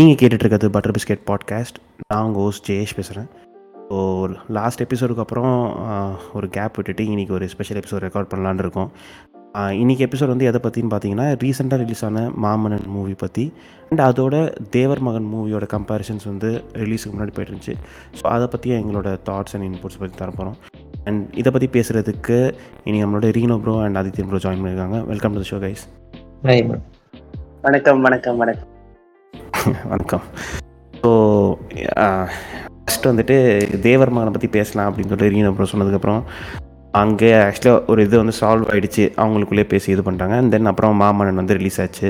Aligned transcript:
நீங்கள் 0.00 0.18
கேட்டுட்ருக்கிறது 0.20 0.68
butter 0.74 0.92
biscuit 0.96 1.22
podcast 1.28 1.78
நான் 2.10 2.26
உங்கள் 2.26 2.42
ஹோஸ்ட் 2.44 2.68
ஜெயேஷ் 2.68 2.94
பேசுகிறேன் 2.98 3.26
ஸோ 3.88 3.96
லாஸ்ட் 4.56 4.82
எபிசோடுக்கு 4.84 5.22
அப்புறம் 5.24 5.56
ஒரு 6.38 6.46
கேப் 6.54 6.76
விட்டுட்டு 6.78 7.04
இன்றைக்கி 7.12 7.32
ஒரு 7.38 7.46
ஸ்பெஷல் 7.54 7.78
எபிசோட் 7.80 8.02
ரெக்கார்ட் 8.06 8.30
பண்ணலான்னு 8.32 8.62
இருக்கோம். 8.64 8.88
இன்றைக்கி 9.56 9.80
இன்னைக்கு 9.82 10.04
எபிசோட் 10.06 10.32
வந்து 10.32 10.46
எதை 10.50 10.60
பற்றின்னு 10.66 10.92
பார்த்தீங்கன்னா 10.92 11.26
ரீசெண்டாக 11.42 11.78
ரிலீஸ் 11.82 12.04
ஆன 12.08 12.22
மாமன்னன் 12.44 12.86
மூவி 12.94 13.14
பற்றி 13.24 13.44
அண்ட் 13.90 14.02
அதோட 14.06 14.34
தேவர் 14.76 15.02
மகன் 15.08 15.28
மூவியோட 15.34 15.68
கம்பேரிசன்ஸ் 15.74 16.26
வந்து 16.30 16.50
ரிலீஸுக்கு 16.84 17.14
முன்னாடி 17.16 17.34
போயிட்டு 17.36 17.52
இருந்துச்சு. 17.52 17.76
ஸோ 18.20 18.24
அதை 18.34 18.48
பற்றியும் 18.54 18.80
எங்களோட 18.82 19.12
தாட்ஸ் 19.28 19.54
அண்ட் 19.58 19.68
இன்புட்ஸ் 19.68 20.00
பற்றி 20.04 20.16
தரப்போகிறோம் 20.22 20.58
அண்ட் 21.08 21.22
இதை 21.42 21.52
பற்றி 21.56 21.70
பேசுகிறதுக்கு 21.76 22.38
இனி 22.88 22.98
நம்மளோட 23.04 23.34
Rino 23.40 23.58
bro 23.66 23.76
and 23.88 24.00
Adithyan 24.02 24.30
bro 24.32 24.42
join 24.46 24.62
பண்ணியிருக்காங்க. 24.64 25.00
வெல்கம் 25.12 25.38
டு 25.40 25.46
ஷோ 25.52 25.60
கைஸ் 25.66 25.84
வணக்கம் 27.68 28.02
வணக்கம் 28.08 28.38
வணக்கம். 28.42 28.69
வணக்கம். 29.90 30.22
ஸோ 31.00 31.10
ஃபஸ்ட்டு 32.84 33.10
வந்துட்டு 33.10 33.36
தேவர் 33.86 34.12
மகனை 34.16 34.30
பற்றி 34.34 34.48
பேசலாம் 34.56 34.88
அப்படின்னு 34.88 35.10
சொல்லிட்டு 35.12 35.34
ரீனா 35.34 35.50
அப்புறம் 35.50 35.70
சொன்னதுக்கப்புறம் 35.72 36.20
அங்கே 37.00 37.30
ஆக்சுவலாக 37.46 37.82
ஒரு 37.92 38.00
இது 38.06 38.16
வந்து 38.22 38.34
சால்வ் 38.38 38.70
ஆகிடுச்சு 38.72 39.04
அவங்களுக்குள்ளே 39.22 39.64
பேசி 39.72 39.92
இது 39.94 40.04
பண்ணுறாங்க 40.08 40.36
அண்ட் 40.40 40.52
தென் 40.54 40.70
அப்புறம் 40.72 40.96
மாமன்னன் 41.02 41.40
வந்து 41.42 41.56
ரிலீஸ் 41.58 41.78
ஆச்சு. 41.84 42.08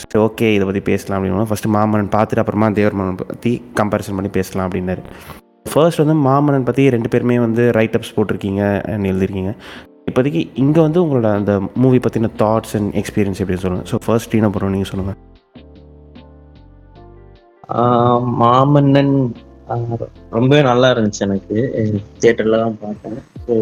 சரி 0.00 0.20
ஓகே 0.26 0.48
இதை 0.56 0.66
பற்றி 0.68 0.82
பேசலாம் 0.90 1.16
அப்படின்னு 1.18 1.50
ஃபஸ்ட்டு 1.52 1.72
மாமன்னன் 1.76 2.12
பார்த்துட்டு 2.16 2.44
அப்புறமா 2.44 2.68
தேவர் 2.80 2.98
மகன் 3.00 3.20
பற்றி 3.22 3.52
கம்பேரிசன் 3.80 4.18
பண்ணி 4.18 4.32
பேசலாம் 4.38 4.66
அப்படின்னாரு. 4.68 5.04
ஃபர்ஸ்ட் 5.72 6.02
வந்து 6.04 6.16
மாமன்னன் 6.28 6.68
பற்றி 6.68 6.84
ரெண்டு 6.96 7.10
பேருமே 7.14 7.38
வந்து 7.46 7.64
ரைட் 7.78 7.98
அப்ஸ் 7.98 8.14
போட்டிருக்கீங்க 8.18 8.62
எழுதிருக்கீங்க 9.10 9.52
இப்போதைக்கு 10.10 10.40
இங்கே 10.62 10.80
வந்து 10.86 11.00
உங்களோட 11.04 11.28
அந்த 11.40 11.52
மூவி 11.82 12.00
பற்றின 12.06 12.32
தாட்ஸ் 12.42 12.74
அண்ட் 12.78 12.90
எக்ஸ்பீரியன்ஸ் 13.02 13.42
எப்படி 13.42 13.60
சொல்லுங்கள் 13.66 13.90
ஸோ 13.92 13.98
ஃபர்ஸ்ட் 14.06 14.34
என்ன 14.38 14.50
அப்புறம் 14.50 14.74
நீங்கள் 14.76 14.90
சொல்லுங்கள் 14.92 15.18
மாமன்னன் 18.40 19.14
ஆஹ் 19.68 20.08
ரொம்பவே 20.30 20.62
நல்லா 20.62 20.92
இருந்துச்சு 20.92 21.20
எனக்கு. 21.20 21.56
தியேட்டர்ல 22.20 22.58
தான் 22.58 22.78
பார்த்தேன். 22.80 23.20
ஸோ 23.46 23.54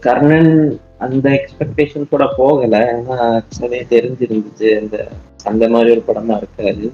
கர்ணன் 0.00 0.52
அந்த 0.98 1.26
எக்ஸ்பெக்டேஷன் 1.30 2.08
கூட 2.08 2.34
போகல. 2.36 2.76
ஏன்னா 2.94 3.16
ஆக்சுவலி 3.28 3.80
தெரிஞ்சிருந்துச்சு. 3.90 4.78
அந்த 4.80 4.96
அந்த 5.44 5.68
மாதிரி 5.68 5.90
ஒரு 5.90 6.02
படமா 6.06 6.36
இருக்காது 6.36 6.92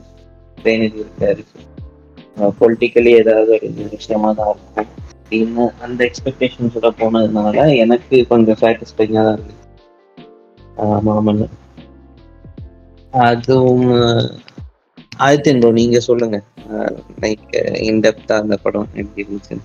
பேனதி 0.64 1.04
இருக்காது 1.04 1.42
பொலிட்டிக்கலி 2.60 3.10
ஏதாவது 3.18 3.52
ஒரு 3.52 3.88
விஷயமா 3.90 4.32
தான் 4.32 4.48
இருக்கும். 4.48 4.90
அப்படின்னு 5.18 5.68
அந்த 5.80 6.10
எக்ஸ்பெக்டேஷன்ஸோட 6.10 6.88
போனதுனால 6.98 7.76
எனக்கு 7.76 8.26
கொஞ்சம் 8.26 8.60
சாட்டிஸ்ஃபைங்காக 8.60 9.24
தான் 9.24 9.36
இருந்துச்சு. 9.36 9.60
ஆஹ் 10.76 11.02
மாமன்னன். 11.06 11.54
அதுவும் 13.12 13.86
ஆதித்யன் 15.18 15.60
ப்ரோ 15.60 15.70
நீங்க 15.70 16.00
சொல்லுங்க. 16.00 16.42
லைக் 17.20 17.48
இன்டெப்தா 17.90 18.32
அந்த 18.32 18.56
படம் 18.56 18.88
எப்படி 18.94 19.26
இருந்துச்சு? 19.26 19.56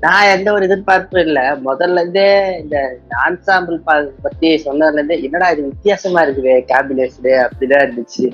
நான் 0.00 0.38
எந்த 0.38 0.52
ஒரு 0.52 0.64
எதிர்பார்ப்பும் 0.64 1.26
இல்லை. 1.26 1.42
முதல்ல 1.42 1.98
இருந்தே 1.98 2.60
இந்த 2.60 2.98
ஆன்சாம்பிள் 3.28 3.78
பத்தி 4.22 4.62
சொன்னதுல 4.64 4.92
இருந்தே 4.92 5.22
என்னடா 5.22 5.50
இது 5.50 5.62
வித்தியாசமா 5.62 6.24
இருக்குது 6.24 6.64
காம்பினேஷனு 6.72 7.46
அப்படிதான் 7.46 7.84
இருந்துச்சு. 7.86 8.32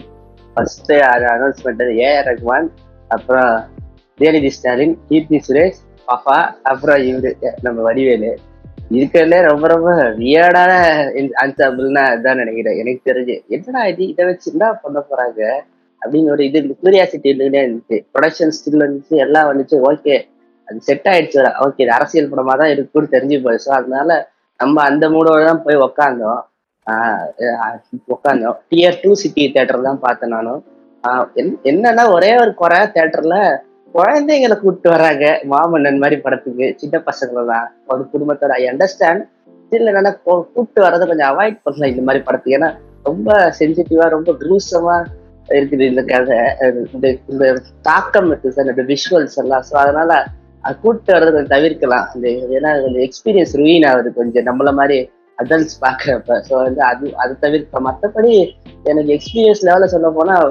ஃபர்ஸ்ட் 0.55 0.92
அது 0.92 1.55
பண்ணது 1.62 1.98
ஏ. 1.98 2.16
ஆர் 2.16 2.25
ரஹ்மான் 2.25 2.69
அப்புறம் 3.09 3.64
உதயநிதி 4.19 4.47
ஸ்டாலின் 4.47 4.98
கீர்த்தி 5.09 5.42
சுரேஷ் 5.48 5.81
பாப்பா 6.09 6.55
அப்புறம் 6.62 6.97
இவரு 6.97 7.33
நம்ம 7.62 7.83
வடிவேலு. 7.83 8.38
இருக்கிறதுல 8.95 9.42
ரொம்ப 9.42 9.67
ரொம்ப 9.69 9.91
வியர்டான 10.19 10.73
ஆன்சாம்பிள்னா 11.42 12.03
அதான் 12.14 12.41
நினைக்கிறேன். 12.42 12.78
எனக்கு 12.78 13.11
தெரிஞ்சு 13.11 13.34
என்னடா 13.48 13.87
இது? 13.87 14.09
இதை 14.09 14.25
வச்சு 14.25 14.53
என்ன 14.53 14.73
பண்ண 14.75 15.03
போறாங்க? 15.11 15.41
அப்படின்னு 16.03 16.31
ஒரு 16.31 16.45
இது 16.45 16.59
கியூரியாசிட்டி 16.83 17.28
இருந்துகிட்டே 17.33 17.62
இருந்துச்சு. 17.67 17.97
ப்ரொடக்ஷன் 18.15 18.55
ஸ்டில் 18.56 18.84
இருந்துச்சு 18.84 19.17
எல்லாம் 19.17 19.48
வந்துச்சு. 19.50 19.77
ஓகே 19.91 20.17
அது 20.69 20.81
செட் 20.81 21.09
ஆயிடுச்சு 21.11 21.39
ஓகே 21.65 21.81
இது 21.82 21.91
அரசியல் 21.91 22.31
படமா 22.31 22.55
தான் 22.56 22.71
இருக்குன்னு 22.71 23.12
தெரிஞ்சு 23.12 23.38
போயிடுச்சு 23.44 23.71
அதனால 23.71 24.10
நம்ம 24.60 24.82
அந்த 24.82 25.09
மூடோட 25.09 25.44
தான் 25.44 25.62
போய் 25.62 25.76
உக்காந்தோம். 25.76 26.43
உட்காந்தோம் 26.87 28.12
உக்காந்தோம். 28.15 28.56
டியர் 28.71 29.00
டூ 29.03 29.15
சிட்டி 29.15 29.53
தேட்டர் 29.55 29.82
தான் 29.82 30.00
பார்த்தேன் 30.00 30.31
நானும் 30.31 30.61
என்- 31.34 31.59
என்னன்னா 31.65 32.12
ஒரே 32.12 32.37
ஒரு 32.37 32.55
குறை 32.55 32.78
தேட்டர்ல 32.94 33.37
குழந்தைங்களை 33.94 34.56
கூப்பிட்டு 34.60 34.88
வராங்க 34.94 35.25
மாமன்னன் 35.50 36.00
மாதிரி 36.03 36.16
படத்துக்கு 36.25 36.66
சின்ன 36.81 36.97
பசங்களை 37.09 37.43
தான் 37.50 37.66
ஒரு 37.93 38.03
குடும்பத்தோட 38.12 38.53
ஐ 38.60 38.65
அண்டர்ஸ்டாண்ட் 38.71 39.22
சில 39.72 39.91
என்னன்னா 39.91 40.12
கூப்பிட்டு 40.25 40.81
வர்றதை 40.84 41.05
கொஞ்சம் 41.10 41.31
அவாய்ட் 41.32 41.60
பண்ணலாம் 41.65 41.93
இந்த 41.93 42.03
மாதிரி 42.06 42.22
படத்துக்கு. 42.27 42.56
ஏன்னா 42.59 42.71
ரொம்ப 43.09 43.37
சென்சிட்டிவா 43.59 44.06
ரொம்ப 44.16 44.31
குரூசமா 44.43 44.97
இருக்குது 45.49 45.84
இந்த 45.93 46.03
கதை. 46.10 46.38
இந்த 46.94 47.06
இந்த 47.32 47.44
தாக்கம் 47.88 48.28
இருக்குது 48.31 48.55
சார் 48.56 48.72
இந்த 48.75 48.87
விஷுவல்ஸ் 48.93 49.38
எல்லாம். 49.43 49.65
ஸோ 49.71 49.75
அதனால 49.84 50.11
அது 50.65 50.76
கூப்பிட்டு 50.82 51.15
வர்றதை 51.16 51.32
கொஞ்சம் 51.37 51.55
தவிர்க்கலாம். 51.56 52.06
அந்த 52.15 52.26
ஏன்னா 52.59 52.71
கொஞ்சம் 52.84 53.05
எக்ஸ்பீரியன்ஸ் 53.06 53.56
ருவீன் 53.61 53.88
ஆகுது 53.91 54.12
கொஞ்சம். 54.21 54.47
நம்மள 54.50 54.72
மாதிரி 54.81 54.99
அடல்ட்ஸ் 55.38 55.78
பார்க்குறப்ப. 55.87 56.41
ஸோ 56.49 56.55
வந்து 56.66 56.82
அது 56.91 57.06
அது 57.22 57.32
தவிர்க்க 57.47 57.87
மற்றபடி 57.88 58.34
எனக்கு 58.91 59.11
எக்ஸ்பீரியன்ஸ் 59.19 59.65
லெவலில் 59.69 59.94
சொல்ல 59.97 60.11
போனால் 60.19 60.49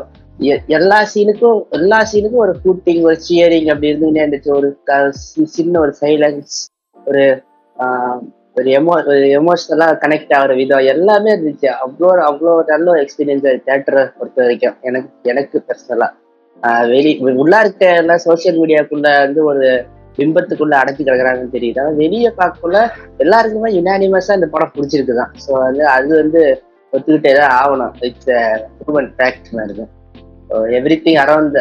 எல்லா 0.68 1.08
சீனுக்கும் 1.16 1.70
எல்லா 1.70 2.08
சீனுக்கும் 2.14 2.32
ஒரு 2.32 2.56
கூட்டிங் 2.66 3.02
ஒரு 3.02 3.18
சியரிங் 3.30 3.68
அப்படி 3.68 3.94
இருந்துகிட்டே 3.94 4.24
இருந்துச்சு. 4.24 4.56
ஒரு 4.56 4.78
க- 4.84 4.98
சி- 4.98 5.44
சின்ன 5.44 5.80
ஒரு 5.80 5.94
சைலன்ஸ் 6.02 6.68
ஒரு 7.06 7.44
ஒரு 8.56 8.70
எமோ 8.72 8.86
ஒரு 8.86 9.18
எமோஷனலா 9.18 9.98
கனெக்ட் 9.98 10.36
ஆகிற 10.36 10.54
விதம் 10.56 10.80
எல்லாமே 10.80 11.36
இருந்துச்சு. 11.36 11.72
அவ்வளோ 11.86 12.14
அவ்வளோ 12.14 12.64
நல்ல 12.66 12.92
ஒரு 12.92 13.02
எக்ஸ்பீரியன்ஸ் 13.02 13.60
தேட்டரை 13.68 14.14
பொறுத்த 14.18 14.42
வரைக்கும். 14.42 14.76
எனக்கு 14.82 15.10
எனக்கு 15.22 15.64
பர்சனலா 15.68 16.12
வெளி 16.88 17.20
உள்ளா 17.20 17.60
இருக்க 17.60 17.96
எல்லாம் 17.96 18.20
சோசியல் 18.26 18.60
மீடியாக்குள்ள 18.60 19.18
வந்து 19.18 19.44
ஒரு 19.44 19.86
பிம்பத்துக்குள்ள 20.18 20.72
அடக்கி 20.72 21.04
கிடக்குறாங்கன்னு 21.04 21.48
தெரியுது. 21.52 21.80
ஆனால் 21.80 21.96
வெளியே 21.96 22.32
பார்க்கக்குள்ள 22.38 22.90
எல்லாருக்குமே 23.18 23.72
யுனானிமஸா 23.72 24.34
இந்த 24.34 24.48
படம் 24.48 24.72
பிடிச்சிருக்குதான். 24.76 25.34
ஸோ 25.48 25.52
வந்து 25.52 25.88
அது 25.88 26.16
வந்து 26.16 26.64
ஒத்துக்கிட்டே 26.92 27.36
தான் 27.36 27.68
ஆகணும். 27.68 27.92
இட்ஸ் 28.00 28.30
ப்ரூவன் 28.86 29.14
ஃபேக்ட் 29.18 29.52
மாதிரி 29.52 29.86
everything 31.06 31.20
around 31.24 31.58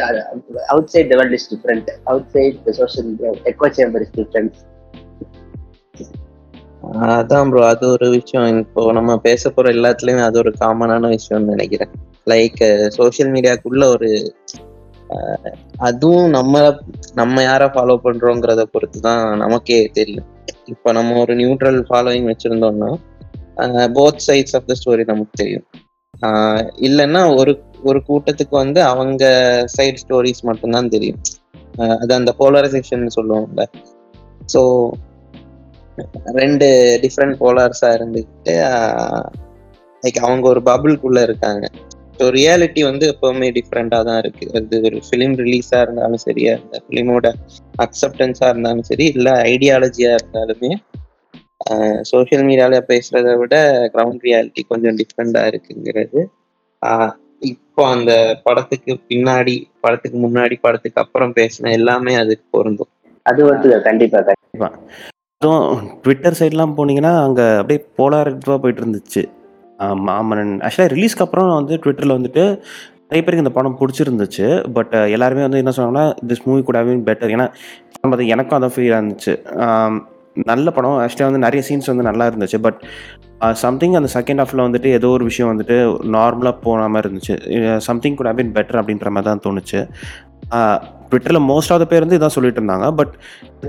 outside 0.87 1.11
the 1.13 1.17
world 1.17 1.37
is 1.39 1.49
different 1.53 1.91
outside 2.29 2.59
the 2.65 2.73
social 2.73 3.09
media 3.11 3.33
echo 3.45 3.71
chamber 3.79 4.05
is 4.07 4.15
different 4.19 4.59
அதான் 7.11 7.51
ப்ரோ 7.51 7.61
அது 7.67 7.85
ஒரு 7.89 8.07
விஷயம். 8.11 8.59
இப்போ 8.59 8.93
நம்ம 8.93 9.19
பேச 9.19 9.51
போற 9.51 9.73
எல்லாத்துலயுமே 9.73 10.23
அது 10.23 10.39
ஒரு 10.39 10.51
காமனான 10.61 11.11
விஷயம்னு 11.17 11.53
நினைக்கிறேன். 11.55 11.93
லைக் 12.31 12.61
சோசியல் 12.99 13.31
மீடியாக்குள்ள 13.35 13.85
ஒரு 13.89 14.11
ஆஹ் 15.11 15.55
அதுவும் 15.77 16.29
நம்ம 16.31 16.55
நம்ம 17.15 17.43
யார 17.43 17.63
ஃபாலோ 17.75 17.95
பண்றோங்கிறத 18.05 18.63
பொறுத்து 18.63 19.01
தான் 19.01 19.37
நமக்கே 19.37 19.79
தெரியும். 19.93 20.29
இப்போ 20.65 20.93
நம்ம 20.93 21.19
ஒரு 21.19 21.35
neutral 21.35 21.81
following 21.89 22.29
வச்சிருந்தோம்னா 22.33 22.91
both 23.99 24.23
sides 24.29 24.55
of 24.55 24.67
the 24.67 24.75
story 24.81 25.05
நமக்கு 25.05 25.35
தெரியும். 25.35 25.67
ஆஹ் 26.23 26.65
இல்லைன்னா 26.89 27.23
ஒரு 27.37 27.53
ஒரு 27.91 28.01
கூட்டத்துக்கு 28.09 28.55
வந்து 28.63 28.81
அவங்க 28.93 29.25
சைடு 29.77 30.01
ஸ்டோரிஸ் 30.03 30.43
மட்டும்தான் 30.49 30.93
தெரியும். 30.95 31.21
அது 32.03 32.13
அந்த 32.21 32.31
போலரைசேஷன் 32.41 33.17
சொல்லுவோம்ல. 33.17 33.65
ஸோ 34.53 34.63
ரெண்டு 36.41 36.67
டிஃப்ரெண்ட் 37.03 37.37
போலார்ஸா 37.43 37.89
இருந்துக்கிட்டு 37.99 38.55
லைக் 40.03 40.21
அவங்க 40.27 40.45
ஒரு 40.53 40.61
பபுள்குள்ள 40.69 41.19
இருக்காங்க. 41.29 41.65
ஸோ 42.19 42.25
ரியாலிட்டி 42.39 42.81
வந்து 42.89 43.05
எப்பவுமே 43.13 43.49
டிஃப்ரெண்டாக 43.59 44.07
தான் 44.09 44.19
இருக்கு. 44.23 44.47
அது 44.59 44.81
ஒரு 44.89 44.99
ஃபிலிம் 45.07 45.37
ரிலீஸாக 45.43 45.85
இருந்தாலும் 45.85 46.23
சரி 46.27 46.43
அந்த 46.57 46.77
ஃபிலிமோட 46.85 47.27
அக்செப்டன்ஸாக 47.85 48.51
இருந்தாலும் 48.53 48.89
சரி 48.91 49.07
இல்லை 49.17 49.35
ஐடியாலஜியாக 49.53 50.19
இருந்தாலுமே 50.21 50.73
சோஷியல் 52.11 52.45
மீடியாவில் 52.47 52.87
பேசுறத 52.91 53.33
விட 53.41 53.57
கிரவுண்ட் 53.95 54.25
ரியாலிட்டி 54.29 54.63
கொஞ்சம் 54.71 54.97
டிஃப்ரெண்டாக 55.01 55.51
இருக்குங்கிறது 55.51 56.21
இப்போ 57.43 57.89
அந்த 57.89 58.13
படத்துக்கு 58.45 58.93
பின்னாடி 59.09 59.55
படத்துக்கு 59.81 60.19
முன்னாடி 60.19 60.57
படத்துக்கு 60.61 61.01
அப்புறம் 61.01 61.33
பேசின 61.33 61.73
எல்லாமே 61.73 62.15
அதுக்கு 62.15 62.45
பொருந்தும். 62.51 62.91
அது 63.27 63.45
வந்து 63.45 63.81
கண்டிப்பா 63.81 64.19
அதுவும் 65.43 65.69
ட்விட்டர் 66.03 66.39
சைட்லாம் 66.41 66.75
போனீங்கன்னா 66.77 67.13
அங்கே 67.23 67.47
அப்படியே 67.57 67.81
போலாரிட்டிவாக 67.99 68.59
போயிட்டு 68.59 68.83
இருந்துச்சு 68.83 69.23
ஆஹ் 69.79 69.99
மாமன்னன் 70.09 70.53
ஆக்சுவலாக 70.61 70.93
ரிலீஸ்க்கு 70.95 71.25
அப்புறம் 71.27 71.49
வந்து 71.55 71.77
ட்விட்டரில் 71.77 72.17
வந்துட்டு 72.19 72.45
நிறைய 73.07 73.23
பேருக்கு 73.23 73.45
இந்த 73.45 73.55
படம் 73.57 73.79
பிடிச்சிருந்துச்சு. 73.81 74.47
பட் 74.73 74.93
எல்லாருமே 75.17 75.43
வந்து 75.43 75.59
என்ன 75.59 75.73
சொன்னாங்கன்னா 75.77 76.05
திஸ் 76.27 76.45
மூவி 76.45 76.63
கூட 76.63 76.79
ஹவ் 76.79 76.93
பெட்டர் 77.09 77.33
ஏன்னா 77.35 77.47
பார்த்து 78.03 78.27
எனக்கும் 78.27 78.59
அதான் 78.59 78.75
ஃபீல் 78.75 78.95
இருந்துச்சு. 78.95 79.33
நல்ல 80.47 80.71
படம். 80.71 80.99
ஆக்சுவலாக 80.99 81.29
வந்து 81.31 81.45
நிறைய 81.47 81.63
சீன்ஸ் 81.69 81.91
வந்து 81.93 82.03
நல்லா 82.03 82.27
இருந்துச்சு. 82.27 82.59
பட் 82.61 82.79
சம்திங் 83.63 83.97
அந்த 83.99 84.09
செகண்ட் 84.15 84.41
ஹாஃபில் 84.43 84.65
வந்துட்டு 84.67 84.89
ஏதோ 84.99 85.09
ஒரு 85.17 85.25
விஷயம் 85.29 85.51
வந்துட்டு 85.53 85.77
நார்மலாக 86.17 86.57
போன 86.65 86.89
மாதிரி 86.95 87.09
இருந்துச்சு. 87.09 87.37
சம்திங் 87.87 88.19
கூட 88.21 88.33
பின் 88.41 88.53
பெட்டர் 88.59 88.81
அப்படின்ற 88.81 89.11
மாதிரி 89.15 89.29
தான் 89.31 89.45
தோணுச்சு. 89.47 89.81
ட்விட்டரில் 91.11 91.47
மோஸ்ட் 91.51 91.73
ஆஃப் 91.73 91.81
த 91.83 91.87
பேர் 91.91 92.05
வந்து 92.05 92.19
இதான் 92.19 92.35
சொல்லிட்டு 92.35 92.61
இருந்தாங்க. 92.61 92.87
பட் 92.99 93.13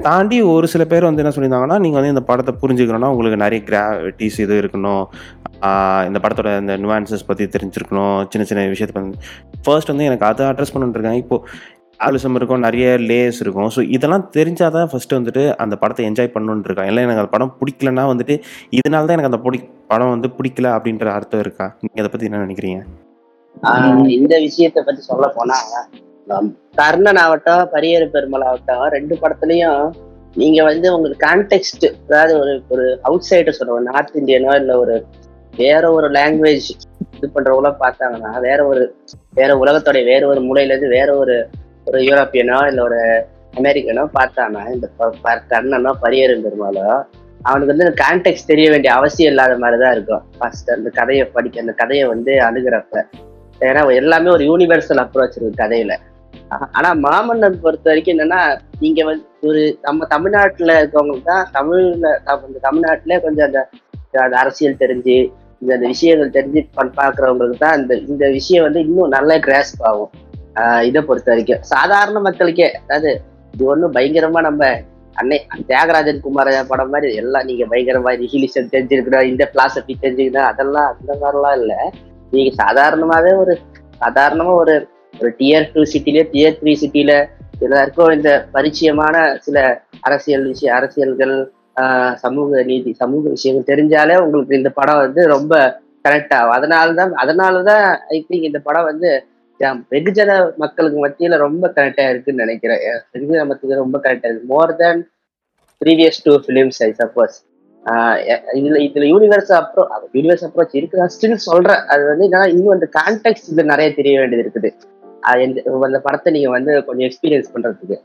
தாண்டி 0.05 0.37
ஒரு 0.53 0.65
சில 0.73 0.83
பேர் 0.91 1.07
வந்து 1.07 1.21
என்ன 1.23 1.31
சொல்லியிருந்தாங்கன்னா 1.35 1.77
நீங்கள் 1.85 1.99
வந்து 1.99 2.13
இந்த 2.13 2.23
படத்தை 2.29 2.53
புரிஞ்சுக்கணும்னா 2.61 3.09
உங்களுக்கு 3.13 3.39
நிறைய 3.43 3.61
கிராவிட்டிஸ் 3.69 4.39
இது 4.45 4.55
இருக்கணும். 4.61 5.03
இந்த 6.07 6.19
படத்தோட 6.23 6.51
இந்த 6.61 6.73
நுவான்சஸ் 6.83 7.27
பற்றி 7.27 7.45
தெரிஞ்சிருக்கணும். 7.55 8.17
சின்ன 8.31 8.45
சின்ன 8.49 8.65
விஷயத்தை 8.73 8.95
பண்ணி 8.97 9.19
ஃபர்ஸ்ட் 9.65 9.91
வந்து 9.93 10.07
எனக்கு 10.09 10.27
அதை 10.29 10.47
அட்ரஸ் 10.51 10.73
பண்ணிட்டுருக்காங்க 10.75 11.21
இப்போ 11.25 11.37
ஆலிசம் 12.03 12.37
இருக்கும் 12.37 12.63
நிறைய 12.65 12.85
லேயர்ஸ் 13.09 13.39
இருக்கும். 13.43 13.69
ஸோ 13.75 13.81
இதெல்லாம் 13.95 14.25
தெரிஞ்சால் 14.35 14.73
தான் 14.75 14.89
ஃபஸ்ட்டு 14.91 15.17
வந்துட்டு 15.17 15.43
அந்த 15.63 15.75
படத்தை 15.81 16.03
என்ஜாய் 16.07 16.33
பண்ணணுன்னு 16.33 16.67
இருக்கான் 16.67 16.89
இல்லை 16.89 17.03
எனக்கு 17.03 17.23
அந்த 17.23 17.33
படம் 17.33 17.53
பிடிக்கலன்னா 17.59 18.05
வந்துட்டு 18.11 18.35
இதனால 18.77 19.03
தான் 19.03 19.17
எனக்கு 19.17 19.31
அந்த 19.31 19.41
பிடி 19.43 19.59
படம் 19.91 20.13
வந்து 20.13 20.29
பிடிக்கல 20.37 20.67
அப்படின்ற 20.75 21.07
அர்த்தம் 21.15 21.43
இருக்கா? 21.43 21.67
நீங்கள் 21.81 22.03
அதை 22.03 22.11
பற்றி 22.11 22.29
என்ன 22.29 22.43
நினைக்கிறீங்க? 22.45 22.79
ஆஹ் 23.63 23.85
இந்த 24.17 24.33
விஷயத்த 24.45 24.79
பத்தி 24.83 25.01
சொல்ல 25.03 25.27
போனா 25.35 25.57
கர்ணன் 26.77 27.19
ஆகட்டும் 27.23 27.63
பரியேறு 27.71 28.05
பெருமாள் 28.11 28.45
ஆகட்டும் 28.47 28.83
ரெண்டு 28.93 29.15
படத்துலயும் 29.21 29.81
நீங்க 30.35 30.59
வந்து 30.69 30.87
உங்களுக்கு 30.93 31.23
கான்டெக்ட் 31.25 31.85
அதாவது 32.03 32.33
ஒரு 32.39 32.53
ஒரு 32.69 32.85
அவுட் 33.03 33.27
சைடர் 33.27 33.57
சொல்லுவோம் 33.57 33.87
நார்த் 33.89 34.15
இந்தியனோ 34.19 34.53
இல்லை 34.61 34.75
ஒரு 34.83 34.95
வேற 35.53 35.83
ஒரு 35.91 36.07
லாங்குவேஜ் 36.15 36.69
இது 37.15 37.27
பண்றவங்கள 37.35 37.71
பார்த்தாங்கன்னா 37.81 38.31
வேற 38.45 38.59
ஒரு 38.65 38.83
வேற 39.33 39.51
உலகத்தோடைய 39.59 40.05
வேற 40.09 40.23
ஒரு 40.27 40.41
மூலையில 40.47 40.73
இருந்து 40.73 40.95
வேற 40.95 41.09
ஒரு 41.17 41.35
ஒரு 41.85 41.99
யூரோப்பியனோ 41.99 42.67
இல்லை 42.67 42.83
ஒரு 42.83 43.25
அமெரிக்கனோ 43.55 44.09
பார்த்தானா 44.19 44.73
இந்த 44.73 44.89
ப- 44.97 45.39
கர்ணனோ 45.49 45.91
பரியரும் 46.01 46.45
பெருமாளோ 46.45 47.03
அவனுக்கு 47.41 47.75
வந்து 47.75 47.93
கான்டெக்ட் 48.01 48.45
தெரிய 48.47 48.69
வேண்டிய 48.69 48.93
அவசியம் 48.93 49.33
இல்லாத 49.33 49.57
மாதிரி 49.57 49.81
தான் 49.81 49.91
இருக்கும். 49.91 50.21
ஃபர்ஸ்ட் 50.37 50.71
அந்த 50.71 50.89
கதையை 50.89 51.25
படிக்க 51.25 51.59
அந்த 51.59 51.71
கதையை 51.71 52.07
வந்து 52.07 52.33
அணுகிறப்ப. 52.33 53.03
ஏன்னா 53.59 53.93
எல்லாமே 53.95 54.29
ஒரு 54.29 54.45
யூனிவர்சல் 54.45 55.07
அப்ரோச் 55.07 55.35
இருக்கு 55.35 55.63
கதையில. 55.63 55.95
ஆனா 56.71 56.93
மாமன்னன் 56.93 57.59
பொறுத்த 57.61 57.81
வரைக்கும் 57.83 58.17
என்னன்னா 58.17 58.59
நீங்க 58.79 59.05
வந்து 59.05 59.23
ஒரு 59.41 59.77
நம்ம 59.81 60.05
தமிழ்நாட்டுல 60.05 60.83
இருக்கவங்களுக்கு 60.83 61.23
தான் 61.23 61.47
தமிழ்ல 61.53 61.91
இந்த 62.45 62.59
தமிழ்நாட்டுல 62.61 63.19
கொஞ்சம் 63.19 63.45
அந்த 63.45 63.69
அந்த 64.11 64.37
அரசியல் 64.37 64.75
தெரிஞ்சு 64.79 65.31
இந்த 65.59 65.73
அந்த 65.73 65.87
விஷயங்கள் 65.87 66.29
தெரிஞ்சு 66.29 66.67
பண்- 66.77 66.91
பாக்குறவங்களுக்கு 66.97 67.57
தான் 67.57 67.81
இந்த 67.81 67.95
இந்த 67.95 68.29
விஷயம் 68.29 68.63
வந்து 68.63 68.79
இன்னும் 68.79 69.07
நல்ல 69.07 69.37
கிராஸ்ப் 69.37 69.81
ஆகும். 69.81 70.09
இதை 70.89 71.01
பொறுத்த 71.09 71.29
வரைக்கும். 71.31 71.61
சாதாரண 71.73 72.17
மக்களுக்கே 72.27 72.67
அதாவது 72.81 73.11
இது 73.53 73.63
ஒண்ணும் 73.73 73.95
பயங்கரமா 73.97 74.41
நம்ம 74.49 74.63
அன்னை 75.15 75.37
தியாகராஜன் 75.69 76.23
குமார 76.25 76.53
படம் 76.71 76.91
மாதிரி 76.93 77.09
எல்லாம் 77.21 77.45
நீங்க 77.49 77.63
பயங்கரமா 77.71 78.11
நிகிலிசம் 78.21 78.71
தெரிஞ்சிருக்கணும் 78.73 79.29
இந்த 79.31 79.43
பிலாசபி 79.53 79.93
தெரிஞ்சுக்கணும் 80.03 80.49
அதெல்லாம் 80.51 80.87
அந்த 80.91 81.11
மாதிரிலாம் 81.21 81.57
இல்லை. 81.61 81.79
நீங்க 82.33 82.51
சாதாரணமாவே 82.63 83.31
ஒரு 83.43 83.53
சாதாரணமா 84.03 84.53
ஒரு 84.61 84.75
ஒரு 85.19 85.29
டியர் 85.39 85.67
டூ 85.73 85.81
சிட்டில 85.93 86.21
டியர் 86.33 86.57
த்ரீ 86.61 86.73
சிட்டில 86.83 87.11
எல்லாருக்கும் 87.65 88.13
இந்த 88.17 88.29
பரிச்சயமான 88.55 89.15
சில 89.45 89.57
அரசியல் 90.07 90.47
விஷய 90.51 90.71
அரசியல்கள் 90.77 91.35
சமூக 92.23 92.63
நீதி 92.69 92.91
சமூக 93.01 93.23
விஷயங்கள் 93.35 93.69
தெரிஞ்சாலே 93.71 94.15
உங்களுக்கு 94.23 94.59
இந்த 94.61 94.71
படம் 94.79 95.01
வந்து 95.03 95.21
ரொம்ப 95.35 95.53
கரெக்ட் 96.05 96.33
ஆகும். 96.37 96.55
அதனால 97.23 97.61
தான் 97.69 97.85
ஐ 98.15 98.17
திங்க் 98.29 98.49
இந்த 98.49 98.59
படம் 98.67 98.89
வந்து 98.91 99.09
வெகுஜன 99.93 100.31
மக்களுக்கு 100.61 100.99
மத்தியில 101.05 101.37
ரொம்ப 101.43 101.65
கனெக்டா 101.75 102.05
இருக்குன்னு 102.13 102.43
நினைக்கிறேன். 102.43 102.81
வெகுஜன 103.13 103.43
மக்களுக்கு 103.49 103.81
ரொம்ப 103.83 103.97
கரெக்டா 104.05 104.29
இருக்கு. 104.29 104.51
More 104.53 104.73
than 104.81 105.01
previous 105.81 106.21
two 106.25 106.33
films 106.45 106.79
I 106.87 106.89
suppose 107.01 107.35
இதுல 108.59 108.77
இதுல 108.87 109.05
யூனிவர்ஸ் 109.13 109.51
அப்ரோ 109.57 109.83
யூனிவர்ஸ் 110.17 110.43
அப்ரோச் 110.47 110.75
இருக்கு 110.79 110.99
நான் 111.01 111.13
ஸ்டில் 111.15 111.43
சொல்றேன். 111.47 111.81
அது 111.93 112.03
வந்து 112.09 112.25
என்னன்னா 112.27 112.47
இன்னும் 112.53 112.75
அந்த 112.75 112.87
கான்டெக்ட் 112.97 113.49
இதுல 113.51 113.65
நிறைய 113.71 113.89
தெரிய 113.99 114.13
வேண்டியது 114.19 114.43
இருக்குது. 114.45 114.69
அந்த 115.87 115.99
படத்தை 116.05 116.31
நீங்க 116.35 116.49
வந்து 116.57 116.71
கொஞ்சம் 116.87 117.07
எக்ஸ்பீரியன்ஸ் 117.09 117.53
பண்றதுக்கு. 117.55 117.97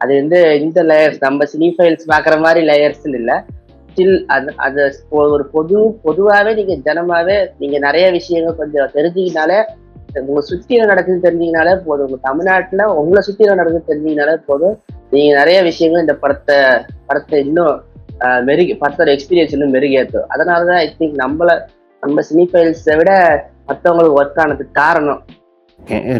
அது 0.00 0.12
வந்து 0.20 0.38
இந்த 0.64 0.80
லேயர்ஸ் 0.90 1.20
நம்ம 1.26 1.46
சினி 1.52 1.68
ஃபைல்ஸ் 1.76 2.04
பாக்குற 2.12 2.34
மாதிரி 2.46 2.60
லேயர்ஸ் 2.70 3.06
இல்ல. 3.20 3.32
ஸ்டில் 3.90 4.16
அது 4.34 4.50
அது 4.66 4.82
ஒரு 5.34 5.44
பொது 5.54 5.76
பொதுவாகவே 6.04 6.52
நீங்க 6.58 6.74
ஜனமாவே 6.88 7.36
நீங்க 7.62 7.76
நிறைய 7.86 8.06
விஷயங்கள் 8.18 8.58
கொஞ்சம் 8.60 8.92
தெரிஞ்சுக்கினாலே 8.96 9.58
உங்களை 10.18 10.42
சுத்தி 10.50 10.76
என்ன 10.76 10.88
நடக்குது 10.92 11.24
தெரிஞ்சீங்கனாலே 11.26 11.74
போதும். 11.86 12.06
உங்க 12.08 12.18
தமிழ்நாட்டுல 12.28 12.84
உங்களை 13.00 13.22
சுத்தி 13.26 13.44
என்ன 13.46 13.58
நடக்குது 13.60 13.90
தெரிஞ்சீங்கனாலே 13.90 14.36
போதும். 14.48 14.76
நீங்க 15.14 15.30
நிறைய 15.40 15.58
விஷயங்கள் 15.68 16.04
இந்த 16.06 16.16
படத்தை 16.22 16.58
படத்தை 17.08 17.38
இன்னும் 17.46 17.76
மெருகி 18.48 18.74
படத்தோட 18.80 19.10
எக்ஸ்பீரியன்ஸ் 19.16 19.54
இன்னும் 19.56 19.74
மெருகேற்றும். 19.76 20.28
அதனாலதான் 20.34 20.80
ஐ 20.84 20.88
திங்க் 21.00 21.20
நம்மள 21.24 21.50
நம்ம 22.02 22.22
சினி 22.28 22.44
ஃபைல்ஸை 22.50 22.94
விட 23.00 23.12
மற்றவங்களுக்கு 23.68 24.18
ஒர்க் 24.20 24.40
ஆனதுக்கு 24.42 24.74
காரணம். 24.82 25.20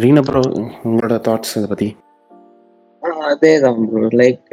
ரீனா 0.03 0.21
ப்ரோ 0.27 0.41
உங்களோட 0.87 1.15
தாட்ஸ் 1.27 1.55
இதை 1.57 1.67
பற்றி 1.71 1.89
அதேதான் 3.29 3.81
ப்ரோ 3.91 4.07
லைக் 4.21 4.47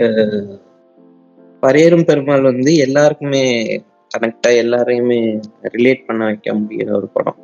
பரியரும் 1.63 2.07
பெருமாள் 2.09 2.49
வந்து 2.49 2.73
எல்லாருக்குமே 2.87 3.45
கனெக்டா 4.13 4.51
எல்லாரையுமே 4.63 5.19
ரிலேட் 5.75 6.07
பண்ண 6.07 6.21
வைக்க 6.29 6.53
முடியிற 6.59 6.91
ஒரு 6.99 7.09
படம். 7.17 7.39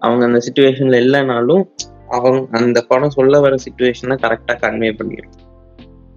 அவங்க 0.00 0.24
அந்த 0.24 0.40
சுச்சுவேஷன்ல 0.46 0.98
இல்லைனாலும் 1.04 1.62
அவங்க 2.08 2.58
அந்த 2.58 2.84
படம் 2.88 3.10
சொல்ல 3.10 3.40
வர 3.40 3.54
சுச்சுவேஷனை 3.54 4.16
கரெக்டா 4.22 4.52
கன்வே 4.52 4.92
பண்ணிடும் 4.96 5.38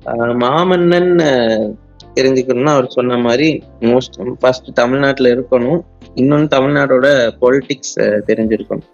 ஆஹ் 0.05 0.35
மாமன்னன் 0.43 1.75
தெரிஞ்சுக்கணும்னா 2.15 2.73
அவர் 2.75 2.87
சொன்ன 2.87 3.17
மாதிரி 3.17 3.63
மோஸ்ட் 3.79 4.33
ஃபர்ஸ்ட் 4.39 4.73
தமிழ்நாட்டுல 4.73 5.29
இருக்கணும். 5.35 5.79
இன்னொன்னு 6.15 6.47
தமிழ்நாடோட 6.47 7.07
பொலிட்டிக்ஸ் 7.41 7.95
தெரிஞ்சிருக்கணும். 7.99 8.87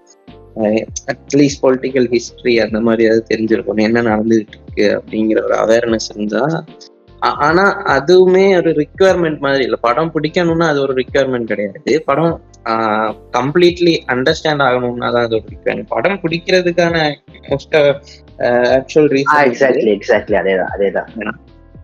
அட்லீஸ்ட் 1.11 1.61
பொலிட்டிக்கல் 1.61 2.07
ஹிஸ்ட்ரி 2.07 2.59
அந்த 2.59 2.79
மாதிரி 2.79 3.03
ஏதாவது 3.03 3.25
தெரிஞ்சிருக்கணும். 3.33 3.81
என்ன 3.81 4.01
நடந்துகிட்டு 4.01 4.53
இருக்கு 4.55 4.87
அப்படிங்கிற 4.99 5.43
ஒரு 5.43 5.55
அவேர்னஸ் 5.55 6.07
இருந்தா 6.13 6.63
ஆனா 7.19 7.65
அதுவுமே 7.85 8.55
ஒரு 8.55 8.71
ரிக்குவயர்மெண்ட் 8.71 9.39
மாதிரி 9.39 9.63
இல்லை. 9.63 9.79
படம் 9.81 10.11
பிடிக்கணும்னா 10.13 10.63
அது 10.63 10.81
ஒரு 10.81 10.93
ரிக்குவயர்மெண்ட் 10.93 11.43
கிடையாது. 11.43 12.03
படம் 12.05 12.41
கம்ப்ளீட்லி 13.35 13.93
அண்டர்ஸ்டாண்ட் 14.13 14.63
ஆகணும்னா 14.67 15.09
தான் 15.15 15.27
அது 15.27 15.37
ரிக்குவயர்மெண்ட் 15.51 15.91
படம் 15.93 16.19
பிடிக்கிறதுக்கான 16.23 16.95
most 17.49 17.77
actual 18.77 19.09
reason 19.15 19.45
exactly 19.51 19.91
exactly 19.97 20.37
அதேதான் 20.41 20.73
அதேதான். 20.75 21.09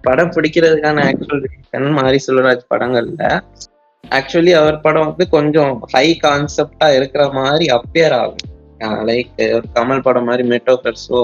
படம் 0.04 0.34
பிடிக்கிறதுக்கான 0.36 1.06
ஆக்சுவல் 1.12 1.44
ரீசன் 1.46 1.96
மாரி 2.00 2.20
செல்வராஜ் 2.28 2.70
படங்கள்ல 2.74 3.24
ஆக்சுவலி 4.04 4.52
அவர் 4.60 4.82
படம் 4.82 5.08
வந்து 5.10 5.26
கொஞ்சம் 5.30 5.74
ஹை 5.94 6.08
கான்செப்டா 6.24 6.88
இருக்கிற 6.98 7.24
மாதிரி 7.40 7.66
அப்பியர் 7.78 8.16
ஆகும். 8.22 8.44
லைக் 9.10 9.32
ஒரு 9.58 9.68
கமல் 9.78 10.06
படம் 10.08 10.28
மாதிரி 10.30 10.44
மெட்டோஃபர்ஸோ 10.50 11.22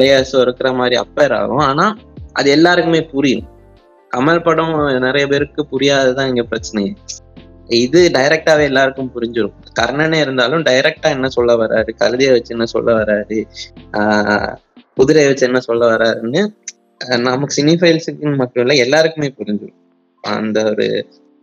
லேயர்ஸோ 0.00 0.38
இருக்கிற 0.40 0.68
மாதிரி 0.72 0.96
அப்பேர் 1.02 1.34
ஆகும். 1.40 1.62
ஆனா 1.68 1.86
அது 2.32 2.48
எல்லாருக்குமே 2.50 3.02
புரியும். 3.12 3.46
கமல் 4.12 4.42
படம் 4.42 4.74
நிறைய 5.06 5.24
பேருக்கு 5.26 5.62
புரியாததுதான் 5.72 6.30
இங்க 6.32 6.44
பிரச்சனையே. 6.52 6.92
இது 7.68 8.00
டைரக்டாவே 8.14 8.64
எல்லாருக்கும் 8.64 9.12
புரிஞ்சிடும் 9.14 9.56
கர்ணனே 9.78 10.18
இருந்தாலும் 10.24 10.64
டைரக்டா 10.64 11.08
என்ன 11.16 11.28
சொல்ல 11.28 11.52
வராரு? 11.62 11.90
கழுதியை 12.00 12.30
வச்சு 12.32 12.54
என்ன 12.56 12.66
சொல்ல 12.66 12.90
வராரு? 13.00 13.38
ஆஹ் 13.98 14.52
குதிரையை 14.96 15.28
வச்சு 15.28 15.48
என்ன 15.48 15.60
சொல்ல 15.66 15.82
வர்றாருன்னு 15.90 16.42
நமக்கு 17.26 17.56
சினிஃபைல்ஸுக்கு 17.58 18.32
மட்டும் 18.40 18.62
இல்ல 18.64 18.74
எல்லாருக்குமே 18.84 19.28
புரிஞ்சிடும் 19.38 19.76
அந்த 20.24 20.58
ஒரு 20.70 20.86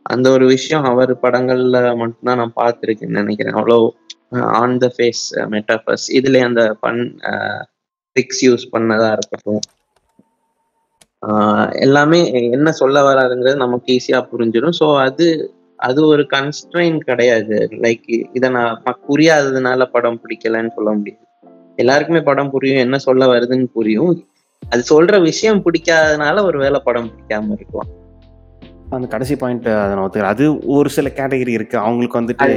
அந்த 0.06 0.28
ஒரு 0.32 0.46
விஷயம் 0.48 0.86
அவர் 0.90 1.12
படங்கள்ல 1.24 1.78
மட்டும்தான் 2.02 2.40
நான் 2.42 2.58
பார்த்துருக்கேன்னு 2.58 3.22
நினைக்கிறேன். 3.22 3.56
அவ்வளோ 3.56 3.78
ஆன் 4.60 4.76
த 4.78 4.88
ஃபேஸ் 4.96 5.24
மெட்டாஃபர்ஸ் 5.54 6.06
இதுல 6.18 6.42
அந்த 6.48 6.64
பன் 6.84 7.00
ட்ரிக்ஸ் 8.16 8.44
யூஸ் 8.46 8.66
பண்ணதா 8.74 9.08
இருக்கட்டும். 9.16 9.64
ஆஹ் 11.24 11.70
எல்லாமே 11.86 12.20
என்ன 12.52 12.72
சொல்ல 12.82 12.98
வராதுங்கிறது 13.04 13.64
நமக்கு 13.64 13.90
ஈஸியா 13.98 14.20
புரிஞ்சிடும் 14.32 14.78
ஸோ 14.80 14.88
அது 15.06 15.28
அது 15.88 16.00
ஒரு 16.06 16.24
கன்ஸ்ட்ரெயின் 16.34 17.00
கிடையாது. 17.00 17.58
லைக் 17.84 18.08
இதை 18.34 18.50
நான் 18.50 18.84
புரியாததுனால 19.10 19.86
படம் 19.96 20.20
பிடிக்கலன்னு 20.22 20.76
சொல்ல 20.78 20.90
முடியாது. 20.98 21.24
எல்லாருக்குமே 21.76 22.22
படம் 22.30 22.52
புரியும் 22.54 22.84
என்ன 22.86 22.98
சொல்ல 23.08 23.26
வருதுன்னு 23.34 23.68
புரியும். 23.78 24.14
அது 24.64 24.82
சொல்ற 24.92 25.16
விஷயம் 25.22 25.62
பிடிக்காததுனால 25.66 26.44
ஒரு 26.44 26.58
வேளை 26.60 26.80
படம் 26.84 27.10
பிடிக்காம 27.12 27.58
இருக்கலாம். 27.58 27.92
அந்த 28.90 29.08
கடைசி 29.08 29.36
பாயிண்ட் 29.36 29.68
அதை 29.76 29.94
நான் 29.96 30.06
ஒத்துக்கிறேன். 30.06 30.34
அது 30.36 30.46
ஒரு 30.78 30.90
சில 30.90 31.10
கேட்டகரி 31.16 31.54
இருக்கு. 31.58 31.78
அவங்களுக்கு 31.78 32.20
வந்துட்டு 32.22 32.50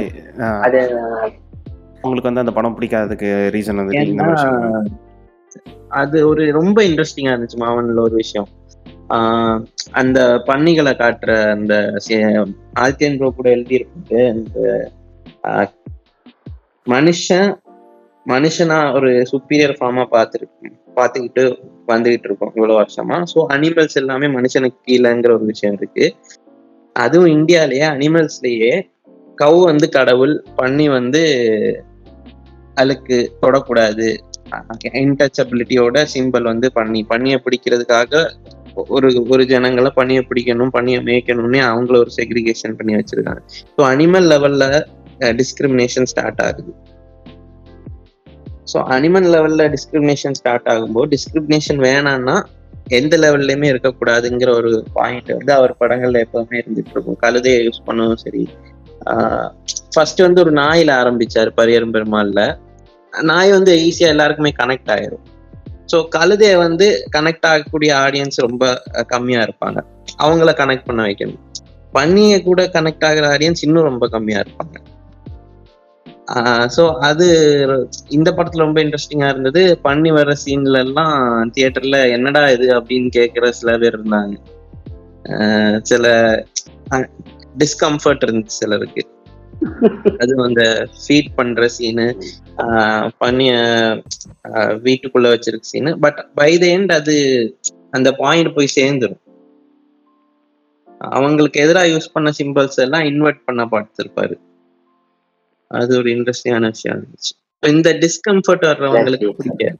அவங்களுக்கு 2.01 2.29
வந்து 2.29 2.43
அந்த 2.43 2.53
படம் 2.57 2.75
பிடிக்காததுக்கு 2.77 3.29
ரீசன் 3.55 3.85
விஷயம். 3.85 4.87
அது 6.01 6.17
ஒரு 6.27 6.43
ரொம்ப 6.57 6.79
இன்ட்ரெஸ்டிங்கா 6.83 7.33
இருந்துச்சு 7.33 7.59
மாவன்ல 7.63 8.01
ஒரு 8.07 8.15
விஷயம். 8.23 8.49
அந்த 9.99 10.19
பன்னிகளை 10.47 10.93
காட்டுற 10.95 11.31
அந்த 11.53 11.73
ஆதித்யன் 12.79 13.17
ப்ரோ 13.17 13.29
கூட 13.31 13.47
எழுதியிருப்பாரு 13.55 14.21
அந்த 14.33 14.57
ஆஹ், 15.49 15.69
மனுஷன் 16.87 17.49
மனுஷனா 18.25 18.77
ஒரு 18.93 19.11
சுப்பீரியர் 19.31 19.77
ஃபார்மா 19.77 20.03
பார்த்துருக்கு 20.11 20.67
பார்த்துக்கிட்டு 20.97 21.43
வந்துகிட்டு 21.87 22.27
இருக்கோம் 22.27 22.53
இவ்வளவு 22.55 22.79
வருஷமா. 22.79 23.17
ஸோ 23.31 23.39
அனிமல்ஸ் 23.53 23.97
எல்லாமே 23.97 24.27
மனுஷனுக்கு 24.35 24.79
கீழேங்கிற 24.87 25.31
ஒரு 25.37 25.45
விஷயம் 25.45 25.77
இருக்கு. 25.79 26.05
அதுவும் 26.95 27.33
இந்தியாலயே 27.35 27.85
அனிமல்ஸ்லயே 27.93 28.71
கவு 29.37 29.59
வந்து 29.65 29.87
கடவுள் 29.89 30.33
பன்னி 30.57 30.85
வந்து 30.91 31.21
அழுக்கு 32.77 33.17
தொடக்கூடாது. 33.41 34.07
இன்டச்சபிலிட்டியோட 35.01 35.97
சிம்பிள் 36.13 36.45
வந்து 36.45 36.67
பண்ணி 36.71 37.01
பண்ணியை 37.09 37.37
பிடிக்கிறதுக்காக 37.43 38.13
ஒரு 38.95 39.09
ஒரு 39.33 39.43
ஜனங்களை 39.53 39.89
பணியை 39.99 40.21
பிடிக்கணும் 40.29 40.73
பணியை 40.77 40.99
மேய்க்கணும்னு 41.09 41.59
அவங்கள 41.71 41.97
ஒரு 42.03 42.11
செக்ரிகேஷன் 42.19 42.77
பண்ணி 42.79 42.93
வச்சிருக்காங்க. 42.99 43.41
ஸோ 43.75 43.81
அனிமல் 43.93 44.27
லெவல்ல 44.33 44.65
டிஸ்கிரிமினேஷன் 45.41 46.09
ஸ்டார்ட் 46.11 46.41
ஆகுது. 46.47 46.71
ஸோ 48.71 48.77
அனிமல் 48.95 49.27
லெவல்ல 49.35 49.63
டிஸ்கிரிமினேஷன் 49.75 50.37
ஸ்டார்ட் 50.39 50.69
ஆகும்போது 50.73 51.09
டிஸ்கிரிமினேஷன் 51.15 51.79
வேணாம்னா 51.87 52.37
எந்த 52.97 53.13
லெவல்லையுமே 53.23 53.67
இருக்கக்கூடாதுங்கிற 53.71 54.49
ஒரு 54.59 54.71
பாயிண்ட் 54.97 55.31
வந்து 55.37 55.53
அவர் 55.57 55.73
படங்கள்ல 55.81 56.21
எப்பவுமே 56.25 56.55
இருந்துட்டு 56.61 56.93
இருக்கும். 56.95 57.17
கழுதையை 57.23 57.59
யூஸ் 57.67 57.85
பண்ணவும் 57.87 58.21
சரி. 58.25 58.43
ஃபர்ஸ்ட் 59.93 60.21
வந்து 60.25 60.41
ஒரு 60.43 60.51
நாயில 60.61 60.91
ஆரம்பிச்சாரு 61.01 61.51
பரியரும் 61.59 61.93
பெருமாள்ல. 61.95 62.41
நாய் 63.13 63.51
வந்து 63.57 63.73
ஈஸியா 63.87 64.09
எல்லாருக்குமே 64.13 64.51
கனெக்ட் 64.61 64.91
ஆயிரும். 64.95 65.23
ஸோ 65.93 66.07
கழுதைய 66.15 66.57
வந்து 66.57 67.09
கனெக்ட் 67.17 67.45
ஆகக்கூடிய 67.45 67.95
ஆடியன்ஸ் 67.95 68.37
ரொம்ப 68.37 68.81
கம்மியா 69.07 69.41
இருப்பாங்க. 69.41 69.79
அவங்கள 70.23 70.51
கனெக்ட் 70.53 70.85
பண்ண 70.85 71.03
வைக்கணும். 71.03 71.41
பன்னிய 71.91 72.43
கூட 72.43 72.63
கனெக்ட் 72.63 73.05
ஆகிற 73.05 73.37
ஆடியன்ஸ் 73.37 73.61
இன்னும் 73.61 73.83
ரொம்ப 73.83 74.07
கம்மியா 74.07 74.39
இருப்பாங்க. 74.39 74.77
ஸோ 76.77 76.97
அது 76.97 77.27
இந்த 78.09 78.31
படத்துல 78.31 78.57
ரொம்ப 78.57 78.83
இன்ட்ரெஸ்டிங்கா 78.83 79.29
இருந்தது. 79.29 79.79
பண்ணி 79.79 80.11
வர்ற 80.11 80.33
சீன்ல 80.45 80.77
எல்லாம் 80.77 81.51
தியேட்டர்ல 81.53 82.11
என்னடா 82.11 82.49
இது 82.49 82.67
அப்படின்னு 82.75 83.09
கேட்குற 83.15 83.49
சில 83.49 83.77
பேர் 83.77 83.99
இருந்தாங்க. 83.99 84.35
ஆஹ் 85.23 85.79
சில 85.81 86.05
டிஸ்கம்ஃபர்ட் 87.57 88.25
இருந்துச்சு 88.25 88.57
சிலருக்கு. 88.61 89.07
அது 90.21 90.33
அந்த 90.47 90.63
ஃபீட் 91.01 91.31
பண்ற 91.37 91.67
சீனு 91.75 92.05
பண்ணிய 93.21 93.53
வீட்டுக்குள்ள 94.85 95.27
வச்சிருக்க 95.33 95.71
scene 95.71 95.91
but 96.05 96.19
by 96.39 96.51
the 96.63 96.65
end 96.75 96.93
அது 96.99 97.15
அந்த 97.97 98.09
பாயிண்ட் 98.21 98.55
போய் 98.55 98.75
சேர்ந்துரும். 98.79 99.19
அவங்களுக்கு 101.17 101.61
எதிராக 101.65 101.91
யூஸ் 101.93 102.13
பண்ண 102.13 102.29
சிம்பிள்ஸ் 102.39 102.79
எல்லாம் 102.85 103.05
இன்வெர்ட் 103.11 103.45
பண்ண 103.45 103.61
பார்த்துருப்பாரு. 103.73 104.35
அது 105.71 105.91
ஒரு 105.99 106.09
இன்ட்ரெஸ்டிங்கான 106.15 106.67
விஷயம் 106.73 106.97
இருந்துச்சு. 106.97 107.31
இந்த 107.63 107.89
டிஸ்கம்ஃபர்ட் 108.03 108.65
வர்றவங்களுக்கு. 108.69 109.29
பிடிக்காது. 109.39 109.79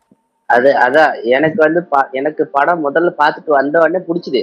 அது 0.49 0.69
அதான் 0.85 1.13
எனக்கு 1.37 1.59
வந்து 1.65 1.81
எனக்கு 2.19 2.43
படம் 2.55 2.83
முதல்ல 2.85 3.11
பார்த்துட்டு 3.21 3.51
வந்த 3.59 3.75
உடனே 3.83 3.99
பிடிச்சிது. 4.07 4.41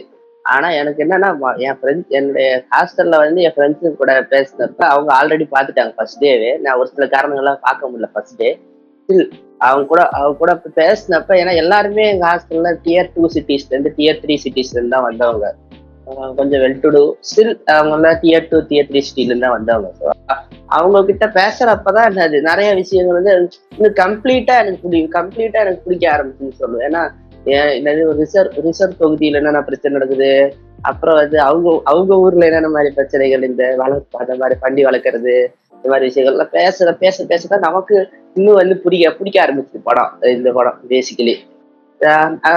ஆனா 0.54 0.68
எனக்கு 0.80 1.02
என்னன்னா 1.04 1.28
என் 1.66 1.78
ஃப்ரெண்ட்ஸ் 1.80 2.14
என்னுடைய 2.18 2.48
ஹாஸ்டல்ல 2.74 3.18
வந்து 3.24 3.42
என் 3.46 3.54
ஃப்ரெண்ட்ஸு 3.56 3.92
கூட 4.00 4.12
பேசினப்ப 4.32 4.82
அவங்க 4.92 5.10
ஆல்ரெடி 5.18 5.46
பார்த்துட்டாங்க 5.54 5.94
ஃபர்ஸ்ட் 5.96 6.22
டேவே 6.24 6.50
நான் 6.64 6.78
ஒரு 6.80 6.90
சில 6.94 7.06
காரணங்கள்லாம் 7.14 7.64
பார்க்க 7.66 7.90
முடியல 7.90 8.08
ஃபர்ஸ்ட் 8.14 8.40
டே 8.42 8.50
ஸ்டில் 9.08 9.26
அவங்க 9.66 9.84
கூட 9.90 10.02
அவங்க 10.16 10.34
கூட 10.42 10.52
பேசினப்ப 10.80 11.38
ஏன்னா 11.40 11.52
எல்லாருமே 11.62 12.04
எங்க 12.12 12.24
ஹாஸ்டல்ல 12.30 12.72
டியர் 12.86 13.12
டூ 13.14 13.28
சிட்டிஸ்ல 13.34 13.72
இருந்து 13.74 13.92
டியர் 13.98 14.20
த்ரீ 14.24 14.36
சிட்டிஸ்ல 14.44 14.78
இருந்து 14.78 14.94
தான் 14.96 15.06
வந்தவங்க. 15.08 15.46
கொஞ்சம் 16.38 16.60
வெல் 16.62 16.80
டு 16.82 16.90
டூ 16.96 17.04
ஸ்டில் 17.28 17.52
அவங்க 17.76 17.94
எல்லாம் 17.98 18.18
டியர் 18.24 18.48
டூ 18.50 18.58
டியர் 18.70 18.88
த்ரீ 18.90 19.00
சிட்டில 19.06 19.30
இருந்து 19.30 19.46
தான் 19.46 19.56
வந்தவங்க. 19.58 19.90
ஸோ 20.00 20.06
அவங்க 20.76 20.98
கிட்ட 21.10 21.24
பேசுறப்பதான் 21.38 22.08
என்னது 22.10 22.36
நிறைய 22.50 22.68
விஷயங்கள் 22.80 23.18
வந்து 23.18 23.32
இன்னும் 23.76 23.96
கம்ப்ளீட்டா 24.04 24.54
எனக்கு 24.62 24.82
பிடிக்கும் 24.84 25.16
கம்ப்ளீட்டா 25.18 25.58
எனக்கு 25.64 25.84
பிடிக்க 25.86 26.06
ஆரம்பிச்சுன்னு 26.14 26.60
சொல்லுவேன். 26.62 26.86
ஏன்னா 26.88 27.02
என்னது 27.46 28.12
ரிசர்வ் 28.12 28.58
ரிசர்வ் 28.58 29.00
தொகுதியில 29.00 29.34
என்னென்ன 29.34 29.62
பிரச்சனை 29.62 29.98
நடக்குது? 29.98 30.54
அப்புறம் 30.82 31.14
வந்து 31.14 31.40
அவங்க 31.40 31.80
அவங்க 31.84 32.18
ஊர்ல 32.18 32.46
என்னென்ன 32.46 32.68
மாதிரி 32.68 32.94
பிரச்சனைகள் 32.94 33.42
இந்த 33.42 33.74
வளர்ப்பு 33.76 34.18
அந்த 34.18 34.34
மாதிரி 34.34 34.60
பண்டி 34.60 34.84
வளர்க்கறது 34.84 35.34
இந்த 35.76 35.88
மாதிரி 35.88 36.06
விஷயங்கள்லாம் 36.06 36.50
பேச 36.50 36.92
பேச 36.92 37.24
பேசதான் 37.24 37.58
நமக்கு 37.58 38.08
இன்னும் 38.34 38.54
வந்து 38.54 38.76
பிடிக்க 38.76 39.12
பிடிக்க 39.12 39.46
ஆரம்பிச்சது 39.46 39.80
படம் 39.84 40.12
இந்த 40.22 40.52
படம் 40.52 40.80
பேசிக்கலி 40.88 41.36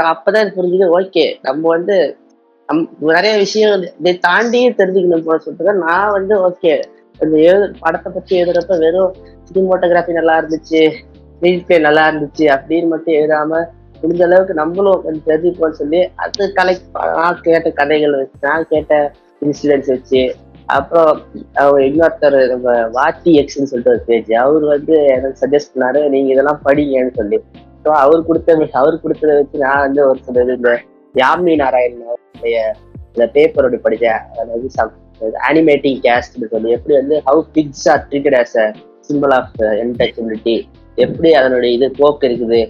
அப்பதான் 0.10 0.53
புரிஞ்சுது 0.55 0.88
ஓகே 1.00 1.36
நம்ம 1.41 1.67
வந்து 1.67 1.98
நம் 2.67 2.89
நிறைய 3.00 3.38
விஷயம் 3.38 3.84
இதை 4.00 4.17
தாண்டி 4.17 4.69
தெரிஞ்சுக்கணும் 4.69 5.24
போல 5.24 5.38
சொல்லிட்டு 5.38 5.74
நான் 5.74 6.12
வந்து 6.12 6.36
ஓகே 6.50 6.74
அந்த 7.19 7.38
எழுது 7.38 7.74
படத்தை 7.79 8.12
பத்தி 8.13 8.43
எழுதுறப்ப 8.43 8.77
வெறும் 8.77 9.13
சினிமோட்டோகிராஃபி 9.53 10.12
நல்லா 10.12 10.36
இருந்துச்சு 10.41 10.81
ஸ்க்ரீன் 11.41 11.79
நல்லா 11.79 12.12
இருந்துச்சு 12.12 12.46
அப்படின்னு 12.55 12.88
மட்டும் 12.88 13.13
எழுதாம 13.13 13.62
முடிஞ்ச 14.01 14.22
அளவுக்கு 14.27 14.53
நம்மளும் 14.60 15.01
கொஞ்சம் 15.06 15.25
தெரிஞ்சுப்போம்னு 15.29 15.79
சொல்லி 15.82 16.01
அது 16.24 16.46
கலெக்ட் 16.60 16.86
நான் 17.18 17.41
கேட்ட 17.48 17.72
கதைகள் 17.79 18.20
வச்சு 18.20 18.48
நான் 18.48 18.70
கேட்ட 18.74 18.94
இன்சிடென்ட்ஸ் 19.41 19.91
வச்சு 19.96 20.22
அப்புறம் 20.70 21.12
அவர் 21.62 21.86
இன்னொருத்தர் 21.88 22.38
நம்ம 22.51 22.74
வாட்டி 22.98 23.32
எக்ஸ்ன்னு 23.41 23.70
சொல்லிட்டு 23.72 23.94
ஒரு 23.94 24.03
பேஜ் 24.10 24.32
அவர் 24.44 24.65
வந்து 24.74 24.96
எனக்கு 25.13 25.39
சஜஸ்ட் 25.44 25.74
பண்ணாரு 25.74 26.01
நீங்க 26.15 26.29
இதெல்லாம் 26.34 26.62
படிங்கன்னு 26.68 27.13
சொல்லி. 27.20 27.38
ஸோ 27.84 27.89
அவர் 28.03 28.27
கொடுத்த 28.27 28.58
அவர் 28.82 29.03
கொடுத்ததை 29.03 29.36
வச்சு 29.39 29.63
நான் 29.65 29.84
வந்து 29.86 30.01
ஒரு 30.10 30.20
சில 30.27 30.44
இது 30.44 30.56
இந்த 30.60 30.72
யாமினி 31.15 31.53
நாராயணனுடைய 31.63 32.58
இந்த 33.13 33.25
பேப்பரோட 33.36 33.77
படித்தேன். 33.86 34.25
அதாவது 34.39 34.68
அனிமேட்டிங் 35.48 36.01
கேஸ்ட்னு 36.06 36.51
சொல்லி 36.51 36.75
எப்படி 36.77 36.96
வந்து 37.00 37.15
how 37.27 37.41
pigs 37.56 37.88
are 37.94 38.03
treated 38.10 38.38
as 38.41 38.56
a 38.63 38.68
symbol 39.10 39.34
of 39.39 39.56
untouchability 39.84 40.56
எப்படி 40.98 41.29
அதனுடைய 41.39 41.72
இது 41.77 41.88
போக்கு 42.00 42.27
இருக்குது 42.29 42.62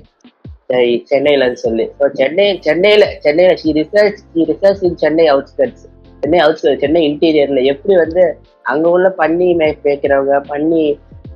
சென்னையிலன்னு 0.69 1.59
சொல்லி. 1.65 1.85
ஸோ 1.99 2.05
சென்னை 2.19 2.45
சென்னையில 2.65 3.03
சென்னையில 3.25 3.53
she 3.61 3.69
research 3.77 4.19
she 4.33 4.41
research 4.49 4.83
in 4.88 4.99
Chennai 5.03 5.25
outskirts 5.33 5.85
Chennai 6.23 6.39
outskirt 6.45 6.81
Chennai 6.83 7.01
இன்டீரியர்ல 7.09 7.61
எப்படி 7.71 7.93
வந்து 7.95 8.23
அங்க 8.71 8.85
உள்ள 8.95 9.07
பண்ணி 9.21 9.47
மே 9.61 9.69
பேக்கிறவங்க 9.85 10.38
பண்ணி 10.51 10.83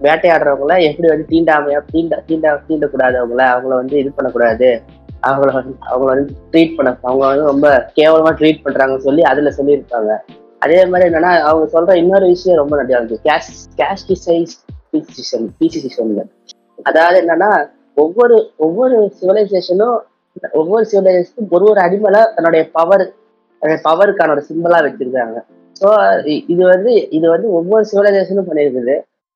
வேட்டையாடுறவங்கள 0.05 0.75
எப்படி 0.89 1.07
வந்து 1.13 1.25
தீண்டாமையா 1.33 1.79
தீண்ட 1.91 2.21
தீண்டா 2.29 2.51
தீண்டக்கூடாது 2.69 3.17
அவங்கள 3.21 3.43
அவங்கள 3.53 3.73
வந்து 3.81 3.95
இது 4.01 4.09
பண்ணக்கூடாது. 4.17 4.69
அவங்கள 5.27 5.51
வந்து 5.57 5.75
அவங்கள 5.89 6.09
வந்து 6.13 6.33
ட்ரீட் 6.53 6.77
பண்ண 6.77 6.89
அவங்க 7.01 7.23
வந்து 7.31 7.51
ரொம்ப 7.51 7.67
கேவலமா 7.99 8.31
ட்ரீட் 8.39 8.63
பண்றாங்கன்னு 8.65 9.05
சொல்லி 9.09 9.23
அதுல 9.31 9.51
சொல்லியிருப்பாங்க. 9.59 10.11
அதே 10.65 10.79
மாதிரி 10.91 11.07
என்னன்னா 11.09 11.31
அவங்க 11.49 11.65
சொல்ற 11.75 11.93
இன்னொரு 12.01 12.25
விஷயம் 12.33 12.59
ரொம்ப 12.61 12.73
நல்லா 12.81 12.99
இருக்கு. 12.99 13.23
கேஷ் 13.29 13.53
கேஸ்டிசைஸ் 13.79 14.53
பீசிசம் 14.91 15.47
பீசிசம் 15.59 16.13
அதாவது 16.89 17.17
என்னன்னா 17.23 17.49
ஒவ்வொரு 17.97 18.53
ஒவ்வொரு 18.57 19.11
சிவிலைசேஷனும் 19.21 19.97
ஒவ்வொரு 20.51 20.85
சிவிலைசேஷனும் 20.91 21.49
ஒரு 21.49 21.63
ஒரு 21.63 21.81
அடிமலை 21.81 22.33
தன்னுடைய 22.35 22.69
பவர் 22.71 23.03
பவருக்கான 23.83 24.29
ஒரு 24.29 24.43
சிம்பிளா 24.49 24.77
வச்சிருக்காங்க. 24.83 25.37
ஸோ 25.81 25.87
இது 26.47 26.65
வந்து 26.67 27.09
இது 27.09 27.29
வந்து 27.29 27.51
ஒவ்வொரு 27.51 27.85
சிவிலைசேஷனும் 27.91 28.47
பண்ணியிருக்குது 28.47 28.95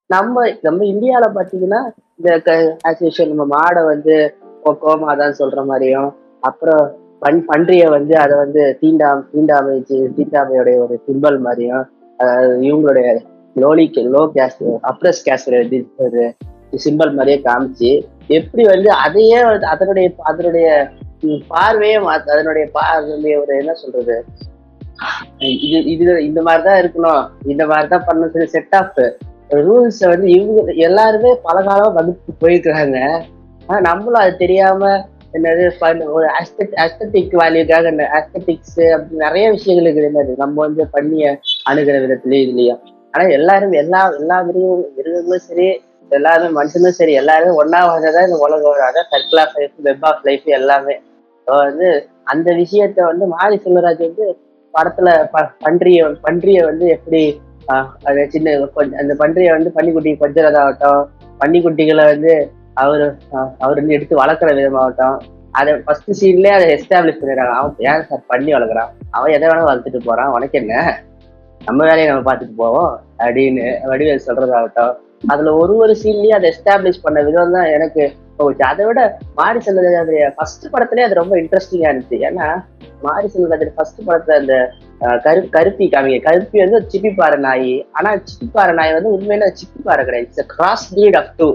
நம்ம 0.09 0.49
நம்ம 0.61 0.85
இந்தியாவில் 0.85 1.35
பார்த்தீங்கன்னா 1.35 1.79
இந்த 2.15 2.29
ஆஸ் 2.87 3.01
யூஷுவல் 3.01 3.33
நம்ம 3.33 3.57
மாடை 3.57 3.85
வந்து 3.85 4.13
கோ- 4.63 4.77
கோமாதான் 4.81 5.39
சொல்ற 5.39 5.65
மாதிரியும் 5.65 6.09
அப்புறம் 6.39 6.83
பன் 7.19 7.45
பன்றிய 7.45 7.89
வந்து 7.89 8.17
அதை 8.17 8.37
வந்து 8.37 8.77
தீண்டாம் 8.81 9.25
தீண்டாமை 9.31 9.83
தீண்டாமையுடைய 10.17 10.79
ஒரு 10.79 10.99
சிம்பல் 11.07 11.39
மாதிரியும் 11.39 11.85
இவங்களுடைய 12.61 13.07
lowly 13.55 13.85
low 14.11 14.31
caste 14.35 14.63
upper 14.83 15.21
caste 15.25 15.49
ஒரு 15.97 16.23
சிம்பல் 16.71 17.13
மாதிரியே 17.13 17.41
காமிச்சு 17.43 18.07
எப்படி 18.27 18.63
வந்து 18.63 18.91
அதையே 18.91 19.35
அதனுடைய 19.41 20.11
அதனுடைய 20.17 20.89
பார்வையே 21.47 21.97
மாத்து 21.97 22.29
அதனுடைய 22.31 22.67
பா- 22.67 22.77
அதனுடைய 22.77 23.41
ஒரு 23.41 23.57
என்ன 23.57 23.73
சொல்றது? 23.73 24.23
இது 25.37 25.83
இது 25.83 26.25
இந்த 26.25 26.41
மாதிரிதான் 26.41 26.81
இருக்கணும். 26.81 27.49
இந்த 27.49 27.65
மாதிரிதான் 27.65 28.05
பண்ணணும் 28.07 28.31
சொல்லி 28.31 28.47
செட் 28.47 28.75
ஆஃப் 28.75 29.13
ரூல்ஸ் 29.49 30.09
வந்து 30.09 30.29
இவங்க 30.29 30.71
எல்லாருமே 30.71 31.39
பல 31.43 31.63
காலம் 31.63 31.93
வகுப்பு 31.93 32.47
போயிருக்கிறாங்க. 32.47 33.21
ஆனா 33.65 33.81
நம்மளும் 33.81 34.21
அது 34.21 34.37
தெரியாம 34.37 35.07
என்னது 35.33 35.71
பண்- 35.81 36.11
ஒரு 36.11 36.27
அஸ்தட்டிக் 36.27 37.33
வேல்யூக்காக 37.33 37.91
இந்த 37.91 38.03
அஸ்தட்டிக்ஸ் 38.03 38.91
அப்படி 38.91 39.15
நிறைய 39.15 39.49
விஷயங்கள் 39.49 39.93
இருக்குது. 39.93 40.07
என்னது 40.07 40.35
நம்ம 40.37 40.61
வந்து 40.61 40.87
பண்ணிய 40.87 41.39
அணுகிற 41.69 41.73
விதத்துலயும் 41.73 42.17
இதுலயும் 42.29 42.79
ஆனா 43.11 43.27
எல்லாரும் 43.27 43.71
எல்லா 43.71 44.09
எல்லா 44.09 44.41
மிருகங்களும் 44.41 45.37
சரி 45.37 45.81
எல்லாருமே 46.09 46.61
மனுஷனும் 46.61 46.89
சரி 46.89 47.11
எல்லாருமே 47.11 47.63
ஒன்னா 47.63 47.81
வந்ததான் 47.81 48.23
இந்த 48.23 48.37
உலகம் 48.37 48.73
அதான் 48.73 49.13
circle 49.13 49.39
of 49.39 49.57
life 49.57 49.71
web 49.75 50.05
of 50.05 50.19
life 50.23 50.41
எல்லாமே. 50.45 50.99
So 51.45 51.55
வந்து 51.55 52.09
அந்த 52.23 52.53
விஷயத்த 52.53 53.01
வந்து 53.01 53.25
மாரி 53.25 53.61
செல்வராஜ் 53.63 54.13
வந்து 54.13 54.37
படத்துல 54.73 55.27
ப- 55.31 55.51
பன்றிய 55.59 56.05
பன்றிய 56.21 56.63
வந்து 56.63 56.87
எப்படி 56.87 57.41
அது 58.03 58.29
சின்ன 58.29 58.65
கொஞ்சம் 58.65 58.99
அந்த 58.99 59.13
பன்றியை 59.13 59.49
வந்து 59.49 59.71
பன்னிக்குட்டி 59.75 60.17
கொஞ்சதாகட்டும் 60.19 61.05
பன்னிக்குட்டிகளை 61.39 62.05
வந்து 62.05 62.51
அவர் 62.73 63.15
அவர் 63.57 63.75
வந்து 63.75 63.93
எடுத்து 63.93 64.25
வளர்க்குற 64.25 64.53
விதமாகட்டும் 64.53 65.17
அதை 65.51 65.73
ஃபர்ஸ்ட் 65.73 66.25
சீன்லயே 66.25 66.47
அதை 66.47 66.73
எஸ்டாப்ளிஷ் 66.73 67.17
பண்ணிடுறாங்க. 67.21 67.53
அவன் 67.53 67.75
ஏன் 67.77 68.03
சார் 68.03 68.25
பண்ணி 68.27 68.53
வளர்க்குறான்? 68.53 68.89
அவன் 69.09 69.31
எதை 69.31 69.49
வேணாலும் 69.49 69.51
வளர்த்துட்டு 69.51 69.99
போறான். 70.05 70.27
உனக்கு 70.27 70.59
என்ன? 70.59 71.01
நம்ம 71.65 71.83
வேலையை 71.83 72.07
நம்ம 72.07 72.33
பார்த்துட்டு 72.33 72.55
போவோம் 72.55 72.99
அப்படின்னு 73.19 73.77
வடிவேல் 73.85 74.19
சொல்றதாகட்டும் 74.27 74.95
அதுல 75.21 75.53
ஒரு 75.61 75.73
ஒரு 75.83 75.93
சீன்லயும் 76.01 76.37
அதை 76.37 76.47
எஸ்டாப்ளிஷ் 76.53 77.03
பண்ண 77.05 77.19
விதம் 77.27 77.55
தான் 77.55 77.69
எனக்கு 77.75 78.03
போச்சு. 78.39 78.63
அதை 78.71 78.83
விட 78.85 79.01
மாரி 79.37 79.59
செல்வராஜுடைய 79.65 80.25
ஃபர்ஸ்ட் 80.35 80.65
படத்துலயே 80.73 81.05
அது 81.07 81.21
ரொம்ப 81.21 81.35
இன்ட்ரெஸ்டிங்கா 81.41 81.89
இருந்துச்சு. 81.91 82.17
ஏன்னா 82.27 82.47
மாரி 83.05 83.27
செல்வராஜ் 83.35 83.73
ஃபர்ஸ்ட் 83.77 84.01
படத்துல 84.07 84.37
அந்த 84.41 84.55
கரு 85.25 85.41
கருப்பி 85.55 85.85
காமிங்க. 85.93 86.19
கருப்பி 86.27 86.57
வந்து 86.63 86.79
சிப்பிப்பாற 86.93 87.33
நாய். 87.47 87.73
ஆனா 87.91 88.11
சிப்பிப்பாறை 88.29 88.73
நாய் 88.79 88.95
வந்து 88.97 89.11
உண்மையில 89.17 89.49
சிப்பிப்பாறை 89.61 90.03
கிடையாது. 90.05 90.27
It's 90.29 90.51
cross 90.55 90.85
breed 90.93 91.17
of 91.21 91.33
two 91.39 91.49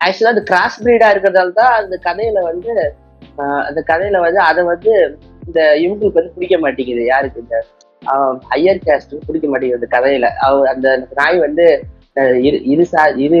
ஆக்சுவலா 0.00 0.32
அது 0.34 0.42
கிராஸ் 0.50 0.80
பிரீடா 0.84 1.06
இருக்கிறதால 1.12 1.52
தான் 1.60 1.74
அந்த 1.80 1.94
கதையில 2.08 2.42
வந்து 2.50 2.72
ஆஹ் 3.42 3.64
அந்த 3.68 3.80
கதையில 3.90 4.18
வந்து 4.26 4.40
அதை 4.50 4.62
வந்து 4.72 4.92
இந்த 5.46 5.60
இவங்களுக்கு 5.84 6.18
வந்து 6.20 6.34
பிடிக்க 6.36 6.56
மாட்டேங்குது. 6.64 7.02
யாருக்கு 7.12 7.42
இந்த 7.44 7.56
ஹையர் 8.52 8.80
கேஸ்ட் 8.86 9.14
பிடிக்க 9.28 9.46
மாட்டேங்குது 9.48 9.80
அந்த 9.80 9.88
கதையில. 9.96 10.26
அவ 10.46 10.66
அந்த 10.74 10.88
நாய் 11.20 11.38
வந்து 11.46 11.66
இரு 12.46 12.58
இரு 12.72 12.84
சா 12.92 13.02
இரு 13.24 13.40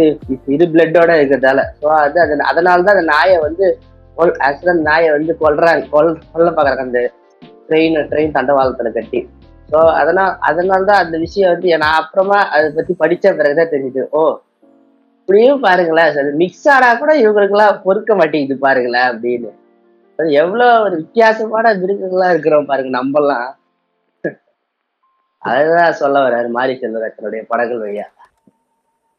இரு 0.54 0.64
பிளட்டோட 0.72 1.10
இருக்கிறதால. 1.18 1.60
ஸோ 1.80 1.86
அது 2.04 2.18
அது 2.24 2.34
அதனால 2.50 2.84
தான் 2.86 2.96
அந்த 2.96 3.06
நாயை 3.14 3.36
வந்து 3.46 3.66
கொல் 4.16 4.34
ஆக்சுவலா 4.46 4.74
நாயை 4.90 5.10
வந்து 5.16 5.32
கொல்றாங்க 5.42 5.84
கொல் 5.94 6.10
கொல்ல 6.32 6.48
பார்க்குறாங்க 6.56 6.84
அந்த 6.88 7.00
ட்ரெயின் 7.68 7.96
ட்ரெயின் 8.10 8.34
தண்டவாளத்தில் 8.36 8.96
கட்டி. 8.98 9.20
ஸோ 9.68 9.78
அதனால் 10.00 10.34
அதனால 10.48 10.86
தான் 10.90 11.02
அந்த 11.04 11.16
விஷயம் 11.24 11.52
வந்து 11.52 11.80
நான் 11.84 11.98
அப்புறமா 12.02 12.38
அதை 12.56 12.68
பற்றி 12.76 12.92
படித்த 13.02 13.24
பிறகு 13.24 13.38
பிறகுதான் 13.40 13.72
தெரிஞ்சுது. 13.74 14.08
ஓ 14.18 14.22
இப்படியும் 15.20 15.64
பாருங்களேன் 15.66 16.12
சரி 16.16 16.30
மிக்ஸ் 16.42 16.68
ஆனா 16.74 16.86
கூட 17.00 17.12
இவங்களுக்குலாம் 17.22 17.80
பொறுக்க 17.86 18.12
மாட்டேங்குது 18.20 18.64
பாருங்களேன் 18.66 19.08
அப்படின்னு. 19.12 19.50
அது 20.18 20.30
ஒரு 20.86 20.94
வித்தியாசமான 21.02 21.74
மிருகங்களா 21.82 22.28
இருக்கிறோம் 22.34 22.68
பாருங்க 22.70 22.92
நம்மலாம் 22.98 23.48
அதுதான் 25.50 25.98
சொல்ல 26.00 26.16
வர்றாரு 26.24 26.48
மாரி 26.56 26.72
செல்வராஜனுடைய 26.80 27.42
படங்கள் 27.50 27.82
வழியா. 27.82 28.06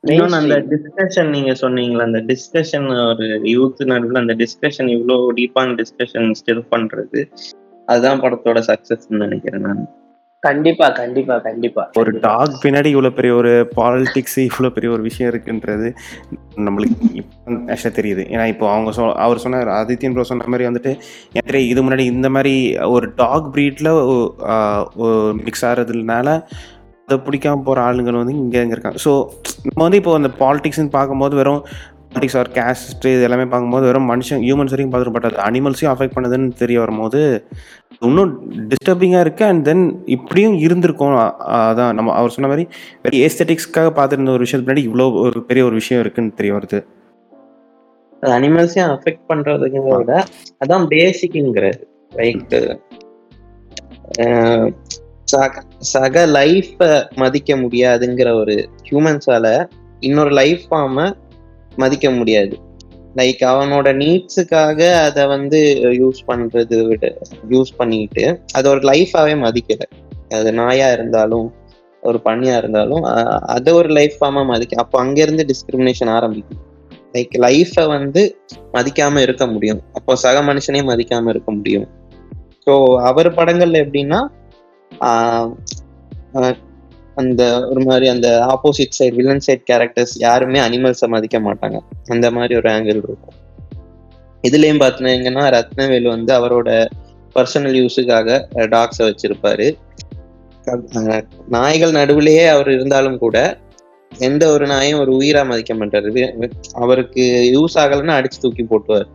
இன்னொன்னு 0.04 0.38
அந்த 0.42 0.58
டிஸ்கஷன் 0.72 1.30
நீங்க 1.36 1.52
சொன்னீங்களா 1.62 2.04
அந்த 2.10 2.20
டிஸ்கஷன் 2.30 2.86
ஒரு 3.04 3.26
யூத் 3.54 3.82
நடுவில் 3.92 4.22
அந்த 4.22 4.36
டிஸ்கஷன் 4.42 4.90
இவ்வளவு 4.96 5.34
டீப்பான 5.40 5.74
டிஸ்கஷன் 5.82 6.30
ஸ்டில் 6.40 6.70
பண்றது 6.74 7.22
அதுதான் 7.88 8.22
படத்தோட 8.24 8.60
சக்சஸ் 8.70 9.10
நினைக்கிறேன் 9.24 9.66
நான். 9.68 9.82
கண்டிப்பா 10.44 10.88
கண்டிப்பா 11.00 11.36
கண்டிப்பா. 11.48 11.84
ஒரு 12.02 12.12
டாக் 12.26 12.54
பின்னாடி 12.64 12.90
இவ்வளோ 12.94 13.10
பெரிய 13.18 13.32
ஒரு 13.40 13.52
பாலிடிக்ஸ் 13.80 14.38
இவ்வளோ 14.46 14.70
பெரிய 14.76 14.90
ஒரு 14.96 15.04
விஷயம் 15.08 15.32
இருக்குன்றது 15.32 15.88
நம்மளுக்கு 16.68 17.08
இப்போ 17.22 17.52
ஆக்சுவலாக 17.74 17.94
தெரியுது. 18.00 18.24
ஏன்னா 18.34 18.46
இப்போ 18.54 18.66
அவங்க 18.76 18.92
சொ 18.98 19.04
அவர் 19.26 19.44
சொன்னார் 19.46 19.72
ஆதித்யன் 19.80 20.16
ப்ரோ 20.18 20.28
சொன்ன 20.32 20.50
மாதிரி 20.54 20.70
வந்துட்டு 20.70 20.94
எனக்கு 21.40 21.64
இது 21.74 21.84
முன்னாடி 21.88 22.06
இந்த 22.16 22.30
மாதிரி 22.38 22.56
ஒரு 22.96 23.10
டாக் 23.16 23.50
ப்ரீட்டில் 23.56 23.92
மிக்ஸ் 25.46 25.68
ஆகிறதுனால 25.72 26.38
அதை 27.10 27.20
பிடிக்காம 27.28 27.64
போகிற 27.68 27.86
ஆளுங்கள் 27.90 28.22
வந்து 28.22 28.36
இங்கே 28.42 28.64
இங்கே 28.66 28.76
இருக்காங்க. 28.78 29.00
ஸோ 29.06 29.12
நம்ம 29.68 29.82
வந்து 29.88 30.02
இப்போ 30.02 30.12
அந்த 30.22 30.32
பாலிடிக்ஸ்னு 30.42 30.92
பார்க்கும்போது 30.98 31.36
வெறும் 31.40 31.64
பாலிடிக்ஸ் 32.14 32.38
ஆர் 32.42 32.50
கேஸ்ட் 32.56 33.06
இது 33.14 33.26
எல்லாமே 33.28 33.46
பார்க்கும்போது 33.50 33.86
வெறும் 33.90 34.08
மனுஷன் 34.12 34.42
ஹியூமன்ஸ் 34.46 34.72
வரைக்கும் 34.74 34.94
பார்த்துட்டு 34.94 35.16
பட் 35.18 35.28
அது 35.30 35.38
அனிமல்ஸையும் 35.48 35.92
அஃபெக்ட் 35.94 36.16
பண்ணுதுன்னு 36.16 36.56
தெரிய 36.62 36.78
வரும்போது 36.84 37.20
இன்னும் 38.08 38.32
டிஸ்டர்பிங்காக 38.72 39.24
இருக்குது 39.26 39.50
அண்ட் 39.52 39.64
தென் 39.70 39.84
இப்படியும் 40.16 40.56
இருந்திருக்கும். 40.66 41.14
அதான் 41.68 41.96
நம்ம 42.00 42.16
அவர் 42.20 42.36
சொன்ன 42.36 42.50
மாதிரி 42.54 42.66
வெரி 43.06 43.20
ஏஸ்தட்டிக்ஸ்க்காக 43.28 43.92
பார்த்துருந்த 44.00 44.34
ஒரு 44.38 44.46
விஷயத்து 44.46 44.68
பின்னாடி 44.68 44.86
இவ்வளோ 44.90 45.08
ஒரு 45.26 45.42
பெரிய 45.52 45.66
ஒரு 45.70 45.78
விஷயம் 45.82 46.02
இருக்குன்னு 46.04 46.38
தெரிய 46.40 46.54
வருது. 46.58 46.80
அனிமல்ஸையும் 48.38 48.92
அஃபெக்ட் 48.96 49.26
பண்ணுறதுங்கிறத 49.32 49.98
விட 50.00 50.14
அதான் 50.64 50.88
பேசிக்குங்கிறது 50.96 51.84
லைக் 52.20 52.56
சக 55.30 55.62
சக 55.94 56.26
லைஃப 56.38 56.88
மதிக்க 57.16 57.56
முடியாதுங்கிற 57.56 58.30
ஒரு 58.42 58.56
ஹியூமன்ஸால 58.88 59.46
இன்னொரு 60.08 60.32
லைஃப் 60.40 60.64
ஃபார்ம 60.68 61.00
மதிக்க 61.76 62.08
முடியாது. 62.12 62.56
லைக் 63.16 63.42
அவனோட 63.52 63.88
நீட்ஸுக்காக 64.02 64.80
அதை 65.08 65.24
வந்து 65.26 65.60
யூஸ் 66.02 66.20
பண்றது 66.28 66.78
விட 66.88 67.06
யூஸ் 67.50 67.72
பண்ணிட்டு 67.78 68.24
அது 68.54 68.68
ஒரு 68.70 68.82
லைஃபாவே 68.92 69.36
மதிக்கல. 69.46 69.86
அது 70.40 70.50
நாயா 70.54 70.88
இருந்தாலும் 70.92 71.48
ஒரு 72.04 72.18
பண்ணியா 72.26 72.56
இருந்தாலும் 72.58 73.04
அதை 73.56 73.72
ஒரு 73.74 73.90
லைஃப் 73.98 74.18
ஃபார்மா 74.20 74.44
மதிக்க 74.52 74.84
அப்போ 74.84 74.98
அங்கிருந்து 75.00 75.46
டிஸ்கிரிமினேஷன் 75.52 76.12
ஆரம்பிக்கும். 76.18 76.62
லைக் 77.16 77.36
லைஃப்பை 77.46 77.86
வந்து 77.96 78.22
மதிக்காம 78.74 79.22
இருக்க 79.26 79.46
முடியும். 79.48 79.82
அப்போ 79.94 80.16
சக 80.26 80.44
மனுஷனே 80.50 80.82
மதிக்காம 80.92 81.30
இருக்க 81.30 81.52
முடியும். 81.52 81.88
ஸோ 82.68 82.74
அவர் 83.10 83.30
படங்கள்ல 83.34 83.82
எப்படின்னா 83.86 84.20
அந்த 87.22 87.44
ஒரு 87.70 87.82
மாதிரி 87.84 88.08
அந்த 88.08 88.28
opposite 88.54 88.98
side 88.98 89.16
villain 89.16 89.46
side 89.46 89.68
characters 89.72 90.14
யாருமே 90.16 90.60
அனிமல்ஸை 90.60 91.08
மதிக்க 91.08 91.40
மாட்டாங்க. 91.40 91.80
அந்த 92.06 92.32
மாதிரி 92.32 92.56
ஒரு 92.56 92.70
ஆங்கிள் 92.70 93.02
இருக்கும். 93.04 93.36
இதுலயும் 94.44 94.82
பார்த்தீங்கன்னா 94.84 95.46
ரத்னவேல் 95.56 96.08
வந்து 96.08 96.32
அவரோட 96.40 96.70
பர்சனல் 97.36 97.78
யூஸுக்காக 97.82 98.28
டாக்ஸை 98.76 99.04
வச்சிருப்பாரு. 99.10 99.68
நாய்கள் 101.48 101.92
நடுவுலயே 101.92 102.46
அவர் 102.48 102.70
இருந்தாலும் 102.72 103.18
கூட 103.18 103.38
எந்த 104.12 104.44
ஒரு 104.52 104.66
நாயும் 104.68 105.00
ஒரு 105.00 105.12
உயிரா 105.20 105.42
மதிக்க 105.46 105.74
மாட்டாரு. 105.74 106.24
அவருக்கு 106.74 107.24
யூஸ் 107.56 107.80
ஆகலைன்னா 107.82 108.16
அடிச்சு 108.20 108.42
தூக்கி 108.42 108.64
போட்டுவார் 108.64 109.10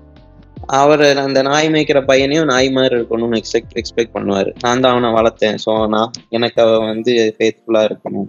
அவர் 0.80 1.04
அந்த 1.24 1.38
நாய் 1.48 1.68
மேய்க்கிற 1.72 2.00
பையனையும் 2.10 2.50
நாய் 2.52 2.68
மாதிரி 2.76 2.94
இருக்கணும்னு 2.98 3.38
எக்ஸ்பெக்ட் 3.40 3.76
எக்ஸ்பெக்ட் 3.80 4.14
பண்ணுவாரு. 4.16 4.50
நான் 4.64 4.82
தான் 4.84 4.94
அவனை 4.94 5.10
வளர்த்தேன். 5.18 5.58
ஸோ 5.64 5.72
நான் 5.94 6.12
எனக்கு 6.36 6.58
அவன் 6.64 6.88
வந்து 6.92 7.12
ஃபேத்ஃபுல்லா 7.36 7.82
இருக்கணும். 7.88 8.28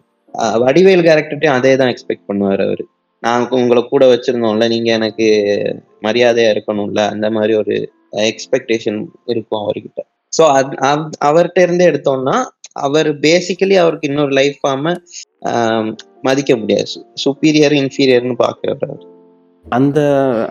வடிவேல் 0.63 1.05
கேரக்டர்ட்டையும் 1.07 1.57
அதே 1.59 1.73
தான் 1.81 1.91
எக்ஸ்பெக்ட் 1.93 2.27
பண்ணுவார் 2.31 2.63
அவர். 2.67 2.83
நான் 3.23 3.45
உங்களை 3.59 3.81
கூட 3.93 4.03
வச்சிருந்தோம்ல 4.13 4.65
நீங்க 4.73 4.89
எனக்கு 4.99 5.27
மரியாதையா 6.07 6.49
இருக்கணும்ல 6.55 7.03
அந்த 7.13 7.27
மாதிரி 7.38 7.53
ஒரு 7.61 7.75
எக்ஸ்பெக்டேஷன் 8.31 8.99
இருக்கும் 9.33 9.61
அவர்கிட்ட. 9.63 10.01
ஸோ 10.33 10.43
அவர்கிட்ட 11.29 11.59
இருந்து 11.67 11.83
எடுத்தோம்னா 11.91 12.38
அவர் 12.85 13.09
பேசிக்கலி 13.25 13.75
அவருக்கு 13.81 14.09
இன்னொரு 14.11 14.33
லைஃப் 14.39 14.57
ஃபார்ம 14.61 14.95
மதிக்க 16.27 16.51
முடியாது. 16.61 16.95
சுப்பீரியர் 17.23 17.75
இன்ஃபீரியர்னு 17.81 18.35
பார்க்குறவர் 18.45 19.03
அந்த 19.65 19.99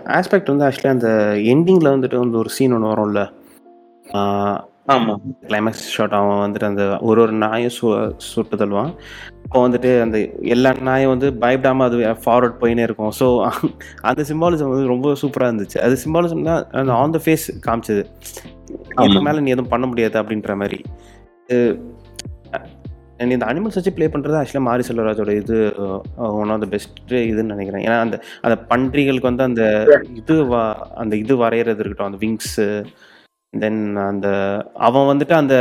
ஆஸ்பெக்ட் 0.06 0.50
வந்து 0.52 0.64
ஆக்சுவலி 0.64 0.88
அந்த 0.88 1.08
எண்டிங்கில் 1.54 1.94
வந்துட்டு 1.94 2.16
வந்து 2.16 2.38
ஒரு 2.38 2.48
சீன் 2.48 2.72
ஒன்று 2.72 2.92
வரும்ல. 2.92 3.22
ஆமா. 4.86 5.12
கிளைமேக்ஸ் 5.42 5.84
ஷாட் 5.88 6.12
அவன் 6.12 6.42
வந்துட்டு 6.44 6.66
அந்த 6.66 6.98
ஒரு 7.00 7.20
ஒரு 7.20 7.32
நாயும் 7.32 7.70
சு 7.70 8.14
சுட்டு 8.16 8.56
தள்ளுவான். 8.56 8.90
அப்போ 9.44 9.68
வந்துட்டு 9.68 10.00
அந்த 10.00 10.18
எல்லா 10.42 10.72
நாயும் 10.80 11.08
வந்து 11.08 11.34
பயப்படாமல் 11.34 11.86
அது 11.86 11.98
ஃபார்வர்ட் 12.24 12.60
போயினே 12.60 12.82
இருக்கும். 12.82 13.12
ஸோ 13.20 13.50
அந்த 14.00 14.22
சிம்பாலிசம் 14.22 14.72
வந்து 14.72 14.86
ரொம்ப 14.86 15.12
சூப்பராக 15.12 15.50
இருந்துச்சு. 15.50 15.78
அது 15.78 15.96
சிம்பாலிசம் 16.04 16.42
தான் 16.42 16.66
அந்த 16.70 16.92
ஆன் 16.92 17.10
த 17.10 17.20
ஃபேஸ் 17.26 17.50
காமிச்சது. 17.66 18.04
இதுக்கு 18.68 19.18
ஆமா. 19.18 19.20
மேலே 19.20 19.40
நீ 19.40 19.50
எதுவும் 19.50 19.68
பண்ண 19.68 19.86
முடியாது 19.86 20.22
அப்படின்ற 20.22 20.56
மாதிரி. 20.56 20.84
அண்ட் 23.20 23.34
இந்த 23.36 23.46
அனிமல்ஸ் 23.50 23.78
வச்சு 23.78 23.94
ப்ளே 23.96 24.06
பண்ணுறது 24.12 24.38
ஆக்சுவலாக 24.40 24.66
மாரி 24.68 24.84
செல்வராஜோட 24.88 25.32
இது 25.40 25.56
ஒன் 26.42 26.52
ஆஃப் 26.54 26.62
த 26.64 26.68
பெஸ்ட் 26.74 27.14
இதுன்னு 27.30 27.54
நினைக்கிறேன். 27.54 27.84
ஏன்னா 27.86 27.98
அந்த 28.04 28.16
அந்த 28.46 28.56
பன்றிகளுக்கு 28.70 29.30
வந்து 29.30 29.48
அந்த 29.48 29.64
இது 30.20 30.36
வா 30.52 30.62
அந்த 31.02 31.14
இது 31.22 31.36
வரைகிறது 31.42 31.82
இருக்கட்டும் 31.82 32.10
அந்த 32.10 32.20
விங்ஸு 32.24 32.68
தென் 33.52 33.82
அந்த 34.10 34.28
அவன் 34.88 35.10
வந்துட்டு 35.10 35.36
அந்த 35.42 35.56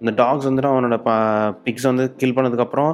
இந்த 0.00 0.12
டாக்ஸ் 0.20 0.46
வந்துட்டு 0.48 0.70
அவனோட 0.72 0.96
பிக்ஸ் 1.66 1.86
வந்து 1.90 2.04
கில் 2.20 2.34
பண்ணதுக்கப்புறம் 2.36 2.92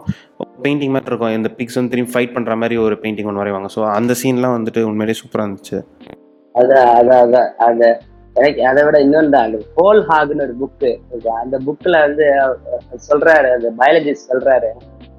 பெயிண்டிங் 0.64 0.92
மாதிரி 0.94 1.10
இருக்கும். 1.10 1.34
இந்த 1.38 1.48
பிக்ஸ் 1.58 1.78
வந்து 1.78 1.92
திரும்பி 1.92 2.12
ஃபைட் 2.14 2.34
பண்ணுற 2.34 2.54
மாதிரி 2.62 2.76
ஒரு 2.86 2.96
பெயிண்டிங் 3.02 3.28
ஒன்று 3.30 3.42
வரைவாங்க. 3.42 3.68
ஸோ 3.76 3.80
அந்த 3.98 4.12
சீன்லாம் 4.20 4.56
வந்துட்டு 4.56 4.80
உண்மையிலேயே 4.90 5.18
சூப்பராக 5.20 5.46
இருந்துச்சு. 5.46 5.78
அதான் 6.54 6.88
அதான் 6.98 7.20
அதான் 7.24 7.48
அந்த 7.68 7.84
எனக்கு 8.36 8.62
அதை 8.66 8.82
விட 8.84 8.96
இன்னொன்று 9.04 9.38
அந்த 9.38 9.58
ஹோல் 9.76 10.00
ஹாக்னு 10.08 10.44
ஒரு 10.44 10.54
புக்கு 10.60 10.90
அந்த 11.40 11.56
புக்கில் 11.66 12.02
வந்து 12.02 12.26
சொல்கிறாரு 12.26 13.08
சொல்றாரு 13.08 13.48
அந்த 13.56 13.68
பயாலஜிஸ்ட் 13.78 14.30
சொல்றாரு 14.30 14.70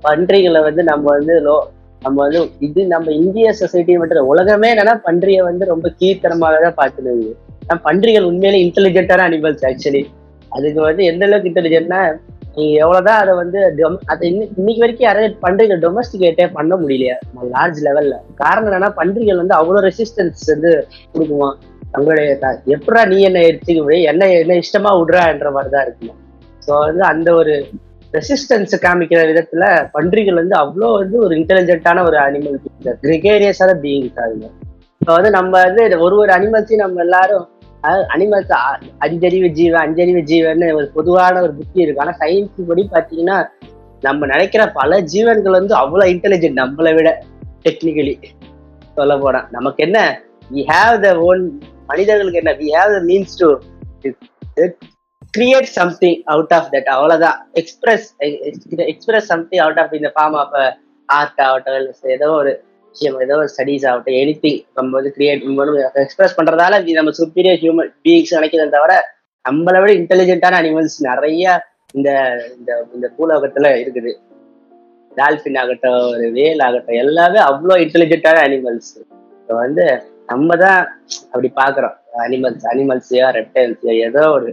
பன்றிகளை 0.04 0.62
வந்து 0.62 0.84
நம்ம 0.84 1.06
வந்து 1.12 1.36
லோ 1.40 1.56
நம்ம 2.02 2.18
வந்து 2.24 2.40
இது 2.68 2.82
நம்ம 2.88 3.12
இந்திய 3.20 3.48
சொசைட்டி 3.54 3.96
மட்டும் 3.98 4.32
உலகமே 4.32 4.70
என்னன்னா 4.74 4.96
பன்றியை 5.06 5.42
வந்து 5.44 5.66
ரொம்ப 5.66 5.88
கீழ்த்தனமாக 6.00 6.62
தான் 6.62 6.80
பார்த்துருது 6.80 7.32
பன்றிகள் 7.84 8.30
உண்மையிலே 8.30 8.60
இன்டெலிஜென்ட்டான 8.64 9.26
அனிமல்ஸ் 9.28 9.66
ஆக்சுவலி 9.66 10.02
அதுக்கு 10.52 10.80
வந்து 10.82 11.04
எந்த 11.06 11.26
அளவுக்கு 11.26 11.50
இன்டெலிஜென்ட்னா 11.52 12.00
நீங்க 12.56 12.74
எவ்வளவுதான் 12.82 13.20
அதை 13.22 13.34
வந்து 13.34 13.60
டொம் 13.78 14.00
அதை 14.06 14.24
இன்னைக்கு 14.30 14.82
வரைக்கும் 14.82 15.08
யாராவது 15.08 15.36
பன்றிகள் 15.44 15.84
டொமஸ்டிகேட்டே 15.84 16.46
பண்ண 16.54 16.76
முடியலையா 16.76 17.16
லார்ஜ் 17.52 17.80
லெவல்ல 17.86 18.16
காரணம் 18.36 18.68
என்னன்னா 18.70 18.90
பன்றிகள் 18.98 19.42
வந்து 19.42 19.56
அவ்வளவு 19.56 19.86
ரெசிஸ்டன்ஸ் 19.88 20.44
வந்து 20.52 20.72
கொடுக்குமா? 21.14 21.50
தங்களுடைய 21.94 22.34
எப்படா 22.76 23.02
நீ 23.12 23.18
என்ன 23.30 23.40
எடுத்துக்க 23.50 23.80
முடியும் 23.86 24.10
என்ன 24.12 24.28
என்ன 24.42 24.58
இஷ்டமா 24.64 24.92
விடுறான்ற 25.00 25.50
மாதிரி 25.56 25.72
தான் 25.76 25.86
இருக்கணும் 25.88 26.20
ஸோ 26.66 26.72
வந்து 26.88 27.04
அந்த 27.12 27.30
ஒரு 27.42 27.54
ரெசிஸ்டன்ஸ் 28.14 28.74
காமிக்கிற 28.86 29.20
விதத்துல 29.30 29.66
பன்றிகள் 29.96 30.40
வந்து 30.42 30.56
அவ்வளோ 30.64 30.90
வந்து 31.02 31.18
ஒரு 31.26 31.34
இன்டெலிஜென்ட்டான 31.40 32.04
ஒரு 32.10 32.18
அனிமல் 32.26 32.58
கிரிகேரியஸான 33.06 33.76
பீயிங்ஸ் 33.86 34.20
ஆகுங்க 34.24 34.48
ஸோ 35.02 35.10
வந்து 35.18 35.32
நம்ம 35.38 35.52
வந்து 35.68 35.84
ஒரு 36.06 36.16
ஒரு 36.24 36.32
அனிமல்ஸையும் 36.38 36.84
நம்ம 36.86 37.02
எல்லாரும் 37.06 37.46
அனிமல்ஸ் 38.14 38.52
அஞ்சறிவு 39.06 39.48
ஜீவன் 39.60 39.84
அஞ்சறிவு 39.86 40.22
ஜீவன்னு 40.32 40.68
ஒரு 40.80 40.88
பொதுவான 40.98 41.42
ஒரு 41.46 41.54
புத்தி 41.60 41.80
இருக்கு. 41.84 42.02
ஆனா 42.04 42.14
சயின்ஸ் 42.20 42.68
படி 42.68 42.84
பாத்தீங்கன்னா 42.96 43.38
நம்ம 44.04 44.28
நினைக்கிற 44.34 44.64
பல 44.80 45.00
ஜீவன்கள் 45.14 45.58
வந்து 45.60 45.74
அவ்வளவு 45.76 46.12
இன்டெலிஜென்ட் 46.14 46.62
நம்மளை 46.64 46.92
விட 46.98 47.10
டெக்னிக்கலி 47.66 48.14
சொல்ல 48.98 49.16
போனா. 49.18 49.42
நமக்கு 49.52 49.80
என்ன? 49.88 50.00
வி 50.52 50.64
ஹாவ் 50.72 50.96
த 51.06 51.10
ஓன் 51.28 51.44
மனிதர்களுக்கு 51.92 52.42
என்ன 52.42 52.54
we 52.60 52.68
have 52.78 52.94
the 52.96 53.02
means 53.10 53.38
to 53.42 53.50
create 55.34 55.70
something 55.76 56.20
out 56.26 56.54
of 56.54 56.70
that 56.74 56.90
அவ்வளோதான் 56.96 57.38
express 57.54 58.08
express 58.88 59.28
something 59.28 59.62
out 59.62 59.80
of 59.80 59.94
இந்த 59.94 60.12
ஃபார்ம் 60.16 60.36
ஆஃப் 60.36 60.56
ஆர்ட் 61.10 61.42
ஆகட்டும் 61.42 61.78
இல்லை 61.80 62.12
ஏதோ 62.16 62.30
ஒரு 62.32 62.52
விஷயம் 62.96 63.18
ஏதோ 63.22 63.36
ஒரு 63.36 63.50
ஸ்டடீஸ் 63.54 63.86
ஆகட்டும் 63.86 64.18
எனி 64.22 64.52
நம்ம 64.78 64.90
வந்து 64.98 65.12
கிரியேட் 65.18 65.44
எக்ஸ்பிரஸ் 65.96 66.38
பண்ணுறதால 66.38 66.80
நம்ம 66.94 67.14
சுப்பீரியர் 67.22 67.60
ஹியூமன் 67.62 67.92
பீயிங்ஸ் 68.02 68.36
நினைக்கிறத 68.38 68.70
தவிர 68.70 68.96
நம்மளை 69.46 69.80
விட 69.82 69.92
இன்டெலிஜென்ட்டான 69.94 70.58
அனிமல்ஸ் 70.62 70.98
நிறைய 71.02 71.46
இந்த 71.94 72.10
இந்த 72.58 72.72
இந்த 72.96 73.08
பூலோகத்தில் 73.18 73.70
இருக்குது. 73.82 74.12
டால்ஃபின் 75.12 75.58
ஆகட்டும் 75.58 76.02
ஒரு 76.10 76.28
வேல் 76.32 76.60
ஆகட்டும் 76.60 76.96
எல்லாமே 76.96 77.40
அவ்வளோ 77.40 77.76
இன்டெலிஜென்ட்டான 77.78 78.42
அனிமல்ஸ் 78.44 78.92
இப்போ 79.40 79.56
வந்து 79.56 79.86
நம்ம 80.30 80.56
தான் 80.64 80.82
அப்படி 81.32 81.50
பாக்குறோம். 81.62 81.96
அனிமல்ஸ் 82.26 82.66
அனிமல்ஸையோ 82.72 83.28
ரெப்டைல்ஸையோ 83.38 83.94
ஏதோ 84.08 84.24
ஒரு 84.36 84.50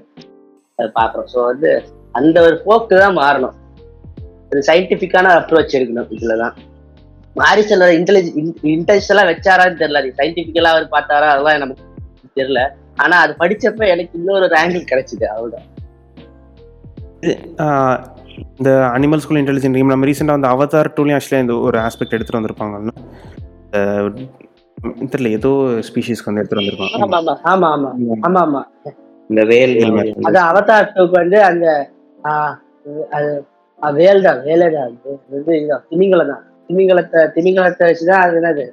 அதை 0.79 0.89
பார்க்குறோம் 0.99 1.29
ஸோ 1.35 1.39
வந்து 1.51 1.71
அந்த 2.19 2.37
ஒரு 2.47 2.57
போக்கு 2.67 2.95
தான் 3.03 3.17
மாறணும். 3.21 3.57
ஒரு 4.51 4.61
சயின்டிஃபிக்கான 4.69 5.33
அப்ரோச் 5.41 5.77
இருக்கணும் 5.79 6.11
இதுலதான். 6.17 6.55
மாறி 7.37 7.63
செல்வர் 7.71 7.97
இன்டெலிஜ் 7.99 8.29
இன்டென்ஷனலா 8.75 9.25
வச்சாரான்னு 9.31 9.81
தெரியல. 9.83 10.01
அது 10.03 10.19
சயின்டிபிக்கலா 10.21 10.71
அவர் 10.75 10.87
பார்த்தாரா 10.95 11.29
அதெல்லாம் 11.35 11.63
நமக்கு 11.65 11.85
தெரியல. 12.41 12.63
ஆனா 13.03 13.17
அது 13.25 13.33
படிச்சப்ப 13.43 13.83
எனக்கு 13.95 14.17
இன்னொரு 14.21 14.47
ஆங்கிள் 14.61 14.91
கிடைச்சது 14.93 15.27
அவ்வளோதான் 15.35 15.67
ஆஹ் 17.65 17.99
இந்த 18.59 18.71
அனிமல்ஸ்குள்ள 18.97 19.41
இன்டெலிஜென்ட் 19.43 19.79
நம்ம 19.93 20.09
ரீசெண்டாக 20.11 20.37
வந்து 20.39 20.53
அவதார் 20.55 20.95
டூலையும் 20.97 21.17
ஆக்சுவலாக 21.19 21.45
இந்த 21.45 21.55
ஒரு 21.69 21.79
ஆஸ்பெக்ட் 21.87 22.15
எடுத்துகிட்டு 22.17 22.41
வந்திருப்பாங்கன்னு. 22.41 22.95
தெரியல 25.07 25.31
ஏதோ 25.39 25.51
ஸ்பீஷீஸ்க்கு 25.89 26.29
வந்து 26.29 26.43
எடுத்துகிட்டு 26.43 26.63
வந்திருப்பாங்க 26.63 27.05
ஆமா 27.07 27.19
ஆமா 27.53 27.69
ஆமா 27.75 27.91
ஆமா. 27.93 28.17
ஆமா 28.27 28.41
ஆமா. 28.47 28.63
இந்த 29.31 29.43
வேல். 29.51 29.75
அது 30.29 30.39
அவதார் 30.49 30.91
டூக்கு 30.93 31.17
வந்து 31.21 31.39
அந்த 31.49 31.65
வேல் 33.97 34.25
தான் 34.27 34.39
வேலே 34.47 34.69
தான் 34.75 34.93
இது 34.95 35.11
இதுதான் 35.53 35.83
திமிங்கலம் 35.91 36.31
தான். 36.33 36.45
திமிங்கலத்தை 36.69 37.21
திமிங்கலத்தை 37.35 37.85
வச்சுதான் 37.89 38.23
அது 38.25 38.39
என்னது? 38.41 38.65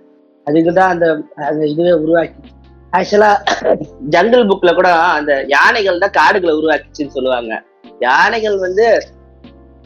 அதுக்கு 0.47 0.71
தான் 0.77 0.91
அந்த 0.93 1.05
அந்த 1.47 1.61
இதுவே 1.73 1.93
உருவாக்கி. 2.03 2.39
ஆக்சுவலா 2.93 3.29
ஜங்கிள் 4.13 4.47
புக்ல 4.49 4.71
கூட 4.73 4.89
அந்த 5.17 5.31
யானைகள் 5.53 6.01
தான் 6.03 6.15
காடுகளை 6.19 6.53
உருவாக்கிச்சுன்னு 6.59 7.15
சொல்லுவாங்க. 7.17 7.53
யானைகள் 8.01 8.57
வந்து 8.65 8.85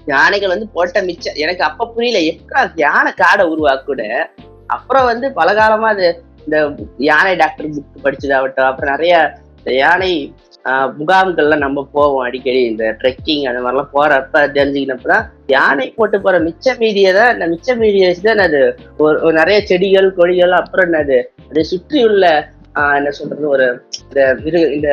யானைகள் 0.08 0.54
வந்து 0.54 0.68
போட்ட 0.76 1.00
மிச்சம் 1.08 1.40
எனக்கு 1.44 1.64
அப்ப 1.68 1.88
புரியல 1.96 2.20
எப்படா 2.32 2.62
யானை 2.84 3.12
காடை 3.20 3.44
உருவாக்குட 3.54 4.04
அப்புறம் 4.70 5.06
வந்து 5.06 5.28
பலகாலமா 5.36 5.90
அது 5.90 6.08
இந்த 6.44 6.58
யானை 7.04 7.34
டாக்டர் 7.36 7.74
புக் 7.76 8.06
படிச்சதாகட்டும் 8.06 8.70
அப்புறம் 8.70 8.94
நிறைய 8.94 9.16
யானை 9.80 10.12
முகாம்கள்லாம் 11.00 11.64
நம்ம 11.64 11.84
போவோம் 11.94 12.24
அடிக்கடி 12.26 12.62
இந்த 12.66 12.86
ட்ரெக்கிங் 13.00 13.44
அந்த 13.46 13.60
மாதிரிலாம் 13.60 13.94
போறப்ப 13.94 14.42
தெரிஞ்சுக்கினப்பதான் 14.56 15.26
யானை 15.48 15.88
போட்டு 15.90 16.18
போற 16.22 16.38
மிச்ச 16.40 16.76
மீதியை 16.80 17.12
தான் 17.14 17.32
இந்த 17.34 17.46
மிச்ச 17.48 17.76
மீதியை 17.76 18.08
வச்சு 18.10 18.24
தான் 18.24 18.44
அது 18.46 18.62
ஒரு 19.00 19.34
நிறைய 19.34 19.60
செடிகள் 19.62 20.10
கொடிகள் 20.12 20.56
அப்புறம் 20.60 20.88
என்னது 20.90 21.20
அதை 21.50 21.64
சுற்றி 21.64 22.02
உள்ள 22.04 22.26
என்ன 22.98 23.12
சொல்றது 23.12 23.46
ஒரு 23.50 23.68
இந்த 24.02 24.22
மிருக 24.44 24.66
இந்த 24.74 24.90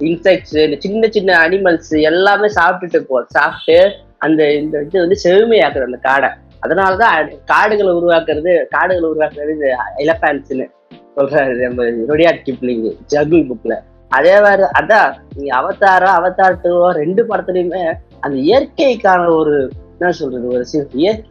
இன்செக்ட்ஸ் 0.00 0.56
இந்த 0.64 0.78
சின்ன 0.80 1.08
சின்ன 1.08 1.36
அனிமல்ஸ் 1.42 1.92
எல்லாமே 2.10 2.48
சாப்பிட்டுட்டு 2.58 3.00
போ 3.06 3.18
சாப்பிட்டு 3.30 3.78
அந்த 4.18 4.42
இந்த 4.54 4.74
இது 4.80 4.98
வந்து 5.00 5.18
செழுமையாக்குது 5.24 5.88
அந்த 5.88 6.00
காடை. 6.02 6.28
அதனாலதான் 6.62 7.14
தான் 7.14 7.44
காடுகளை 7.44 7.92
உருவாக்குறது 7.98 8.52
காடுகளை 8.74 9.06
உருவாக்குறது 9.10 9.54
இது 9.56 9.70
எலஃபேன்ஸ்னு 10.04 10.66
சொல்றாரு 11.16 11.54
நம்ம 11.62 11.86
ரொடியாட் 12.10 12.44
கிப்ளிங் 12.46 12.84
ஜகுல் 13.12 13.46
புக்ல 13.50 13.74
அதே 14.10 14.34
மாதிரி 14.40 14.64
அதான் 14.78 15.12
நீங்க 15.34 15.52
அவதாரோ 15.58 16.08
அவதார் 16.18 16.60
டூவோ 16.64 16.88
ரெண்டு 16.98 17.22
படத்துலயுமே 17.30 17.82
அந்த 18.24 18.34
இயற்கைக்கான 18.48 19.28
ஒரு 19.36 19.54
என்ன 19.94 20.12
சொல்றது 20.12 20.46
ஒரு 20.54 20.64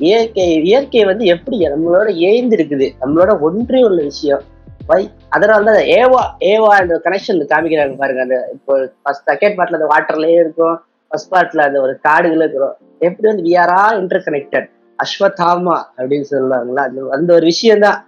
இயற்கை 0.04 0.46
இயற்கை 0.70 1.02
வந்து 1.04 1.26
எப்படி 1.36 1.58
நம்மளோட 1.66 2.10
ஏய்ந்து 2.30 2.56
இருக்குது 2.58 2.88
நம்மளோட 3.02 3.32
ஒன்றே 3.48 3.82
உள்ள 3.88 4.00
விஷயம். 4.04 4.44
வை 4.90 5.02
அதனால 5.30 5.66
தான் 5.70 5.90
ஏவா 5.98 6.22
ஏவா 6.52 6.70
அந்த 6.80 6.94
கனெக்ஷன் 7.06 7.42
காமிக்கிறாங்க 7.52 7.96
பாருங்க 7.96 8.22
அந்த 8.22 8.38
இப்போ 8.56 8.74
ஃபர்ஸ்ட் 9.04 9.28
செகண்ட் 9.32 9.58
பார்ட்ல 9.58 9.80
அந்த 9.80 9.90
வாட்டர்லயே 9.94 10.38
இருக்கும் 10.44 10.76
ஃபர்ஸ்ட் 11.12 11.32
பார்ட்ல 11.34 11.66
அந்த 11.70 11.80
ஒரு 11.82 11.94
காடுகளே 12.08 12.44
இருக்கிறோம். 12.46 12.76
எப்படி 13.08 13.28
வந்து 13.32 13.46
we 13.48 13.54
are 13.64 13.74
all 13.78 14.00
interconnected 14.28 14.68
Ashwatthama 15.04 15.76
அப்படின்னு 15.98 16.28
சொல்லுவாங்களா? 16.34 16.84
அந்த 16.90 17.02
அந்த 17.18 17.30
ஒரு 17.38 17.46
விஷயம் 17.52 17.84
தான் 17.86 18.00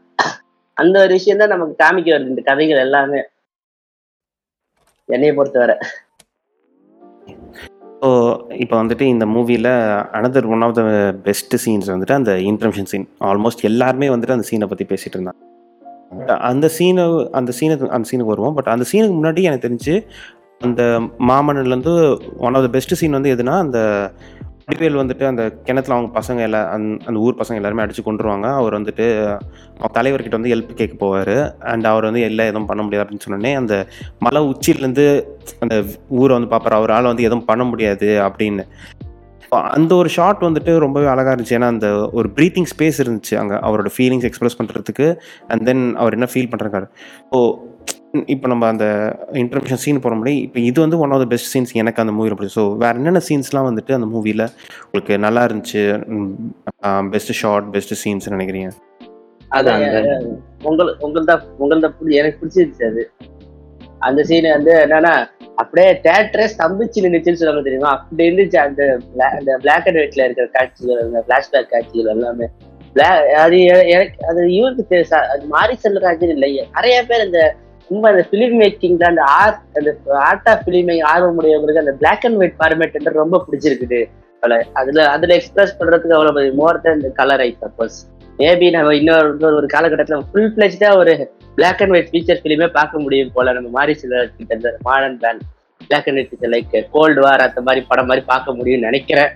அந்த 0.78 0.96
ஒரு 1.06 1.14
விஷயம் 1.18 1.42
தான் 1.42 1.54
நமக்கு 1.54 1.76
காமிக்க 1.84 2.10
வருது 2.14 2.32
இந்த 2.34 2.44
கதைகள் 2.50 2.84
எல்லாமே. 2.86 3.22
என்னைய 5.10 5.34
பொறுத்தவரை. 5.38 5.76
ஸோ 8.02 8.10
இப்போ 8.64 8.76
வந்துட்டு 8.82 9.06
இந்த 9.14 9.26
மூவியில் 9.34 9.70
another 10.18 10.48
one 10.54 10.64
of 10.66 10.76
the 10.80 10.84
best 11.28 11.56
scenes 11.64 11.92
வந்துட்டு 11.94 12.16
அந்த 12.20 12.32
இன்ட்ரம்ஷன் 12.52 12.90
சீன் 12.92 13.06
ஆல்மோஸ்ட் 13.30 13.62
எல்லாருமே 13.70 14.08
வந்துட்டு 14.14 14.36
அந்த 14.38 14.48
சீனை 14.50 14.68
பற்றி 14.72 14.86
பேசிட்டு 14.92 15.18
இருந்தாங்க. 15.18 15.40
அந்த 16.52 16.66
சீனை 16.78 17.06
அந்த 17.40 17.52
சீனுக்கு 17.60 17.94
அந்த 17.98 18.08
சீனுக்கு 18.10 18.34
வருவோம். 18.34 18.56
பட் 18.58 18.72
அந்த 18.74 18.86
சீனுக்கு 18.92 19.16
முன்னாடி 19.20 19.48
எனக்கு 19.50 19.66
தெரிஞ்சு 19.68 19.96
அந்த 20.68 20.82
மாமன்னன்லேருந்து 21.30 21.94
one 22.48 22.56
of 22.58 22.66
the 22.66 22.72
best 22.76 23.00
scene 23.02 23.18
வந்து 23.18 23.34
எதுனா 23.36 23.56
அந்த 23.66 23.80
வடிவேல் 24.68 25.00
வந்துட்டு 25.02 25.26
அந்த 25.30 25.44
கிணத்துல 25.68 25.96
அவங்க 25.96 26.10
பசங்க 26.20 26.42
எல்லாம் 26.42 26.68
அந்த 26.70 27.06
அந்த 27.06 27.20
ஊர் 27.20 27.40
பசங்க 27.40 27.60
எல்லாருமே 27.60 27.84
அடிச்சு 27.84 28.04
கொண்டுருவாங்க 28.06 28.48
அவர் 28.60 28.78
வந்துட்டு 28.80 29.06
அவங்க 29.78 29.92
தலைவர்கிட்ட 29.98 30.40
வந்து 30.40 30.54
ஹெல்ப் 30.54 30.72
கேட்க 30.82 30.96
போவார். 31.06 31.36
அண்ட் 31.72 31.86
அவர் 31.86 32.04
வந்து 32.04 32.22
எல்லாம் 32.22 32.50
எதுவும் 32.52 32.70
பண்ண 32.72 32.84
முடியாது 32.84 33.04
அப்படின்னு 33.06 33.26
சொன்னோடனே 33.28 33.54
அந்த 33.54 33.88
மலை 34.20 34.42
உச்சியிலேருந்து 34.52 35.08
அந்த 35.60 35.78
ஊரை 36.22 36.34
வந்து 36.38 36.52
பார்ப்பாரு. 36.56 36.80
அவரால் 36.82 37.12
வந்து 37.12 37.28
எதுவும் 37.30 37.50
பண்ண 37.52 37.64
முடியாது 37.64 38.10
அப்படின்னு. 38.28 38.66
அந்த 39.78 39.96
ஒரு 39.96 40.10
ஷாட் 40.10 40.46
வந்துட்டு 40.46 40.72
ரொம்பவே 40.78 41.08
அழகாக 41.08 41.34
இருந்துச்சு. 41.36 41.58
ஏன்னா 41.58 41.68
அந்த 41.74 41.88
ஒரு 42.12 42.28
ப்ரீத்திங் 42.36 42.70
ஸ்பேஸ் 42.74 43.02
இருந்துச்சு 43.04 43.36
அங்கே. 43.42 43.58
அவரோட 43.68 43.90
ஃபீலிங்ஸ் 43.98 44.28
எக்ஸ்பிரஸ் 44.30 44.58
பண்ணுறதுக்கு 44.62 45.08
அண்ட் 45.48 45.66
தென் 45.66 45.84
அவர் 45.96 46.14
என்ன 46.14 46.28
ஃபீல் 46.34 46.50
பண்ணுறாரு 46.54 46.88
ஸோ 47.32 47.40
இப்போ 48.14 48.48
நம்ம 48.48 48.68
அந்த 48.68 48.86
இன்டர்மிஷன் 49.42 49.80
சீன் 49.84 50.00
போகிற 50.00 50.16
முடியும் 50.18 50.42
இப்போ 50.46 50.60
இது 50.60 50.82
வந்து 50.82 50.98
one 51.04 51.12
of 51.12 51.22
the 51.22 51.26
best 51.26 51.50
scenes 51.54 51.72
எனக்கு 51.82 52.02
அந்த 52.02 52.14
மூவியில் 52.18 52.36
பிடிச்சி. 52.40 52.56
ஸோ 52.58 52.64
வேறு 52.78 52.98
என்னென்ன 52.98 53.22
சீன்ஸ்லாம் 53.30 53.68
வந்துட்டு 53.70 53.94
அந்த 53.94 54.08
மூவியில் 54.14 54.44
உங்களுக்கு 54.84 55.18
நல்லா 55.18 55.42
இருந்துச்சு? 55.46 55.82
பெஸ்ட் 57.14 57.32
ஷார்ட் 57.32 57.72
பெஸ்ட் 57.72 57.94
சீன்ஸ் 58.04 58.28
நினைக்கிறீங்க? 58.34 58.70
அதான் 59.52 59.86
அந்த 59.86 60.02
உங்களுக்கு 60.64 61.08
உங்கள்தான் 61.08 61.42
உங்கள்தான் 61.60 61.96
பிடி 61.98 62.20
எனக்கு 62.22 62.40
பிடிச்சிருச்சு 62.42 62.86
அது. 62.92 63.06
அந்த 64.00 64.20
சீன் 64.24 64.50
வந்து 64.52 64.72
என்னன்னா 64.84 65.16
அப்படியே 65.56 65.90
தேட்டரே 66.06 66.46
ஸ்தம்பிச்சு 66.54 67.06
நின்றுச்சுன்னு 67.06 67.40
சொல்லுவாங்க 67.42 67.66
தெரியுமா? 67.70 67.92
அப்படி 67.98 68.30
இருந்துச்சு 68.30 68.60
அந்த 68.68 68.82
அந்த 69.32 69.58
பிளாக் 69.66 69.88
அண்ட் 69.88 70.02
ஒயிட்ல 70.04 70.28
இருக்கிற 70.28 70.48
காட்சிகள் 70.52 71.04
அந்த 71.08 71.26
பிளாஷ்பேக் 71.28 71.74
காட்சிகள் 71.74 72.14
எல்லாமே. 72.16 72.50
அது 73.44 73.58
எனக்கு 73.96 74.18
அது 74.30 74.42
இவருக்கு 74.54 74.98
அது 75.34 75.46
மாரி 75.48 75.76
செல்வராஜன் 75.84 76.34
இல்லை 76.38 76.50
நிறைய 76.78 76.98
பேர் 77.10 77.28
இந்த 77.28 77.40
ரொம்ப 77.90 78.06
அந்த 78.12 78.24
ஃபிலிம் 78.30 78.56
மேக்கிங்ல 78.62 79.06
அந்த 79.12 79.24
ஆர்ட் 79.40 79.62
அந்த 79.80 79.92
ஆர்ட் 80.30 80.50
ஆஃப் 80.52 80.64
ஃபிலிம் 80.66 80.90
ஆர்வமுடையவங்களுக்கு 81.14 81.84
அந்த 81.84 81.94
பிளாக் 82.02 82.26
அண்ட் 82.28 82.40
ஒயிட் 82.42 82.58
ஃபார்மேட் 82.60 83.18
ரொம்ப 83.22 83.44
பிடிச்சிருக்குது. 83.48 84.02
அதுல 84.44 84.56
அதுல 84.74 85.10
அதுல 85.10 85.34
எக்ஸ்பிரஸ் 85.40 85.78
பண்றதுக்கு 85.80 86.18
அவ்வளவு 86.18 86.42
more 86.62 86.82
than 86.82 87.04
colour 87.14 87.44
I 87.46 87.50
suppose 87.62 87.98
maybe 88.40 88.68
நம்ம 88.76 88.96
இன்னொரு 88.96 89.56
ஒரு 89.58 89.68
காலகட்டத்தில் 89.74 90.28
ஃபுல் 90.32 90.52
ஃபிளெஜ்டா 90.56 90.90
ஒரு 90.98 91.14
பிளாக் 91.56 91.82
அண்ட் 91.82 91.94
ஒயிட் 91.96 92.12
ஃபீச்சர் 92.12 92.42
ஃபிலிமே 92.44 92.68
பார்க்க 92.72 93.00
முடியும் 93.00 93.32
போல. 93.34 93.54
நம்ம 93.54 93.70
மாரி 93.70 93.94
சில 93.94 94.26
modern 94.88 95.18
band 95.24 95.44
black 95.88 96.08
and 96.10 96.20
white 96.20 96.46
like 96.56 96.76
Cold 96.92 97.22
War 97.22 97.46
அந்த 97.48 97.62
மாதிரி 97.62 97.86
படம் 97.86 98.06
மாதிரி 98.06 98.26
பார்க்க 98.26 98.58
முடியும்னு 98.60 98.88
நினைக்கிறேன். 98.90 99.32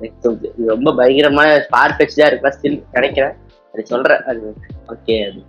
இது 0.00 0.30
ரொம்ப 0.66 0.94
பயங்கரமான 0.94 1.50
ஃபார் 1.70 1.96
தான் 1.96 2.30
இருக்கா 2.30 2.52
ஸ்டில் 2.56 2.78
நினைக்கிறேன். 2.92 3.34
அது 3.72 3.86
சொல்றேன். 3.86 4.22
அது 4.30 4.54
ஓகே 4.94 5.16
அது. 5.28 5.42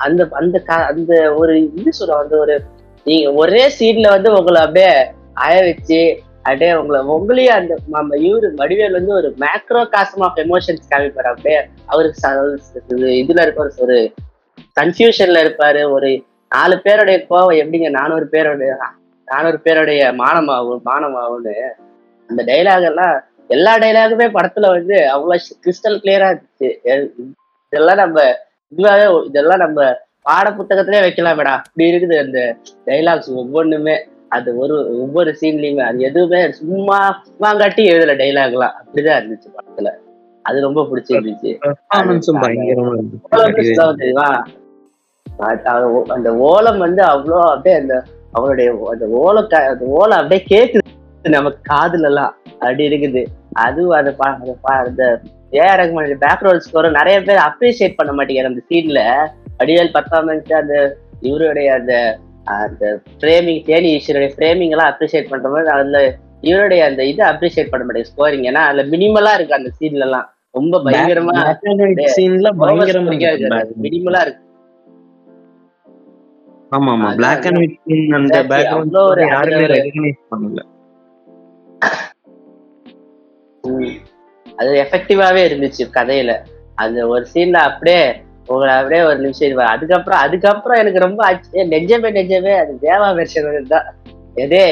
அந்த 0.00 0.28
அந்த 0.30 0.62
கா- 0.66 0.86
அந்த 0.86 1.34
ஒரு 1.34 1.74
இது 1.74 1.92
சொல்லுவோம் 1.92 2.22
அந்த 2.22 2.38
ஒரு 2.38 2.60
நீங்க 3.04 3.32
ஒரே 3.32 3.72
சீன்ல 3.78 4.08
வந்து 4.08 4.32
உங்களை 4.32 4.60
அப்படியே 4.60 5.10
அய 5.34 5.62
வச்சு 5.62 6.18
அப்படியே 6.36 6.74
உங்களை 6.74 7.04
உங்களையும் 7.06 7.54
அந்த 7.54 7.76
நம்ம 7.88 8.16
இவரு 8.16 8.52
வடிவேல் 8.56 8.92
வந்து 8.92 9.14
ஒரு 9.14 9.34
மேக்ரோ 9.40 9.88
காசம் 9.88 10.28
ஆஃப் 10.28 10.36
எமோஷன்ஸ் 10.36 10.90
காமிப்பார் 10.90 11.28
அப்படியே. 11.28 11.68
அவருக்கு 11.86 12.30
இதுல 12.98 13.40
இருப்பாரு 13.40 13.70
ஒரு- 13.86 14.12
கன்ஃபியூஷன்ல 14.80 15.40
இருப்பாரு. 15.42 15.90
ஒரு 15.90 16.22
நாலு 16.48 16.80
பேருடைய 16.80 17.26
கோவம் 17.30 17.64
எப்படிங்க 17.64 17.90
நானூறு 17.90 18.28
பேருடைய 18.28 18.76
நானூறு 19.24 19.60
பேருடைய 19.60 20.12
மானமாகும் 20.12 20.80
மானமாகும்னு. 20.84 21.52
அந்த 22.26 22.44
டைலாக் 22.44 22.82
எல்லாம் 22.82 23.24
எல்லா 23.48 23.78
டைலாகுமே 23.78 24.30
படத்துல 24.34 24.70
வந்து 24.70 25.08
அவ்வளவு 25.08 25.42
கிறிஸ்டல் 25.66 25.92
கிளியரா 25.92 26.40
இருந்துச்சு. 26.58 27.10
இதெல்லாம் 27.70 27.96
நம்ம 27.96 28.38
இதுவாகவே 28.76 29.24
இதெல்லாம் 29.24 29.58
நம்ம 29.58 29.96
பாட 30.22 30.50
புத்தகத்திலே 30.50 31.02
வைக்கலாமேடா. 31.02 31.44
அப்படி 31.44 31.92
இருக்குது 31.92 32.20
அந்த 32.20 32.56
டைலாக்ஸ் 32.86 33.34
ஒவ்வொன்றுமே 33.34 33.98
அது 34.28 34.56
ஒரு 34.56 35.00
ஒவ்வொரு 35.00 35.36
சீன்லயுமே 35.40 35.80
அது 35.80 35.98
எதுவுமே 35.98 36.52
சும்மா 36.52 37.22
சும்மாங்காட்டி 37.24 37.84
எழுதல 37.84 38.16
டைலாக்லாம் 38.16 38.70
அப்படிதான் 38.82 39.22
இருந்துச்சு 39.22 39.50
படத்துல. 39.56 39.92
அது 40.42 40.60
ரொம்ப 40.60 40.82
பிடிச்சிருந்துச்சு. 40.82 41.58
ஓலம் 43.76 43.96
தெரியுமா? 43.96 44.42
அந்த 46.08 46.36
ஓலம் 46.36 46.78
வந்து 46.78 47.02
அவ்வளோ 47.02 47.40
அப்படியே 47.40 47.80
அந்த 47.80 48.02
அவருடைய 48.32 48.88
அந்த 48.90 49.06
ஓலை 49.06 49.46
அந்த 49.48 49.84
ஓலை 49.84 50.18
அப்படியே 50.18 50.44
கேக்குது. 50.48 50.78
நமக்கு 51.22 51.74
காதுல 51.74 52.04
எல்லாம் 52.04 52.36
அப்படி 52.52 52.88
இருக்குது. 52.88 53.26
அதுவும் 53.52 53.96
அந்த 53.96 54.10
பா- 54.10 54.34
அந்த 54.34 54.56
பா- 54.62 54.86
அந்த 54.86 55.20
ஏஆர் 55.52 55.78
ரஹ்மான் 55.80 56.16
பேக்ரவுண்ட் 56.22 56.64
ஸ்கோர் 56.66 56.88
நிறைய 56.96 57.16
பேர் 57.26 57.40
அப்ரிஷியேட் 57.46 57.98
பண்ண 57.98 58.10
மாட்டேங்கிற 58.16 58.50
அந்த 58.50 58.62
சீன்ல 58.68 59.00
அடியல் 59.62 59.94
பர்ஃபார்மன்ஸ் 59.94 60.50
அந்த 60.60 60.74
இவருடைய 61.22 61.70
அந்த 61.78 61.94
அந்த 62.56 62.84
ஃப்ரேமிங் 63.14 63.62
தேனி 63.66 63.88
ஈஸ்வருடைய 63.96 64.32
ஃப்ரேமிங் 64.34 64.74
எல்லாம் 64.74 64.90
அப்ரிஷியேட் 64.92 65.32
பண்ற 65.32 65.48
மாதிரி 65.50 65.72
அதுல 65.76 65.98
இவருடைய 66.42 66.82
அந்த 66.88 67.02
இது 67.10 67.22
அப்ரிஷியேட் 67.30 67.72
பண்ண 67.72 67.84
மாட்டேங்குது 67.84 68.12
ஸ்கோரிங் 68.12 68.46
ஏன்னா 68.50 68.62
அதுல 68.68 68.84
மினிமலா 68.92 69.32
இருக்கு 69.38 69.58
அந்த 69.58 69.72
சீன்ல 69.78 70.04
எல்லாம். 70.06 70.28
ரொம்ப 70.54 70.76
பயங்கரமா 70.84 71.32
சீன்ல 72.14 72.48
பயங்கரமா 72.60 73.12
மினிமலா 73.84 74.22
இருக்கு 74.26 74.46
ஆமா 76.72 76.90
ஆமா. 76.94 77.08
பிளாக் 77.18 77.46
அண்ட் 77.48 77.58
ஒயிட் 77.60 77.78
சீன் 77.84 78.12
அந்த 78.16 78.32
Exactly, 78.32 78.50
பேக்ரவுண்ட் 78.52 78.90
அவ்வளோ 78.90 79.02
ஒரு 79.12 79.22
யாருமே 79.28 79.64
ரெகனைஸ் 79.72 80.20
பண்ணல. 80.30 80.60
அது 84.60 84.70
எஃபெக்டிவாவே 84.84 85.42
இருந்துச்சு 85.48 85.84
கதையில. 85.98 86.32
அந்த 86.82 87.06
ஒரு 87.12 87.24
சீன்ல 87.34 87.58
அப்படியே 87.68 88.02
உங்களை 88.52 88.72
அப்படியே 88.78 89.02
ஒரு 89.08 89.18
நிமிஷம் 89.24 89.48
இது 89.48 89.62
அதுக்கப்புறம் 89.74 90.20
அதுக்கப்புறம் 90.24 90.80
எனக்கு 90.82 91.04
ரொம்ப 91.04 91.20
ஆச்சு. 91.26 91.64
நெஞ்சமே 91.74 92.10
நெஞ்சமே 92.16 92.54
அது 92.62 92.72
தேவா 92.86 93.08
வெர்ஷன் 93.18 93.72
தான். 93.74 93.88
எதே 94.42 94.64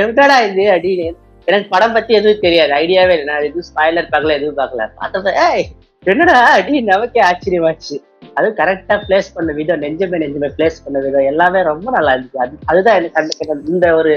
என்னடா 0.00 0.36
இது 0.48 0.64
அப்படின்னு. 0.74 1.06
எனக்கு 1.48 1.68
படம் 1.74 1.94
பத்தி 1.96 2.12
எதுவும் 2.14 2.44
தெரியாது. 2.44 2.72
ஐடியாவே 2.82 3.14
இல்லை. 3.16 3.26
நான் 3.30 3.46
எதுவும் 3.48 3.68
ஸ்பாய்லர் 3.70 4.12
பார்க்கல 4.12 4.36
எதுவும் 4.38 4.58
பார்க்கல. 4.60 4.84
பார்த்தப்ப 5.00 5.34
ஏய் 5.46 5.66
என்னடா 6.12 6.38
அடி 6.56 6.80
நமக்கே 6.90 7.20
ஆச்சரியமாச்சு. 7.30 7.96
அதுவும் 8.34 8.58
கரெக்டா 8.60 8.94
பிளேஸ் 9.08 9.28
பண்ண 9.34 9.52
விதம் 9.58 9.82
நெஞ்சமே 9.82 10.18
நெஞ்சமே 10.22 10.48
பிளேஸ் 10.56 10.82
பண்ண 10.84 10.98
விதம். 11.04 11.28
எல்லாமே 11.32 11.62
ரொம்ப 11.62 11.90
நல்லா 11.96 12.12
இருந்துச்சு. 12.14 12.40
அது 12.44 12.56
அதுதான் 12.64 12.98
எனக்கு 13.00 13.20
அந்த 13.20 13.72
இந்த 13.72 13.88
ஒரு 14.00 14.12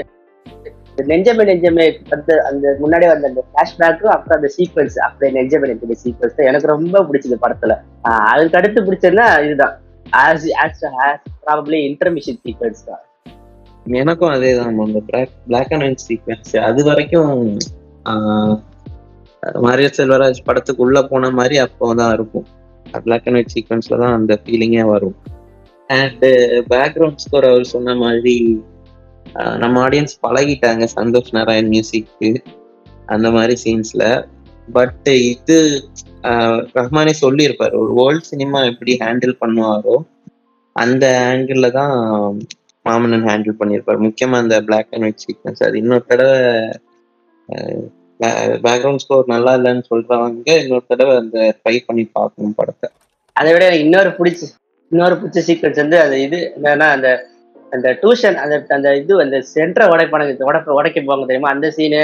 நெஞ்சமே 1.10 1.44
நெஞ்சமே 1.50 1.84
வந்து 2.12 2.34
அந்த 2.48 2.72
முன்னாடி 2.82 3.06
வந்த 3.10 3.28
அந்த 3.30 3.42
ஃபிளாஷ்பேக்கும் 3.48 4.14
அப்புறம் 4.14 4.36
அந்த 4.38 4.48
சீக்வன்ஸ் 4.56 4.96
அப்படியே 5.06 5.30
நெஞ்சமே 5.36 5.68
நெஞ்சமே 5.70 5.96
சீக்வன்ஸ் 6.02 6.36
தான். 6.38 6.48
எனக்கு 6.50 6.72
ரொம்ப 6.74 7.02
பிடிச்சது 7.08 7.36
படத்துல. 7.44 7.76
அதுக்கு 8.32 8.58
அடுத்து 8.60 8.84
பிடிச்சதுன்னா 8.88 9.26
இதுதான். 9.44 9.74
As 10.24 10.46
as 10.62 10.84
probably 11.44 11.78
intermission 11.88 12.40
sequence 12.44 12.82
தான். 12.90 13.02
எனக்கும் 14.00 14.32
அதேதான் 14.36 14.80
அந்த 14.86 15.00
பிளாக் 15.46 15.72
அண்ட் 15.74 15.84
ஒயிட் 15.86 16.06
சீக்வன்ஸ் 16.08 16.54
அது 16.68 16.80
வரைக்கும் 16.88 17.36
மாரியோ 19.66 19.90
செல்வராஜ் 19.98 20.46
படத்துக்கு 20.48 20.84
உள்ள 20.86 20.98
போன 21.10 21.30
மாதிரி 21.38 21.56
அப்போதான் 21.64 22.12
இருக்கும். 22.16 22.46
பிளாக் 23.06 23.26
அண்ட் 23.28 23.38
ஒயிட் 23.38 23.54
சீக்வன்ஸ்ல 23.54 23.98
தான் 24.02 24.16
அந்த 24.18 24.32
ஃபீலிங்கே 24.42 24.84
வரும். 24.92 25.16
அண்ட் 25.90 26.24
பேக்ரவுண்ட் 26.72 27.22
ஸ்கோர் 27.24 27.46
அவர் 27.50 27.72
சொன்ன 27.74 27.94
மாதிரி 28.02 28.34
நம்ம 29.62 29.76
ஆடியன்ஸ் 29.86 30.14
பழகிட்டாங்க. 30.26 30.84
சந்தோஷ் 30.98 31.34
நாராயண் 31.36 31.72
மியூசிக்கு 31.74 32.30
அந்த 33.14 33.28
மாதிரி 33.36 33.54
சீன்ஸ்ல 33.64 34.04
பட் 34.76 35.08
இது 35.32 35.58
ரஹ்மானே 36.78 37.12
சொல்லியிருப்பார். 37.24 37.74
ஒரு 37.82 37.92
வேர்ல்ட் 38.00 38.28
சினிமா 38.32 38.58
எப்படி 38.70 38.92
ஹேண்டில் 39.02 39.34
பண்ணுவாரோ 39.42 39.96
அந்த 40.76 41.04
ஆங்கிள் 41.30 41.64
தான் 41.78 41.94
மாமன்னன் 42.84 43.26
ஹேண்டில் 43.28 43.58
பண்ணியிருப்பார். 43.60 43.98
முக்கியமா 44.06 44.36
அந்த 44.42 44.56
பிளாக் 44.68 44.92
அண்ட் 44.94 45.06
ஒயிட் 45.06 45.24
சீக்வன்ஸ் 45.24 45.64
அது 45.68 45.80
இன்னொரு 45.82 46.04
தடவை 46.10 46.38
பேக்ரவுண்ட் 48.66 49.02
ஸ்கோர் 49.04 49.32
நல்லா 49.34 49.52
இல்லைன்னு 49.58 49.84
சொல்றவங்க 49.90 50.50
இன்னொரு 50.62 50.84
தடவை 50.92 51.12
அந்த 51.22 51.38
ட்ரை 51.60 51.76
பண்ணி 51.86 52.04
பார்க்கணும் 52.18 52.56
படத்தை. 52.60 52.88
அதை 53.36 53.50
விட 53.52 53.64
எனக்கு 53.68 53.86
இன்னொரு 53.88 54.10
பிடிச்ச 54.18 54.48
இன்னொரு 54.92 55.16
பிடிச்ச 55.20 55.40
சீக்வன்ஸ் 55.48 55.82
வந்து 55.82 55.98
அது 56.04 56.16
இது 56.26 56.38
என்னன்னா 56.56 56.88
அந்த 56.96 57.08
அந்த 57.74 57.88
டியூஷன் 58.02 58.36
அந்த 58.42 58.54
அந்த 58.76 58.88
இது 59.00 59.14
அந்த 59.24 59.38
சென்டரை 59.54 59.86
உடைப்பானுங்க 59.92 60.48
உடப்ப 60.50 60.76
உடைக்க 60.78 60.98
போவாங்க 61.00 61.26
தெரியுமா? 61.30 61.50
அந்த 61.56 61.66
சீனு 61.76 62.02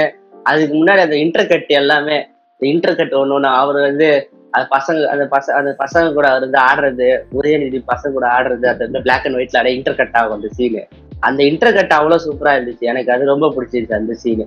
அதுக்கு 0.49 0.73
முன்னாடி 0.79 1.01
அந்த 1.05 1.17
இன்டர் 1.23 1.49
கட் 1.51 1.71
எல்லாமே 1.81 2.17
இன்டர் 2.61 2.97
கட் 2.99 3.15
ஒன்று 3.21 3.35
ஒன்று 3.37 3.49
அவர் 3.61 3.79
வந்து 3.87 4.07
அது 4.55 4.65
பசங்க 4.75 4.99
அந்த 5.13 5.23
பச 5.33 5.45
அந்த 5.59 5.71
பசங்க 5.81 6.13
கூட 6.17 6.27
அவர் 6.33 6.45
வந்து 6.45 6.59
ஆடுறது 6.67 7.07
உதயநிதி 7.37 7.79
பசங்க 7.91 8.13
கூட 8.17 8.27
ஆடுறது 8.35 8.65
அது 8.71 8.81
வந்து 8.87 9.01
பிளாக் 9.05 9.25
அண்ட் 9.27 9.37
ஒயிட்ல 9.39 9.59
அப்படியே 9.59 9.75
இன்டர் 9.77 9.99
கட் 9.99 10.17
ஆகும் 10.19 10.35
அந்த 10.37 10.49
சீனு 10.57 10.81
அந்த 11.27 11.41
இன்டர் 11.49 11.75
கட் 11.77 11.93
அவ்வளோ 11.97 12.17
சூப்பராக 12.25 12.57
இருந்துச்சு. 12.57 12.83
எனக்கு 12.91 13.11
அது 13.15 13.31
ரொம்ப 13.33 13.47
பிடிச்சிருச்சு 13.55 13.95
அந்த 13.99 14.15
சீனு 14.23 14.45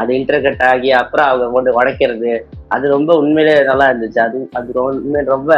அது 0.00 0.10
இன்டர் 0.18 0.44
கட் 0.46 0.64
ஆகி 0.70 0.90
அப்புறம் 1.00 1.28
அவங்க 1.30 1.46
கொண்டு 1.56 1.70
உடைக்கிறது 1.78 2.32
அது 2.74 2.84
ரொம்ப 2.96 3.10
உண்மையிலே 3.22 3.54
நல்லா 3.70 3.86
இருந்துச்சு. 3.90 4.20
அது 4.26 4.38
அது 4.58 4.72
ரொம்ப 4.80 5.22
ரொம்ப 5.34 5.52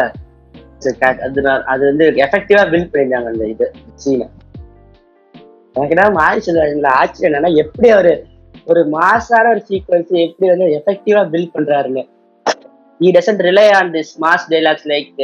அது 1.09 1.43
அது 1.73 1.83
வந்து 1.91 2.05
எஃபெக்டிவா 2.27 2.63
பில்ட் 2.73 2.93
பண்ணியிருந்தாங்க 2.93 3.31
அந்த 3.35 3.47
இது 3.55 3.67
சீனை 4.05 4.27
எனக்கு 5.77 5.95
என்ன 5.97 6.07
மாறி 6.11 6.41
சொல்லுவாங்க 6.41 6.89
ஆச்சரியம் 7.01 7.31
என்னன்னா 7.31 7.51
எப்படி 7.63 7.89
அவரு 7.89 8.13
ஒரு 8.65 8.81
மாசான 8.95 9.51
ஒரு 9.55 9.63
சீக்வன்ஸ் 9.69 10.11
எப்படி 10.25 10.49
வந்து 10.53 10.67
எஃபெக்டிவா 10.79 11.23
பில்ட் 11.33 11.55
பண்றாருன்னு. 11.55 12.03
He 13.01 13.11
doesn't 13.11 13.43
rely 13.49 13.67
on 13.79 13.93
this 13.93 14.13
mass 14.25 14.47
dialogues 14.53 14.89
like 14.93 15.21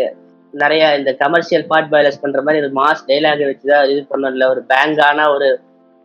நிறைய 0.55 0.83
இந்த 0.99 1.11
கமர்ஷியல் 1.23 1.65
பார்ட் 1.67 1.91
பைலஸ் 1.93 2.21
பண்ற 2.21 2.41
மாதிரி 2.43 2.61
ஒரு 2.65 2.71
மாஸ் 2.73 3.07
டைலாக 3.09 3.45
வச்சுதான் 3.51 3.89
இது 3.91 4.01
பண்ணல 4.11 4.49
ஒரு 4.49 4.61
பேங்கான 4.73 5.29
ஒரு 5.35 5.49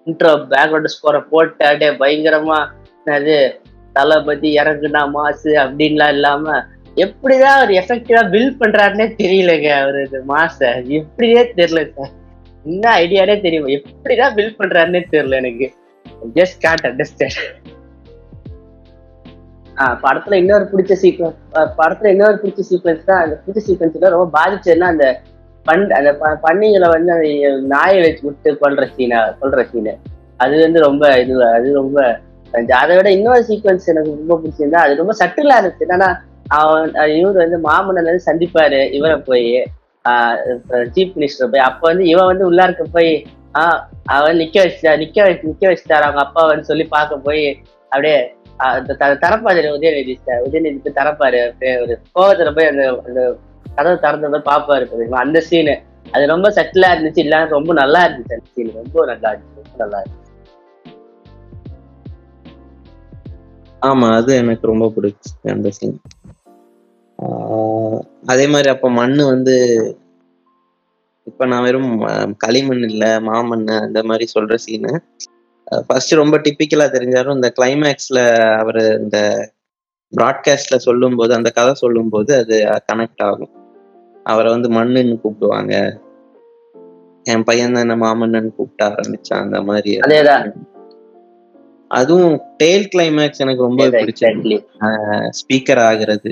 இன்ட்ரோ 0.07 0.31
பேக்ரவுண்ட் 0.53 0.93
ஸ்கோரை 0.95 1.21
போட்டு 1.29 1.63
அப்படியே 1.65 1.91
பயங்கரமா 2.01 2.59
அது 3.17 3.35
தளபதி 3.95 4.49
இறங்குனா 4.59 5.03
மாசு 5.17 5.51
அப்படின்லாம் 5.63 6.13
இல்லாம 6.17 6.45
எப்படிதான் 6.97 7.57
அவர் 7.57 7.71
எஃபெக்டிவா 7.71 8.21
பில்ட் 8.33 8.59
பண்றாருன்னே 8.61 9.07
தெரியலங்க 9.21 9.69
அவரு 9.81 9.99
இந்த 10.05 10.19
மாச 10.27 10.57
எப்படியே 10.97 11.41
தெரியல 11.59 11.83
சார். 11.95 12.11
என்ன 12.65 12.97
ஐடியானே 12.97 13.41
தெரியும். 13.41 13.67
எப்படிதான் 13.67 14.35
பில்ட் 14.35 14.59
பண்றாருன்னே 14.59 15.01
தெரியல 15.11 15.35
எனக்கு. 15.35 15.67
ஜஸ்ட் 16.35 16.59
கேட் 16.59 16.85
அண்டர்ஸ்டாண்ட் 16.85 17.39
ஆஹ் 19.75 19.97
படத்துல 20.03 20.33
இன்னொரு 20.33 20.69
பிடிச்ச 20.71 20.93
சீக்வன்ஸ் 21.01 21.37
படத்துல 21.77 22.05
இன்னொரு 22.05 22.39
பிடிச்ச 22.43 22.61
சீக்வன்ஸ் 22.69 23.03
தான் 23.03 23.23
அந்த 23.23 23.43
பிடிச்ச 23.43 23.59
சீக்வன்ஸ்ல 23.67 24.09
ரொம்ப 24.09 24.39
பாதிச்சதுன்னா 24.39 24.87
அந்த 24.87 25.05
பண் 25.65 25.91
அந்த 25.91 26.15
ப- 26.15 26.39
பன்னிகளை 26.43 26.89
வந்து 26.89 27.11
அந்த 27.11 27.29
நாயை 27.67 28.01
வச்சு 28.01 28.23
விட்டு 28.23 28.57
கொள்ற 28.61 28.85
சீனா 28.95 29.37
கொல்ற 29.41 29.63
சீனு 29.63 29.93
அது 30.37 30.61
வந்து 30.61 30.79
ரொம்ப 30.79 31.19
இது 31.19 31.45
அது 31.49 31.73
ரொம்ப 31.73 31.97
அதை 32.75 32.95
விட 32.95 33.11
இன்னொரு 33.11 33.45
சீக்வன்ஸ் 33.47 33.85
எனக்கு 33.85 34.15
ரொம்ப 34.17 34.41
பிடிச்சிருந்தா 34.41 34.81
அது 34.85 34.95
ரொம்ப 34.95 35.13
சட்டிலா 35.19 35.57
இருந்துச்சு. 35.59 35.85
என்னன்னா 35.87 36.09
அவன் 36.55 36.87
இவர் 37.15 37.41
வந்து 37.43 37.69
மாமன்னன் 37.69 38.09
வந்து 38.09 38.25
சந்திப்பாரு 38.25 38.91
இவரை 38.91 39.17
போய். 39.19 39.45
சீஃப் 40.95 41.15
மினிஸ்டர் 41.15 41.51
போய் 41.51 41.67
அப்ப 41.69 41.87
வந்து 41.87 42.05
இவன் 42.05 42.25
வந்து 42.25 42.45
உள்ளார்க்க 42.49 42.83
போய் 42.91 43.11
ஆஹ் 43.53 43.79
அவன் 44.03 44.37
நிக்க 44.37 44.57
வச்சுட்டா 44.63 44.91
நிக்க 44.97 45.17
வச்சு 45.23 45.49
நிக்க 45.49 45.63
வச்சுட்டாரு. 45.71 46.05
அவங்க 46.07 46.21
அப்பா 46.21 46.45
வந்து 46.45 46.63
சொல்லி 46.63 46.85
பார்க்க 46.87 47.17
போய் 47.17 47.43
அப்படியே 47.91 48.19
தரப்பாரு 49.23 49.61
உதயநிதி 49.77 50.13
சார் 50.25 50.49
போய் 50.49 50.97
தரப்பாரு 50.99 51.39
ஒரு 51.81 51.93
கோவத்துல 52.15 52.55
போய் 52.55 52.65
அந்த 52.65 52.83
அந்த 53.05 53.21
கதவு 53.75 53.99
திறந்த 53.99 54.29
போய் 54.29 54.47
பாப்பாரு 54.49 54.85
அந்த 55.15 55.39
சீனு 55.41 55.75
அது 56.11 56.23
ரொம்ப 56.27 56.47
செட்டிலா 56.49 56.89
இருந்துச்சு. 56.93 57.21
இல்ல 57.25 57.45
ரொம்ப 57.45 57.73
நல்லா 57.73 57.99
இருந்துச்சு 58.07 58.37
அந்த 58.37 58.49
சீன் 58.55 58.73
ரொம்ப 58.73 59.05
நல்லா 59.05 59.29
இருந்துச்சு. 59.31 59.61
ரொம்ப 59.61 59.77
நல்லா 59.77 59.99
இருந்துச்சு. 60.01 60.17
ஆமா 63.81 64.15
அது 64.15 64.35
எனக்கு 64.35 64.67
ரொம்ப 64.67 64.91
பிடிச்சி 64.95 65.29
அந்த 65.51 65.69
சீன் 65.69 65.95
அதே 68.25 68.47
மாதிரி 68.47 68.69
அப்ப 68.69 68.89
மண்ணு 68.89 69.25
வந்து 69.25 69.55
இப்ப 71.23 71.45
நான் 71.45 71.63
வெறும் 71.63 71.91
களிமண் 72.37 72.83
இல்ல 72.89 73.19
மாமண் 73.19 73.67
அந்த 73.67 74.03
மாதிரி 74.03 74.27
சொல்ற 74.39 74.55
சீனு 74.55 75.01
ஃபர்ஸ்ட் 75.87 76.11
ரொம்ப 76.11 76.37
டிப்பிக்கலா 76.37 76.87
தெரிஞ்சாலும் 76.87 77.33
இந்த 77.33 77.53
கிளைமேக்ஸ்ல 77.59 78.19
அவர் 78.57 78.99
இந்த 78.99 79.17
ப்ராட்காஸ்ட்ல 80.13 80.75
சொல்லும்போது 80.75 81.33
அந்த 81.33 81.49
கதை 81.49 81.73
சொல்லும்போது 81.73 82.35
அது 82.35 82.55
கனெக்ட் 82.93 83.23
ஆகும். 83.23 83.51
அவரை 84.23 84.51
வந்து 84.51 84.69
மண்ணுன்னு 84.69 85.21
கூப்பிடுவாங்க. 85.23 85.75
என் 87.23 87.43
பையன் 87.43 87.73
தான் 87.73 87.89
என்ன 87.89 87.95
மாமன்னன்னு 87.95 88.55
கூப்பிட்ட 88.55 88.87
ஆரம்பிச்சான் 88.87 89.43
அந்த 89.45 89.61
மாதிரி. 89.61 89.97
அதுவும் 91.87 92.41
டேல் 92.57 92.87
கிளைமேக்ஸ் 92.95 93.37
எனக்கு 93.37 93.61
ரொம்ப 93.61 93.85
பிடிச்சிருக்கு. 93.85 94.11
எக்ஸாக்ட்லி 94.11 94.57
ஸ்பீக்கர் 95.39 95.81
ஆகுறது. 95.89 96.31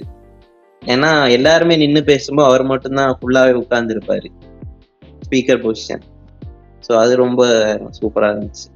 ஏன்னா 0.82 1.10
எல்லாருமே 1.30 1.76
நின்னு 1.76 2.04
பேசும்போது 2.04 2.48
அவர் 2.50 2.64
மட்டும்தான் 2.64 3.16
ஃபுல்லாவே 3.18 3.54
உட்கார்ந்து 3.54 3.94
இருப்பாரு 3.96 4.30
ஸ்பீக்கர் 5.26 5.62
பொசிஷன் 5.64 6.04
ஸோ 6.88 6.92
அது 6.96 7.16
ரொம்ப 7.16 7.42
சூப்பரா 7.98 8.30
இருந்துச்சு. 8.34 8.68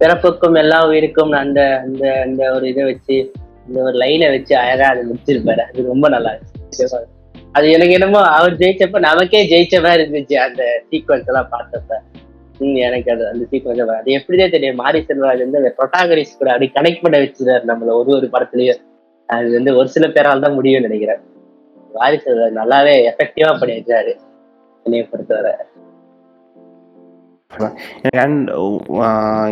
பிறப்புக்கும் 0.00 0.54
எல்லா 0.54 0.78
உயிருக்கும் 0.86 1.32
அந்த 1.40 1.60
அந்த 1.84 2.04
அந்த 2.24 2.52
ஒரு 2.54 2.68
இதை 2.68 2.84
வச்சு 2.84 3.16
இந்த 3.68 3.78
ஒரு 3.82 3.96
லைனை 3.98 4.28
வச்சு 4.30 4.54
அழகா 4.56 4.86
அதை 4.88 5.02
முடிச்சிருப்பாரு. 5.08 5.62
அது 5.68 5.86
ரொம்ப 5.86 6.08
நல்லா 6.08 6.30
இருந்துச்சு. 6.34 7.00
அது 7.54 7.66
எனக்கு 7.70 7.94
என்னமோ 7.94 8.20
அவர் 8.38 8.54
ஜெயிச்சப்ப 8.60 9.00
நமக்கே 9.08 9.42
ஜெயிச்ச 9.52 9.82
மாதிரி 9.82 10.02
இருந்துச்சு 10.04 10.36
அந்த 10.46 10.62
சீக்வன்ஸ் 10.90 11.28
எல்லாம் 11.32 11.50
பார்த்தப்ப. 11.50 11.98
எனக்கு 12.88 13.10
அது 13.12 13.22
அந்த 13.28 13.44
சீக்வன்ஸ் 13.50 13.82
அது 13.98 14.16
எப்படிதான் 14.18 14.54
தெரியும்? 14.54 14.80
மாரி 14.82 14.98
செல்வராஜ் 15.08 15.44
வந்து 15.44 15.60
அந்த 15.62 15.72
ப்ரொட்டாகரிஸ்ட் 15.78 16.38
கூட 16.38 16.50
அப்படி 16.50 16.68
கனெக்ட் 16.78 17.04
பண்ண 17.04 17.18
வச்சிருந்தாரு 17.18 17.64
நம்மள 17.72 17.94
ஒரு 18.00 18.10
ஒரு 18.18 18.28
படத்துலயும். 18.34 18.80
அது 19.28 19.48
வந்து 19.56 19.70
ஒரு 19.80 19.88
சில 19.94 20.06
பேரால் 20.16 20.44
தான் 20.44 20.56
முடியும்னு 20.58 20.86
நினைக்கிறேன். 20.88 21.20
வாரிசு 21.98 22.32
நல்லாவே 22.58 22.94
எஃபெக்டிவா 23.10 23.50
பண்ணியிருக்காரு 23.60 24.12
என்னைய 24.86 25.04
பொறுத்தவரை. 25.10 25.52
அண்ட் 28.22 28.50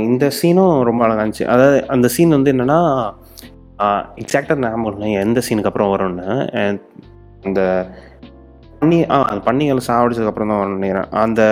இந்த 0.09 0.26
சீனும் 0.38 0.76
ரொம்ப 0.88 1.00
அழகா 1.06 1.22
இருந்துச்சு. 1.22 1.50
அதாவது 1.54 1.78
அந்த 1.94 2.06
சீன் 2.14 2.37
வந்து 2.37 2.52
என்னன்னா 2.54 2.78
எக்ஸாக்டாக 4.22 4.62
ஞாபகம் 4.62 4.88
இல்லை 4.92 5.11
எந்த 5.24 5.42
சீனுக்கு 5.46 5.70
அப்புறம் 5.70 5.92
வரும்னு. 5.94 6.28
அந்த 7.48 7.61
பண்ணி 8.80 8.98
ஆ 9.14 9.16
அந்த 9.30 9.40
பண்ணிகளை 9.48 9.83
சாவடிச்சதுக்கப்புறம் 9.88 10.50
தான் 10.52 10.61
வரும்னு 10.62 10.78
நினைக்கிறேன். 10.80 11.11
அந்த 11.24 11.42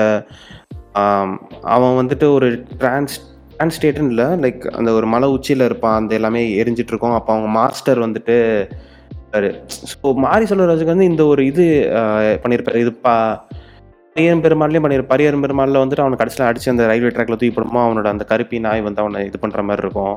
அவன் 1.74 1.98
வந்துட்டு 2.00 2.26
ஒரு 2.36 2.48
டிரான்ஸ் 2.80 3.16
அண்ட் 3.60 3.72
டிரான்ஸ்டேட்னு 3.72 4.10
இல்லை 4.10 4.26
லைக் 4.42 4.64
அந்த 4.78 4.90
ஒரு 4.92 5.06
மலை 5.06 5.28
உச்சியில் 5.28 5.64
இருப்பான் 5.64 5.96
அந்த 6.00 6.12
எல்லாமே 6.14 6.40
எரிஞ்சிட்ருக்கோம் 6.60 7.14
அப்போ 7.14 7.30
அவங்க 7.34 7.48
மாஸ்டர் 7.56 8.00
வந்துட்டு 8.04 8.36
ஸோ 9.92 10.10
மாரி 10.24 10.44
செல்வராஜுக்கு 10.50 10.92
வந்து 10.92 11.08
இந்த 11.10 11.22
ஒரு 11.26 11.42
இது 11.46 11.64
பண்ணியிருப்பார் 11.84 12.42
பண்ணியிருப்பாரு 12.44 12.82
இது 12.84 12.92
பா 13.06 13.14
பரியரும் 14.16 14.44
பெருமாள்லேயும் 14.44 14.84
பண்ணியிருப்பாரு 14.84 15.12
பரியரும் 15.14 15.42
பெருமாளில் 15.44 15.80
வந்துட்டு 15.82 16.04
அவனை 16.04 16.18
கடைசியில் 16.18 16.46
அடிச்சு 16.48 16.70
அந்த 16.72 16.84
ரயில்வே 16.90 17.10
ட்ராக்ல 17.16 17.36
தூக்கி 17.40 17.54
போடுமோ 17.56 17.80
அவனோட 17.86 18.08
அந்த 18.14 18.24
கருப்பி 18.30 18.58
நாய் 18.66 18.86
வந்து 18.86 19.02
அவனை 19.04 19.20
இது 19.28 19.38
பண்ணுற 19.42 19.62
மாதிரி 19.68 19.84
இருக்கும். 19.84 20.16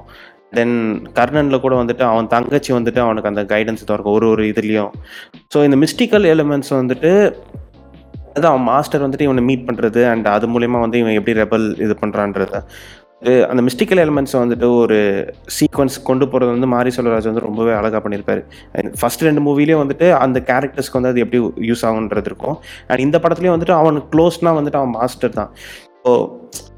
தென் 0.58 0.78
கர்ணனில் 1.18 1.64
கூட 1.66 1.74
வந்துட்டு 1.82 2.04
அவன் 2.12 2.32
தங்கச்சி 2.36 2.72
வந்துட்டு 2.78 3.02
அவனுக்கு 3.06 3.32
அந்த 3.32 3.44
கைடன்ஸ் 3.52 3.84
இருக்கும் 3.96 4.16
ஒரு 4.20 4.28
ஒரு 4.34 4.46
இதுலேயும். 4.52 4.92
ஸோ 5.54 5.60
இந்த 5.68 5.80
மிஸ்டிக்கல் 5.84 6.26
எலிமெண்ட்ஸ் 6.34 6.74
வந்துட்டு 6.80 7.12
அதுதான் 8.32 8.54
அவன் 8.54 8.68
மாஸ்டர் 8.72 9.04
வந்துட்டு 9.06 9.28
இவனை 9.28 9.44
மீட் 9.48 9.68
பண்ணுறது 9.68 10.02
அண்ட் 10.10 10.28
அது 10.36 10.48
மூலயமா 10.54 10.80
வந்து 10.84 11.00
இவன் 11.02 11.18
எப்படி 11.20 11.34
ரெபல் 11.44 11.66
இது 11.86 11.94
பண்ணுறான்றது 12.02 12.60
அந்த 13.50 13.62
மிஸ்டிக்கல் 13.66 14.02
எலிமெண்ட்ஸை 14.04 14.38
வந்துட்டு 14.44 14.68
ஒரு 14.82 14.98
சீக்வன்ஸ் 15.58 15.98
கொண்டு 16.08 16.26
போகிறது 16.32 16.52
வந்து 16.56 16.70
மாரி 16.74 16.92
செல்வராஜ் 16.96 17.28
வந்து 17.30 17.44
ரொம்பவே 17.48 17.74
அழகாக 17.80 18.00
பண்ணியிருப்பாரு. 18.06 18.42
ஃபர்ஸ்ட் 19.00 19.26
ரெண்டு 19.28 19.42
மூவிலேயும் 19.48 19.82
வந்துட்டு 19.84 20.08
அந்த 20.24 20.38
கேரக்டர்ஸ்க்கு 20.50 20.98
வந்து 21.00 21.12
அது 21.14 21.22
எப்படி 21.26 21.40
யூஸ் 21.70 21.84
ஆகுன்றது 21.90 22.30
இருக்கும். 22.32 22.58
அண்ட் 22.90 23.04
இந்த 23.06 23.18
படத்துலேயும் 23.26 23.56
வந்துட்டு 23.56 23.76
அவன் 23.82 24.00
க்ளோஸ்னால் 24.14 24.58
வந்துட்டு 24.60 24.80
அவன் 24.82 24.96
மாஸ்டர் 25.00 25.38
தான். 25.40 25.52
ஸோ 26.06 26.12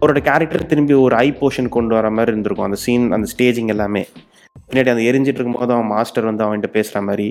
அவரோட 0.01 0.21
கேரக்டர் 0.29 0.69
திரும்பி 0.71 0.95
ஒரு 1.05 1.15
ஐ 1.25 1.27
போர்ஷன் 1.39 1.69
கொண்டு 1.77 1.95
வர 1.97 2.09
மாதிரி 2.17 2.33
இருந்திருக்கும். 2.33 2.67
அந்த 2.69 2.79
சீன் 2.85 3.05
அந்த 3.17 3.27
ஸ்டேஜிங் 3.33 3.71
எல்லாமே. 3.75 4.03
பின்னாடி 4.67 4.91
அந்த 4.95 5.03
எரிஞ்சிட்டு 5.11 5.39
இருக்கும்போது 5.39 5.75
அவன் 5.77 5.89
மாஸ்டர் 5.95 6.29
வந்து 6.31 6.45
அவன்கிட்ட 6.45 6.71
பேசுகிற 6.77 7.01
மாதிரி. 7.09 7.27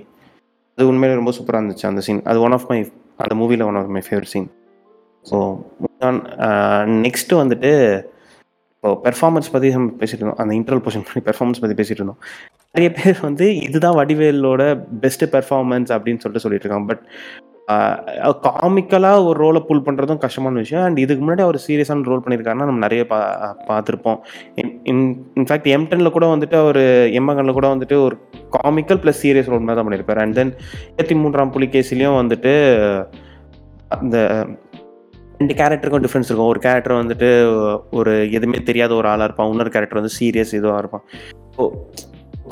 அது 0.79 0.87
உண்மையிலே 0.92 1.18
ரொம்ப 1.20 1.33
சூப்பராக 1.37 1.61
இருந்துச்சு 1.61 1.87
அந்த 1.90 2.03
சீன் 2.07 2.22
அது 2.31 2.38
ஒன் 2.46 2.55
ஆஃப் 2.57 2.66
மை 2.70 2.79
அந்த 3.25 3.35
மூவியில் 3.40 3.66
one 3.70 3.79
of 3.81 3.92
my 3.96 4.03
favourite 4.09 4.33
scene 4.35 4.48
so 5.25 5.38
next 7.05 7.40
வந்துட்டு 7.42 7.72
இப்போ 8.83 8.92
பெர்ஃபார்மன்ஸ் 9.05 9.51
பற்றி 9.55 9.68
நம்ம 9.75 9.92
பேசிட்டு 9.99 10.23
இருந்தோம் 10.23 10.40
அந்த 10.42 10.53
இன்டர்வல் 10.59 10.83
போர்ஷன் 10.85 11.05
பண்ணி 11.09 11.21
பெர்ஃபார்மன்ஸ் 11.27 11.61
பற்றி 11.62 11.75
பேசிட்டு 11.81 12.01
இருந்தோம் 12.01 12.21
நிறைய 12.75 12.88
பேர் 12.97 13.18
வந்து 13.27 13.47
இதுதான் 13.66 13.97
வடிவேலோட 13.99 14.62
பெஸ்ட் 15.05 15.25
பெர்ஃபார்மன்ஸ் 15.35 15.90
அப்படின்னு 15.97 16.23
சொல்லிட்டு 16.23 16.45
சொல்லிட்டு 16.45 16.66
இருக்காங்க 16.66 16.88
பட் 16.90 17.05
காமிக்கலாக 18.47 19.27
ஒரு 19.27 19.37
ரோலை 19.42 19.61
புல் 19.68 19.85
பண்ணுறதும் 19.87 20.21
கஷ்டமான 20.25 20.62
விஷயம். 20.62 20.85
அண்ட் 20.87 20.99
இதுக்கு 21.03 21.23
முன்னாடி 21.25 21.42
அவர் 21.45 21.59
சீரியஸான 21.66 22.09
ரோல் 22.11 22.25
பண்ணியிருக்காருன்னா 22.25 22.66
நம்ம 22.71 22.83
நிறைய 22.87 23.03
பா 23.12 23.18
பார்த்துருப்போம். 23.68 24.18
இன் 24.92 25.07
இன்ஃபேக்ட் 25.40 25.68
எம்டனில் 25.77 26.14
கூட 26.16 26.27
வந்துட்டு 26.35 26.59
அவர் 26.62 26.81
எம்மகனில் 27.21 27.59
கூட 27.59 27.68
வந்துட்டு 27.75 27.99
ஒரு 28.07 28.16
காமிக்கல் 28.57 29.01
ப்ளஸ் 29.05 29.23
சீரியஸ் 29.25 29.53
ரோல் 29.53 29.64
மாதிரி 29.66 29.79
தான் 29.81 29.88
பண்ணியிருப்பார். 29.88 30.23
அண்ட் 30.25 30.37
தென் 30.40 30.53
இருபத்தி 30.88 31.16
மூன்றாம் 31.23 31.55
புலிகேசிலையும் 31.59 32.18
வந்துட்டு 32.21 32.55
அந்த 34.01 34.18
ரெண்டு 35.42 35.55
கேரக்டருக்கும் 35.61 36.07
டிஃப்ரென்ஸ் 36.07 36.31
இருக்கும். 36.31 36.50
ஒரு 36.55 36.61
கேரக்டர் 36.66 37.00
வந்துட்டு 37.02 37.28
ஒரு 38.00 38.14
எதுவுமே 38.38 38.59
தெரியாத 38.70 38.92
ஒரு 39.00 39.09
ஆளாக 39.12 39.28
இருப்பான். 39.28 39.50
இன்னொரு 39.52 39.70
கேரக்டர் 39.76 40.00
வந்து 40.00 40.16
சீரியஸ் 40.18 40.52
இதுவாக 40.59 40.83
இருப்பான். 40.83 41.05
ஸோ 41.57 41.62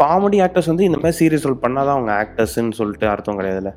காமெடி 0.02 0.38
ஆக்டர்ஸ் 0.44 0.70
வந்து 0.70 0.86
இந்த 0.88 0.98
மாதிரி 1.00 1.16
சீரியஸ் 1.20 1.46
ரோல் 1.46 1.62
பண்ணால் 1.64 1.86
தான் 1.88 1.96
அவங்க 1.96 2.12
ஆக்டர்ஸ்ன்னு 2.22 2.76
சொல்லிட்டு 2.80 3.06
அர்த்தம் 3.12 3.38
கிடையாதுல்ல. 3.40 3.70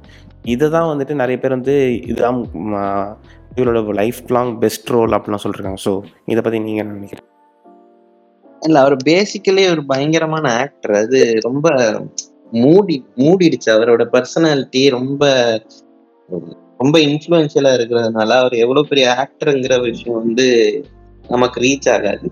இதை 0.54 0.68
தான் 0.76 0.90
வந்துட்டு 0.92 1.14
நிறைய 1.22 1.38
பேர் 1.44 1.56
வந்து 1.58 1.76
இதுதான் 2.10 2.40
இவரோட 3.60 3.80
லைஃப் 4.02 4.20
லாங் 4.36 4.52
பெஸ்ட் 4.64 4.92
ரோல் 4.96 5.16
அப்படிலாம் 5.18 5.44
சொல்லிருக்காங்க. 5.44 5.82
ஸோ 5.88 5.94
இதை 6.32 6.42
பற்றி 6.46 6.60
நீங்கள் 6.68 6.84
என்ன 6.84 6.96
நினைக்கிறீங்க? 6.98 7.28
இல்லை 8.68 8.80
அவர் 8.84 8.96
பேசிக்கலி 9.12 9.64
ஒரு 9.74 9.84
பயங்கரமான 9.94 10.46
ஆக்டர் 10.64 10.96
அது 11.02 11.20
ரொம்ப 11.48 11.68
மூடி 12.64 12.98
மூடிடுச்சு. 13.24 13.70
அவரோட 13.78 14.04
பர்சனாலிட்டி 14.16 14.84
ரொம்ப 14.98 15.24
ரொம்ப 16.84 17.00
இன்ஃப்ளூயன்ஷியலா 17.00 17.72
இருக்கிறதுனால 17.76 18.32
அவர் 18.40 18.56
எவ்வளவு 18.64 18.88
பெரிய 18.88 19.08
ஆக்டருங்கிற 19.22 19.82
விஷயம் 19.82 20.20
வந்து 20.24 20.48
நமக்கு 21.28 21.60
ரீச் 21.62 21.90
ஆகாது. 21.92 22.28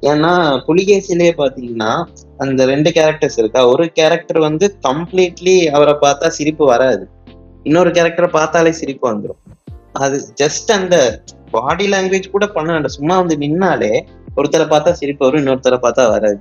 ஏன்னா 0.00 0.32
புலிகேசிலே 0.66 1.28
பாத்தீங்கன்னா 1.38 1.92
அந்த 2.38 2.64
ரெண்டு 2.64 2.90
கேரக்டர்ஸ் 2.90 3.38
இருக்கா 3.38 3.68
ஒரு 3.68 3.84
கேரக்டர் 3.92 4.38
வந்து 4.38 4.66
கம்ப்ளீட்லி 4.88 5.54
அவரை 5.66 5.94
பார்த்தா 6.00 6.26
சிரிப்பு 6.38 6.64
வராது. 6.66 7.04
இன்னொரு 7.62 7.90
கேரக்டரை 7.90 8.28
பார்த்தாலே 8.28 8.72
சிரிப்பு 8.72 9.06
வந்துடும் 9.12 9.42
அது 9.92 10.16
ஜஸ்ட் 10.40 10.70
அந்த 10.72 10.96
பாடி 11.50 11.84
லாங்குவேஜ் 11.90 12.30
கூட 12.30 12.46
பண்ண 12.46 12.72
வேண்டாம். 12.72 12.96
சும்மா 12.96 13.16
வந்து 13.18 13.36
நின்னாலே 13.36 13.92
ஒருத்தரை 14.36 14.66
பார்த்தா 14.66 14.90
சிரிப்பு 14.90 15.24
வரும் 15.26 15.44
இன்னொருத்தரை 15.44 15.78
பார்த்தா 15.78 16.04
வராது. 16.08 16.38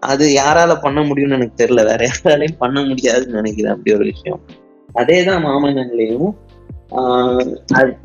அது 0.00 0.24
யாரால 0.34 0.80
பண்ண 0.80 1.00
முடியும்னு 1.02 1.36
எனக்கு 1.38 1.64
தெரியல. 1.64 1.84
வேற 1.90 2.02
யாராலையும் 2.08 2.58
பண்ண 2.58 2.80
முடியாதுன்னு 2.80 3.38
நினைக்கிறேன். 3.40 3.72
அப்படி 3.72 3.96
ஒரு 3.96 4.04
விஷயம். 4.04 4.40
அதேதான் 4.94 5.44
மாமன்னன்லயும் 5.46 6.30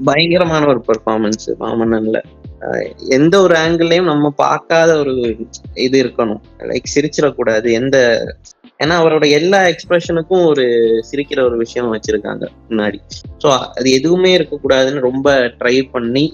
பயங்கரமான 0.07 0.63
ஒரு 0.71 0.81
பெர்ஃபார்மன்ஸ் 0.87 1.47
மாமன்னன்ல. 1.61 2.19
எந்த 3.17 3.35
ஒரு 3.45 3.55
ஆங்கிள்லயும் 3.61 4.09
நம்ம 4.11 4.29
பார்க்காத 4.43 4.91
ஒரு 5.03 5.13
இது 5.85 5.97
இருக்கணும். 6.03 6.41
லைக் 6.69 6.93
சிரிச்சிடக்கூடாது. 6.95 7.67
எந்த 7.79 7.97
ஏன்னா 8.83 8.95
அவரோட 9.01 9.25
எல்லா 9.39 9.59
எக்ஸ்பிரஷனுக்கும் 9.71 10.45
ஒரு 10.51 10.65
சிரிக்கிற 11.09 11.39
ஒரு 11.49 11.57
விஷயம் 11.63 11.91
வச்சிருக்காங்க 11.93 12.45
முன்னாடி. 12.69 12.99
ஸோ 13.43 13.49
அது 13.77 13.87
எதுவுமே 13.99 14.31
இருக்கக்கூடாதுன்னு 14.37 15.07
ரொம்ப 15.09 15.35
ட்ரை 15.59 15.75
பண்ணி 15.95 16.25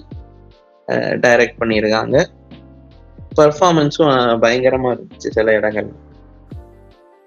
டைரக்ட் 1.24 1.60
பண்ணியிருக்காங்க. 1.62 2.16
பெர்ஃபார்மன்ஸும் 3.40 4.14
பயங்கரமா 4.44 4.88
இருந்துச்சு 4.94 5.30
சில 5.38 5.52
இடங்கள் 5.58 5.90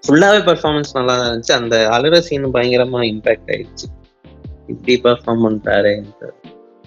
ஃபுல்லாவே 0.04 0.40
பெர்ஃபார்மன்ஸ் 0.48 0.96
நல்லா 0.98 1.14
தான் 1.20 1.30
இருந்துச்சு. 1.30 1.54
அந்த 1.62 1.76
அழுற 1.98 2.16
சீன் 2.28 2.54
பயங்கரமா 2.56 3.02
இம்பாக்ட் 3.12 3.52
ஆயிடுச்சு. 3.54 3.88
இப்படி 4.68 5.00
பெர்ஃபார்ம் 5.04 5.44
பண்றாரு 5.46 6.04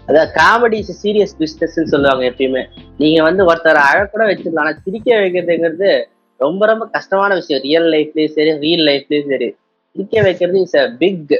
அதான் 0.09 0.29
காமெடி 0.35 0.79
சீரியஸ் 1.03 1.37
பிசினஸ் 1.39 1.83
சொல்லுவாங்க 1.83 2.25
எப்பயுமே. 2.27 2.65
நீங்க 2.99 3.23
வந்து 3.23 3.43
ஒருத்தர் 3.45 3.81
அழக்கூட 3.87 4.23
வச்சிடலாம். 4.23 4.59
ஆனா 4.59 4.73
சிரிக்க 4.85 5.15
வைக்கிறதுங்கிறது 5.15 6.05
ரொம்ப 6.37 6.67
ரொம்ப 6.67 6.87
கஷ்டமான 6.87 7.35
விஷயம். 7.35 7.63
ரியல் 7.63 7.89
லைஃப்லயும் 7.93 8.35
சரி 8.37 8.59
ரியல் 8.59 8.87
லைஃப்லயும் 8.87 9.29
சரி. 9.29 9.57
சிரிக்க 9.93 10.23
வைக்கிறது 10.23 10.61
இஸ் 10.61 10.77
அ 10.77 10.91
பிக் 10.99 11.31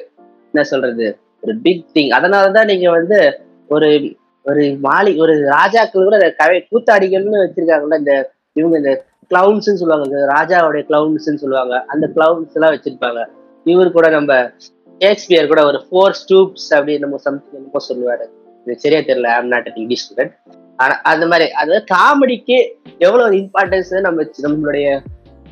என்ன 0.53 0.65
சொல்றது? 0.65 1.19
ஒரு 1.41 1.57
பிக் 1.57 1.87
திங் 1.95 2.13
அதனாலதான் 2.19 2.65
நீங்க 2.65 2.91
வந்து 2.91 3.41
ஒரு 3.69 4.17
ஒரு 4.45 4.77
மாளி 4.81 5.19
ஒரு 5.19 5.35
ராஜாக்கள் 5.41 6.05
கூட 6.05 6.31
கவை 6.31 6.67
கூத்தாடிகள்னு 6.71 7.45
வச்சிருக்காங்கல்ல 7.45 7.99
இந்த 7.99 8.33
இவங்க 8.53 8.77
இந்த 8.77 9.05
கிளவுன்ஸ்ன்னு 9.35 9.81
சொல்லுவாங்க. 9.83 10.35
ராஜாவுடைய 10.35 10.83
கிளவுன்ஸ்ன்னு 10.91 11.43
சொல்லுவாங்க. 11.43 11.85
அந்த 11.87 12.11
கிளவுன்ஸ் 12.15 12.55
எல்லாம் 12.55 12.75
வச்சிருப்பாங்க. 12.75 13.25
இவர் 13.65 13.93
கூட 13.93 14.09
நம்ம 14.09 14.51
ஷேக்ஸ்பியர் 14.99 15.47
கூட 15.47 15.65
ஒரு 15.65 15.85
ஃபோர் 15.91 16.15
ஸ்டூப்ஸ் 16.21 16.75
அப்படின்னு 16.75 16.99
நம்ம 16.99 17.17
சம்திங் 17.17 17.53
என்னமோ 17.53 17.79
சொல்லுவாரு. 17.89 18.25
இது 18.65 18.79
சரியா 18.79 19.01
தெரியல 19.01 19.41
I'm 19.41 19.49
not 19.49 19.67
an 19.67 19.75
English 19.75 20.13
student 20.13 20.37
ஆனா 20.77 20.95
அந்த 20.95 21.27
மாதிரி 21.27 21.51
அது 21.51 21.85
காமெடிக்கு 21.95 22.71
எவ்வளவு 22.99 23.31
இம்பார்ட்டன்ஸ் 23.31 24.01
நம்ம 24.01 24.25
நம்மளுடைய 24.43 25.01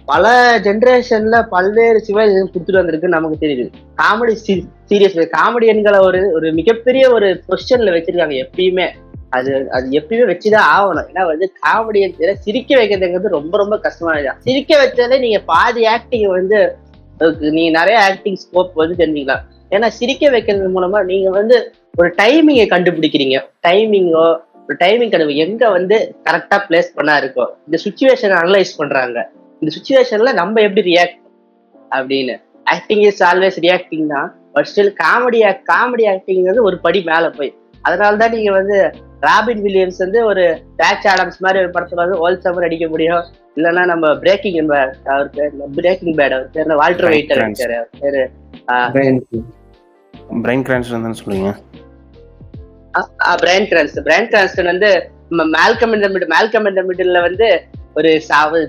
பல 0.06 0.58
ஜென்ரேஷன்ல 0.58 1.46
பல்வேறு 1.48 2.00
சிவாஜி 2.00 2.32
கொடுத்துட்டு 2.32 2.72
வந்திருக்கு 2.72 3.08
நமக்கு 3.08 3.46
தெரியுது. 3.46 3.70
காமெடி 3.96 4.36
சீரியஸ் 4.46 5.30
காமெடியன்களை 5.36 6.00
ஒரு 6.00 6.30
ஒரு 6.32 6.52
மிகப்பெரிய 6.52 7.12
ஒரு 7.12 7.42
பொசிஷன்ல 7.48 7.94
வச்சிருக்காங்க 7.94 8.44
எப்பயுமே. 8.44 8.90
அது 9.30 9.70
அது 9.70 9.88
எப்பயுமே 9.90 10.28
வச்சுதான் 10.32 10.66
ஆகணும். 10.76 11.06
ஏன்னா 11.12 11.26
வந்து 11.26 11.52
காமெடியன் 11.66 12.32
சிரிக்க 12.32 12.76
வைக்கிறதுங்கிறது 12.76 13.28
ரொம்ப 13.28 13.56
ரொம்ப 13.56 13.76
கஷ்டமானதுதான் 13.76 14.38
சிரிக்க 14.38 14.84
வச்சாலே 14.84 15.18
நீங்க 15.18 15.38
பாதி 15.38 15.86
ஆக்டிங் 15.86 16.30
வந்து 16.30 16.76
நீங்க 17.38 17.78
நிறைய 17.78 18.00
ஆக்டிங் 18.00 18.38
ஸ்கோப் 18.44 18.70
வந்து 18.74 19.06
தெரிஞ்சுக்கலாம். 19.06 19.42
ஏன்னா 19.70 19.88
சிரிக்க 19.88 20.30
வைக்கிறது 20.30 20.68
மூலமா 20.76 21.04
நீங்க 21.04 21.30
வந்து 21.30 21.74
ஒரு 21.96 22.14
டைமிங்கை 22.22 22.66
கண்டுபிடிக்கிறீங்க. 22.74 23.38
டைமிங்கோ 23.68 24.24
ஒரு 24.66 24.76
டைமிங் 24.78 25.10
கண்டு 25.10 25.36
எங்க 25.36 25.70
வந்து 25.70 26.16
கரெக்டா 26.30 26.58
பிளேஸ் 26.68 26.94
பண்ணா 26.94 27.18
இருக்கோ. 27.18 27.46
இந்த 27.66 27.78
சுச்சுவேஷனை 27.84 28.36
அனலைஸ் 28.42 28.72
பண்றாங்க. 28.76 29.30
இந்த 29.60 29.76
சுச்சுவேஷன்ல 29.76 30.32
நம்ம 30.32 30.60
எப்படி 30.60 30.94
ரியாக்ட் 30.94 31.20
அப்படின்னு. 31.90 32.40
ஆக்டிங் 32.64 33.00
இஸ் 33.00 33.24
ஆல்வேஸ் 33.24 33.58
ரியாக்டிங் 33.60 34.06
தான். 34.06 34.34
பட் 34.52 34.68
ஸ்டில் 34.76 34.94
காமெடி 35.02 35.40
காமெடி 35.72 36.04
ஆக்டிங்கிறது 36.12 36.60
ஒரு 36.60 36.78
படி 36.78 37.02
மேல 37.02 37.30
போய். 37.30 37.54
அதனால 37.82 38.16
தான் 38.16 38.30
நீங்க 38.30 38.50
வந்து 38.50 38.90
ராபின் 39.20 39.62
வில்லியம்ஸ் 39.62 39.98
வந்து 39.98 40.24
ஒரு 40.24 40.58
பேட்ச் 40.76 41.06
ஆடம்ஸ் 41.06 41.38
மாதிரி 41.38 41.64
ஒரு 41.64 41.70
படத்துல 41.70 41.94
வந்து 41.94 42.28
ஓல் 42.28 42.42
சம்மர் 42.44 42.64
அடிக்க 42.64 42.88
முடியும். 42.88 43.24
இல்லைன்னா 43.56 43.82
நம்ம 43.92 44.06
பிரேக்கிங் 44.22 44.56
அவர் 45.14 45.28
பேர் 45.36 45.52
பிரேக்கிங் 45.78 46.16
பேட் 46.20 46.34
அவர் 46.36 46.48
பேர் 46.54 46.78
வால்டர் 46.82 47.10
வெயிட்டர் 47.14 47.42
இருக்காரு 47.42 47.74
அவர் 47.78 47.92
பேரு. 48.02 48.22
பிரைன் 50.44 50.64
கிரான்ஸ்டன் 50.66 51.04
தானே 51.06 51.18
சொல்லுவீங்க? 51.20 51.52
பிரைன் 53.42 53.68
கிரான்ஸ்டன் 53.70 54.06
பிரைன் 54.08 54.28
கிரான்ஸ்டன் 54.32 54.70
வந்து 54.72 54.90
மேல்கம் 55.56 55.94
இந்த 55.96 56.08
மிடில் 56.14 56.32
மேல்கம் 56.34 56.68
இந்த 56.70 56.82
மிடில்ல 56.88 57.20
வந்து 57.28 57.48
ஒரு 57.98 58.10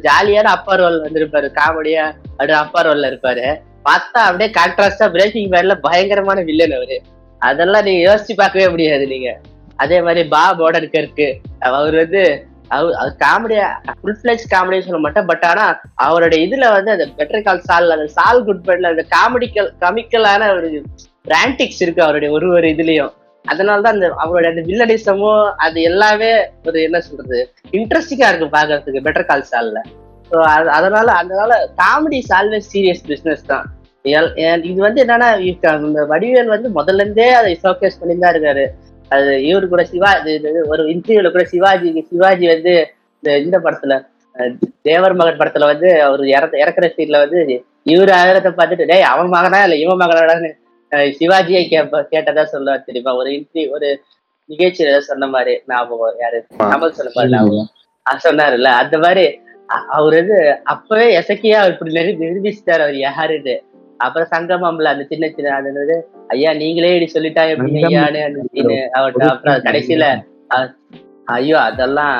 ஜாலியான 0.07 0.51
அப்பா 0.57 0.74
ரோல் 0.82 0.97
வந்திருப்பாரு 1.05 1.47
காமெடியா 1.60 2.03
அப்படியே 2.30 2.57
அப்பா 2.64 2.80
ரோல்ல 2.88 3.10
இருப்பாரு. 3.12 3.45
பார்த்தா 3.89 4.20
அப்படியே 4.28 4.49
கான்ட்ராஸ்டா 4.60 5.07
பிரேக்கிங் 5.16 5.51
பேட்ல 5.53 5.74
பயங்கரமான 5.88 6.41
வில்லன் 6.49 6.76
அவரு. 6.78 6.97
அதெல்லாம் 7.41 7.86
நீங்க 7.88 8.01
யோசிச்சு 8.07 8.36
பார்க்கவே 8.41 8.68
முடியாது 8.74 9.05
நீங்க. 9.14 9.30
அதே 9.84 9.97
மாதிரி 10.05 10.22
பா 10.34 10.43
போர்டர் 10.60 10.88
இருக்கு 11.01 11.28
அவர் 11.70 11.95
வந்து 12.01 12.22
அது 12.68 12.86
காமெடியா 13.20 13.66
ஃபுல் 14.01 14.18
ஃபிளெஜ் 14.22 14.45
காமெடி 14.51 14.82
சொல்ல 14.82 14.97
மாட்டேன். 14.97 15.26
பட் 15.26 15.45
ஆனா 15.45 15.66
அவருடைய 15.93 16.47
இதுல 16.47 16.72
வந்து 16.72 16.91
அந்த 16.91 17.05
பெட்டர் 17.18 17.43
கால் 17.43 17.59
சால் 17.59 17.89
அந்த 17.89 18.07
சால் 18.07 18.43
குட் 18.43 18.66
பெட்ல 18.68 18.89
அந்த 18.89 19.05
காமெடிக்கல் 19.16 19.70
கமிக்கலான 19.80 20.55
ஒரு 20.55 20.70
பிராண்டிக்ஸ் 21.28 21.82
இருக்கு 21.82 22.03
அவருடைய 22.03 22.34
ஒரு 22.34 22.49
ஒரு 22.49 22.68
இதுலயும். 22.68 23.13
அதனாலதான் 23.45 23.95
அந்த 23.95 24.11
அவருடைய 24.18 24.53
அந்த 24.53 24.63
வில்லடிசமும் 24.70 25.53
அது 25.55 25.82
எல்லாமே 25.82 26.32
ஒரு 26.66 26.82
என்ன 26.82 26.99
சொல்றது 26.99 27.39
இன்ட்ரெஸ்டிங்கா 27.72 28.30
இருக்கு 28.30 28.57
பாக்குறதுக்கு 28.57 29.05
பெட்டர் 29.05 29.26
கால் 29.26 29.49
சால்ல 29.51 29.82
ஸோ 30.32 30.38
அதனால 30.70 31.11
அதனால 31.11 31.70
காமெடி 31.78 32.24
ஆல்வேஸ் 32.30 32.70
சீரியஸ் 32.74 33.03
பிசினஸ் 33.07 33.45
தான். 33.45 33.66
எல்- 34.05 34.63
இது 34.63 34.82
வந்து 34.82 35.05
என்னன்னா 35.05 35.28
வடிவேல் 36.07 36.45
வந்து 36.45 36.70
முதல்ல 36.70 37.01
இருந்தே 37.01 37.34
அதை 37.34 37.59
ஷோகேஸ் 37.63 37.99
பண்ணி 37.99 38.20
தான் 38.20 38.34
இருக்காரு. 38.34 38.66
அது 39.12 39.32
இவரு 39.47 39.66
கூட 39.68 39.84
சிவா 39.86 40.10
இது 40.20 40.32
இது 40.43 40.62
ஒரு 40.70 40.84
இன்டர்வியூல 40.93 41.30
கூட 41.32 41.43
சிவாஜி 41.51 41.89
சிவாஜி 42.10 42.45
வந்து 42.47 42.74
இந்த 43.24 43.38
இந்த 43.41 43.58
படத்துல 43.66 43.95
தேவர் 44.82 45.18
மகன் 45.20 45.39
படத்துல 45.39 45.68
வந்து 45.70 45.89
அவர் 46.01 46.24
இறக்க 46.32 46.64
இறக்குற 46.64 46.88
சீட்ல 46.95 47.22
வந்து 47.24 47.39
இவரு 47.86 48.12
அழகத்தை 48.16 48.51
பார்த்துட்டு 48.51 48.88
டேய் 48.88 49.10
அவன் 49.12 49.34
மகனா 49.36 49.60
இல்ல 49.64 49.76
இவன் 49.84 50.01
மகனாடான்னு 50.03 50.49
சிவாஜியை 51.18 51.64
கேப்ப 51.70 52.01
கேட்டதா 52.12 52.43
சொல்லுவார் 52.45 52.86
தெரியுமா? 52.88 53.12
ஒரு 53.16 53.30
இன்டர்வியூ 53.32 53.70
ஒரு 53.72 53.88
நிகழ்ச்சியில 54.49 54.91
ஏதோ 54.91 55.01
சொன்ன 55.03 55.28
மாதிரி 55.28 55.53
ஞாபகம் 55.68 56.20
யாரு. 56.20 56.39
கமல் 56.64 56.95
சொன்ன 56.97 57.12
மாதிரி 57.16 57.32
ஞாபகம் 57.36 57.70
சொன்னாருல்ல 58.26 58.72
அந்த 58.82 58.95
மாதிரி 58.97 59.24
அவர் 59.91 60.16
வந்து 60.20 60.38
அப்பவே 60.66 61.08
எசக்கியா 61.20 61.60
இப்படி 61.72 61.91
நிரு- 61.97 62.20
நிரூபிச்சிட்டாரு 62.22 62.84
அவர் 62.86 62.97
யாருன்னு. 62.99 63.56
அப்புறம் 63.99 64.30
சங்கமம்ல 64.34 64.91
அந்த 64.93 65.06
சின்ன 65.12 65.30
சின்ன 65.30 65.56
அது 65.56 65.97
ஐயா 66.30 66.51
நீங்களே 66.53 66.91
இப்படி 66.93 67.07
சொல்லிட்டா 67.11 67.43
அவர்கிட்ட 68.95 69.26
அப்புறம் 69.30 69.65
கடைசியில 69.67 70.05
ஐயோ 71.36 71.57
அதெல்லாம் 71.59 72.17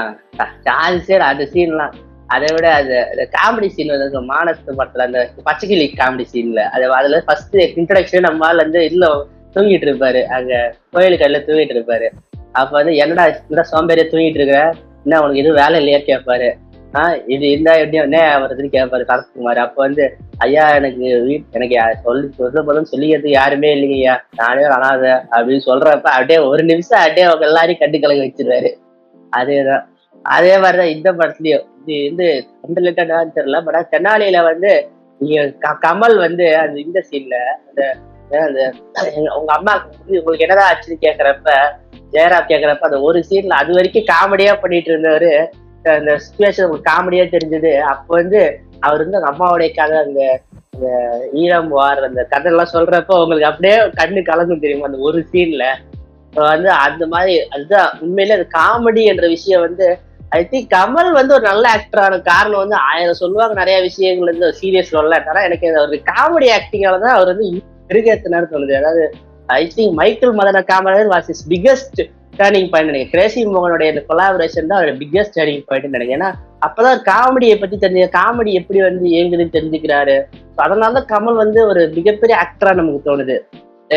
சான்ஸே 0.68 1.18
அந்த 1.28 1.44
சீன்லாம் 1.54 1.96
அதை 2.28 2.48
விட 2.54 2.68
அது 2.74 2.96
காமெடி 3.36 3.68
சீன் 3.68 3.92
வந்து 3.94 4.22
மானஸ் 4.30 4.62
படத்துல 4.80 5.06
அந்த 5.06 5.20
பச்சைக்கிளி 5.46 5.86
காமெடி 6.00 6.26
சீன்ல 6.32 6.62
அது 6.70 6.86
அதுல 6.92 7.20
ஃபர்ஸ்ட் 7.28 7.58
இன்ட்ரடக்ஷன் 7.80 8.28
நம்ம 8.28 8.46
ஆள் 8.46 8.64
வந்து 8.64 8.80
இல்ல 8.86 9.10
தூங்கிட்டு 9.56 9.88
இருப்பாரு. 9.88 10.22
அங்க 10.28 10.54
கோயிலுக்கு 10.92 11.26
அடியில 11.26 11.40
தூங்கிட்டு 11.46 11.76
இருப்பாரு. 11.76 12.08
அப்ப 12.54 12.72
வந்து 12.72 12.94
என்னடா 12.96 13.24
இந்த 13.50 13.64
சோம்பேறியா 13.72 14.06
தூங்கிட்டு 14.12 14.40
இருக்க 14.42 14.58
என்ன 15.06 15.20
உனக்கு 15.22 15.42
எதுவும் 15.44 15.60
வேலை 15.62 15.80
இல்லையா 15.80 16.00
கேட்பாரு 16.10 16.48
ஆஹ் 16.96 17.24
இது 17.28 17.52
இருந்தா 17.52 17.74
எப்படி 17.74 17.98
என்ன 17.98 18.40
வருதுன்னு 18.40 18.76
கேட்பாரு 18.76 19.06
கரத்குமார் 19.06 19.58
அப்ப 19.58 19.82
வந்து 19.82 20.18
ஐயா 20.38 20.76
எனக்கு 20.76 21.06
வீட் 21.28 21.44
எனக்கு 21.52 21.98
சொல்லி 22.04 22.32
சொல்ல 22.32 22.62
போதும் 22.62 22.88
சொல்லிக்கிறதுக்கு 22.92 23.28
யாருமே 23.28 23.76
இல்லைங்கய்யா 23.76 24.16
நானே 24.36 24.64
ஒரு 24.64 24.72
அனாதை 24.72 25.10
அப்படின்னு 25.10 25.62
சொல்றப்ப 25.66 26.02
அப்படியே 26.02 26.40
ஒரு 26.40 26.64
நிமிஷம் 26.64 27.00
அப்படியே 27.00 27.26
அவங்க 27.26 27.46
எல்லாரையும் 27.46 27.80
கண்டு 27.80 28.00
கலங்க 28.00 28.24
வச்சிருவாரு. 28.24 28.72
அதேதான். 29.38 29.84
அதே 30.24 30.58
மாதிரிதான் 30.58 30.88
இந்த 30.88 31.14
படத்துலயும். 31.14 31.66
இது 31.86 32.48
வந்து 32.62 32.82
ரிலேட்டடான்னு 32.82 33.36
தெரியல 33.36 33.64
பட் 33.64 33.88
தென்னாலியில 33.92 34.44
வந்து 34.44 34.90
நீங்க 35.20 35.54
க- 35.60 35.80
கமல் 35.82 36.18
வந்து 36.18 36.58
அந்த 36.58 36.80
இந்த 36.80 37.04
சீன்ல 37.12 37.36
அந்த 37.68 37.82
அந்த 38.40 38.74
உங்க 39.36 39.54
அம்மா 39.54 39.74
உங்களுக்கு 40.08 40.40
என்னதான் 40.40 40.72
ஆச்சுன்னு 40.72 41.04
கேக்குறப்ப 41.04 41.50
ஜெயராம் 42.12 42.50
கேக்குறப்ப 42.50 42.80
அந்த 42.80 43.00
ஒரு 43.00 43.24
சீன்ல 43.30 43.48
அது 43.48 43.74
வரைக்கும் 43.74 44.04
காமெடியா 44.04 44.62
பண்ணிட்டு 44.62 44.92
இருந்தவரு 44.92 45.32
அந்த 45.94 46.14
சுச்சுவேஷன் 46.26 46.66
உங்களுக்கு 46.66 46.92
காமெடியா 46.92 47.26
தெரிஞ்சது 47.36 47.72
அப்ப 47.92 48.08
வந்து 48.22 48.42
அவர் 48.80 49.04
வந்து 49.04 49.20
அந்த 49.20 49.32
அம்மாவுடைய 49.34 49.70
கதை 49.76 49.98
அந்த 50.06 50.22
இந்த 50.74 50.88
ஈரம் 51.42 51.70
வார் 51.76 52.08
அந்த 52.08 52.22
கதையெல்லாம் 52.32 52.74
சொல்றப்போ 52.74 53.20
உங்களுக்கு 53.24 53.50
அப்படியே 53.52 53.76
கண்ணு 54.00 54.22
கலக்கும் 54.30 54.64
தெரியுமா 54.64 54.90
அந்த 54.90 55.00
ஒரு 55.10 55.20
சீன்ல 55.32 55.66
வந்து 56.34 56.70
அந்த 56.86 57.04
மாதிரி 57.14 57.34
அதுதான் 57.56 57.92
உண்மையிலே 58.06 58.36
அது 58.38 58.46
காமெடி 58.58 59.04
என்ற 59.12 59.26
விஷயம் 59.36 59.66
வந்து 59.68 59.86
ஐ 60.38 60.42
திங்க் 60.52 60.74
கமல் 60.74 61.12
வந்து 61.18 61.36
ஒரு 61.36 61.46
நல்ல 61.50 61.66
ஆக்டரான 61.76 62.16
காரணம் 62.30 62.62
வந்து 62.64 62.78
ஆயிரம் 62.90 63.22
சொல்லுவாங்க 63.22 63.56
நிறைய 63.62 63.78
விஷயங்கள் 63.82 64.32
வந்து 64.32 64.48
சீரியஸ் 64.60 64.94
சொல்லல. 64.96 65.20
எனக்கு 65.48 65.68
ஒரு 65.84 65.98
காமெடி 66.12 66.48
ஆக்டிங்கால 66.58 67.00
தான் 67.06 67.16
அவர் 67.18 67.32
வந்து 67.34 67.48
பெருகேத்தினார் 67.90 68.52
தோணுது. 68.54 68.74
அதாவது 68.82 69.04
I 69.60 69.62
think 69.76 69.96
Michael 70.02 70.38
Madana 70.40 70.64
Kamarajar 70.72 71.12
was 71.16 71.30
is 71.34 71.44
biggest 71.54 72.02
turning 72.40 72.70
point 72.72 72.90
நினைக்கிறேன். 72.92 73.12
கிரேசி 73.14 73.42
மோகனுடைய 73.54 73.88
இந்த 73.94 74.02
கொலாபரேஷன் 74.10 74.70
தான் 74.70 74.78
அவருடைய 74.80 74.96
பிக்கஸ்ட் 75.02 75.36
டேர்னிங் 75.38 75.66
பாயிண்ட் 75.68 75.96
நினைக்கிறேன். 75.96 76.20
ஏன்னா 76.20 76.30
அப்பதான் 76.68 77.02
காமெடியை 77.12 77.56
பத்தி 77.62 77.78
தெரிஞ்ச 77.84 78.08
காமெடி 78.20 78.54
எப்படி 78.62 78.80
வந்து 78.88 79.06
இயங்குதுன்னு 79.14 79.56
தெரிஞ்சுக்கிறாரு. 79.58 80.16
அதனால 80.64 80.94
தான் 80.98 81.10
கமல் 81.14 81.42
வந்து 81.44 81.60
ஒரு 81.72 81.82
மிகப்பெரிய 81.98 82.38
ஆக்டரா 82.44 82.74
நமக்கு 82.80 83.08
தோணுது. 83.10 83.38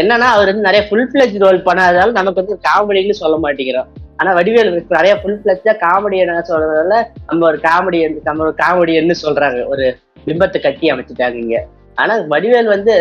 என்னன்னா 0.00 0.26
அவர் 0.36 0.50
வந்து 0.50 0.66
நிறைய 0.68 0.82
ஃபுல் 0.88 1.08
ஃபிளெஜ் 1.10 1.36
ரோல் 1.44 1.60
பண்ணாதால 1.68 2.16
நமக்கு 2.18 2.40
வந்து 2.42 2.56
காமெடின்னு 2.68 3.16
சொல்ல 3.22 3.36
மாட்டேங்கிறோம். 3.44 3.88
ஆனா 4.20 4.30
வடிவேல் 4.38 4.70
நிறைய 4.96 5.12
ஃபுல் 5.20 5.38
ஃபிளெஜா 5.40 5.72
காமெடி 5.84 6.16
என்ன 6.22 6.42
சொல்றதால 6.50 6.96
நம்ம 7.28 7.46
ஒரு 7.50 7.58
காமெடி 7.66 7.98
நம்ம 8.28 8.44
ஒரு 8.46 8.54
காமெடியன்னு 8.62 9.16
சொல்றாங்க. 9.24 9.60
ஒரு 9.72 9.86
பிம்பத்தை 10.26 10.60
கட்டி 10.66 10.86
அமைச்சிட்டாங்க 10.92 11.38
இங்க. 11.44 11.58
ஆனா 12.02 12.14
வடிவேல் 12.32 12.74
வந்து 12.74 12.94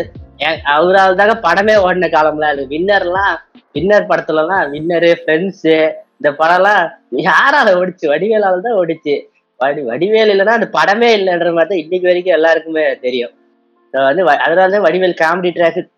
அவரால் 0.64 1.16
தாங்க 1.16 1.36
படமே 1.48 1.76
ஓடின 1.78 2.08
காலம்ல. 2.08 2.42
அது 2.42 2.68
வின்னர்லாம் 2.70 3.36
வின்னர் 3.74 4.10
படத்துலலாம் 4.10 4.70
வின்னரு 4.70 5.16
ஃப்ரெண்ட்ஸு 5.22 5.76
இந்த 6.20 6.32
படம்லாம் 6.40 6.84
யாரால 7.12 7.74
ஓடிச்சு? 7.74 8.06
வடிவேலால 8.06 8.60
தான் 8.60 8.74
ஓடிச்சு. 8.74 9.16
வடி 9.58 9.82
வடிவேல் 9.82 10.32
இல்லைன்னா 10.34 10.56
அந்த 10.60 10.70
படமே 10.74 11.10
இல்லைன்ற 11.18 11.54
மாதிரி 11.54 11.70
தான் 11.70 11.78
இன்னைக்கு 11.78 12.08
வரைக்கும் 12.08 12.34
எல்லாருக்குமே 12.34 13.00
தெரியும். 13.00 13.32
வந்து 13.94 14.26
வ- 14.26 14.38
அதனால 14.38 14.72
தான் 14.72 14.86
வடிவேல் 14.86 15.20
காமெடி 15.22 15.52
ட்ராக் 15.52 15.90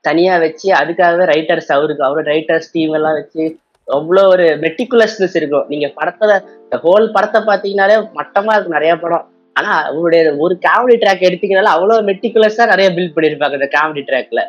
தனியா 0.00 0.38
வச்சு 0.38 0.74
அதுக்காகவே 0.74 1.24
ரைட்டர்ஸ் 1.24 1.72
அவருக்கு 1.72 2.04
அவரோட 2.04 2.24
ரைட்டர்ஸ் 2.24 2.72
டீம் 2.72 2.92
எல்லாம் 2.92 3.12
வச்சு 3.12 3.58
அவ்வளோ 3.88 4.26
ஒரு 4.26 4.42
மெட்டிகுலஸ்னஸ் 4.60 5.34
இருக்கும். 5.34 5.64
நீங்க 5.68 5.92
படத்துல 5.96 6.44
ஹோல் 6.70 7.12
படத்தை 7.12 7.42
பார்த்தீங்கன்னாலே 7.42 8.08
மட்டமா 8.14 8.52
இருக்கும் 8.52 8.72
நிறைய 8.72 8.96
படம். 8.96 9.33
ஆனா 9.56 9.72
அவருடைய 9.88 10.22
ஒரு 10.44 10.54
காமெடி 10.64 10.96
ட்ராக் 10.96 11.28
எடுத்தீங்கனால 11.28 11.72
அவ்வளவு 11.74 12.06
மெட்டிகுலஸா 12.08 12.64
நிறைய 12.70 12.88
பில்ட் 12.90 13.14
பண்ணியிருப்பாங்க 13.16 13.58
இந்த 13.58 13.68
காமெடி 13.74 14.02
ட்ராக்ல 14.08 14.42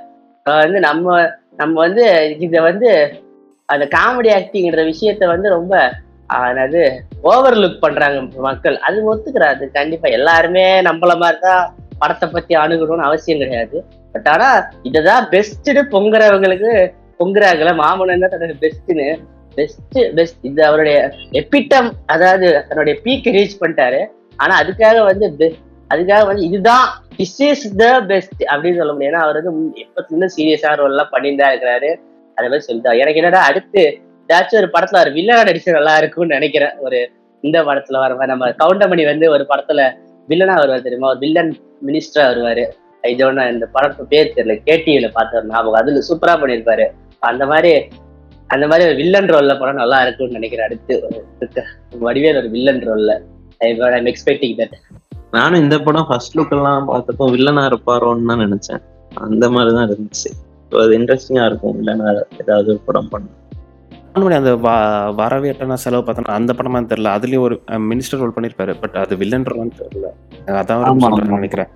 வந்து 0.45 0.79
நம்ம 0.87 1.05
நம்ம 1.59 1.75
வந்து 1.81 2.03
இத 2.45 2.55
வந்து 2.61 2.89
அந்த 3.69 3.85
காமெடி 3.93 4.29
ஆக்டிங்ன்ற 4.35 4.81
விஷயத்த 4.89 5.23
வந்து 5.29 5.47
ரொம்ப 5.53 5.73
ஆஹ், 6.29 6.47
என்னது 6.51 6.83
ஓவர் 7.23 7.57
லுக் 7.57 7.81
பண்றாங்க 7.81 8.19
மக்கள். 8.45 8.75
அது 8.79 8.97
ஒத்துக்கிறாது. 9.09 9.63
கண்டிப்பா 9.71 10.07
எல்லாருமே 10.09 10.63
நம்மள 10.87 11.13
மாதிரி 11.17 11.39
தான் 11.41 11.65
படத்தை 11.99 12.27
பத்தி 12.29 12.53
அணுகணும்னு 12.55 13.05
அவசியம் 13.05 13.41
கிடையாது. 13.41 13.77
பட் 14.15 14.27
ஆனா 14.27 14.47
இததான் 14.83 15.25
பெஸ்ட்னு 15.33 15.81
பொங்குறவங்களுக்கு 15.91 16.71
பொங்குறாங்கல்ல. 17.19 17.73
மாமனன் 17.75 18.23
தான் 18.23 18.33
தன்னோட 18.33 18.55
பெஸ்ட்னு 18.63 19.07
பெஸ்ட் 19.57 19.83
பெஸ்ட் 20.15 20.39
இது 20.43 20.63
அவருடைய 20.65 20.97
எப்பிட்டம் 21.33 21.89
அதாவது 22.07 22.47
தன்னுடைய 22.69 22.95
பீக் 23.03 23.29
ரீச் 23.35 23.59
பண்ணிட்டாரு. 23.61 24.01
ஆனா 24.37 24.61
அதுக்காக 24.61 25.05
வந்து 25.05 25.55
அதுக்காக 25.89 26.25
வந்து 26.25 26.41
இதுதான் 26.41 26.87
திஸ் 27.17 27.37
இஸ் 27.37 27.75
த 27.75 28.01
பெஸ்ட் 28.01 28.43
அப்படின்னு 28.43 28.77
சொல்ல 28.77 28.91
முடியும். 28.91 29.13
ஏன்னா 29.13 29.17
அவர் 29.17 29.43
வந்து 29.43 29.51
முன்- 29.51 29.97
எப்பத்துல 29.97 30.27
சீரியஸா 30.37 30.75
ரோல் 30.75 30.89
எல்லாம் 30.89 31.07
பண்ணிட்டு 31.11 31.43
தான் 31.43 31.53
இருக்கிறாரு. 31.53 31.95
அதே 32.35 32.47
மாதிரி 32.47 32.63
சொல்லிட்டாரு 32.67 32.99
எனக்கு 32.99 33.15
என்னடா 33.15 33.41
அடுத்து 33.41 33.97
ஏதாச்சும் 34.27 34.55
ஒரு 34.55 34.69
படத்துல 34.73 34.99
ஒரு 34.99 35.11
வில்லனா 35.11 35.45
நடிச்சு 35.45 35.71
நல்லா 35.71 35.97
இருக்கும்னு 35.97 36.33
நினைக்கிறேன். 36.33 36.77
ஒரு 36.77 37.11
இந்த 37.41 37.61
படத்துல 37.61 37.97
வர 37.97 38.15
மாதிரி. 38.15 38.25
நம்ம 38.25 38.49
கவுண்டமணி 38.49 39.05
வந்து 39.05 39.31
ஒரு 39.31 39.45
படத்துல 39.49 39.95
வில்லனா 40.29 40.55
வருவார் 40.55 40.81
தெரியுமா? 40.81 41.09
ஒரு 41.09 41.19
வில்லன் 41.19 41.57
மினிஸ்டரா 41.85 42.23
வருவாரு. 42.23 42.71
இதோட 43.03 43.51
இந்த 43.51 43.67
படத்து 43.73 44.01
பேர் 44.01 44.31
தெரியல. 44.35 44.59
கேடிவில 44.65 45.11
பார்த்தாரு 45.15 45.45
ஞாபகம். 45.45 45.73
அதுல 45.73 45.99
சூப்பரா 46.09 46.29
பண்ணியிருப்பாரு. 46.29 46.89
அந்த 47.19 47.45
மாதிரி 47.45 47.87
அந்த 48.47 48.67
மாதிரி 48.67 48.87
ஒரு 48.87 48.97
வில்லன் 48.97 49.25
ரோல்ல 49.25 49.59
படம் 49.59 49.75
நல்லா 49.75 50.01
இருக்கும்னு 50.01 50.33
நினைக்கிறேன். 50.33 50.65
அடுத்து 50.65 51.07
வடிவேல் 52.01 52.37
ஒரு 52.37 52.49
வில்லன் 52.49 52.91
ரோல்ல 52.91 53.21
ஐம் 53.59 54.09
எக்ஸ்பெக்டிங் 54.11 54.55
தட் 54.61 54.75
நானும் 55.31 55.61
இந்த 55.61 55.79
படம் 55.79 56.07
ஃபர்ஸ்ட் 56.09 56.37
லுக் 56.37 56.53
எல்லாம் 56.57 56.89
பார்த்தப்போ 56.89 57.25
வில்லனா 57.35 57.63
இருப்பாரோன்னு 57.69 58.29
தான் 58.31 58.43
நினைச்சேன். 58.45 58.81
அந்த 59.27 59.49
மாதிரி 59.49 59.75
தான் 59.75 59.89
இருந்துச்சு. 59.89 60.29
So 60.71 60.81
அது 60.83 60.93
இன்ட்ரெஸ்டிங்கா 60.99 61.45
இருக்கும் 61.45 61.75
வில்லனா 61.79 62.05
ஏதாவது 62.41 62.69
ஒரு 62.69 62.81
படம் 62.85 63.09
பண்ண. 63.09 63.27
கவுண்டமணி 64.13 64.35
அந்த 64.35 64.55
வா 64.55 64.75
வரவேட்டனா 65.17 65.73
செலவு 65.73 66.03
பார்த்தோன்னா 66.05 66.35
அந்த 66.39 66.53
படமா 66.57 66.79
தெரியல. 66.91 67.09
அதுலயும் 67.17 67.45
ஒரு 67.47 67.55
மினிஸ்டர் 67.91 68.21
ரோல் 68.21 68.35
பண்ணியிருப்பாரு 68.35 68.73
பட் 68.81 68.95
அது 69.03 69.17
வில்லன் 69.21 69.47
ரோல்னு 69.51 69.79
தெரியல. 69.81 70.09
அதான். 70.61 71.33
நினைக்கிறேன். 71.35 71.71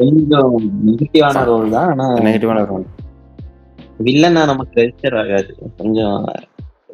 கொஞ்சம் 0.00 0.54
நெகட்டிவான 0.86 1.44
ரோல் 1.50 1.70
தான். 1.76 1.88
ஆனா 1.92 2.06
நெகட்டிவான 2.28 2.64
ரோல் 2.72 2.86
வில்லனா 4.08 4.42
நமக்கு 4.52 4.80
ரெஜிஸ்டர் 4.80 5.18
ஆகாது. 5.22 5.52
கொஞ்சம் 5.78 6.16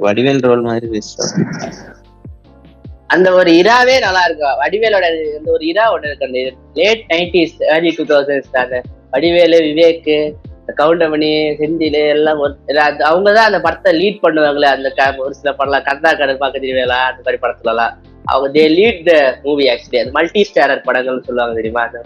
வடிவேல் 0.06 0.44
ரோல் 0.48 0.66
மாதிரி 0.68 0.86
ரெஜிஸ்டர் 0.94 1.32
அந்த 3.08 3.32
ஒரு 3.32 3.50
இராவே 3.50 3.98
நல்லா 3.98 4.24
இருக்கும். 4.24 4.60
வடிவேலோட 4.60 5.36
அந்த 5.36 5.52
ஒரு 5.52 5.66
இரா 5.66 5.94
ஒண்ணு 5.94 6.06
இருக்கு. 6.06 6.26
அந்த 6.26 6.52
late 6.74 7.04
nineties 7.08 7.64
early 7.64 7.94
two 7.96 8.04
thousands 8.04 8.56
அந்த 8.56 8.82
வடிவேலு 9.10 9.58
விவேக் 9.58 10.34
கவுண்டமணி 10.76 11.56
செந்தில் 11.58 12.08
எல்லாம் 12.08 12.38
ஒரு 12.38 12.56
அது- 12.66 13.02
அவங்கதான் 13.02 13.34
அந்த 13.34 13.60
படத்தை 13.60 13.92
லீட் 13.92 14.26
பண்ணுவாங்களே 14.26 14.64
அந்த 14.64 15.14
ஒரு 15.16 15.34
சில 15.34 15.56
படம்லாம். 15.58 15.84
கந்தா 15.84 16.12
கடல் 16.12 16.38
பார்க்க 16.38 16.58
தெரியவேலா 16.58 16.88
அந்த 16.88 17.22
மாதிரி 17.24 17.36
படத்துல 17.40 17.68
எல்லாம் 17.68 18.02
அவங்க 18.24 18.60
they 18.60 18.62
lead 18.62 19.10
the 19.10 19.38
movie 19.42 19.64
actually 19.64 19.98
அந்த 19.98 20.10
மல்டி 20.10 20.44
ஸ்டாரர் 20.44 20.82
படங்கள்னு 20.86 21.22
சொல்லுவாங்க 21.22 21.54
தெரியுமா? 21.54 21.82
அந்த. 21.82 22.00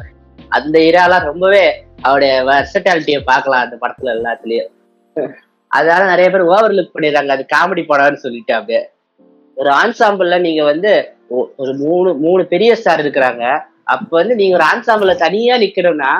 அந்த 0.48 0.78
இராலாம் 0.78 1.24
ரொம்பவே 1.24 1.82
அவருடைய 2.02 2.42
வெர்சட்டாலிட்டியை 2.42 3.20
பார்க்கலாம் 3.24 3.70
அந்த 3.70 3.76
படத்துல 3.80 4.04
எல்லாத்துலயும். 4.04 4.68
அதனால 5.68 6.04
நிறைய 6.04 6.30
பேர் 6.30 6.40
ஓவர் 6.40 6.72
லுக் 6.72 6.90
பண்ணிடுறாங்க. 6.94 7.26
அது 7.26 7.46
காமெடி 7.56 7.84
படம்னு 7.88 8.14
சொல்லிட்டு 8.14 8.54
அப்படியே. 8.54 8.90
ஒரு 9.56 9.70
ஆன்சாம்பிள்ல 9.82 10.36
நீங்க 10.46 10.62
வந்து 10.72 10.92
ஒரு 11.62 11.72
மூணு 11.84 12.10
மூணு 12.24 12.42
பெரிய 12.52 12.70
ஸ்டார் 12.80 13.02
இருக்கிறாங்க. 13.04 13.44
அப்ப 13.92 14.10
வந்து 14.20 14.34
நீங்க 14.40 14.54
ஒரு 14.58 14.66
ஆன்சாம்பிள்ல 14.72 15.14
தனியா 15.24 15.54
நிக்கணும்னா 15.62 16.12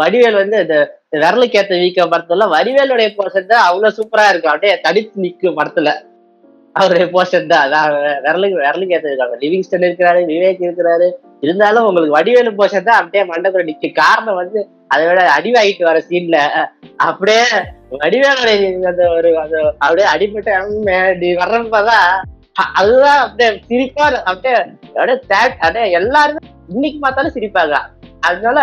வடிவேல் 0.00 0.40
வந்து 0.42 0.56
இந்த 0.64 0.76
விரலுக்கு 1.14 1.58
ஏத்த 1.60 1.74
வீக்க 1.82 2.06
படத்துல 2.12 2.46
வடிவேலுடைய 2.54 3.08
போர்ஷன் 3.18 3.50
தான் 3.52 3.66
அவ்வளவு 3.68 3.96
சூப்பரா 3.98 4.26
இருக்கும். 4.30 4.52
அப்படியே 4.52 4.74
தடித்து 4.86 5.22
நிக்கும் 5.24 5.58
படத்துல. 5.58 5.92
அவருடைய 6.74 7.06
போர்ஷன் 7.14 7.50
தான். 7.52 7.62
அதான் 7.66 7.86
விரலுக்கு 8.24 8.56
விரலுக்கு 8.62 8.96
ஏத்த 8.96 9.12
இருக்காங்க 9.12 9.36
லிவிங்ஸ்டன் 9.44 9.86
இருக்கிறாரு 9.88 10.20
விவேக் 10.32 10.64
இருக்கிறாரு. 10.66 11.06
இருந்தாலும் 11.44 11.86
உங்களுக்கு 11.88 12.16
வடிவேலு 12.18 12.52
போர்ஷன் 12.58 12.88
தான் 12.88 13.00
அப்படியே 13.00 13.22
மண்டபத்துல 13.30 13.68
நிக்க 13.70 13.90
காரணம் 14.02 14.40
வந்து 14.42 14.60
அதை 14.94 15.04
விட 15.08 15.20
அடிவாகிட்டு 15.36 15.84
வர 15.90 15.98
சீன்ல 16.08 16.38
அப்படியே 17.08 17.44
வடிவேலுடைய 18.02 18.56
அந்த 18.90 19.04
ஒரு 19.16 19.30
அந்த 19.44 19.56
அப்படியே 19.84 20.08
அடிபட்ட 20.14 20.50
வர்றப்பதான் 21.42 22.10
அதுதான் 22.62 23.20
அப்படியே 23.24 23.48
சிரிப்பா 23.68 24.04
அப்படியே 24.30 24.58
அப்படியே 25.62 25.86
எல்லாருமே 26.00 26.40
இன்னைக்கு 26.74 26.98
பார்த்தாலும் 27.04 27.34
சிரிப்பாங்க. 27.36 27.76
அதனால 28.28 28.58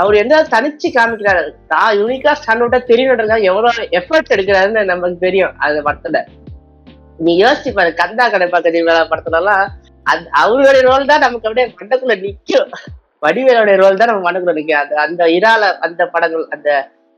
அவர் 0.00 0.14
என்ன 0.20 0.34
தனிச்சு 0.52 0.88
காமிக்கிறாரு? 0.96 1.42
தான் 1.72 1.90
யூனிக்கா 2.00 2.32
ஸ்டாண்ட் 2.40 2.62
அவுட்டா 2.64 2.80
தெரியணுன்றதுக்காக 2.90 3.48
எவ்வளவு 3.50 3.88
எஃபர்ட் 3.98 4.32
எடுக்கிறாருன்னு 4.34 4.82
நமக்கு 4.92 5.24
தெரியும் 5.26 5.54
அந்த 5.64 5.80
படத்துல. 5.86 6.20
நீ 7.24 7.32
யோசிச்சு 7.42 7.70
பாரு 7.78 7.90
கந்தா 8.02 8.26
கடை 8.34 8.46
பக்கத்து 8.54 8.86
வேலை 8.88 9.02
படத்துல 9.12 9.40
எல்லாம் 9.42 9.64
அந்த 10.06 10.26
அவருடைய 10.42 10.82
ரோல் 10.90 11.10
தான் 11.10 11.24
நமக்கு 11.24 11.48
அப்படியே 11.48 11.66
மண்டக்குள்ள 11.80 12.14
நிக்கும். 12.26 12.70
வடிவேலுடைய 13.24 13.76
ரோல் 13.82 13.98
தான் 14.00 14.10
நம்ம 14.10 14.24
மண்டக்குள்ள 14.26 14.54
நிக்கும். 14.60 14.80
அது 14.82 14.94
அந்த 15.06 15.24
இரால 15.38 15.64
அந்த 15.86 16.02
படங்கள் 16.14 16.46
அந்த 16.56 16.68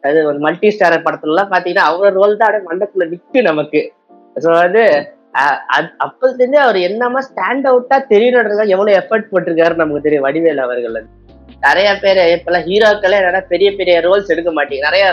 அது 0.05 0.19
ஒரு 0.31 0.39
மல்டி 0.47 0.71
ஸ்டாரர் 0.77 1.07
படத்துல 1.07 1.33
எல்லாம் 1.35 1.53
பாத்தீங்கன்னா 1.53 1.87
அவரோட 1.91 2.13
ரோல் 2.21 2.39
தான் 2.41 2.49
அப்படியே 2.49 2.69
மண்டக்குள்ள 2.71 3.07
நிக்கும் 3.13 3.49
நமக்கு. 3.51 3.83
ஸோ 4.45 4.49
வந்து 4.63 4.85
அப்போதுலேருந்தே 6.05 6.61
அவர் 6.65 6.79
என்னமா 6.89 7.21
ஸ்டாண்ட் 7.29 7.67
அவுட்டா 7.71 7.97
தெரியணுன்றதுக்காக 8.13 8.75
எவ்வளவு 8.77 8.99
எஃபர்ட் 9.01 9.31
போட்டிருக்காரு 9.33 9.83
நமக்கு 9.83 10.07
தெரியும் 10.07 10.27
வடிவேல் 10.27 10.65
அவர்கள். 10.67 10.99
நிறைய 11.67 11.89
பேர் 12.03 12.21
இப்பெல்லாம் 12.35 12.67
ஹீரோக்களே 12.69 13.19
என்னன்னா 13.21 13.41
பெரிய 13.53 13.69
பெரிய 13.79 13.95
ரோல்ஸ் 14.07 14.33
எடுக்க 14.35 14.51
மாட்டீங்க 14.57 14.85
நிறைய 14.89 15.05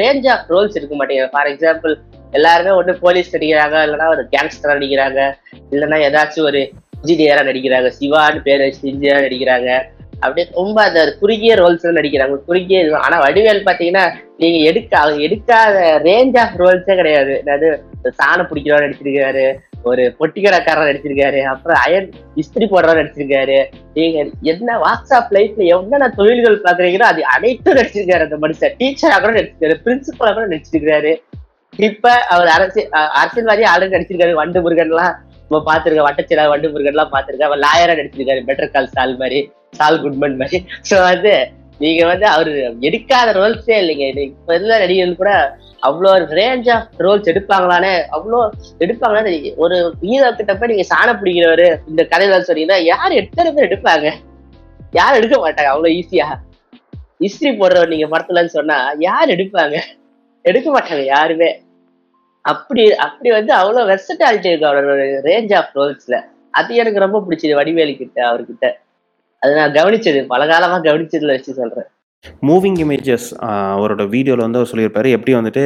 ரேஞ்ச் 0.00 0.26
ஆஃப் 0.34 0.50
ரோல்ஸ் 0.54 0.76
எடுக்க 0.78 0.94
மாட்டேங்குது. 1.00 1.32
ஃபார் 1.34 1.50
எக்ஸாம்பிள் 1.52 1.94
எல்லாருமே 2.38 2.72
ஒன்று 2.78 2.92
போலீஸ் 3.04 3.34
நடிக்கிறாங்க 3.34 3.76
இல்லைன்னா 3.86 4.08
ஒரு 4.14 4.22
கேங்ஸ்டரா 4.32 4.76
நடிக்கிறாங்க 4.78 5.20
இல்லைன்னா 5.74 5.98
ஏதாச்சும் 6.08 6.48
ஒரு 6.50 6.60
இன்ஜினியரா 7.00 7.42
நடிக்கிறாங்க 7.50 7.90
சிவான்னு 7.98 8.40
பேர் 8.48 8.64
வச்சு 8.64 8.82
இன்ஜினியரா 8.90 9.20
நடிக்கிறாங்க. 9.26 9.70
அப்படியே 10.20 10.46
ரொம்ப 10.52 10.78
அந்த 10.82 11.00
குறுகிய 11.20 11.52
ரோல்ஸ் 11.54 11.86
நடிக்கிறாங்க. 11.98 12.36
குறுகிய 12.48 12.80
இது. 12.84 12.96
ஆனா 12.96 13.16
வடிவேல் 13.24 13.66
பாத்தீங்கன்னா 13.68 14.04
நீங்க 14.42 14.58
எடுக்க 14.70 14.92
அவங்க 14.98 15.20
எடுக்காத 15.26 15.76
ரேஞ்ச் 16.08 16.38
ஆஃப் 16.42 16.56
ரோல்ஸே 16.62 16.96
கிடையாது. 17.00 17.34
அதாவது 17.44 17.68
சாணம் 18.20 18.48
பிடிக்கிறவா 18.50 18.84
நடிச்சிருக்காரு 18.84 19.46
ஒரு 19.82 20.16
பொட்டிக்கடைக்காரர் 20.20 20.90
நடிச்சிருக்காரு. 20.90 21.42
அப்புறம் 21.42 21.80
அயன் 21.84 22.10
இஸ்திரி 22.34 22.62
போடுறவர் 22.62 23.00
நடிச்சிருக்காரு. 23.00 23.64
நீங்க 23.94 24.26
என்ன 24.42 24.76
வாட்ஸ்அப் 24.76 25.32
லைஃப்ல 25.32 25.66
என்னென்ன 25.66 26.08
தொழில்கள் 26.08 26.62
பாக்குறீங்களோ 26.62 27.02
அது 27.02 27.24
அனைத்தும் 27.24 27.74
நடிச்சிருக்காரு 27.74 28.22
அந்த 28.22 28.36
மனுஷன். 28.36 28.74
டீச்சரா 28.78 29.20
கூட 29.20 29.32
நடிச்சிருக்காரு. 29.32 29.76
பிரின்சிபலா 29.84 30.32
கூட 30.34 30.48
நடிச்சிருக்காரு. 30.48 31.16
இப்ப 31.76 32.10
அவர் 32.10 32.46
அரசியல் 32.46 32.88
அஹ் 32.88 33.08
அரசியல்வாதி 33.08 33.62
ஆளுங்க 33.62 33.90
நடிச்சிருக்காரு. 33.90 34.32
வண்டு 34.32 34.60
முருகன் 34.60 34.88
எல்லாம் 34.88 35.26
நம்ம 35.48 35.74
பாத்துருக்கோம் 35.74 36.08
வட்டச்சிலா 36.10 36.48
வண்டு 36.48 36.70
முருகன் 36.70 36.92
எல்லாம் 36.92 37.12
பாத்துருக்கேன் 37.12 37.48
அவர் 37.50 37.58
லாயரா 37.58 37.98
நடிச்சிருக்காரு. 38.00 38.42
பெட்டர் 38.46 38.70
கால் 38.70 38.88
சால் 38.88 39.16
மாதிரி 39.16 39.50
சால் 39.70 40.00
குட்மன் 40.00 40.36
மாதிரி. 40.36 40.64
சோ 40.90 41.02
வந்து 41.02 41.48
நீங்க 41.80 42.06
வந்து 42.06 42.26
அவரு 42.26 42.52
எடுக்காத 42.80 43.32
ரோல்ஸே 43.32 43.76
இல்லைங்க. 43.82 44.06
இப்ப 44.22 44.54
இருந்த 44.54 44.78
நடிகர்கள் 44.78 45.20
கூட 45.22 45.32
அவ்வளோ 45.82 46.12
ரேஞ்ச் 46.38 46.68
ஆஃப் 46.70 46.96
ரோல்ஸ் 47.04 47.30
எடுப்பாங்களானே 47.32 47.92
அவ்வளோ 48.16 48.40
எடுப்பாங்களான்னு 48.84 49.32
ஒரு 49.56 49.76
ஹீரோ 50.02 50.30
கிட்ட 50.32 50.54
போய் 50.54 50.72
நீங்க 50.72 50.86
சாண 50.92 51.08
பிடிக்கிறவரு 51.20 51.68
இந்த 51.90 52.02
கதையில 52.12 52.40
சொன்னீங்கன்னா 52.48 52.78
யார் 52.84 53.20
எத்தனை 53.22 53.52
பேர் 53.52 53.68
எடுப்பாங்க? 53.68 54.08
யாரும் 54.92 55.18
எடுக்க 55.20 55.36
மாட்டாங்க? 55.36 55.70
அவ்வளவு 55.74 55.94
ஈஸியா 55.94 56.26
ஹிஸ்டரி 57.20 57.52
போடுறவர் 57.60 57.88
நீங்க 57.88 58.06
படத்துலன்னு 58.06 58.56
சொன்னா 58.58 58.76
யார் 58.98 59.34
எடுப்பாங்க? 59.36 59.76
எடுக்க 60.44 60.68
மாட்டாங்க 60.70 61.04
யாருமே. 61.04 61.50
அப்படி 62.44 62.82
அப்படி 63.06 63.30
வந்து 63.30 63.52
அவ்வளவு 63.52 63.88
வெர்சட்டாலிட்டி 63.88 64.50
இருக்கு 64.50 64.68
அவரோட 64.68 65.02
ரேஞ்ச் 65.28 65.54
ஆஃப் 65.54 65.74
ரோல்ஸ்ல 65.78 66.18
அது 66.54 66.74
எனக்கு 66.74 66.98
ரொம்ப 66.98 67.18
பிடிச்சது 67.20 67.54
வடிவேலு 67.54 67.96
கிட்ட 67.96 68.18
அவர்கிட்ட. 68.30 68.66
அது 69.42 69.52
நான் 69.54 69.72
கவனிச்சது 69.72 70.20
பல 70.26 70.42
காலமா 70.48 70.76
கவனிச்சதுல 70.78 71.34
வச்சு 71.36 71.52
சொல்றேன். 71.58 71.86
மூவிங் 72.48 72.78
இமேஜஸ் 72.84 73.26
அவரோட 73.74 74.02
வீடியோவில் 74.14 74.44
வந்து 74.46 74.58
அவர் 74.60 74.70
சொல்லியிருப்பாரு 74.72 75.10
எப்படி 75.16 75.34
வந்துட்டு 75.36 75.62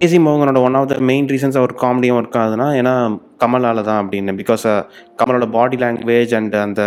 கேசி 0.00 0.18
மோகனோட 0.24 0.60
one 0.62 0.76
of 0.78 0.88
the 0.88 0.96
main 1.10 1.26
reasons 1.26 1.58
அவர் 1.60 1.72
காமெடியும் 1.82 2.16
ஒர்க் 2.20 2.38
ஆகுதுன்னா 2.40 2.66
ஏன்னா 2.80 2.94
கமலால 3.42 3.82
தான் 3.82 4.00
அப்படின்னு. 4.04 4.32
பிகாஸ் 4.40 4.64
கமலோட 5.20 5.46
பாடி 5.50 5.76
லாங்குவேஜ் 5.76 6.34
அண்ட் 6.34 6.54
அந்த 6.54 6.82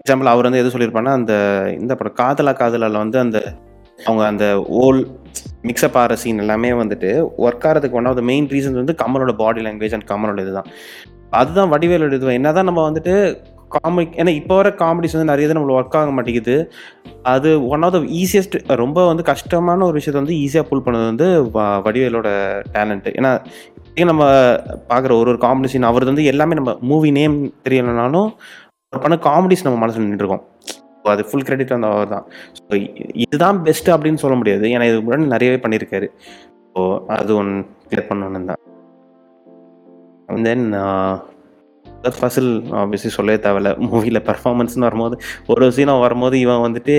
எக்ஸாம்பிள் 0.00 0.32
அவர் 0.32 0.48
வந்து 0.48 0.62
எது 0.62 0.72
சொல்லியிருப்பாருன்னா 0.74 1.14
அந்த 1.20 1.34
இந்த 1.80 1.94
படம் 1.94 2.18
காதலா 2.22 2.54
காதலால 2.62 3.02
வந்து 3.04 3.18
அந்த 3.18 3.38
அவங்க 4.04 4.24
அந்த 4.26 4.44
ஓல் 4.82 5.00
மிக்சப் 5.68 5.96
ஆகிற 6.02 6.16
சீன் 6.16 6.38
எல்லாமே 6.38 6.70
வந்துட்டு 6.72 7.10
ஒர்க் 7.38 7.66
ஆகிறதுக்கு 7.68 7.98
one 8.00 8.10
of 8.10 8.18
the 8.20 8.22
main 8.32 8.46
reasons 8.46 8.80
வந்து 8.82 8.96
கமலோட 9.04 9.32
பாடி 9.32 9.62
லாங்குவேஜ் 9.64 9.96
அண்ட் 9.98 10.10
கமலோட 10.12 10.40
இதுதான். 10.40 10.70
அதுதான் 11.30 11.72
வடிவேலோட 11.72 12.12
இது. 12.12 12.34
என்னதான் 12.40 12.64
நம்ம 12.64 12.90
வந்துட்டு 12.90 13.14
காமெடி 13.74 14.06
ஏன்னா 14.16 14.32
இப்போ 14.34 14.54
வர 14.54 14.68
காமெடிஸ் 14.78 15.12
வந்து 15.12 15.30
நிறைய 15.30 15.48
நம்மளுக்கு 15.48 15.78
ஒர்க் 15.78 15.96
ஆக 15.96 16.10
மாட்டேங்குது. 16.10 16.56
அது 17.24 17.68
ஒன் 17.68 17.82
ஆஃப் 17.82 17.92
த 17.92 18.00
ஈஸியஸ்ட் 18.20 18.56
ரொம்ப 18.74 19.06
வந்து 19.06 19.22
கஷ்டமான 19.22 19.84
ஒரு 19.84 19.98
விஷயத்த 19.98 20.22
வந்து 20.22 20.36
ஈஸியாக 20.38 20.68
புல் 20.68 20.84
பண்ணது 20.84 21.04
வந்து 21.04 21.26
வ- 21.52 21.82
வடிவேலோட 21.84 22.28
டேலண்ட் 22.72 23.08
ஏன்னா 23.14 23.32
நம்ம 24.04 24.24
பார்க்குற 24.90 25.12
ஒரு 25.12 25.30
ஒரு 25.30 25.38
காமெடி 25.38 25.64
சீன் 25.64 25.82
அவரது 25.82 26.10
வந்து 26.10 26.24
எல்லாமே 26.24 26.54
நம்ம 26.54 26.78
மூவி 26.82 27.10
நேம் 27.10 27.36
தெரியலைனாலும் 27.64 28.28
அவர் 28.92 29.02
பண்ண 29.02 29.18
காமெடிஸ் 29.24 29.64
நம்ம 29.64 29.78
மனசில் 29.78 30.06
நின்றுருக்கோம் 30.06 30.44
அது 31.04 31.22
ஃபுல் 31.24 31.42
கிரெடிட் 31.42 31.72
அந்த 31.72 31.86
அவர் 31.86 32.08
தான் 32.08 32.24
ஸோ 32.58 32.74
இதுதான் 33.22 33.62
பெஸ்ட் 33.62 33.90
அப்படின்னு 33.90 34.14
சொல்ல 34.14 34.36
முடியாது. 34.36 34.66
ஏன்னா 34.66 34.82
இது 34.82 34.98
முன்னாடி 35.00 35.26
நிறையவே 35.26 35.58
பண்ணியிருக்காரு. 35.62 36.08
ஸோ 36.74 36.82
அது 37.16 37.36
ஒன்று 37.36 37.56
கிளியர் 37.86 38.08
பண்ணணும் 38.08 38.46
தான். 38.46 38.60
தென் 40.44 40.66
ஃபசில் 42.18 42.50
ஆப்வியஸ்லி 42.82 43.10
சொல்லவே 43.16 43.38
தேவையில்ல. 43.46 43.72
மூவியில் 43.88 44.26
பர்ஃபார்மன்ஸ்னு 44.28 44.86
வரும்போது 44.88 45.16
ஒரு 45.54 45.66
சீனாக 45.76 46.04
வரும்போது 46.04 46.36
இவன் 46.44 46.64
வந்துட்டு 46.66 46.96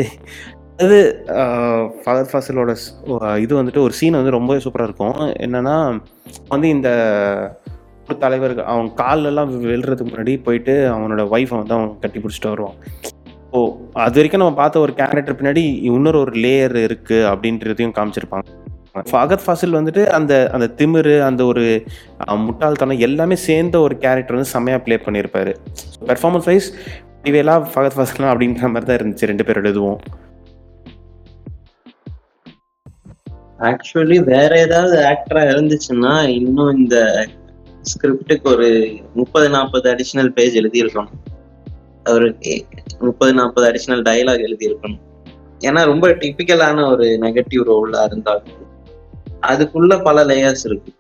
அது 0.84 0.98
ஃபாதர் 2.04 2.30
ஃபாசிலோட 2.32 2.72
இது 3.44 3.54
வந்துட்டு 3.60 3.84
ஒரு 3.88 3.94
சீன் 4.00 4.20
வந்து 4.20 4.38
ரொம்ப 4.38 4.56
சூப்பராக 4.64 4.88
இருக்கும். 4.90 5.20
என்னென்னா 5.46 5.76
வந்து 6.54 6.68
இந்த 6.76 6.90
ஒரு 8.08 8.18
தலைவர் 8.24 8.54
அவன் 8.72 8.90
காலெல்லாம் 9.02 9.52
வெல்றதுக்கு 9.72 10.10
முன்னாடி 10.10 10.34
போயிட்டு 10.48 10.74
அவனோட 10.94 11.24
ஒய்ஃபை 11.36 11.56
வந்து 11.60 11.76
அவன் 11.78 11.92
கட்டி 12.04 12.20
பிடிச்சிட்டு 12.24 12.52
வருவான். 12.54 12.78
ஓ 13.56 13.60
அது 14.06 14.18
வரைக்கும் 14.20 14.42
நம்ம 14.42 14.58
பார்த்த 14.62 14.86
ஒரு 14.86 14.94
கேரக்டர் 15.00 15.38
பின்னாடி 15.40 15.64
இன்னொரு 15.90 16.20
ஒரு 16.24 16.34
லேயர் 16.46 16.76
இருக்குது 16.88 17.28
அப்படின்றதையும் 17.32 17.96
காமிச்சிருப்பாங்க. 17.98 18.48
ஃபகத் 19.00 19.44
ஃபாசில் 19.46 19.76
வந்துட்டு 19.78 20.06
அந்த 20.06 20.34
அந்த 20.54 20.68
திமிரு 20.78 21.14
அந்த 21.22 21.46
ஒரு 21.46 21.84
முட்டாள்தனம் 22.36 23.00
எல்லாமே 23.00 23.36
சேர்ந்த 23.36 23.80
ஒரு 23.80 23.98
கேரக்டர் 23.98 24.36
வந்து 24.36 24.50
செம்மையாக 24.50 24.84
ப்ளே 24.84 24.96
பண்ணியிருப்பாரு 24.96 25.56
பெர்ஃபார்மன்ஸ் 26.06 26.46
வைஸ் 26.46 26.74
இவையெல்லாம் 27.24 27.68
ஃபகத் 27.74 27.96
ஃபாசிலாம் 27.98 28.32
அப்படின்ற 28.34 28.62
மாதிரி 28.74 28.86
தான் 28.86 28.98
இருந்துச்சு. 28.98 29.30
ரெண்டு 29.32 29.44
பேரோட 29.44 29.70
இதுவும். 29.70 30.00
ஆக்சுவலி 33.60 34.24
வேற 34.24 34.60
ஏதாவது 34.60 34.98
ஆக்டரா 35.04 35.44
இருந்துச்சுன்னா 35.54 36.28
இன்னும் 36.28 36.78
இந்த 36.78 37.28
ஸ்கிரிப்டுக்கு 37.92 38.48
ஒரு 38.54 38.70
முப்பது 39.14 39.50
நாற்பது 39.50 39.96
அடிஷனல் 39.96 40.30
பேஜ் 40.30 40.58
எழுதியிருக்கணும். 40.58 41.14
ஒரு 42.10 42.36
முப்பது 43.00 43.34
நாற்பது 43.34 43.68
அடிஷனல் 43.72 44.06
டயலாக் 44.10 44.46
எழுதியிருக்கணும். 44.50 45.00
ஏன்னா 45.60 45.86
ரொம்ப 45.86 46.08
டிபிக்கலான 46.08 46.92
ஒரு 46.92 47.06
நெகட்டிவ் 47.22 47.64
ரோலா 47.64 48.04
இருந்தாலும். 48.04 48.72
அதுக்குள்ள 49.48 50.04
பல 50.04 50.24
லேயர்ஸ் 50.24 50.64
இருக்கு. 50.64 50.94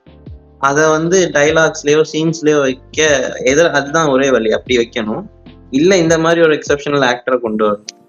அதை 0.60 0.84
வந்து 0.90 1.30
டைலாக்ஸ்லயோ 1.34 2.02
சீன்ஸ்லயோ 2.14 2.60
வைக்க 2.62 3.00
எதிர 3.46 3.70
அதுதான் 3.70 4.08
ஒரே 4.08 4.32
வழி. 4.32 4.52
அப்படி 4.52 4.76
வைக்கணும். 4.78 5.24
இல்ல 5.70 5.98
இந்த 5.98 6.16
மாதிரி 6.20 6.42
ஒரு 6.42 6.54
எக்ஸப்ஷனல் 6.54 7.06
ஆக்டரை 7.12 7.40
கொண்டு 7.40 7.64
வரணும். 7.72 8.02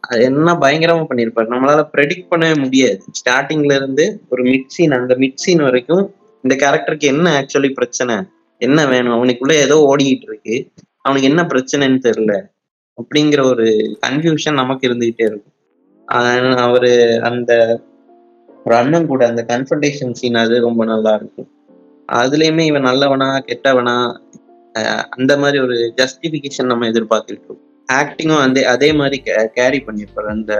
அது 0.00 0.22
என்ன 0.22 0.52
பயங்கரமா 0.52 1.06
பண்ணியிருப்பாரு 1.10 1.48
நம்மளால 1.52 1.88
ப்ரெடிக்ட் 1.96 2.26
பண்ணவே 2.30 2.58
முடியாது. 2.58 3.00
ஸ்டார்டிங்ல 3.18 3.74
இருந்து 3.74 4.04
ஒரு 4.28 4.42
மிட் 4.42 4.66
சீன் 4.66 4.92
அந்த 4.92 5.14
மிட் 5.14 5.32
சீன் 5.34 5.62
வரைக்கும் 5.62 6.14
இந்த 6.42 6.54
கேரக்டருக்கு 6.54 7.08
என்ன 7.12 7.26
ஆக்சுவலி 7.40 7.72
பிரச்சனை? 7.72 8.16
என்ன 8.58 8.86
வேணும்? 8.86 9.14
அவனுக்குள்ள 9.14 9.52
ஏதோ 9.52 9.94
ஓடிக்கிட்டு 9.94 10.26
இருக்கு. 10.30 10.70
அவனுக்கு 11.00 11.28
என்ன 11.28 11.42
பிரச்சனைன்னு 11.42 11.98
தெரியல. 12.06 12.34
அப்படிங்கிற 12.98 13.42
ஒரு 13.44 13.64
கன்ஃபியூஷன் 14.06 14.52
நமக்கு 14.52 14.88
இருந்துகிட்டே 14.88 15.26
இருக்கும். 15.28 16.56
அவரு 16.56 17.20
அந்த 17.22 17.80
ஒரு 18.66 18.74
அண்ணன் 18.76 19.06
கூட 19.06 19.22
அந்த 19.28 19.42
கன்ஃபன்டேஷன் 19.48 20.16
சீன் 20.20 20.34
அது 20.34 20.60
ரொம்ப 20.60 20.84
நல்லா 20.84 21.12
இருக்கும் 21.14 21.50
அதுலயுமே 22.08 22.64
இவன் 22.64 22.88
நல்லவனா 22.90 23.28
கெட்டவனா 23.50 23.94
அந்த 25.08 25.32
மாதிரி 25.38 25.58
ஒரு 25.58 25.76
ஜஸ்டிபிகேஷன் 26.00 26.70
நம்ம 26.72 26.88
எதிர்பார்த்துருக்கோம் 26.88 27.60
ஆக்டிங்கும் 27.88 28.42
அதே 28.44 28.62
அதே 28.64 28.88
மாதிரி 28.92 29.18
கேரி 29.54 29.78
பண்ணியிருப்பாரு. 29.86 30.28
அந்த 30.28 30.52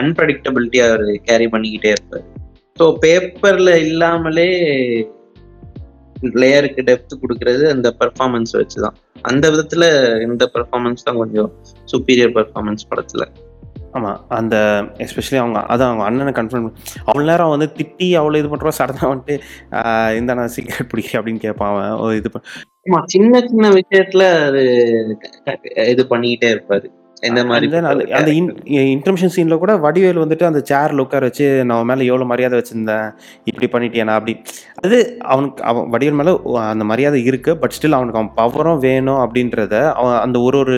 அன்பிரடிக்டபிலிட்டி 0.00 0.78
அவர் 0.86 1.04
கேரி 1.22 1.46
பண்ணிக்கிட்டே 1.46 1.92
இருப்பாரு. 1.94 2.24
ஸோ 2.78 2.86
பேப்பர்ல 3.02 3.72
இல்லாமலே 3.86 4.48
லேயருக்கு 6.40 6.82
டெப்த் 6.88 7.20
கொடுக்கறது 7.22 7.64
அந்த 7.68 7.88
பர்ஃபார்மன்ஸ் 8.00 8.52
வச்சுதான். 8.60 8.96
அந்த 9.22 9.44
விதத்துல 9.50 9.84
இந்த 10.22 10.44
பர்ஃபார்மன்ஸ் 10.54 11.06
தான் 11.06 11.16
கொஞ்சம் 11.16 11.50
சுப்பீரியர் 11.92 12.34
பர்ஃபார்மன்ஸ் 12.38 12.88
படத்துல. 12.90 13.24
ஆமாம் 13.94 14.18
அந்த 14.38 14.56
எஸ்பெஷலி 15.04 15.38
அவங்க 15.42 15.58
அதான் 15.72 15.90
அவங்க 15.90 16.04
அண்ணனை 16.04 16.32
கன்ஃபார்ம் 16.38 16.68
அவ்வளோ 17.08 17.26
நேரம் 17.30 17.52
வந்து 17.54 17.68
திட்டி 17.78 18.08
அவ்வளோ 18.20 18.40
இது 18.40 18.50
பண்ணுறோம் 18.52 18.78
சடனாக 18.80 19.12
வந்துட்டு 19.12 19.36
இந்த 20.18 20.34
நான் 20.34 20.54
சிகரெட் 20.56 20.90
பிடிக்க 20.92 21.18
அப்படின்னு 21.20 21.44
கேட்பான் 21.46 21.72
அவன். 21.72 22.16
இது 22.20 22.30
ஆமா 22.86 23.00
சின்ன 23.14 23.40
சின்ன 23.48 23.70
விஷயத்துல 23.78 24.24
அது 24.48 24.62
இது 25.92 26.04
பண்ணிக்கிட்டே 26.10 26.50
இருப்பாரு. 26.54 26.86
இந்த 27.22 27.42
மாதிரி 27.48 27.66
அந்த 27.90 28.04
அந்த 28.18 28.30
இன்டர்மிஷன் 28.94 29.32
சீனில் 29.34 29.60
கூட 29.62 29.72
வடிவேல் 29.84 30.20
வந்துட்டு 30.22 30.44
அந்த 30.48 30.60
சேரில் 30.70 31.02
உட்கார 31.04 31.28
வச்சு 31.28 31.46
நான் 31.68 31.88
மேலே 31.90 32.08
எவ்வளோ 32.10 32.26
மரியாதை 32.32 32.56
வச்சுருந்தேன்? 32.58 33.06
இப்படி 33.50 33.66
பண்ணிட்டியானா 33.74 34.16
அப்படி. 34.18 34.34
அது 34.82 34.96
அவனுக்கு 35.32 35.62
அவன் 35.70 35.86
வடிவேல் 35.94 36.18
மேலே 36.20 36.32
அந்த 36.72 36.84
மரியாதை 36.90 37.20
இருக்குது 37.30 37.58
பட் 37.62 37.74
ஸ்டில் 37.76 37.98
அவனுக்கு 37.98 38.20
அவன் 38.20 38.34
பவரும் 38.40 38.82
வேணும் 38.86 39.22
அப்படின்றத 39.24 39.74
அவன் 40.00 40.18
அந்த 40.24 40.40
ஒரு 40.40 40.58
ஒரு 40.64 40.76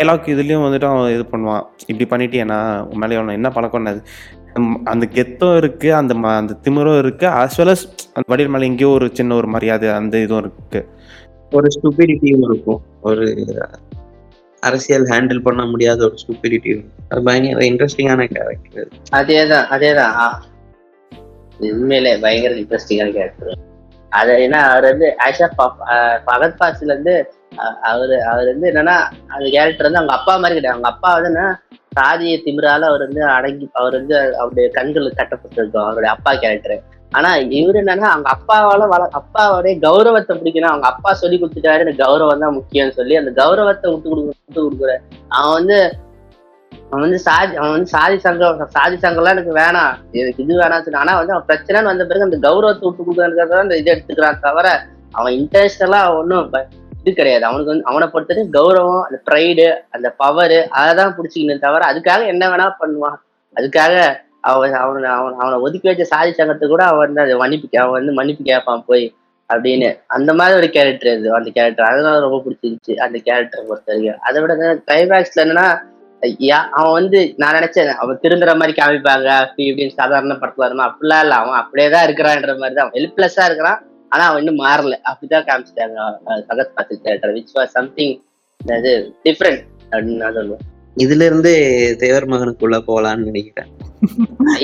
டைலாக் 0.00 0.30
இதுலேயும் 0.32 0.64
வந்துட்டு 0.66 0.84
அவன் 0.84 1.12
இது 1.12 1.24
பண்ணுவான். 1.30 1.62
இப்படி 1.86 2.24
பண்ணிட்டியானா 2.24 2.86
உன் 2.86 2.98
மேலே 2.98 3.32
என்ன 3.32 3.50
பழக்கம் 3.50 3.84
அது 3.84 4.02
அந்த 4.84 5.08
கெத்தும் 5.12 5.56
இருக்குது 5.56 5.90
அந்த 5.90 6.14
ம- 6.14 6.36
அந்த 6.36 6.56
திமிரும் 6.62 7.00
இருக்குது 7.00 7.34
as 7.36 7.60
well 7.60 7.68
as 7.68 7.86
அந்த 8.12 8.28
வடிவேல் 8.28 8.48
மேலே 8.48 8.66
எங்கேயோ 8.66 8.90
ஒரு 8.90 9.10
சின்ன 9.12 9.34
ஒரு 9.34 9.46
மரியாதை 9.46 9.88
அந்த 9.88 10.18
இதுவும் 10.18 10.52
இருக்குது 10.52 10.86
ஒரு 11.50 11.66
ஸ்டூபிடிட்டியும் 11.66 12.44
இருக்கும். 12.50 12.80
ஒரு 13.00 13.46
அரசியல் 14.60 15.02
ஹேண்டில் 15.02 15.42
பண்ண 15.42 15.64
முடியாத 15.64 16.04
ஒரு 16.04 16.14
ஸ்டூபிடிட்டி 16.14 16.84
அது 17.08 17.22
பயங்கர 17.22 17.66
இன்ட்ரெஸ்டிங்கான 17.66 18.26
கேரக்டர் 18.26 18.88
அதேதான் 19.12 19.66
அதேதான். 19.70 20.32
உண்மையிலே 21.58 22.16
பயங்கர 22.16 22.54
இன்ட்ரெஸ்டிங்கான 22.54 23.12
கேரக்டர் 23.12 23.58
அது 24.12 24.32
ஏன்னா 24.44 24.60
அவர் 24.68 24.86
வந்து 24.90 25.08
ஆக்சுவலா 25.24 25.66
பகத் 26.28 26.60
பாசில 26.60 26.92
இருந்து 26.92 27.14
அவரு 27.90 28.16
அவர் 28.30 28.48
வந்து 28.52 28.70
என்னன்னா 28.70 28.96
அந்த 29.32 29.46
கேரக்டர் 29.54 29.88
வந்து 29.88 30.00
அவங்க 30.00 30.14
அப்பா 30.18 30.34
மாதிரி 30.36 30.56
கிடையாது. 30.56 30.76
அவங்க 30.76 30.90
அப்பா 30.92 31.10
வந்து 31.16 31.30
என்ன 31.32 31.44
சாதிய 31.92 32.34
திமிரால 32.44 32.88
அவர் 32.90 33.04
வந்து 33.06 33.22
அடங்கி 33.34 33.66
அவர் 33.80 33.96
வந்து 33.98 34.16
அவருடைய 34.40 34.66
கண்கள் 34.76 35.18
கட்டப்பட்டிருக்கும் 35.18 35.86
அவருடைய 35.86 36.12
அப்பா 36.16 36.32
கேரக்டர் 36.42 36.76
ஆனா 37.12 37.30
இவரு 37.58 37.78
என்னன்னா 37.82 38.08
அவங்க 38.12 38.28
அப்பாவால 38.34 38.82
வள 38.88 39.02
அப்பாவோடைய 39.20 39.72
கௌரவத்தை 39.84 40.34
பிடிக்கணும். 40.36 40.72
அவங்க 40.72 40.86
அப்பா 40.92 41.10
சொல்லி 41.20 41.36
கொடுத்துட்டாரு 41.38 41.84
எனக்கு 41.84 42.04
கௌரவம் 42.04 42.44
தான் 42.44 42.56
முக்கியம்னு 42.58 42.98
சொல்லி 42.98 43.14
அந்த 43.20 43.32
கௌரவத்தை 43.40 43.88
விட்டு 43.90 44.10
கொடுக்க 44.10 44.28
விட்டு 44.38 44.60
கொடுக்குற 44.60 44.92
அவன் 45.30 45.56
வந்து 45.58 45.78
அவன் 46.90 47.04
வந்து 47.04 47.18
சாதி 47.26 47.52
அவன் 47.58 47.72
வந்து 47.74 47.90
சாதி 47.94 48.16
சங்கம் 48.26 48.62
சாதி 48.76 48.96
சங்கம்லாம் 49.02 49.34
எனக்கு 49.36 49.52
வேணாம். 49.60 49.92
எனக்கு 50.20 50.42
இது 50.44 50.60
வேணாம் 50.62 50.84
சொல்லி 50.84 51.00
ஆனா 51.02 51.12
வந்து 51.20 51.34
அவன் 51.34 51.48
பிரச்சனைன்னு 51.50 51.90
வந்த 51.90 52.04
பிறகு 52.10 52.26
அந்த 52.28 52.38
கௌரவத்தை 52.46 52.84
விட்டு 52.86 53.02
கொடுக்கறதுக்காக 53.08 53.60
அந்த 53.64 53.76
இது 53.80 53.92
எடுத்துக்கிறான் 53.94 54.40
தவிர 54.46 54.68
அவன் 55.18 55.36
இன்டர்நேஷனலா 55.40 56.00
ஒன்றும் 56.20 56.48
இது 57.02 57.12
கிடையாது. 57.18 57.44
அவனுக்கு 57.48 57.72
வந்து 57.72 57.86
அவனை 57.90 58.06
பொறுத்தவரை 58.14 58.42
கௌரவம் 58.56 59.04
அந்த 59.06 59.18
ப்ரைடு 59.28 59.66
அந்த 59.96 60.08
பவரு 60.22 60.58
அதை 60.78 60.90
தான் 61.00 61.14
பிடிச்சிக்கணும் 61.18 61.64
தவிர 61.66 61.86
அதுக்காக 61.92 62.26
என்ன 62.32 62.48
வேணா 62.52 62.66
பண்ணுவான். 62.80 63.16
அதுக்காக 63.56 63.94
அவன் 64.50 64.74
அவனை 64.82 65.08
அவன் 65.14 65.38
அவனை 65.42 65.56
ஒதுக்கி 65.66 65.88
வச்ச 65.88 66.04
சாதி 66.12 66.30
சங்கத்தை 66.40 66.66
கூட 66.72 66.82
அவன் 66.90 67.02
வந்து 67.04 67.22
அதை 67.24 67.34
மன்னிப்பு 67.42 67.78
அவன் 67.84 67.98
வந்து 67.98 68.12
மன்னிப்பு 68.18 68.42
கேட்பான் 68.50 68.84
போய் 68.90 69.06
அப்படின்னு. 69.50 69.88
அந்த 70.16 70.30
மாதிரி 70.38 70.58
ஒரு 70.60 70.68
கேரக்டர் 70.76 71.12
அது 71.14 71.30
அந்த 71.38 71.50
கேரக்டர் 71.56 71.88
அதனால 71.90 72.20
ரொம்ப 72.26 72.38
பிடிச்சிருச்சு 72.44 72.92
அந்த 73.06 73.16
கேரக்டரை 73.28 73.62
பொறுத்த 73.70 73.90
வரைக்கும் 73.92 74.20
அதை 74.28 74.42
விட 74.42 74.54
கிளைமேக்ஸ்ல 74.88 75.44
என்னன்னா 75.46 75.66
அவன் 76.78 76.96
வந்து 76.98 77.18
நான் 77.40 77.56
நினைச்சேன் 77.58 77.92
அவன் 78.02 78.20
திருந்துற 78.24 78.52
மாதிரி 78.60 78.74
காமிப்பாங்க 78.78 79.28
அப்படி 79.42 79.68
இப்படின்னு 79.68 79.98
சாதாரண 80.00 80.34
படத்துல 80.40 80.66
இருந்தான் 80.66 80.90
அப்படிலாம் 80.90 81.22
இல்ல 81.24 81.36
அவன் 81.42 81.60
அப்படியே 81.60 81.88
தான் 81.94 82.06
இருக்கிறான்ற 82.06 82.54
மாதிரி 82.62 82.78
தான் 82.80 82.92
ஹெல்ப்லெஸ்ஸா 82.96 83.46
இருக்கிறான் 83.48 83.78
ஆனா 84.12 84.24
அவன் 84.28 84.40
இன்னும் 84.42 84.62
மாறல. 84.64 84.94
அப்படிதான் 85.10 85.46
காமிச்சிட்டாங்க 85.48 85.98
சகத் 86.48 86.74
பாத்து 86.76 87.00
கேரக்டர் 87.04 87.34
விச் 87.36 87.54
வாஸ் 87.58 87.74
சம்திங் 87.78 88.14
இது 88.60 88.92
டிஃப்ரெண்ட் 89.26 89.62
அப்படின்னு 89.92 90.22
நான் 90.22 90.36
சொல்லுவேன். 90.38 90.64
இதுல 90.96 91.26
இருந்து 91.28 91.52
தேவர் 92.02 92.26
மகனுக்குள்ள 92.32 92.76
போலான்னு 92.88 93.28
நினைக்கிறேன். 93.28 93.70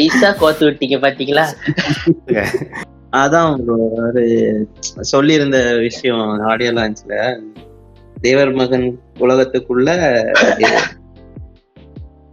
ஐசா 0.05 0.29
கோத்து 0.41 0.65
விட்டீங்க 0.69 0.97
பாத்தீங்களா? 1.05 1.45
அதான் 3.21 3.51
ஒரு 4.07 4.25
சொல்லியிருந்த 5.13 5.59
விஷயம் 5.87 6.23
ஆடியோ 6.51 6.73
லான்ச்ல 6.79 7.15
தேவர் 8.27 8.53
மகன் 8.61 8.87
உலகத்துக்குள்ள 9.25 9.89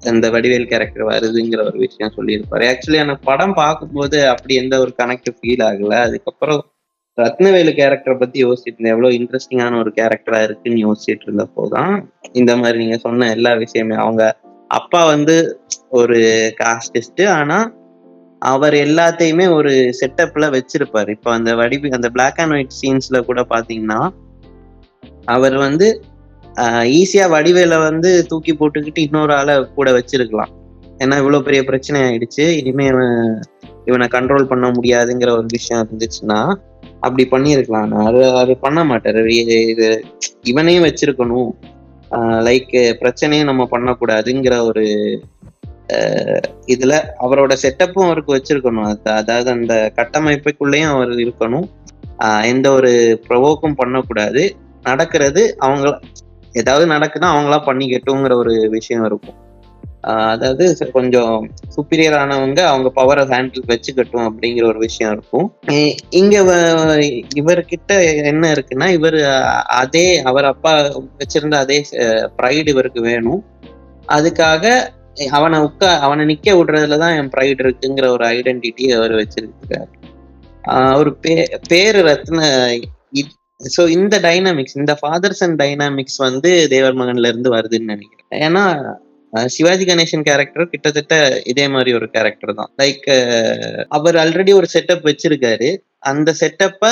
அந்த 0.06 0.30
வடிவேல் 0.30 0.68
கேரக்டர் 0.68 1.06
வருதுங்கிற 1.06 1.66
ஒரு 1.66 1.78
விஷயம் 1.78 2.14
சொல்லியிருப்பாரு. 2.18 2.74
ஆக்சுவலி 2.74 3.00
அந்த 3.00 3.16
படம் 3.16 3.54
பார்க்கும்போது 3.54 4.28
அப்படி 4.28 4.56
எந்த 4.56 4.80
ஒரு 4.80 4.94
கனெக்ட் 4.98 5.36
ஃபீல் 5.42 5.64
ஆகல. 5.64 5.94
அதுக்கப்புறம் 5.94 6.66
ரத்னவேலு 7.22 7.72
கேரக்டரை 7.74 8.20
பத்தி 8.20 8.46
யோசிச்சுட்டு 8.46 8.78
இருந்தேன். 8.78 8.94
எவ்வளவு 8.94 9.14
இன்ட்ரெஸ்டிங்கான 9.14 9.80
ஒரு 9.80 9.94
கேரக்டரா 9.96 10.44
இருக்குன்னு 10.44 10.92
யோசிச்சுட்டு 10.92 11.26
இருந்தப்போதான் 11.26 12.06
இந்த 12.32 12.58
மாதிரி 12.58 12.78
நீங்க 12.78 12.98
சொன்ன 12.98 13.30
எல்லா 13.30 13.54
விஷயமே. 13.54 13.96
அவங்க 13.96 14.38
அப்பா 14.68 15.06
வந்து 15.06 15.60
ஒரு 15.90 16.18
காஸ்டிஸ்ட் 16.60 17.28
ஆனா 17.28 17.74
அவர் 18.40 18.74
எல்லாத்தையுமே 18.74 19.54
ஒரு 19.54 19.94
செட்டப்ல 20.02 20.60
வச்சிருப்பாரு. 20.60 21.10
இப்போ 21.10 21.32
அந்த 21.32 21.56
வடிவு 21.56 21.92
அந்த 21.92 22.10
பிளாக் 22.10 22.40
அண்ட் 22.40 22.52
ஒயிட் 22.52 22.74
சீன்ஸ்ல 22.82 23.22
கூட 23.22 23.42
பாத்தீங்கன்னா 23.42 24.10
அவர் 25.26 25.58
வந்து 25.58 26.04
ஈஸியா 26.62 27.30
வடிவேல 27.32 27.78
வந்து 27.78 28.26
தூக்கி 28.26 28.56
போட்டுக்கிட்டு 28.56 29.00
இன்னொரு 29.00 29.34
ஆளை 29.34 29.66
கூட 29.76 29.92
வச்சிருக்கலாம். 29.92 30.48
ஏன்னா 30.98 31.18
இவ்வளவு 31.18 31.44
பெரிய 31.44 31.64
பிரச்சனை 31.64 32.02
ஆயிடுச்சு. 32.02 32.50
இனிமே 32.50 32.86
இவன் 32.86 33.40
இவனை 33.86 34.08
கண்ட்ரோல் 34.08 34.44
பண்ண 34.44 34.72
முடியாதுங்கிற 34.72 35.30
ஒரு 35.30 35.46
விஷயம் 35.48 35.90
இருந்துச்சுன்னா 35.92 36.56
அப்படி 37.00 37.28
பண்ணியிருக்கலாம். 37.32 38.06
அது 38.06 38.30
அது 38.30 38.58
பண்ண 38.58 38.84
மாட்டாரு. 38.84 39.28
இது 39.68 40.04
இவனையும் 40.42 40.84
வச்சிருக்கணும். 40.84 41.50
லைக் 42.12 42.96
பிரச்சனையும் 43.00 43.44
நம்ம 43.44 43.68
பண்ணக்கூடாதுங்கிற 43.72 44.66
ஒரு 44.66 44.84
இதுல 46.68 47.02
அவரோட 47.20 47.56
செட்டப்பும் 47.62 48.06
அவருக்கு 48.06 48.36
வச்சிருக்கணும். 48.36 48.86
அது- 48.86 49.08
அதாவது 49.08 49.50
அந்த 49.50 49.92
கட்டமைப்புக்குள்ளேயும் 49.96 50.90
அவர் 50.90 51.10
இருக்கணும். 51.10 51.70
எந்த 52.44 52.72
ஒரு 52.72 53.22
ப்ரொவோக்கும் 53.30 53.74
பண்ணக்கூடாது. 53.76 54.56
நடக்கிறது 54.84 55.58
அவங்க 55.58 56.00
ஏதாவது 56.54 56.92
நடக்குன்னா 56.92 57.30
அவங்களா 57.34 57.60
பண்ணிக்கட்டுங்கிற 57.66 58.34
ஒரு 58.34 58.70
விஷயம் 58.70 59.06
இருக்கும். 59.06 59.40
அதாவது 60.32 60.66
கொஞ்சம் 60.92 61.34
சுப்பீரியர் 61.76 62.18
ஆனவங்க 62.18 62.60
அவங்க 62.64 62.90
பவரை 62.96 63.24
ஹேண்டில் 63.26 63.68
வச்சுக்கட்டும் 63.68 64.26
அப்படிங்கிற 64.26 64.66
ஒரு 64.66 64.80
விஷயம் 64.80 65.12
இருக்கும். 65.12 65.48
இங்க 66.10 66.36
இவர்கிட்ட 67.36 67.92
என்ன 68.24 68.54
இருக்குன்னா 68.54 68.88
இவர் 68.88 69.20
அதே 69.66 70.22
அவர் 70.22 70.46
அப்பா 70.46 70.74
வச்சிருந்த 71.20 71.56
அதே 71.56 71.86
ப்ரைடு 72.42 72.68
இவருக்கு 72.68 73.02
வேணும். 73.02 73.42
அதுக்காக 74.08 74.66
அவனை 75.32 75.60
உட்கா 75.60 75.90
அவனை 76.00 76.24
நிக்க 76.26 76.50
விடுறதுலதான் 76.52 77.18
என் 77.18 77.30
ப்ரைடு 77.30 77.64
இருக்குங்கிற 77.64 78.08
ஒரு 78.08 78.26
ஐடென்டிட்டி 78.26 78.86
அவர் 78.98 79.12
வச்சிருக்காரு 79.12 79.92
ஆஹ் 80.68 80.92
அவர் 80.92 81.20
பே 81.20 81.34
பேரு 81.68 82.02
ரத்ன 82.04 82.40
ஸோ 83.76 83.82
இந்த 83.98 84.16
டைனாமிக்ஸ் 84.26 84.78
இந்த 84.82 84.94
ஃபாதர்ஸ் 85.02 85.42
அண்ட் 85.46 85.58
டைனாமிக்ஸ் 85.62 86.20
வந்து 86.28 86.52
தேவர் 86.74 87.00
மகன்ல 87.02 87.32
இருந்து 87.32 87.50
வருதுன்னு 87.56 87.94
நினைக்கிறேன். 87.94 88.42
ஏன்னா 88.48 88.64
சிவாஜி 89.34 89.86
கணேசன் 89.86 90.26
கேரக்டர் 90.28 90.72
கிட்டத்தட்ட 90.72 91.16
இதே 91.52 91.66
மாதிரி 91.68 91.92
ஒரு 92.00 92.08
கேரக்டர் 92.16 92.58
தான். 92.60 92.72
லைக் 92.82 93.08
அவர் 93.88 94.18
ஆல்ரெடி 94.24 94.52
ஒரு 94.60 94.68
செட்டப் 94.74 95.08
வச்சிருக்காரு. 95.10 95.70
அந்த 96.12 96.30
செட்டப்பை 96.42 96.92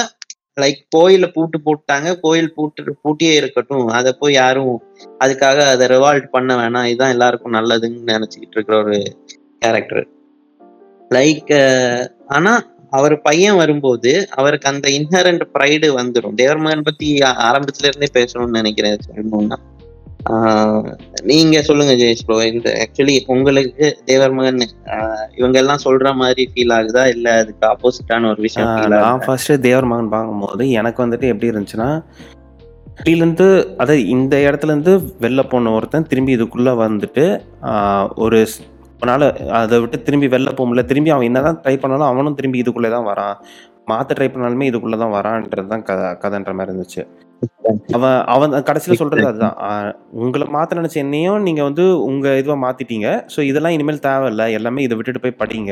லைக் 0.61 0.81
கோயில 0.95 1.25
பூட்டு 1.35 1.57
போட்டாங்க. 1.67 2.07
கோயில் 2.25 2.53
பூட்டு 2.55 2.95
பூட்டியே 3.03 3.33
இருக்கட்டும். 3.41 3.85
அதை 3.99 4.11
போய் 4.21 4.33
யாரும் 4.33 4.73
அதுக்காக 5.23 5.59
அதை 5.73 5.87
ரிவால்ட் 5.87 6.27
பண்ண 6.35 6.55
வேணாம். 6.61 6.87
இதுதான் 6.91 7.13
எல்லாருக்கும் 7.15 7.57
நல்லதுன்னு 7.59 8.11
நினைச்சுக்கிட்டு 8.13 8.57
இருக்கிற 8.57 8.77
ஒரு 8.85 8.97
கேரக்டர் 9.63 10.03
லைக் 11.17 11.53
ஆனா 12.37 12.53
அவர் 12.91 13.15
பையன் 13.21 13.55
வரும்போது 13.55 14.11
அவருக்கு 14.35 14.69
அந்த 14.69 14.87
இன்ஹரண்ட் 14.91 15.43
ப்ரைடு 15.53 15.89
வந்துடும் 15.97 16.37
தேவர்மகன் 16.37 16.83
பத்தி 16.83 17.07
ஆரம்பத்துல 17.45 17.89
இருந்தே 17.89 18.09
பேசணும்னு 18.13 18.59
நினைக்கிறேன் 18.59 19.05
சொல்லணும்னா 19.07 19.59
நீங்க 21.23 21.61
சொல்லுங்க 21.61 21.93
ஜெயேஷ் 21.93 22.25
ப்ரோ 22.25 22.35
இந்த 22.47 22.69
ஆக்சுவலி 22.81 23.15
உங்களுக்கு 23.27 23.87
தேவர்மகன் 24.05 24.59
இவங்க 25.35 25.57
எல்லாம் 25.59 25.83
சொல்ற 25.85 26.11
மாதிரி 26.15 26.43
ஃபீல் 26.51 26.73
ஆகுதா? 26.75 27.03
இல்ல 27.07 27.27
அதுக்கு 27.39 27.65
ஆப்போசிட்டான 27.67 28.29
ஒரு 28.29 28.41
விஷயம் 28.41 28.69
நான் 28.95 29.23
ஃபர்ஸ்ட் 29.25 29.53
தேவர் 29.61 29.89
மகன் 29.91 30.13
பார்க்கும்போது 30.13 30.65
எனக்கு 30.79 31.03
வந்துட்டு 31.03 31.31
எப்படி 31.31 31.51
இருந்துச்சுன்னா 31.51 31.89
இருந்து 33.13 33.47
அதாவது 33.77 34.01
இந்த 34.09 34.35
இடத்துல 34.45 34.73
இருந்து 34.73 34.93
வெளில 35.19 35.43
போன 35.49 35.71
ஒருத்தன் 35.71 36.07
திரும்பி 36.07 36.35
இதுக்குள்ள 36.35 36.71
வந்துட்டு 36.81 37.25
ஆஹ் 37.69 38.09
ஒரு 38.17 38.39
அவனால் 39.01 39.25
அதை 39.59 39.75
விட்டு 39.83 39.97
திரும்பி 40.07 40.27
வெளில 40.33 40.49
போக 40.57 40.65
முடியல. 40.69 40.83
திரும்பி 40.89 41.11
அவன் 41.13 41.27
என்னதான் 41.29 41.57
ட்ரை 41.61 41.75
பண்ணாலும் 41.83 42.09
அவனும் 42.09 42.35
திரும்பி 42.39 42.59
இதுக்குள்ளே 42.63 42.89
தான் 42.95 43.07
வரான். 43.11 43.35
மாத்த 43.91 44.15
ட்ரை 44.17 44.27
பண்ணாலுமே 44.33 44.65
இதுக்குள்ளே 44.69 44.97
தான் 45.03 45.13
வரான்ன்றது 45.15 45.69
தான் 45.71 45.85
கதை 45.87 46.07
கதைன்ற 46.23 46.51
மாதிரி 46.57 46.71
இருந்துச்சு. 46.71 47.03
அவன் 47.97 48.17
அவன் 48.33 48.51
கடைசியில் 48.67 48.99
சொல்றது 48.99 49.25
அதுதான். 49.29 49.55
உங்களை 50.23 50.45
மாத்த 50.55 50.77
நினைச்ச 50.79 50.97
என்னையும் 51.03 51.45
நீங்க 51.47 51.61
வந்து 51.69 51.85
உங்க 52.09 52.35
இதுவா 52.41 52.57
மாத்திட்டீங்க. 52.65 53.07
ஸோ 53.35 53.39
இதெல்லாம் 53.49 53.75
இனிமேல் 53.77 54.05
தேவையில்ல. 54.07 54.45
எல்லாமே 54.57 54.83
இதை 54.87 54.97
விட்டுட்டு 54.99 55.23
போய் 55.23 55.39
படிங்க 55.41 55.71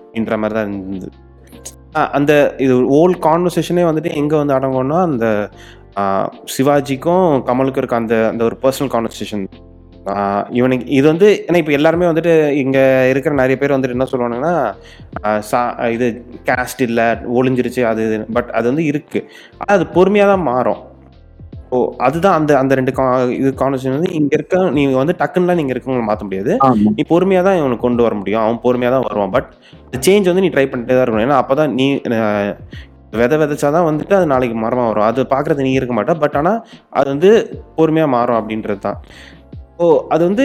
அப்படின்ற 0.00 0.38
மாதிரி 0.44 0.56
தான் 0.58 0.72
இருந்தது 0.72 1.10
அந்த 2.18 2.32
இது 2.64 2.74
ஓல்ட் 2.98 3.20
கான்வர்சேஷனே 3.28 3.84
வந்துட்டு 3.90 4.12
எங்கே 4.22 4.36
வந்து 4.40 4.56
அடங்கும்னா 4.56 4.98
அந்த 5.10 5.26
சிவாஜிக்கும் 6.54 7.28
கமலுக்கும் 7.50 7.82
இருக்க 7.82 8.02
அந்த 8.02 8.16
அந்த 8.32 8.42
ஒரு 8.50 8.58
பர்சனல் 8.64 8.92
கான்வர்சேஷன் 8.96 9.44
இவனுக்கு 10.56 10.86
இது 10.90 11.06
வந்து 11.10 11.28
ஏன்னா 11.46 11.58
இப்போ 11.60 11.72
எல்லாருமே 11.76 12.08
வந்துட்டு 12.08 12.32
இங்கே 12.62 12.82
இருக்கிற 13.10 13.34
நிறைய 13.34 13.56
பேர் 13.60 13.74
வந்துட்டு 13.74 13.96
என்ன 13.96 14.06
சொல்லுவானுங்கன்னா 14.10 14.54
ஆ, 15.20 15.30
சா 15.50 15.60
இது 15.94 16.06
கேஸ்ட் 16.48 16.82
இல்லை 16.86 17.06
ஒளிஞ்சிருச்சு 17.38 17.82
அது 17.90 18.02
பட் 18.36 18.50
அது 18.58 18.66
வந்து 18.70 18.84
இருக்குது 18.90 19.24
ஆனால் 19.58 19.76
அது 19.76 19.86
பொறுமையாக 19.96 20.32
தான் 20.32 20.46
மாறும். 20.50 20.82
ஓ 21.72 21.76
அதுதான் 22.06 22.36
அந்த 22.38 22.52
அந்த 22.58 22.72
ரெண்டு 22.78 22.92
கா 22.92 23.04
இது 23.38 23.50
கான்வர்சேஷன் 23.60 23.96
வந்து 23.96 24.10
இங்கே 24.18 24.34
இருக்க 24.38 24.56
நீங்கள் 24.76 25.00
வந்து 25.00 25.14
டக்குன்னுலாம் 25.20 25.60
நீங்கள் 25.60 25.74
இருக்கவங்களை 25.74 26.06
மாற்ற 26.08 26.24
முடியாது. 26.28 26.52
நீ 26.96 27.04
பொறுமையாக 27.12 27.46
தான் 27.48 27.58
இவனுக்கு 27.60 27.86
கொண்டு 27.86 28.04
வர 28.06 28.14
முடியும். 28.20 28.42
அவன் 28.44 28.60
பொறுமையாக 28.64 28.94
தான் 28.96 29.06
வருவான். 29.08 29.32
பட் 29.36 29.48
சேஞ்ச் 30.06 30.30
வந்து 30.30 30.44
நீ 30.44 30.50
ட்ரை 30.54 30.66
பண்ணிட்டே 30.66 30.94
தான் 30.94 31.04
இருக்கணும். 31.04 31.26
ஏன்னா 31.26 31.40
அப்போ 31.42 31.56
தான் 31.60 31.72
நீ 31.78 31.86
விதை 33.18 33.36
விதைச்சா 33.40 33.68
தான் 33.74 33.88
வந்துட்டு 33.88 34.14
அது 34.16 34.26
நாளைக்கு 34.30 34.56
மரமாக 34.60 34.86
வரும். 34.90 35.06
அது 35.08 35.20
பார்க்குறது 35.32 35.66
நீ 35.66 35.72
இருக்க 35.78 35.94
மாட்ட. 35.96 36.14
பட் 36.22 36.36
ஆனால் 36.40 36.58
அது 36.92 37.08
வந்து 37.12 37.30
பொறுமையாக 37.76 38.10
மாறும் 38.14 38.38
அப்படின்றது 38.38 38.80
தான். 38.86 38.98
ஓ 39.78 39.86
அது 40.14 40.22
வந்து 40.28 40.44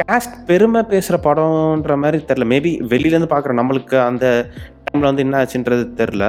கேஸ்ட் 0.00 0.34
பெருமை 0.48 0.80
பேசுகிற 0.90 1.16
படம்ன்ற 1.24 1.94
மாதிரி 2.02 2.18
தெரில 2.28 2.44
மேபி 2.52 2.72
வெளியிலேருந்து 2.92 3.30
பார்க்குற 3.32 3.54
நம்மளுக்கு 3.60 3.96
அந்த 4.08 4.26
டைமில் 4.84 5.08
வந்து 5.10 5.24
என்ன 5.26 5.38
ஆச்சுன்றது 5.40 5.84
தெரில 6.00 6.24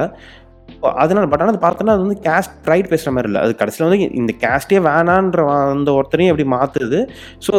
அதனால 1.02 1.24
பட் 1.30 1.42
ஆனால் 1.42 1.52
அது 1.54 1.62
பார்த்தோன்னா 1.64 1.94
அது 1.96 2.04
வந்து 2.06 2.18
கேஸ்ட் 2.26 2.52
ப்ரைட் 2.66 2.90
பேசுகிற 2.90 3.12
மாதிரி 3.14 3.28
இல்லை. 3.30 3.40
அது 3.44 3.52
கடைசியில் 3.60 3.86
வந்து 3.86 3.98
இந்த 4.20 4.32
கேஸ்டே 4.44 4.78
வேணான்ற 4.88 5.44
அந்த 5.74 5.90
ஒருத்தரையும் 5.98 6.32
எப்படி 6.32 6.46
மாற்றுது 6.56 7.00
ஸோ 7.46 7.52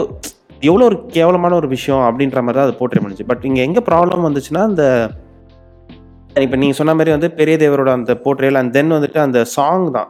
எவ்வளோ 0.70 0.86
ஒரு 0.90 0.98
கேவலமான 1.16 1.56
ஒரு 1.62 1.68
விஷயம் 1.76 2.04
அப்படின்ற 2.08 2.42
மாதிரி 2.46 2.60
தான் 2.60 2.68
அது 2.70 2.80
போட்டு 2.80 3.04
பண்ணுச்சு. 3.04 3.28
பட் 3.32 3.46
இங்கே 3.50 3.64
எங்கே 3.68 3.84
ப்ராப்ளம் 3.90 4.28
வந்துச்சுன்னா 4.28 4.64
அந்த 4.70 4.84
இப்போ 6.46 6.58
நீங்கள் 6.62 6.80
சொன்ன 6.80 6.94
மாதிரி 6.98 7.12
வந்து 7.16 7.30
பெரிய 7.40 7.56
தேவரோட 7.64 7.92
அந்த 8.00 8.14
போர்ட்ரேல் 8.26 8.60
அண்ட் 8.60 8.74
தென் 8.78 8.96
வந்துட்டு 8.98 9.20
அந்த 9.28 9.40
சாங் 9.56 9.88
தான். 9.98 10.10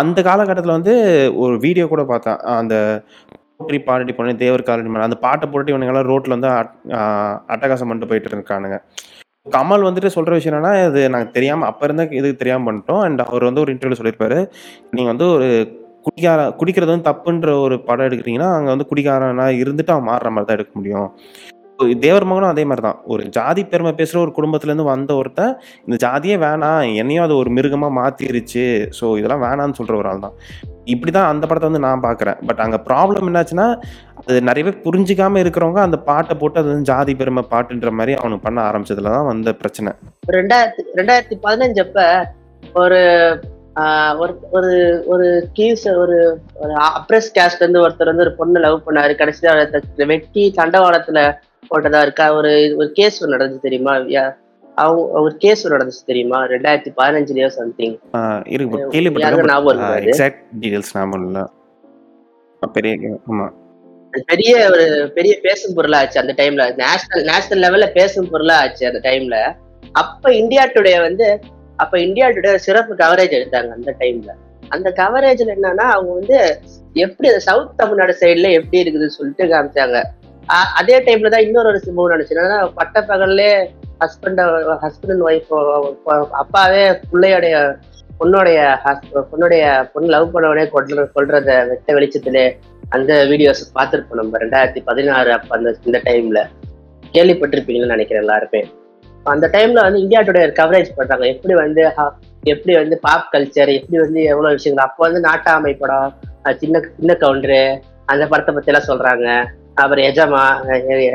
அந்த 0.00 0.18
காலகட்டத்தில் 0.28 0.76
வந்து 0.78 0.94
ஒரு 1.42 1.54
வீடியோ 1.64 1.84
கூட 1.92 2.02
பார்த்தேன். 2.10 2.40
அந்த 2.60 2.74
போற்றி 3.60 3.78
பாடி 3.88 4.12
பண்ணி 4.16 4.32
தேவர் 4.42 4.68
காலடி 4.68 4.90
மணி 4.92 5.06
அந்த 5.08 5.18
பாட்டை 5.26 5.46
போட்டு 5.52 5.72
இவனுங்கெல்லாம் 5.72 6.08
ரோட்டில் 6.12 6.36
வந்து 6.36 6.50
அட்டகாசம் 7.54 7.88
பண்ணிட்டு 7.90 8.10
போயிட்டு 8.10 8.36
இருக்கானுங்க. 8.36 8.78
கமல் 9.54 9.86
வந்துட்டு 9.86 10.14
சொல்கிற 10.16 10.36
விஷயம் 10.38 10.52
என்னன்னா 10.54 10.72
இது 10.88 11.00
நாங்கள் 11.14 11.34
தெரியாமல் 11.36 11.68
அப்போ 11.70 11.84
இருந்த 11.88 12.04
இது 12.20 12.28
தெரியாமல் 12.42 12.68
பண்ணிட்டோம். 12.68 13.02
அண்ட் 13.06 13.22
அவர் 13.30 13.48
வந்து 13.48 13.62
ஒரு 13.64 13.72
இன்டர்வியூ 13.74 13.98
சொல்லியிருப்பாரு 14.00 14.38
நீங்கள் 14.96 15.12
வந்து 15.12 15.26
ஒரு 15.34 15.48
குடிக்கார 16.06 16.40
குடிக்கிறது 16.60 16.92
வந்து 16.92 17.08
தப்புன்ற 17.10 17.52
ஒரு 17.66 17.76
படம் 17.88 18.06
எடுக்கிறீங்கன்னா 18.08 18.48
அங்கே 18.56 18.70
வந்து 18.74 18.88
குடிகாரனா 18.90 19.46
இருந்துட்டு 19.62 19.94
அவன் 19.94 20.08
மாறுற 20.10 20.30
மாதிரி 20.34 20.48
தான் 20.48 20.58
எடுக்க 20.58 20.72
முடியும். 20.78 21.08
தேவர் 22.00 22.24
மகனும் 22.24 22.50
அதே 22.50 22.64
மாதிரி 22.64 22.82
தான் 22.82 22.98
ஒரு 23.06 23.22
ஜாதி 23.34 23.62
பெருமை 23.64 23.92
பேசுகிற 23.94 24.18
ஒரு 24.20 24.32
குடும்பத்துலேருந்து 24.36 24.86
வந்த 24.88 25.10
ஒருத்தன் 25.14 25.52
இந்த 25.86 25.96
ஜாதியே 26.04 26.36
வேணாம் 26.42 26.82
என்னையும் 27.00 27.24
அது 27.24 27.34
ஒரு 27.36 27.50
மிருகமாக 27.56 27.96
மாற்றிருச்சு 27.98 28.64
ஸோ 28.98 29.06
இதெல்லாம் 29.18 29.44
வேணான்னு 29.44 29.78
சொல்கிற 29.78 29.96
ஒரு 29.96 30.08
ஆள் 30.08 30.22
தான் 30.22 30.36
இப்படி 30.86 31.12
தான் 31.12 31.28
அந்த 31.30 31.44
படத்தை 31.46 31.68
வந்து 31.68 31.82
நான் 31.84 32.04
பார்க்குறேன் 32.04 32.38
பட் 32.48 32.62
அங்கே 32.64 32.78
ப்ராப்ளம் 32.86 33.28
என்னாச்சுன்னா 33.30 33.66
அது 34.22 34.38
நிறைய 34.48 34.64
பேர் 34.66 34.78
இருக்கிறவங்க 35.42 35.82
அந்த 35.84 35.98
பாட்டை 36.06 36.36
போட்டு 36.36 36.60
அது 36.60 36.70
வந்து 36.70 36.90
ஜாதி 36.90 37.14
பெருமை 37.14 37.44
பாட்டுன்ற 37.50 37.92
மாதிரி 37.94 38.14
அவனுக்கு 38.20 38.46
பண்ண 38.46 38.60
ஆரம்பிச்சதுல 38.68 39.12
தான் 39.16 39.28
வந்த 39.30 39.52
பிரச்சனை. 39.60 39.92
ரெண்டாயிரத்தி 40.36 40.84
ரெண்டாயிரத்தி 40.98 41.38
பதினஞ்சு 41.44 41.82
அப்ப 41.82 42.00
ஒரு 42.76 43.00
ஆஹ், 43.76 44.14
ஒரு 44.18 44.32
ஒரு 44.52 44.70
ஒரு 45.06 45.26
கேஸ் 45.52 45.82
ஒரு 46.02 46.14
ஒரு 46.60 46.72
அப்ரஸ் 46.90 47.28
கேஸ்ட் 47.34 47.64
வந்து 47.64 47.82
ஒருத்தர் 47.82 48.10
வந்து 48.10 48.24
ஒரு 48.24 48.32
பொண்ணு 48.38 48.60
லவ் 48.60 48.86
பண்ணாரு. 48.86 49.12
கடைசியா 49.18 49.52
வெட்டி 50.06 50.44
தண்டவாளத்துல 50.56 51.20
போட்டதா 51.62 52.00
இருக்கா? 52.02 52.26
ஒரு 52.34 52.50
ஒரு 52.76 52.88
கேஸ் 52.92 53.24
நடந்துச்சு 53.26 53.60
தெரியுமா 53.60 53.94
அவங்க 54.76 55.02
ஒரு 55.20 55.34
கேஸ் 55.36 55.62
நடந்துச்சு 55.68 56.02
தெரியுமா? 56.06 56.38
ரெண்டாயிரத்தி 56.46 56.90
பதினஞ்சுலயோ 56.96 57.46
சம்திங் 57.50 57.94
ஆஹ் 58.18 58.42
இருக்கு 58.46 58.72
bro. 58.72 58.80
யாருக்கும் 59.20 59.50
ஞாபகம் 59.50 59.68
கேள்விப்பட்டிருக்கேன் 59.68 59.68
இருக்காது. 59.68 60.10
எக்ஸாக்ட் 60.10 60.42
டீடைல்ஸ் 60.60 60.92
ஞாபகம் 60.96 61.24
இல்லை. 61.26 61.44
பெரிய 62.74 62.92
பெரிய 64.28 64.52
ஒரு 64.70 64.84
பெரிய 65.14 65.34
பேசும் 65.42 65.74
பொருளா 65.74 65.98
ஆச்சு 65.98 66.20
அந்த 66.20 66.34
டைம்ல 66.36 66.64
நேஷனல் 66.76 67.24
நேஷனல் 67.24 67.62
லெவல்ல 67.64 67.92
பேசும் 67.92 68.28
பொருளா 68.30 68.56
ஆச்சு 68.58 68.84
அந்த 68.86 69.00
டைம்ல 69.08 69.38
அப்ப 69.94 70.32
இந்தியா 70.32 70.62
டுடே 70.66 71.00
வந்து 71.00 71.26
அப்ப 71.76 72.00
இந்தியா 72.00 72.28
டுடே 72.28 72.54
சிறப்பு 72.56 72.94
கவரேஜ் 72.94 73.36
எடுத்தாங்க 73.38 73.70
அந்த 73.70 73.94
டைம்ல 73.98 74.30
அந்த 74.68 74.88
கவரேஜ்ல 74.96 75.54
என்னன்னா 75.56 75.86
அவங்க 75.94 76.12
வந்து 76.12 76.38
எப்படி 76.96 77.28
சவுத் 77.40 77.76
தமிழ்நாடு 77.76 78.14
சைடுல 78.20 78.50
எப்படி 78.52 78.80
இருக்குதுன்னு 78.82 79.16
சொல்லிட்டு 79.18 79.44
காமிச்சாங்க. 79.44 79.98
அதே 80.78 80.96
டைம்ல 81.06 81.30
தான் 81.34 81.44
இன்னொரு 81.46 81.68
ஒரு 81.72 81.80
சம்பவம் 81.84 82.12
நினைச்சேன் 82.14 82.38
என்னன்னா 82.38 82.58
பட்ட 82.78 83.00
ஹஸ்பண்ட் 84.02 84.40
ஹஸ்பண்ட் 84.84 85.12
அண்ட் 85.14 85.26
ஒய்ஃப் 85.28 85.52
அப்பாவே 86.42 86.82
பிள்ளையோடைய 87.12 87.56
பொண்ணுடைய 88.20 88.58
பொண்ணுடைய 89.30 89.64
பொண்ணு 89.92 90.12
லவ் 90.14 90.32
பண்ணவனே 90.34 90.64
கொள்ற 90.74 91.04
கொள்றத 91.16 91.56
வெட்ட 91.70 91.94
வெளிச்சத்திலே 91.96 92.44
அந்த 92.96 93.12
வீடியோஸ் 93.30 93.62
பார்த்துருப்போம் 93.78 94.20
நம்ம. 94.20 94.38
ரெண்டாயிரத்தி 94.44 94.82
பதினாறு 94.88 95.30
அப்ப 95.36 95.50
அந்த 95.58 95.70
இந்த 95.88 95.98
டைம்ல 96.08 96.42
கேள்விப்பட்டிருப்பீங்கன்னு 97.14 97.94
நினைக்கிறேன் 97.94 98.24
எல்லாருமே. 98.24 98.62
அந்த 99.26 99.46
டைம்ல 99.56 99.84
வந்து 99.86 100.00
இந்தியா 100.04 100.20
டுடே 100.22 100.42
கவரேஜ் 100.60 100.96
பண்றாங்க. 100.96 101.26
எப்படி 101.34 101.54
வந்து 101.62 101.82
எப்படி 102.52 102.72
வந்து 102.80 102.96
பாப் 103.06 103.30
கல்ச்சர் 103.34 103.70
எப்படி 103.78 103.98
வந்து 104.04 104.20
எவ்வளவு 104.32 104.56
விஷயங்கள். 104.56 104.86
அப்போ 104.88 105.02
வந்து 105.08 105.22
நாட்டாமை 105.28 105.72
படம் 105.82 106.12
சின்ன 106.62 106.82
சின்ன 106.98 107.12
கவுண்டரு 107.22 107.62
அந்த 108.12 108.24
படத்தை 108.32 108.52
பத்தி 108.54 108.72
எல்லாம் 108.72 108.90
சொல்றாங்க. 108.90 109.28
அப்புறம் 109.76 110.04
எஜமா 110.04 110.42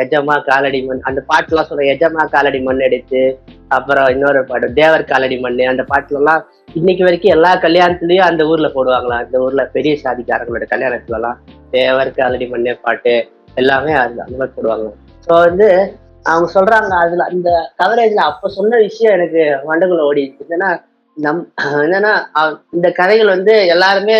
எஜமா 0.01 0.35
காலடி 0.41 0.79
மண் 0.81 0.99
அந்த 1.01 1.21
பாட்டுலாம் 1.29 1.67
சொல்ற 1.69 1.85
எஜமா 1.93 2.23
காலடி 2.29 2.59
மண் 2.59 2.79
எடுத்து 2.79 3.21
அப்புறம் 3.67 4.09
இன்னொரு 4.09 4.41
பாட்டு 4.45 4.67
தேவர் 4.73 5.03
காலடி 5.03 5.37
மண் 5.39 5.59
அந்த 5.65 5.85
பாட்டுலலாம் 5.91 6.41
இன்னைக்கு 6.75 7.03
வரைக்கும் 7.03 7.33
எல்லா 7.33 7.51
கல்யாணத்துலயும் 7.55 8.27
அந்த 8.27 8.43
ஊர்ல 8.45 8.67
போடுவாங்களா? 8.67 9.17
அந்த 9.23 9.37
ஊர்ல 9.39 9.63
பெரிய 9.67 9.93
சாதிக்காரங்களோட 10.03 10.65
கல்யாணத்துல 10.65 11.15
எல்லாம் 11.15 11.39
தேவர் 11.71 12.11
காலடி 12.11 12.45
மண்ணே 12.45 12.73
பாட்டு 12.81 13.13
எல்லாமே 13.55 13.93
அது 13.93 14.21
அந்த 14.21 14.37
மாதிரி 14.37 14.53
போடுவாங்க. 14.57 14.85
ஸோ 15.27 15.31
வந்து 15.39 15.67
அவங்க 16.25 16.47
சொல்றாங்க 16.53 16.93
அதுல 17.03 17.25
அந்த 17.31 17.49
கவரேஜ்ல 17.77 18.23
அப்ப 18.23 18.49
சொன்ன 18.49 18.77
விஷயம் 18.77 19.13
எனக்கு 19.13 19.43
மண்டகுள்ள 19.65 20.03
ஓடி 20.03 20.23
என்னன்னா 20.43 20.69
நம் 21.17 21.41
என்னன்னா 21.85 22.13
இந்த 22.73 22.87
கதைகள் 22.91 23.33
வந்து 23.35 23.55
எல்லாருமே 23.67 24.17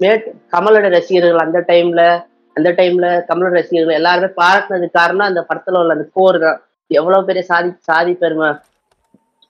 மேட் 0.00 0.26
கமலோட 0.48 0.86
ரசிகர்கள் 0.88 1.44
அந்த 1.46 1.60
டைம்ல 1.68 2.02
அந்த 2.56 2.70
டைம்ல 2.78 3.06
கமலோட 3.28 3.52
ரசிகர்கள் 3.58 3.98
எல்லாருமே 4.00 4.28
பாராட்டினது 4.40 4.88
காரணம் 4.98 5.28
அந்த 5.30 5.42
படத்துல 5.48 5.80
உள்ள 5.82 5.96
அந்த 5.96 6.06
கோர் 6.18 6.38
தான். 6.44 6.58
எவ்வளவு 6.90 7.26
பெரிய 7.28 7.42
சாதி 7.50 7.70
சாதி 7.88 8.12
பெருமை 8.22 8.48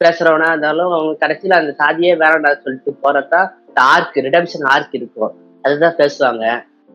பேசுறவனா 0.00 0.48
இருந்தாலும் 0.52 0.92
அவங்க 0.96 1.12
கடைசியில 1.22 1.56
அந்த 1.60 1.72
சாதியே 1.80 2.12
வேணாம்டா 2.14 2.52
சொல்லிட்டு 2.64 2.92
போறதா 3.04 3.40
இந்த 3.68 3.80
ஆர்க் 3.94 4.18
ரிடம்ஷன் 4.26 4.66
ஆர்க் 4.74 4.94
இருக்கும். 4.94 5.32
அதுதான் 5.64 5.98
பேசுவாங்க. 6.02 6.44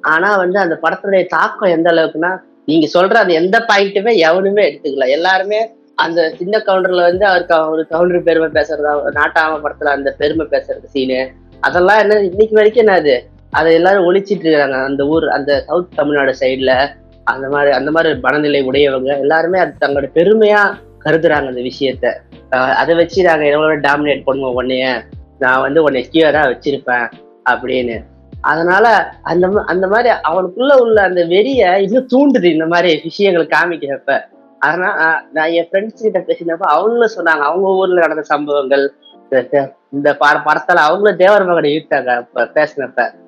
ஆனா 0.04 0.30
வந்து 0.38 0.60
அந்த 0.60 0.76
படத்துடைய 0.84 1.24
தாக்கம் 1.28 1.74
எந்த 1.76 1.90
அளவுக்குன்னா 1.94 2.32
நீங்க 2.66 2.88
சொல்ற 2.94 3.18
அந்த 3.24 3.34
எந்த 3.34 3.58
பாயிண்ட்டுமே 3.70 4.14
எவனுமே 4.30 4.64
எடுத்துக்கல. 4.70 5.08
எல்லாருமே 5.18 5.60
அந்த 5.96 6.30
சின்ன 6.40 6.56
கவுண்டர்ல 6.68 7.04
வந்து 7.10 7.26
அவருக்கு 7.26 7.56
ஒரு 7.74 7.84
கவுண்டர் 7.88 8.28
பெருமை 8.28 8.50
பேசுறதா 8.58 8.92
நாட்டாம 9.20 9.60
படத்துல 9.64 9.94
அந்த 9.98 10.10
பெருமை 10.18 10.46
பேசுறது 10.52 10.88
சீனு 10.96 11.20
அதெல்லாம் 11.60 12.00
என்ன 12.00 12.20
இன்னைக்கு 12.30 12.56
வரைக்கும் 12.56 12.84
என்னது 12.84 13.00
அது? 13.00 13.16
அதை 13.52 13.74
எல்லாரும் 13.74 14.14
ஒழிச்சிட்டு 14.14 14.44
இருக்கிறாங்க 14.44 14.84
அந்த 14.84 15.06
ஊர் 15.06 15.28
அந்த 15.28 15.60
சவுத் 15.60 15.96
தமிழ்நாடு 15.96 16.36
சைட்ல 16.40 16.88
அந்த 17.24 17.50
மாதிரி 17.50 17.72
அந்த 17.72 17.92
மாதிரி 17.92 18.20
மனநிலை 18.20 18.68
உடையவங்க 18.68 19.20
எல்லாருமே 19.20 19.60
அது 19.60 19.74
தங்களோட 19.82 20.10
பெருமையா 20.14 20.74
கருதுறாங்க 21.06 21.48
அந்த 21.48 21.62
விஷயத்த. 21.62 22.16
அதை 22.56 22.96
வச்சு 22.96 23.24
நாங்க 23.24 23.46
எவ்வளவு 23.46 23.80
டாமினேட் 23.80 24.22
பண்ணுவோம். 24.26 24.62
உன்னைய 24.62 25.02
நான் 25.40 25.62
வந்து 25.62 25.84
உன்னை 25.84 26.10
கியூரா 26.12 26.50
வச்சிருப்பேன் 26.50 27.12
அப்படின்னு. 27.50 28.04
அதனால 28.42 29.14
அந்த 29.24 29.64
அந்த 29.66 29.88
மாதிரி 29.88 30.16
அவனுக்குள்ள 30.30 30.76
உள்ள 30.76 31.02
அந்த 31.02 31.26
வெறிய 31.26 31.76
இன்னும் 31.76 32.08
தூண்டுது 32.16 32.44
இந்த 32.44 32.66
மாதிரி 32.66 33.00
விஷயங்கள் 33.04 33.48
காமிக்கிறப்ப. 33.48 34.22
அதனால 34.60 35.22
நான் 35.34 35.50
என் 35.50 35.68
ஃப்ரெண்ட்ஸ் 35.72 36.02
கிட்ட 36.02 36.20
பேசினப்ப 36.20 36.58
அவங்களும் 36.58 37.10
சொன்னாங்க. 37.16 37.42
அவங்க 37.42 37.68
ஊர்ல 37.68 38.00
நடந்த 38.00 38.22
சம்பவங்கள் 38.22 38.94
இந்த- 39.30 39.74
இந்த- 39.92 40.16
பட 40.16 40.42
அவங்களும் 40.66 41.18
தேவர் 41.18 41.46
மகனை 41.46 41.72
ஈர்த்தாங்க. 41.72 42.28
பேசினப்ப. 42.36 43.26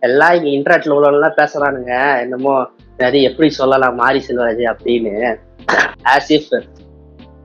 எல்லாம் 0.00 0.44
இங்க 0.44 0.48
இன்டர்நெட்ல 0.48 0.80
உள்ளவங்க 0.80 1.32
பேசுறானுங்க. 1.36 2.20
என்னமோ 2.20 2.66
அது 2.98 3.22
எப்படி 3.22 3.50
சொல்லலாம் 3.50 3.94
மாரி 3.94 4.24
செல்வராஜ் 4.28 4.74
அப்படின்னு. 4.74 5.38
ஆஸ் 6.04 6.28
இஃப் 6.28 6.62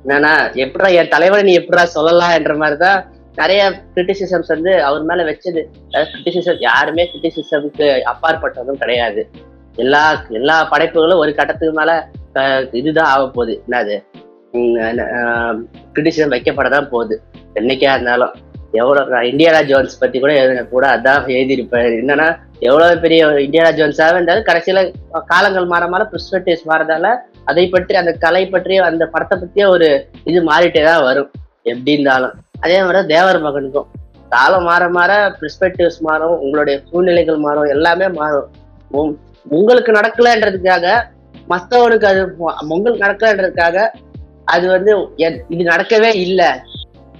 என்னன்னா 0.06 0.34
எப்படா 0.54 0.94
என் 0.94 1.08
தலைவரை 1.08 1.44
நீ 1.44 1.60
எப்படா 1.60 1.84
சொல்லலாம் 1.84 2.32
என்ற 2.32 2.56
மாதிரிதான் 2.56 3.14
நிறைய 3.36 3.82
கிரிட்டிசிசம்ஸ் 3.96 4.48
வந்து 4.48 4.84
அவர் 4.84 5.04
மேல 5.04 5.24
வச்சது. 5.24 5.64
கிரிட்டிசிசம் 5.92 6.56
யாருமே 6.60 7.10
கிரிட்டிசிசம்க்கு 7.12 8.02
அப்பாற்பட்டதும் 8.02 8.78
கிடையாது. 8.78 9.30
எல்லா 9.76 10.26
எல்லா 10.30 10.64
படைப்புகளும் 10.64 11.18
ஒரு 11.18 11.36
கட்டத்துக்கு 11.36 11.74
மேல 11.74 12.10
இதுதான் 12.72 13.06
ஆக 13.06 13.24
போகுது. 13.26 13.64
என்னது? 13.70 14.04
கிரிட்டிசிசம் 15.94 16.32
வைக்கப்படதான் 16.34 16.90
போகுது. 16.90 17.22
என்னைக்கா 17.54 17.94
இருந்தாலும். 17.94 18.34
எவ்வளோ 18.80 19.02
இந்தியாரா 19.30 19.60
ஜோன்ஸ் 19.70 20.00
பற்றி 20.02 20.18
கூட 20.24 20.32
எழுதின 20.40 20.64
கூட 20.74 20.86
அதான் 20.96 21.30
எழுதியிருப்பேன். 21.36 21.88
என்னன்னா 22.02 22.28
எவ்வளோ 22.68 22.88
பெரிய 23.04 23.28
இந்தியாரா 23.46 23.72
ஜோன்ஸாக 23.78 24.16
இருந்தாலும் 24.16 24.48
கடைசியில் 24.50 24.92
காலங்கள் 25.32 25.70
மாற 25.72 25.84
மாற 25.94 26.04
பெர்ஸ்பெக்டிவ்ஸ் 26.12 26.68
மாறதால 26.72 27.14
அதை 27.52 27.64
பற்றி 27.76 27.94
அந்த 28.02 28.12
கலை 28.26 28.44
பற்றிய 28.56 28.84
அந்த 28.90 29.04
படத்தை 29.14 29.36
பற்றிய 29.44 29.68
ஒரு 29.76 29.88
இது 30.32 30.40
மாறிட்டே 30.50 30.84
தான் 30.90 31.06
வரும். 31.08 31.30
எப்படி 31.72 31.96
இருந்தாலும். 31.96 32.34
அதே 32.64 32.78
மாதிரி 32.86 33.02
தேவர் 33.14 33.40
மகனுக்கும். 33.46 33.88
காலம் 34.34 34.68
மாற 34.70 34.84
மாற 34.98 35.12
பெர்ஸ்பெக்டிவ்ஸ் 35.40 36.02
மாறும். 36.08 36.36
உங்களுடைய 36.44 36.76
சூழ்நிலைகள் 36.90 37.40
மாறும். 37.46 37.70
எல்லாமே 37.76 38.10
மாறும். 38.20 38.50
உங்களுக்கு 39.58 39.92
நடக்கலன்றதுக்காக 40.00 40.88
மற்றவனுக்கு 41.54 42.08
அது 42.12 42.22
உங்களுக்கு 42.76 43.06
நடக்கலன்றதுக்காக 43.06 43.78
அது 44.56 44.66
வந்து 44.76 44.92
இது 45.54 45.64
நடக்கவே 45.74 46.12
இல்லை. 46.26 46.50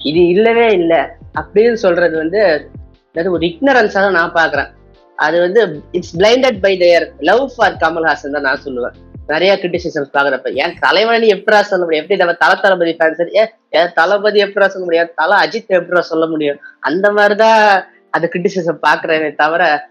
இது 0.10 0.22
இல்லவே 0.34 0.68
இல்லை. 0.80 1.02
அப்படின்னு 1.36 1.74
சொல்றது 1.74 2.18
வந்து 2.18 2.72
அது 3.16 3.32
ஒரு 3.32 3.46
இக்னரன்ஸா 3.48 4.00
தான் 4.06 4.12
நான் 4.12 4.34
பாக்குறேன் 4.34 4.70
அது 5.18 5.40
வந்து 5.40 5.82
it's 5.92 6.18
blinded 6.18 6.60
by 6.60 6.78
their 6.78 7.12
love 7.20 7.52
for 7.56 7.74
Kamal Haasan 7.74 8.32
தான் 8.32 8.42
நான் 8.42 8.62
சொல்லுவேன். 8.66 8.96
நிறைய 9.28 9.56
கிரிட்டிசிசம்ஸ் 9.56 10.14
பாக்குறப்ப 10.14 10.54
ஏன் 10.54 10.74
தலைவனி 10.80 11.28
எப்படா 11.28 11.62
சொல்ல 11.62 11.86
முடியும்? 11.86 12.04
எப்படி 12.04 12.20
நம்ம 12.20 12.34
தல 12.34 12.56
தளபதி 12.56 12.96
ஃபேன்ஸ் 13.00 13.20
ஏன் 13.32 13.50
ஏன் 13.70 13.92
தளபதி 13.94 14.44
எப்படா 14.44 14.68
சொல்ல 14.68 14.86
முடியும்? 14.86 15.12
தல 15.16 15.36
அஜித் 15.46 15.76
எப்படா 15.80 16.00
சொல்ல 16.00 16.26
முடியும்? 16.26 16.60
அந்த 16.80 17.12
மாதிரிதான் 17.12 17.88
அந்த 18.12 18.30
கிரிட்டிசிசம் 18.34 18.84
பாக்குறேனே 18.88 19.36
தவிர 19.36 19.90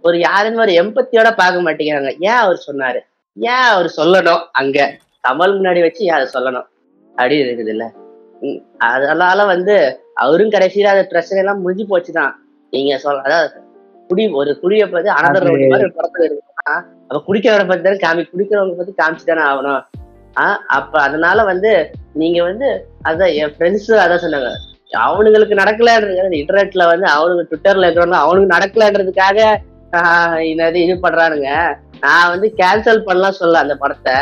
ஒரு 0.00 0.18
யாருன்னு 0.18 0.60
ஒரு 0.60 0.72
எம்பத்தியோட 0.72 1.36
பார்க்க 1.36 1.72
மாட்டேங்கிறாங்க. 1.72 2.12
ஏன் 2.18 2.40
அவர் 2.44 2.64
சொன்னாரு? 2.66 3.00
ஏன் 3.34 3.66
அவர் 3.72 3.92
சொல்லணும் 3.96 4.44
அங்க? 4.52 4.96
கமல் 5.28 5.56
முன்னாடி 5.58 5.80
வச்சு 5.80 6.04
ஏன் 6.04 6.12
அதை 6.12 6.28
சொல்லணும்? 6.32 6.66
அப்படி 7.10 7.42
இருக்குது 7.42 7.68
இல்ல. 7.68 7.92
அதனால 8.78 9.44
வந்து 9.44 10.00
அவரும் 10.20 10.50
கடைசியில 10.50 10.92
அந்த 10.94 11.06
பிரச்சனை 11.12 11.40
எல்லாம் 11.40 11.60
முடிஞ்சு 11.60 11.84
போச்சுதான். 11.90 12.32
நீங்க 12.72 12.98
சொல்ல 12.98 13.22
அதாவது 13.22 13.58
குடி 14.10 14.24
ஒரு 14.32 14.50
குடியை 14.62 14.86
பத்தி 14.88 15.10
அனதர் 15.10 15.46
மாதிரி 15.72 15.90
படத்துல 15.90 16.24
இருக்குன்னா 16.26 16.74
அப்ப 17.08 17.20
குடிக்கிறவரை 17.26 17.64
பத்தி 17.66 17.82
தானே 17.82 17.98
காமி 17.98 18.22
குடிக்கிறவங்க 18.24 18.76
பத்தி 18.76 18.92
காமிச்சு 18.92 19.24
தானே 19.24 19.42
ஆகணும். 19.42 19.80
ஆஹ் 20.36 20.58
அப்ப 20.68 21.00
அதனால 21.02 21.44
வந்து 21.44 21.70
நீங்க 22.12 22.42
வந்து 22.42 22.68
அதான் 23.08 23.32
என் 23.34 23.54
ஃப்ரெண்ட்ஸ் 23.54 23.88
அதான் 24.04 24.22
சொன்னாங்க. 24.24 24.50
அவனுங்களுக்கு 24.98 25.54
நடக்கலன்றது 25.54 26.38
இன்டர்நெட்ல 26.40 26.86
வந்து 26.86 27.06
அவனுக்கு 27.06 27.48
ட்விட்டர்ல 27.50 27.86
இருக்கிறவங்க 27.86 28.16
அவனுக்கு 28.16 28.54
நடக்கலன்றதுக்காக 28.56 29.38
ஆஹ் 29.92 30.38
என்னது 30.50 30.74
இது 30.74 30.94
பண்றானுங்க. 30.94 31.50
நான் 32.00 32.30
வந்து 32.30 32.48
கேன்சல் 32.60 33.04
பண்ணலாம் 33.04 33.32
சொல்ல 33.32 33.58
அந்த 33.58 33.74
படத்தை. 33.76 34.16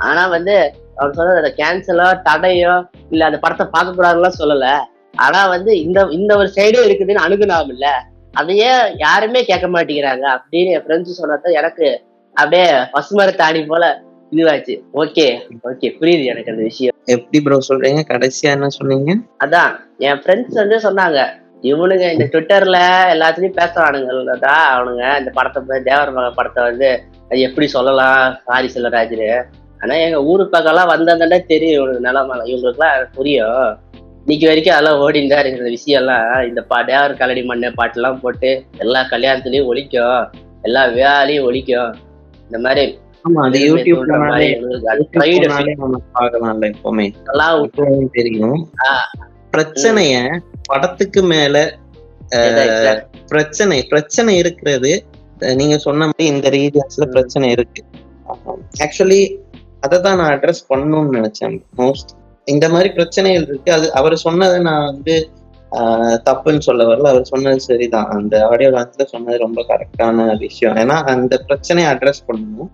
ஆனா 0.00 0.22
வந்து 0.26 0.54
அவர் 0.96 1.14
சொன்னது 1.14 1.54
கேன்சலோ 1.56 2.06
தடையோ 2.28 2.74
இல்ல 3.10 3.24
அந்த 3.24 3.38
படத்தை 3.38 3.66
பார்க்க 3.66 3.96
கூடாதுலாம் 3.98 4.40
சொல்லல. 4.40 4.66
ஆனா 5.14 5.48
வந்து 5.48 5.80
இந்த 5.80 6.08
இந்த 6.10 6.36
ஒரு 6.36 6.48
சைடும் 6.56 6.86
இருக்குதுன்னு 6.86 7.24
அணுகுனாம் 7.24 7.68
இல்ல 7.68 7.86
அதையே 8.34 8.70
யாருமே 8.96 9.42
கேட்க 9.42 9.66
மாட்டேங்கிறாங்க 9.68 10.24
அப்படின்னு 10.36 10.70
என் 10.70 10.84
ஃப்ரெண்ட்ஸ் 10.84 11.18
சொன்னதான் 11.20 11.58
எனக்கு 11.60 11.86
அப்படியே 12.36 12.66
பசுமர 12.92 13.30
தாடி 13.32 13.64
போல 13.64 13.84
இதுவாச்சு. 14.32 14.74
ஓகே 14.92 15.24
ஓகே 15.70 15.88
புரியுது 16.00 16.24
எனக்கு 16.24 16.50
அந்த 16.50 16.62
விஷயம். 16.62 16.94
எப்படி 17.06 17.38
ப்ரோ 17.40 17.56
சொல்றீங்க? 17.68 18.02
கடைசியா 18.12 18.50
என்ன 18.56 18.68
சொன்னீங்க? 18.68 19.14
அதான் 19.38 19.72
என் 19.98 20.20
ஃப்ரெண்ட்ஸ் 20.22 20.60
வந்து 20.62 20.76
சொன்னாங்க 20.86 21.20
இவனுங்க 21.62 22.12
இந்த 22.12 22.24
ட்விட்டர்ல 22.24 22.78
எல்லாத்துலயும் 23.14 23.58
பேசுறானுங்கடா 23.58 24.54
அவனுங்க 24.74 25.18
இந்த 25.18 25.30
படத்தை 25.30 25.80
தேவர் 25.80 26.10
மகன் 26.10 26.34
படத்தை 26.34 26.62
வந்து 26.64 26.88
அது 27.30 27.40
எப்படி 27.40 27.66
சொல்லலாம்? 27.66 28.36
சாரி 28.46 28.70
செல்வராஜ்னு 28.74 29.30
ஆனா 29.80 29.94
எங்க 29.96 30.18
ஊரு 30.22 30.44
பக்கம்லாம் 30.52 30.92
வந்தாங்கன்னா 30.94 31.46
தெரியும் 31.46 31.76
இவனுக்கு 31.78 32.06
நிலமை 32.08 32.36
இவங்களுக்குலாம் 32.52 33.06
புரியும். 33.18 33.68
இன்னைக்கு 34.30 34.48
வரைக்கும் 34.48 34.74
அதெல்லாம் 34.74 35.00
ஓடிந்தா 35.04 35.38
இருக்கிற 35.42 35.68
விஷயம் 35.74 36.00
எல்லாம் 36.00 36.26
இந்த 36.48 36.60
பா 36.70 36.76
தேவர் 36.88 37.12
கலடி 37.20 37.42
மண்ணு 37.48 37.68
பாட்டுலாம் 37.78 38.18
போட்டு 38.20 38.50
எல்லா 38.84 39.00
கல்யாணத்துலயும் 39.12 39.68
ஒழிக்கும் 39.70 40.20
எல்லா 40.66 40.82
வேலையும் 40.98 41.46
ஒழிக்கும் 41.48 41.90
இந்த 42.44 42.58
மாதிரி. 42.64 42.84
பிரச்சனைய 49.54 50.14
படத்துக்கு 50.70 51.22
மேல 51.32 51.64
பிரச்சனை 53.32 53.80
பிரச்சனை 53.92 54.36
இருக்கிறது. 54.42 54.92
நீங்க 55.60 55.78
சொன்ன 55.86 56.10
மாதிரி 56.12 56.30
இந்த 56.34 56.48
ரீஜன்ஸ்ல 56.58 57.10
பிரச்சனை 57.16 57.50
இருக்கு. 57.56 57.82
ஆக்சுவலி 58.84 59.20
அதை 59.80 60.00
தான் 60.00 60.18
நான் 60.22 60.32
அட்ரஸ் 60.36 60.64
பண்ணணும்னு 60.70 61.18
நினைச்சேன் 61.18 61.58
மோஸ்ட் 61.82 62.18
இந்த 62.44 62.68
மாதிரி 62.68 62.88
பிரச்சனைகள் 62.88 63.42
இருக்கு. 63.42 63.72
அது 63.72 63.92
அவர் 63.92 64.16
சொன்னதை 64.16 64.60
நான் 64.60 64.84
வந்து 64.84 65.30
ஆஹ், 65.72 66.18
தப்புன்னு 66.24 66.58
சொல்ல 66.58 66.84
வரல. 66.84 67.08
அவர் 67.08 67.24
சொன்னது 67.24 67.60
சரிதான். 67.60 68.06
அந்த 68.06 68.46
ஆடியோ 68.46 68.70
லான்ச்ல 68.70 69.04
சொன்னது 69.04 69.38
ரொம்ப 69.38 69.64
கரெக்டான 69.68 70.38
விஷயம். 70.38 70.76
ஏன்னா 70.76 70.96
அந்த 71.04 71.38
பிரச்சனையை 71.38 71.92
அட்ரஸ் 71.92 72.24
பண்ணணும். 72.28 72.70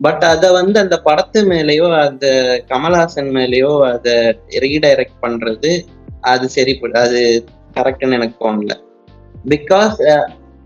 பட் 0.00 0.24
அதை 0.24 0.50
வந்து 0.52 0.80
அந்த 0.80 1.00
படத்து 1.04 1.38
மேலேயோ 1.38 2.00
அந்த 2.00 2.26
கமல்ஹாசன் 2.68 3.30
மேலேயோ 3.36 3.92
அதை 3.92 4.12
ரீடைரக்ட் 4.64 5.22
பண்றது 5.22 5.80
அது 6.20 6.48
சரி 6.48 6.80
அது 6.92 7.44
கரெக்ட்னு 7.74 8.12
எனக்கு 8.12 8.36
தோணல. 8.44 8.72
பிகாஸ் 9.48 9.96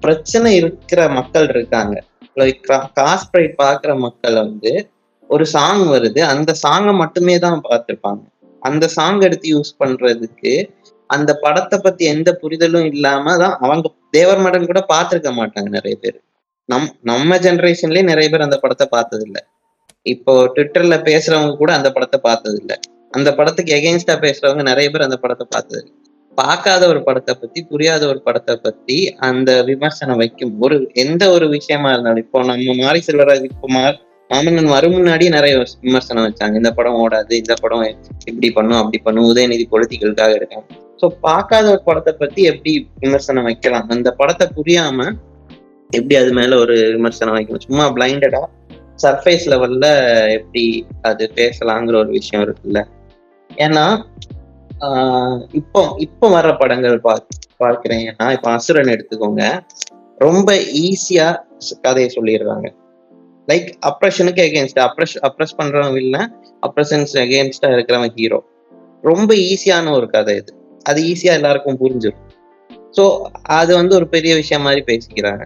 பிரச்சனை 0.01 0.55
இருக்கிற 0.55 1.09
மக்கள் 1.09 1.49
இருக்காங்க. 1.49 2.03
லைக் 2.37 2.89
காஸ்ட் 3.01 3.31
ப்ரைட் 3.33 3.55
பார்க்குற 3.63 3.99
மக்கள் 3.99 4.35
வந்து 4.35 4.73
ஒரு 5.29 5.47
சாங் 5.47 5.87
வருது. 5.87 6.21
அந்த 6.21 6.55
சாங்கை 6.63 6.95
மட்டுமே 6.95 7.39
தான் 7.39 7.63
பார்த்துருப்பாங்க. 7.71 8.25
அந்த 8.63 8.85
சாங் 8.89 9.21
எடுத்து 9.21 9.49
யூஸ் 9.49 9.73
பண்றதுக்கு 9.79 10.53
அந்த 11.11 11.31
படத்தை 11.43 11.77
பத்தி 11.79 12.05
எந்த 12.05 12.31
புரிதலும் 12.33 12.89
இல்லாம 12.93 13.37
தான் 13.37 13.55
அவங்க 13.59 13.93
தேவர் 14.11 14.39
மடன் 14.39 14.67
கூட 14.67 14.81
பார்த்துருக்க 14.89 15.31
மாட்டாங்க 15.33 15.69
நிறைய 15.69 15.95
பேர். 15.97 16.19
நம் 16.69 16.89
நம்ம 17.03 17.39
ஜென்ரேஷன்லயே 17.39 18.03
நிறைய 18.03 18.29
பேர் 18.29 18.47
அந்த 18.47 18.59
படத்தை 18.59 18.87
பார்த்தது 18.89 19.25
இல்லை 19.25 19.43
இப்போ 20.07 20.33
ட்விட்டர்ல 20.55 20.97
பேசுறவங்க 21.05 21.55
கூட 21.57 21.71
அந்த 21.73 21.89
படத்தை 21.91 22.19
பார்த்தது 22.21 22.57
இல்லை 22.61 22.77
அந்த 23.13 23.29
படத்துக்கு 23.35 23.73
எகெயின்ஸ்டா 23.73 24.17
பேசுறவங்க 24.23 24.63
நிறைய 24.63 24.89
பேர் 24.91 25.07
அந்த 25.07 25.19
படத்தை 25.19 25.47
பார்த்தது 25.47 25.81
இல்லை 25.81 25.95
பார்க்காத 26.39 26.83
ஒரு 26.89 27.01
படத்தை 27.03 27.33
பத்தி 27.35 27.61
புரியாத 27.63 28.03
ஒரு 28.07 28.21
படத்தை 28.23 28.55
பத்தி 28.59 28.97
அந்த 29.29 29.51
விமர்சனம் 29.63 30.17
வைக்கும் 30.17 30.53
ஒரு 30.61 30.77
எந்த 30.95 31.23
ஒரு 31.31 31.47
விஷயமா 31.49 31.91
இருந்தாலும் 31.93 32.25
இப்போ 32.25 32.43
நம்ம 32.45 32.77
மாரி 32.81 33.01
செல்வராஜ் 33.07 33.49
குமார் 33.61 33.97
மாமன்னன் 34.31 34.73
வரும் 34.75 34.95
முன்னாடி 34.97 35.27
நிறைய 35.35 35.53
விமர்சனம் 35.87 36.27
வச்சாங்க. 36.27 36.55
இந்த 36.61 36.71
படம் 36.79 36.99
ஓடாது 37.05 37.33
இந்த 37.43 37.55
படம் 37.63 37.85
இப்படி 38.31 38.49
பண்ணும் 38.51 38.81
அப்படி 38.81 38.99
பண்ணும் 39.07 39.29
உதயநிதி 39.31 39.65
பொலிட்டிக்கலுக்காக 39.73 40.35
இருக்காங்க 40.35 40.67
ஸோ 41.03 41.07
பார்க்காத 41.21 41.67
ஒரு 41.71 41.83
படத்தை 41.85 42.13
பத்தி 42.13 42.43
எப்படி 42.43 42.73
விமர்சனம் 43.01 43.47
வைக்கலாம்? 43.49 43.89
அந்த 43.95 44.09
படத்தை 44.21 44.47
புரியாம 44.59 45.07
எப்படி 45.91 46.15
அது 46.21 46.33
மேல 46.33 46.57
ஒரு 46.59 46.77
விமர்சனம் 46.97 47.37
வைக்கணும்? 47.37 47.65
சும்மா 47.67 47.85
பிளைண்டடா 47.97 48.43
சர்ஃபேஸ் 49.03 49.45
லெவல்ல 49.53 49.87
எப்படி 50.39 50.65
அது 51.01 51.25
பேசலாங்கிற 51.35 51.97
ஒரு 51.97 52.09
விஷயம் 52.09 52.45
இருக்குல்ல. 52.47 52.81
ஏன்னா 53.51 53.85
ஆஹ் 54.87 55.39
இப்போ 55.53 55.81
இப்போ 55.99 56.27
வர்ற 56.35 56.51
படங்கள் 56.59 56.97
பா 57.01 57.15
பார்க்கிறேன். 57.57 58.03
ஏன்னா 58.11 58.27
இப்போ 58.33 58.49
அசுரன் 58.51 58.93
எடுத்துக்கோங்க. 58.95 59.45
ரொம்ப 60.19 60.49
ஈஸியா 60.83 61.29
கதையை 61.81 62.11
சொல்லிடுறாங்க. 62.17 62.69
லைக் 63.49 63.69
அப்ரஷனுக்கு 63.87 64.43
எகேன்ஸ்ட் 64.49 64.81
அப்ரஷ் 64.81 65.19
அப்ரஸ் 65.23 65.59
பண்றவன் 65.59 65.97
இல்லை 65.97 66.21
அப்ரஷன்ஸ் 66.67 67.15
அகேன்ஸ்டா 67.15 67.69
இருக்கிறவன் 67.69 68.13
ஹீரோ 68.15 68.39
ரொம்ப 69.03 69.35
ஈஸியான 69.35 69.93
ஒரு 69.93 70.11
கதை 70.11 70.37
இது. 70.37 70.53
அது 70.83 71.03
ஈஸியா 71.03 71.33
எல்லாருக்கும் 71.33 71.79
புரிஞ்சிடும் 71.81 72.25
ஸோ 72.99 73.05
அது 73.43 73.75
வந்து 73.75 73.95
ஒரு 73.95 74.09
பெரிய 74.09 74.35
விஷயம் 74.35 74.63
மாதிரி 74.63 74.83
பேசிக்கிறாங்க. 74.87 75.43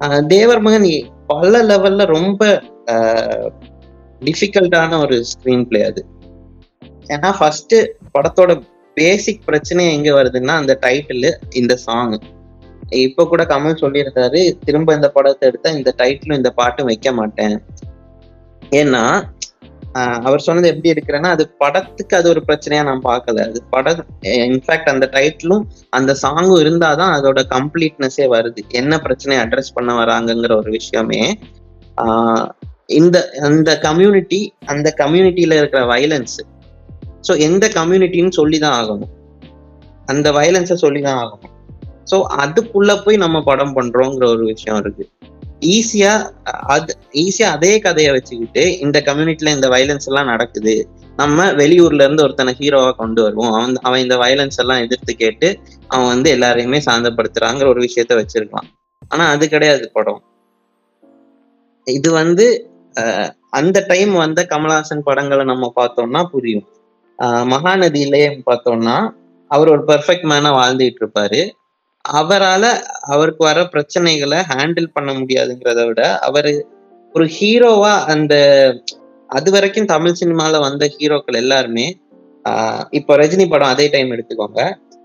ஆஹ் 0.00 0.26
தேவர் 0.26 0.60
மகன் 0.60 0.86
பல 1.26 1.62
லெவல்ல 1.62 2.04
ரொம்ப 2.06 2.62
டிஃபிகல்ட்டான 4.22 4.98
ஒரு 5.00 5.24
ஸ்க்ரீன் 5.30 5.66
பிளே 5.66 5.82
அது. 5.82 6.02
ஏன்னா 7.06 7.38
ஃபர்ஸ்ட் 7.38 7.74
படத்தோட 8.14 8.62
பேசிக் 8.94 9.42
பிரச்சனை 9.44 9.94
எங்க 9.94 10.22
வருதுன்னா 10.22 10.54
அந்த 10.54 10.78
டைட்டில் 10.80 11.28
இந்த 11.50 11.76
சாங் 11.76 12.14
இப்ப 12.90 13.26
கூட 13.26 13.42
கமல் 13.44 13.80
சொல்லியிருக்காரு 13.80 14.40
திரும்ப 14.64 14.94
இந்த 14.94 15.08
படத்தை 15.10 15.48
எடுத்தா 15.48 15.70
இந்த 15.70 15.94
டைட்டிலும் 15.98 16.40
இந்த 16.40 16.50
பாட்டும் 16.50 16.86
வைக்க 16.86 17.12
மாட்டேன். 17.12 17.56
ஏன்னா 18.62 19.04
ஆஹ் 19.94 20.20
அவர் 20.20 20.40
சொன்னது 20.40 20.68
எப்படி 20.68 20.90
எடுக்கிறேன்னா 20.92 21.30
அது 21.30 21.44
படத்துக்கு 21.58 22.16
அது 22.16 22.28
ஒரு 22.28 22.42
பிரச்சனையா 22.48 22.82
நான் 22.82 23.00
பார்க்கல. 23.04 23.44
அது 23.48 23.62
படம் 23.70 24.02
இன்ஃபேக்ட் 24.22 24.90
அந்த 24.92 25.10
டைட்டிலும் 25.12 25.64
அந்த 25.90 26.16
சாங்கும் 26.22 26.60
இருந்தாதான் 26.64 27.14
அதோட 27.16 27.40
கம்ப்ளீட்னஸே 27.54 28.26
வருது. 28.34 28.62
என்ன 28.70 28.98
பிரச்சனையை 28.98 29.44
அட்ரஸ் 29.44 29.74
பண்ண 29.74 29.92
வராங்கங்கிற 29.94 30.54
ஒரு 30.56 30.70
விஷயமே 30.70 31.22
ஆஹ் 31.98 32.48
இந்த 32.86 33.30
அந்த 33.42 33.78
கம்யூனிட்டி 33.78 34.54
அந்த 34.66 34.94
கம்யூனிட்டியில 34.98 35.58
இருக்கிற 35.58 35.82
வயலன்ஸ் 35.86 36.40
ஸோ 37.28 37.38
எந்த 37.38 37.68
கம்யூனிட்டின்னு 37.68 38.28
சொல்லி 38.28 38.58
தான் 38.58 38.76
ஆகணும். 38.80 39.10
அந்த 40.06 40.32
வயலன்ஸை 40.32 40.74
சொல்லி 40.74 41.00
தான் 41.00 41.18
ஆகணும். 41.24 41.49
ஸோ 42.04 42.16
அதுக்குள்ள 42.38 43.02
போய் 43.04 43.16
நம்ம 43.16 43.42
படம் 43.42 43.76
பண்றோங்கிற 43.76 44.26
ஒரு 44.26 44.44
விஷயம் 44.44 44.80
இருக்கு. 44.80 45.04
ஈஸியா 45.68 46.12
அது 46.66 46.92
ஈஸியா 47.12 47.48
அதே 47.56 47.78
கதையை 47.78 48.12
வச்சுக்கிட்டு 48.12 48.78
இந்த 48.78 49.02
கம்யூனிட்டில 49.06 49.54
இந்த 49.54 49.68
வயலன்ஸ் 49.68 50.06
எல்லாம் 50.06 50.26
நடக்குது 50.26 50.74
நம்ம 51.16 51.46
வெளியூர்ல 51.52 52.04
இருந்து 52.04 52.22
ஒருத்தனை 52.22 52.54
ஹீரோவா 52.58 52.92
கொண்டு 52.92 53.22
வருவோம். 53.22 53.52
அவன் 53.52 53.74
அவன் 53.80 54.00
இந்த 54.00 54.16
வயலன்ஸ் 54.16 54.56
எல்லாம் 54.56 54.82
எதிர்த்து 54.82 55.14
கேட்டு 55.14 55.48
அவன் 55.88 56.06
வந்து 56.06 56.28
எல்லாரையுமே 56.36 56.80
சாந்தப்படுத்துறாங்கிற 56.86 57.66
ஒரு 57.66 57.80
விஷயத்த 57.80 58.12
வச்சிருக்கலாம். 58.14 58.68
ஆனா 59.08 59.28
அது 59.28 59.48
கிடையாது 59.48 59.90
படம். 59.92 60.22
இது 61.86 62.10
வந்து 62.12 62.46
அந்த 63.50 63.84
டைம் 63.88 64.12
வந்த 64.12 64.46
கமல்ஹாசன் 64.50 65.06
படங்களை 65.08 65.44
நம்ம 65.44 65.72
பார்த்தோம்னா 65.76 66.24
புரியும். 66.24 66.66
ஆஹ் 67.18 67.46
மகாநதியிலே 67.52 68.42
பார்த்தோம்னா 68.46 68.96
அவர் 69.50 69.68
ஒரு 69.68 69.82
பெர்ஃபெக்ட் 69.84 70.28
மேனா 70.32 70.50
வாழ்ந்துட்டு 70.58 71.02
இருப்பாரு. 71.02 71.40
அவரால 72.04 72.64
அவருக்கு 73.06 73.44
வர 73.44 73.60
பிரச்சனைகளை 73.72 74.38
ஹேண்டில் 74.50 74.92
பண்ண 74.92 75.12
முடியாதுங்கிறத 75.12 75.86
விட 75.86 76.02
அவரு 76.20 76.52
ஒரு 77.14 77.26
ஹீரோவா 77.36 78.04
அந்த 78.06 78.34
அது 79.30 79.50
வரைக்கும் 79.50 79.86
தமிழ் 79.86 80.18
சினிமால 80.20 80.60
வந்த 80.60 80.84
ஹீரோக்கள் 80.86 81.36
எல்லாருமே 81.36 81.86
ஆஹ் 82.44 82.84
இப்போ 82.90 83.16
ரஜினி 83.16 83.48
படம் 83.48 83.68
அதே 83.68 83.88
டைம் 83.88 84.12
எடுத்துக்கோங்க. 84.12 84.60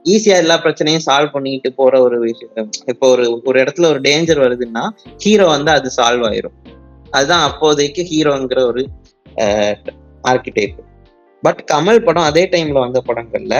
ஈஸியா 0.06 0.36
எல்லா 0.38 0.56
பிரச்சனையும் 0.58 1.06
சால்வ் 1.06 1.32
பண்ணிட்டு 1.32 1.74
போற 1.74 2.02
ஒரு 2.02 2.20
விஷயம் 2.20 2.70
இப்போ 2.86 3.10
ஒரு 3.10 3.41
ஒரு 3.43 3.64
இடத்துல 3.64 3.86
ஒரு 3.86 4.00
டேஞ்சர் 4.00 4.43
வருதுன்னா 4.46 4.84
ஹீரோ 5.18 5.48
வந்து 5.48 5.72
அது 5.72 5.91
சால்வ் 5.98 6.26
ஆயிரும். 6.30 6.56
அதுதான் 7.12 7.41
அப்போதைக்கு 7.41 8.04
ஹீரோங்கிற 8.04 8.60
ஒரு 8.66 8.84
ஆர்கிடைப் 10.24 10.78
பட் 11.43 11.62
கமல் 11.72 12.04
படம் 12.04 12.24
அதே 12.24 12.46
டைம்ல 12.46 12.80
வந்த 12.80 13.02
படங்கள்ல 13.08 13.56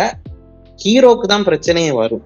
ஹீரோக்கு 0.80 1.28
தான் 1.28 1.46
பிரச்சனையே 1.46 1.94
வரும். 1.94 2.24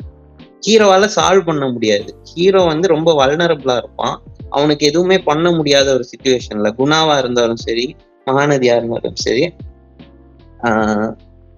ஹீரோவால 0.64 1.08
சால்வ் 1.16 1.48
பண்ண 1.50 1.66
முடியாது. 1.74 2.10
ஹீரோ 2.32 2.62
வந்து 2.72 2.88
ரொம்ப 2.94 3.10
வல்னரபிளா 3.20 3.76
இருப்பான். 3.82 4.16
அவனுக்கு 4.58 4.84
எதுவுமே 4.90 5.18
பண்ண 5.30 5.48
முடியாத 5.58 5.88
ஒரு 5.98 6.06
சுச்சுவேஷன்ல 6.12 6.70
குணாவா 6.80 7.16
இருந்தாலும் 7.24 7.62
சரி 7.66 7.86
மகாநதியா 8.28 8.74
இருந்தாலும் 8.80 9.20
சரி 9.26 9.44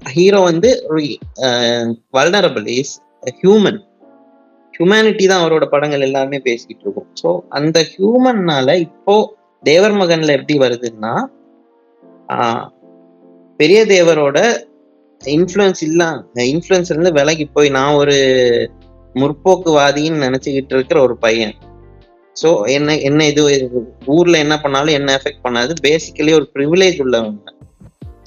ஹீரோ 0.02 0.40
வந்து 0.50 0.70
வல்னரபிள் 2.18 2.68
இஸ் 2.80 2.94
ஹியூமன் 3.40 3.80
ஹியூமனிட்டி 4.74 5.26
தான் 5.30 5.42
அவரோட 5.44 5.66
படங்கள் 5.72 6.06
எல்லாமே 6.08 6.38
பேசிக்கிட்டு 6.48 6.84
இருக்கும். 6.86 7.10
ஸோ 7.22 7.30
அந்த 7.58 7.78
ஹியூமன்னால 7.92 8.76
இப்போ 8.88 9.16
தேவர் 9.64 9.96
மகன்ல 10.02 10.36
எப்படி 10.38 10.56
வருதுன்னா 10.64 11.14
பெரிய 13.60 13.80
தேவரோட 13.94 14.38
இன்ஃப்ளூயன்ஸ் 15.22 15.82
இல்லாம 15.88 16.46
இன்ஃப்ளூயன்ஸ் 16.54 16.92
இருந்து 16.92 17.12
விலகி 17.18 17.46
போய் 17.56 17.76
நான் 17.78 17.98
ஒரு 18.02 18.16
முற்போக்குவாதின்னு 19.20 20.24
நினைச்சுக்கிட்டு 20.28 20.74
இருக்கிற 20.78 20.98
ஒரு 21.08 21.16
பையன். 21.18 21.56
ஸோ 22.36 22.50
என்ன 22.76 22.96
என்ன 23.08 23.26
இது 23.32 23.42
ஊர்ல 24.16 24.36
என்ன 24.46 24.56
பண்ணாலும் 24.64 24.98
என்ன 25.00 25.16
எஃபெக்ட் 25.20 25.46
பண்ணாது. 25.48 25.72
பேசிக்கலி 25.88 26.34
ஒரு 26.40 26.48
ப்ரிவிலேஜ் 26.56 27.00
உள்ளவங்க 27.06 27.60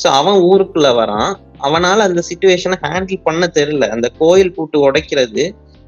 ஸோ 0.03 0.09
அவன் 0.21 0.39
ஊருக்குள்ள 0.51 0.89
வரான். 1.01 1.33
அவனால 1.67 1.99
அந்த 2.09 2.21
சுச்சுவேஷனை 2.29 2.77
ஹேண்டில் 2.85 3.27
பண்ண 3.27 3.45
தெரியல. 3.59 3.87
அந்த 3.95 4.07
கோயில் 4.21 4.55
பூட்டு 4.57 4.79
உடைக்கிறது 4.87 5.45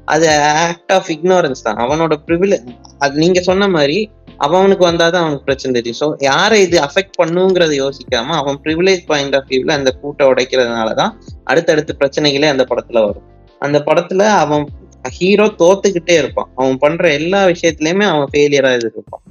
அது 0.07 0.27
ஆக்ட் 0.67 0.93
ஆஃப் 0.97 1.09
இக்னோரன்ஸ் 1.15 1.65
தான். 1.65 1.79
அவனோட 1.85 2.13
ப்ரிவிலேஜ் 2.27 2.67
அது 3.03 3.13
நீங்க 3.23 3.39
சொன்ன 3.41 3.67
மாதிரி 3.67 3.97
அவனுக்கு 4.45 4.83
வந்தாதான் 4.89 5.23
அவனுக்கு 5.23 5.47
பிரச்சனை 5.49 5.71
தெரியும். 5.77 5.99
ஸோ 6.01 6.07
யாரை 6.29 6.57
இது 6.65 6.77
அஃபெக்ட் 6.87 7.15
பண்ணுங்கிறத 7.21 7.73
யோசிக்காம 7.83 8.35
அவன் 8.41 8.57
ப்ரிவிலேஜ் 8.65 9.03
பாயிண்ட் 9.11 9.35
ஆஃப் 9.39 9.47
வியூவில் 9.51 9.77
அந்த 9.77 9.91
கூட்டை 10.01 10.25
உடைக்கிறதுனாலதான் 10.31 11.13
அடுத்தடுத்து 11.43 11.93
பிரச்சனைகளே 12.01 12.49
அந்த 12.55 12.65
படத்துல 12.71 13.01
வரும். 13.07 13.25
அந்த 13.61 13.77
படத்துல 13.87 14.23
அவன் 14.43 14.65
ஹீரோ 15.09 15.45
தோத்துக்கிட்டே 15.45 16.17
இருப்பான். 16.17 16.49
அவன் 16.55 16.77
பண்ற 16.77 17.13
எல்லா 17.13 17.45
விஷயத்துலயுமே 17.45 18.03
அவன் 18.03 18.27
ஃபெயிலியரா 18.31 18.75
இருப்பான் 18.75 19.21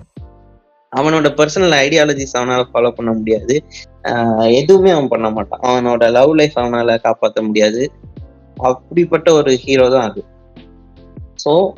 அவனோட 0.97 1.29
பர்சனல் 1.29 1.75
ஐடியாலஜிஸ் 1.85 2.37
அவனால 2.39 2.65
ஃபாலோ 2.75 2.91
பண்ண 2.91 3.13
முடியாது. 3.13 3.65
ஆஹ் 4.03 4.53
எதுவுமே 4.53 4.91
அவன் 4.91 5.09
பண்ண 5.09 5.31
மாட்டான். 5.31 5.61
அவனோட 5.61 6.11
லவ் 6.11 6.35
லைஃப் 6.35 6.59
அவனால 6.59 7.01
காப்பாற்ற 7.01 7.43
முடியாது. 7.43 7.93
அப்படிப்பட்ட 8.57 9.33
ஒரு 9.33 9.55
ஹீரோ 9.55 9.91
தான் 9.91 10.11
அது. 10.11 10.25
ஸோ 11.45 11.73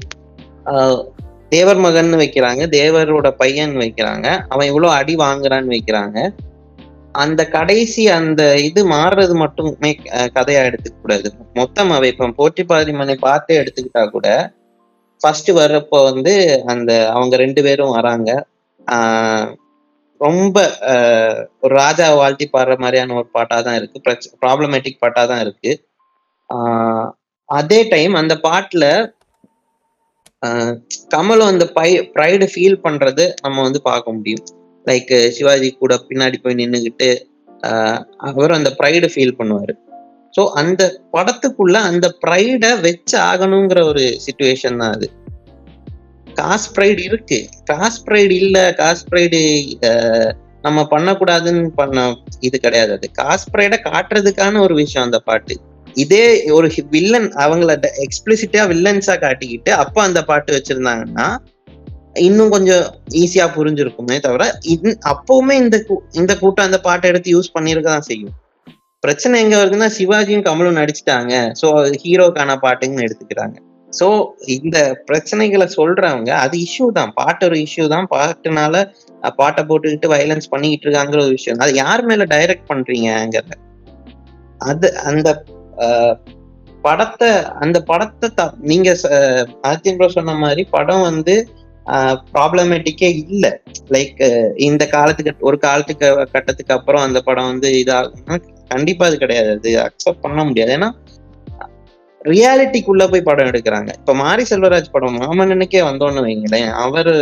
தேவர் 1.49 1.77
மகன் 1.77 2.13
வைக்கிறாங்க. 2.13 2.63
தேவரோட 2.69 3.31
பையன் 3.31 3.77
வைக்கிறாங்க. 3.77 4.45
அவன் 4.49 4.67
இவ்வளவு 4.67 4.93
அடி 4.93 5.15
வாங்குறான்னு 5.17 5.79
வைக்கிறாங்க. 5.79 6.31
அந்த 7.23 7.41
கடைசி 7.57 8.03
அந்த 8.19 8.43
இது 8.69 8.81
மாறுறது 8.93 9.35
மட்டுமே 9.43 9.91
கதையா 10.37 10.61
எடுத்துக்க 10.69 10.97
கூடாது. 11.03 11.29
மொத்தமாவே 11.61 12.09
இப்ப 12.13 12.31
போற்றி 12.41 12.65
பாதி 12.71 12.93
மனை 13.01 13.17
எடுத்துக்கிட்டா 13.63 14.05
கூட 14.17 14.29
ஃபர்ஸ்ட் 15.21 15.51
வர்றப்போ 15.61 15.99
வந்து 16.11 16.35
அந்த 16.73 16.91
அவங்க 17.15 17.35
ரெண்டு 17.37 17.61
பேரும் 17.67 17.95
வராங்க. 17.99 18.31
ரொம்ப 20.21 20.57
ஒரு 21.65 21.73
ராஜா 21.83 22.07
வாழ்த்தி 22.21 22.47
பாடுற 22.53 22.75
மாதிரியான 22.85 23.15
ஒரு 23.15 23.29
பாட்டா 23.37 23.57
தான் 23.67 23.77
இருக்கு. 23.81 23.99
ப்ராப்ளமேட்டிக் 24.43 25.03
பாட்டா 25.05 25.23
தான் 25.33 25.43
இருக்கு. 25.47 25.73
அதே 27.49 27.81
டைம் 27.95 28.15
அந்த 28.15 28.35
பாட்டுல 28.49 28.87
ஆஹ் 30.43 30.75
கமலும் 31.15 31.51
அந்த 31.53 31.65
பை 31.79 31.89
ப்ரைடு 32.15 32.47
ஃபீல் 32.53 32.83
பண்றது 32.85 33.25
நம்ம 33.45 33.63
வந்து 33.63 33.81
பார்க்க 33.83 34.13
முடியும். 34.13 34.45
லைக் 34.91 35.13
சிவாஜி 35.37 35.69
கூட 35.83 35.95
பின்னாடி 36.09 36.39
போய் 36.43 36.61
நின்றுக்கிட்டு 36.61 37.11
அவர் 38.31 38.57
அந்த 38.57 38.71
ப்ரைடை 38.81 39.09
ஃபீல் 39.13 39.39
பண்ணுவாரு. 39.39 39.75
ஸோ 40.37 40.43
அந்த 40.61 40.83
படத்துக்குள்ள 41.15 41.77
அந்த 41.91 42.07
ப்ரைடை 42.25 42.71
வச்சு 42.87 43.17
ஆகணுங்கிற 43.31 43.81
ஒரு 43.91 44.05
சுச்சுவேஷன் 44.25 44.81
தான் 44.83 44.95
அது. 44.97 45.07
காஸ் 46.41 46.67
ப்ரைடு 46.75 47.01
இருக்கு. 47.09 47.39
காஸ் 47.71 47.99
ப்ரைடு 48.07 48.35
இல்ல. 48.43 48.59
காஸ் 48.81 49.07
ப்ரைடு 49.11 49.41
நம்ம 50.67 50.79
பண்ணக்கூடாதுன்னு 50.91 51.69
பண்ண 51.81 51.99
இது 52.47 52.57
கிடையாது 52.61 52.93
அது. 52.97 53.07
காஸ் 53.21 53.49
ப்ரைடை 53.53 53.79
காட்டுறதுக்கான 53.89 54.61
ஒரு 54.67 54.75
விஷயம் 54.75 55.07
அந்த 55.09 55.19
பாட்டு. 55.29 55.57
இதே 55.97 56.25
ஒரு 56.57 56.69
வில்லன் 56.95 57.29
அவங்கள 57.45 57.75
எக்ஸ்பிளிசிட்டா 58.05 58.65
வில்லன்ஸா 58.73 59.15
காட்டிக்கிட்டு 59.25 59.71
அப்ப 59.83 60.03
அந்த 60.03 60.21
பாட்டு 60.31 60.51
வச்சிருந்தாங்கன்னா 60.57 61.29
இன்னும் 62.19 62.51
கொஞ்சம் 62.51 62.83
ஈஸியா 63.11 63.47
புரிஞ்சிருக்குமே 63.57 64.19
தவிர 64.19 64.59
அப்பவுமே 65.07 65.53
இந்த 65.53 65.85
கூ- 65.89 66.03
இந்த 66.13 66.37
கூட்டம் 66.37 66.65
அந்த 66.65 66.81
பாட்டை 66.81 67.11
எடுத்து 67.11 67.41
யூஸ் 67.41 67.59
பண்ணிருக்க 67.59 67.83
தான் 67.83 68.01
செய்யும். 68.01 68.31
பிரச்சனை 69.01 69.43
எங்க 69.43 69.57
வருதுன்னா 69.57 69.91
சிவாஜியும் 69.99 70.45
கமலும் 70.45 70.77
நடிச்சிட்டாங்க. 70.77 71.53
ஸோ 71.63 71.69
ஹீரோக்கான 72.05 72.57
பாட்டுங்கன்னு 72.63 73.09
எடுத்துக்கிறாங்க. 73.09 73.57
ஸோ 74.01 74.27
இந்த 74.47 75.05
பிரச்சனைகளை 75.07 75.69
சொல்றவங்க 75.77 76.29
அது 76.29 76.59
இஷ்யூ 76.59 76.93
தான். 76.93 77.13
பாட்டு 77.15 77.47
ஒரு 77.47 77.57
இஷ்யூ 77.57 77.89
தான். 77.89 78.09
பாட்டுனால 78.11 78.93
பாட்டை 79.37 79.65
போட்டுக்கிட்டு 79.65 80.07
வயலன்ஸ் 80.07 80.51
பண்ணிக்கிட்டு 80.51 80.89
இருக்காங்கிற 80.89 81.21
ஒரு 81.21 81.29
விஷயம். 81.29 81.59
அது 81.59 81.75
யார் 81.75 82.05
மேல 82.05 82.25
டைரக்ட் 82.25 82.69
பண்றீங்கங்கிறத. 82.69 83.51
அது 84.59 84.99
அந்த 84.99 85.45
படத்தை 86.83 87.31
அந்த 87.45 87.83
படத்தை 87.83 88.29
த- 88.35 88.53
நீங்க 88.61 88.97
ஆத்தியம் 89.63 90.09
சொன்ன 90.09 90.35
மாதிரி 90.35 90.65
படம் 90.65 91.01
வந்து 91.01 91.49
ப்ராப்ளமேட்டிக்கே 92.35 93.09
இல்லை. 93.23 93.51
லைக் 93.95 94.19
இந்த 94.69 94.83
காலத்துக்கு 94.95 95.47
ஒரு 95.49 95.59
காலத்துக்கு 95.67 96.09
கட்டத்துக்கு 96.35 96.77
அப்புறம் 96.79 97.05
அந்த 97.09 97.21
படம் 97.29 97.51
வந்து 97.53 97.69
இதாகும்னா 97.83 98.37
கண்டிப்பா 98.75 99.05
அது 99.09 99.17
கிடையாது. 99.23 99.51
அது 99.59 99.71
அக்செப்ட் 99.87 100.25
பண்ண 100.27 100.41
முடியாது. 100.49 100.73
ஏன்னா 100.79 100.91
ரியாலிட்டிக்குள்ள 102.21 103.03
போய் 103.11 103.29
படம் 103.29 103.49
எடுக்கிறாங்க. 103.51 103.91
இப்ப 104.01 104.15
மாரி 104.23 104.45
செல்வராஜ் 104.51 104.95
படம் 104.95 105.19
மாமன்னனுக்கே 105.21 105.83
வந்தோன்னு 105.91 106.25
வைங்களேன். 106.27 106.71
அவர் 106.85 107.13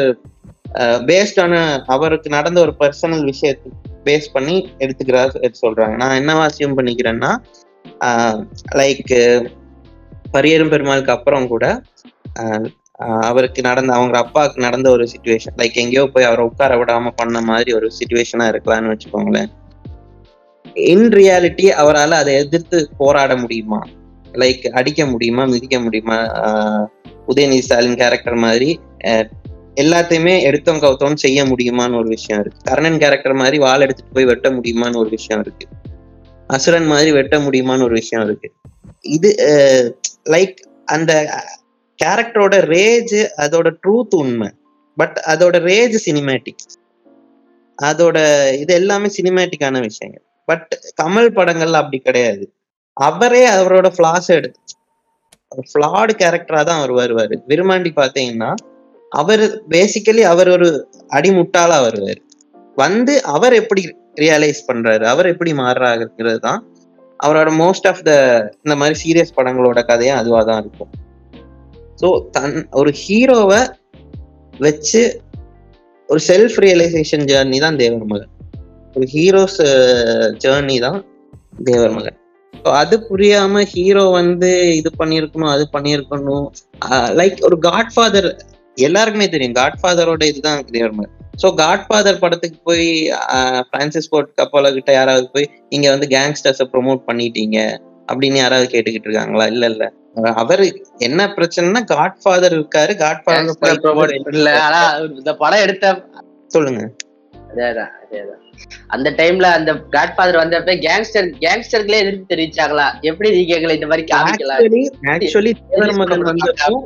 பேஸ்டான 1.08 1.54
அவருக்கு 1.94 2.28
நடந்த 2.36 2.58
ஒரு 2.64 2.72
பர்சனல் 2.80 3.22
விஷயத்தை 3.30 3.70
பேஸ் 4.06 4.26
பண்ணி 4.34 4.56
எடுத்துக்கிறார் 4.84 5.36
எடுத்து 5.42 5.64
சொல்றாங்க. 5.66 5.94
நான் 6.02 6.18
என்ன 6.20 6.32
வாசியம் 6.40 6.76
பண்ணிக்கிறேன்னா 6.78 7.30
லைக் 8.80 9.14
பரியரும் 10.34 10.72
பெருமாளுக்கு 10.72 11.14
அப்புறம் 11.16 11.46
கூட 11.52 11.64
அவருக்கு 12.98 13.62
நடந்த 13.62 13.92
அவங்க 13.92 14.18
அப்பாவுக்கு 14.18 14.60
நடந்த 14.60 14.90
ஒரு 14.90 15.04
சுச்சுவேஷன் 15.04 15.56
லைக் 15.56 15.74
எங்கேயோ 15.74 16.08
போய் 16.12 16.24
அவரை 16.24 16.44
உட்கார 16.44 16.76
விடாம 16.76 17.10
பண்ண 17.16 17.40
மாதிரி 17.40 17.72
ஒரு 17.72 17.90
சுச்சுவேஷனா 17.98 18.38
இருக்கலாம்னு 18.38 18.96
வச்சுக்கோங்களேன். 18.96 19.46
இன் 20.74 21.08
ரியாலிட்டி 21.08 21.66
அவரால் 21.66 22.10
அதை 22.10 22.34
எதிர்த்து 22.34 22.90
போராட 22.98 23.36
முடியுமா? 23.36 23.82
லைக் 24.32 24.68
அடிக்க 24.68 25.06
முடியுமா? 25.06 25.44
மிதிக்க 25.44 25.80
முடியுமா? 25.80 26.16
ஆஹ் 26.24 26.86
உதயநிதி 27.28 27.58
ஸ்டாலின் 27.58 27.96
கேரக்டர் 27.96 28.34
மாதிரி 28.34 28.80
எல்லாத்தையுமே 29.80 30.40
எடுத்தோம் 30.40 30.78
கவுத்தோம் 30.78 31.14
செய்ய 31.14 31.44
முடியுமான்னு 31.44 31.98
ஒரு 31.98 32.08
விஷயம் 32.08 32.40
இருக்கு. 32.40 32.60
கர்ணன் 32.64 32.98
கேரக்டர் 32.98 33.32
மாதிரி 33.32 33.58
வாழை 33.58 33.80
எடுத்துட்டு 33.80 34.12
போய் 34.12 34.24
வெட்ட 34.24 34.50
முடியுமான்னு 34.50 34.96
ஒரு 34.96 35.08
விஷயம் 35.08 35.42
இருக்கு. 35.42 35.66
அசுரன் 36.46 36.86
மாதிரி 36.86 37.12
வெட்ட 37.12 37.38
முடியுமான்னு 37.38 37.82
ஒரு 37.82 37.94
விஷயம் 37.94 38.26
இருக்கு. 38.26 38.52
இது 39.00 39.30
லைக் 40.24 40.54
அந்த 40.84 41.12
கேரக்டரோட 42.02 42.54
ரேஜ் 42.74 43.16
அதோட 43.44 43.68
ட்ரூத் 43.82 44.16
உண்மை. 44.22 44.48
பட் 44.96 45.16
அதோட 45.32 45.56
ரேஜ் 45.70 45.96
சினிமேட்டிக் 46.06 46.64
அதோட 47.78 48.18
இது 48.60 48.72
எல்லாமே 48.74 49.08
சினிமேட்டிக்கான 49.16 49.80
விஷயங்கள். 49.80 50.24
பட் 50.48 50.70
கமல் 51.02 51.30
படங்கள்ல 51.38 51.80
அப்படி 51.82 51.98
கிடையாது. 51.98 52.44
அவரே 52.96 53.42
அவரோட 53.48 53.86
ஃபிளாஸ் 53.96 54.28
எடுத்து 54.28 54.74
ஃபிளாடு 55.70 56.12
கேரக்டரா 56.22 56.60
தான் 56.68 56.78
அவர் 56.78 56.92
வருவார். 56.92 57.34
விருமாண்டி 57.48 57.90
பார்த்தீங்கன்னா 58.00 58.50
அவர் 59.12 59.44
பேசிக்கலி 59.70 60.22
அவர் 60.32 60.48
ஒரு 60.48 60.68
அடிமுட்டாளா 61.16 61.76
வருவார். 61.86 62.20
வந்து 62.82 63.14
அவர் 63.34 63.54
எப்படி 63.60 63.82
ரியலைஸ் 64.20 64.60
பண்றாரு? 64.68 65.04
அவர் 65.12 65.26
எப்படி 65.32 65.52
மாறுறாருங்கிறது 65.52 66.38
தான் 66.38 66.60
அவரோட 67.20 67.50
மோஸ்ட் 67.62 67.86
ஆஃப் 67.90 68.02
த 68.08 68.12
இந்த 68.64 68.74
மாதிரி 68.80 68.96
சீரியஸ் 69.02 69.36
படங்களோட 69.36 69.80
கதையும் 69.86 70.16
அதுவாக 70.16 70.44
தான் 70.50 70.60
இருக்கும். 70.64 70.90
ஸோ 72.00 72.08
தன் 72.36 72.56
ஒரு 72.80 72.90
ஹீரோவை 73.02 73.60
வச்சு 74.64 75.02
ஒரு 76.08 76.20
செல்ஃப் 76.30 76.56
ரியலைசேஷன் 76.64 77.24
ஜேர்னி 77.30 77.58
தான் 77.64 77.78
தேவர் 77.82 78.06
மகன். 78.10 78.32
ஒரு 78.96 79.06
ஹீரோஸ் 79.14 79.60
ஜேர்னி 80.44 80.76
தான் 80.86 80.98
தேவர் 81.68 81.94
மகன். 81.96 82.18
ஸோ 82.54 82.68
அது 82.80 82.96
புரியாம 83.08 83.62
ஹீரோ 83.72 84.04
வந்து 84.20 84.50
இது 84.80 84.90
பண்ணியிருக்கணும் 85.00 85.52
அது 85.54 85.64
பண்ணியிருக்கணும். 85.74 86.46
லைக் 87.20 87.40
ஒரு 87.48 87.56
காட்ஃபாதர் 87.68 88.28
எல்லாருக்குமே 88.86 89.26
தெரியும். 89.34 89.58
காட்ஃபாதரோட 89.60 90.22
இதுதான் 90.30 90.62
தேவர் 90.76 90.96
மகன். 90.98 91.14
ஸோ 91.42 91.48
காட்ஃபாதர் 91.62 92.22
படத்துக்கு 92.22 92.58
போய் 92.68 92.86
பிரான்சிஸ் 93.72 94.10
போர்ட் 94.12 94.30
கப்போல 94.40 94.72
கிட்ட 94.76 94.90
யாராவது 94.98 95.26
போய் 95.34 95.50
நீங்க 95.72 95.86
வந்து 95.94 96.06
கேங்ஸ்டர்ஸை 96.14 96.66
ப்ரொமோட் 96.74 97.02
பண்ணிட்டீங்க. 97.08 97.58
அப்படின்னு 98.08 98.38
யாராவது 98.40 98.66
கேட்டுக்கிட்டு 98.68 99.08
இருக்காங்களா 99.08 99.46
இல்ல 99.46 99.66
இல்ல. 99.72 99.84
அவர் 100.36 100.62
என்ன 101.00 101.20
பிரச்சனைனா 101.34 101.80
காட்ஃபாதர் 101.90 102.54
இருக்காரு. 102.56 102.92
இல்ல. 102.92 103.02
காட்ஃபாதர் 103.02 104.60
ஆனா 104.66 104.80
இந்த 105.16 105.32
படம் 105.40 105.64
எடுத்த 105.64 105.86
சொல்லுங்க. 106.50 106.82
அதேதான் 107.50 107.92
அதேதான். 107.98 108.42
அந்த 108.94 109.08
டைம்ல 109.18 109.46
அந்த 109.56 109.70
காட்ஃபாதர் 109.92 110.38
வந்தப்ப 110.40 110.74
கேங்ஸ்டர் 110.84 111.26
கேங்ஸ்டர்களே 111.42 111.98
எதிர்ப்பு 112.02 112.30
தெரிவிச்சாங்களா? 112.32 112.86
எப்படி 113.02 113.28
நீ 113.34 113.42
கேட்கல 113.50 113.76
இந்த 113.76 113.88
மாதிரி 113.90 114.04
காமிக்கலாம் 114.12 114.62
ஆக்சுவலி 115.12 115.52
தேவர் 115.64 115.94
மகன் 116.00 116.24
வந்தப்போ 116.28 116.78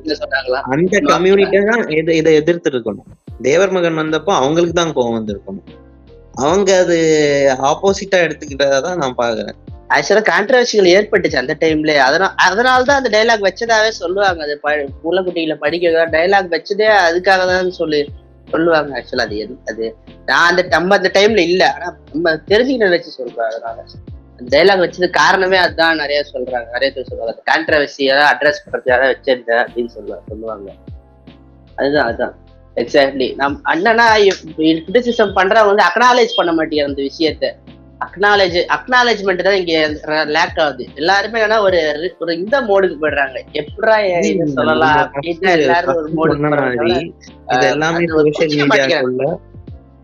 அந்த 0.75 1.01
கம்யூனிட்டி 1.11 1.61
தான் 1.71 1.85
இதை 1.99 2.17
இதை 2.21 2.33
எதிர்த்து 2.41 2.71
இருக்கணும் 2.73 3.09
தேவர் 3.43 3.75
மகன் 3.77 4.01
வந்தப்போ 4.01 4.33
அவங்களுக்கு 4.41 4.77
தான் 4.79 4.95
கோவம் 4.97 5.19
வந்திருக்கணும். 5.19 5.69
அவங்க 6.41 6.71
அது 6.83 6.97
ஆப்போசிட்டா 7.71 8.19
எடுத்துக்கிட்டதா 8.27 8.81
தான் 8.85 9.01
நான் 9.01 9.19
பாக்குறேன் 9.19 9.57
ஆக்சுவலா 9.91 10.23
கான்ட்ரவர்சிகள் 10.31 10.89
ஏற்பட்டுச்சு 10.97 11.39
அந்த 11.43 11.55
டைம்ல 11.63 11.93
அதனால 12.07 12.31
அதனால 12.47 12.85
தான் 12.89 13.01
அந்த 13.01 13.11
டைலாக் 13.17 13.47
வச்சதாவே 13.49 13.91
சொல்லுவாங்க. 14.03 14.41
அது 14.47 14.55
குட்டிகளை 15.27 15.57
படிக்க 15.65 16.05
டைலாக் 16.17 16.55
வச்சதே 16.57 16.89
அதுக்காக 17.07 17.47
தான் 17.53 17.79
சொல்லி 17.81 18.01
சொல்லுவாங்க. 18.49 18.91
ஆக்சுவலா 18.99 19.27
அது 19.29 19.37
எது 19.45 19.55
அது 19.71 19.85
நான் 20.29 20.49
அந்த 20.51 20.63
நம்ம 20.77 20.97
அந்த 21.01 21.11
டைம்ல 21.19 21.43
இல்ல. 21.51 21.65
ஆனா 21.75 21.89
நம்ம 22.13 22.33
தெரிஞ்சுக்கிட்ட 22.53 22.95
வச்சு 22.97 23.11
சொல்றேன் 23.19 23.49
அதனால 23.51 23.79
அந்த 24.39 24.49
டைலாக் 24.55 24.85
வச்சது 24.85 25.09
காரணமே 25.21 25.59
அதுதான் 25.65 26.01
நிறைய 26.03 26.21
சொல்றாங்க. 26.33 26.69
நிறைய 26.77 26.91
பேர் 26.95 27.09
சொல்லுவாங்க 27.11 27.43
ஏதாவது 28.07 28.29
அட்ரஸ் 28.33 28.63
பண்றதுக்காக 28.65 29.09
வச்சிருந்தேன் 29.13 29.63
அப்படின்னு 29.65 29.93
சொல்லுவாங்க 29.97 30.25
சொல்லுவாங்க. 30.33 30.69
அதுதான் 31.77 32.07
அதுதான். 32.07 32.35
எக்ஸாக்ட்லி 32.77 33.29
நம் 33.37 33.59
அண்ணனா 33.73 34.07
கிரிட்டிசிசம் 34.59 35.37
பண்றவங்க 35.39 35.71
வந்து 35.73 35.87
அக்னாலேஜ் 35.89 36.39
பண்ண 36.39 36.51
மாட்டேங்கிற 36.53 36.89
அந்த 36.91 37.03
விஷயத்த. 37.09 37.47
அக்னாலேஜ் 38.07 38.57
அக்னாலேஜ்மெண்ட் 38.77 39.43
தான் 39.49 39.59
இங்க 39.61 39.75
லேக் 40.37 40.59
ஆகுது. 40.65 40.85
எல்லாருமே 41.01 41.39
என்னன்னா 41.41 41.59
ஒரு 41.69 41.81
ஒரு 42.23 42.33
இந்த 42.39 42.57
மோடுக்கு 42.69 42.97
போயிடுறாங்க. 43.03 43.39
எப்படா 43.61 43.97
சொல்லலாம் 44.57 44.99
அப்படின்னா 45.05 45.53
எல்லாரும் 45.59 46.01
ஒரு 46.25 46.37
மாதிரி 46.47 46.97
இது 47.55 47.67
எல்லாமே 47.75 48.05
சோசியல் 48.17 48.73
மீடியாக்குள்ள 48.73 49.27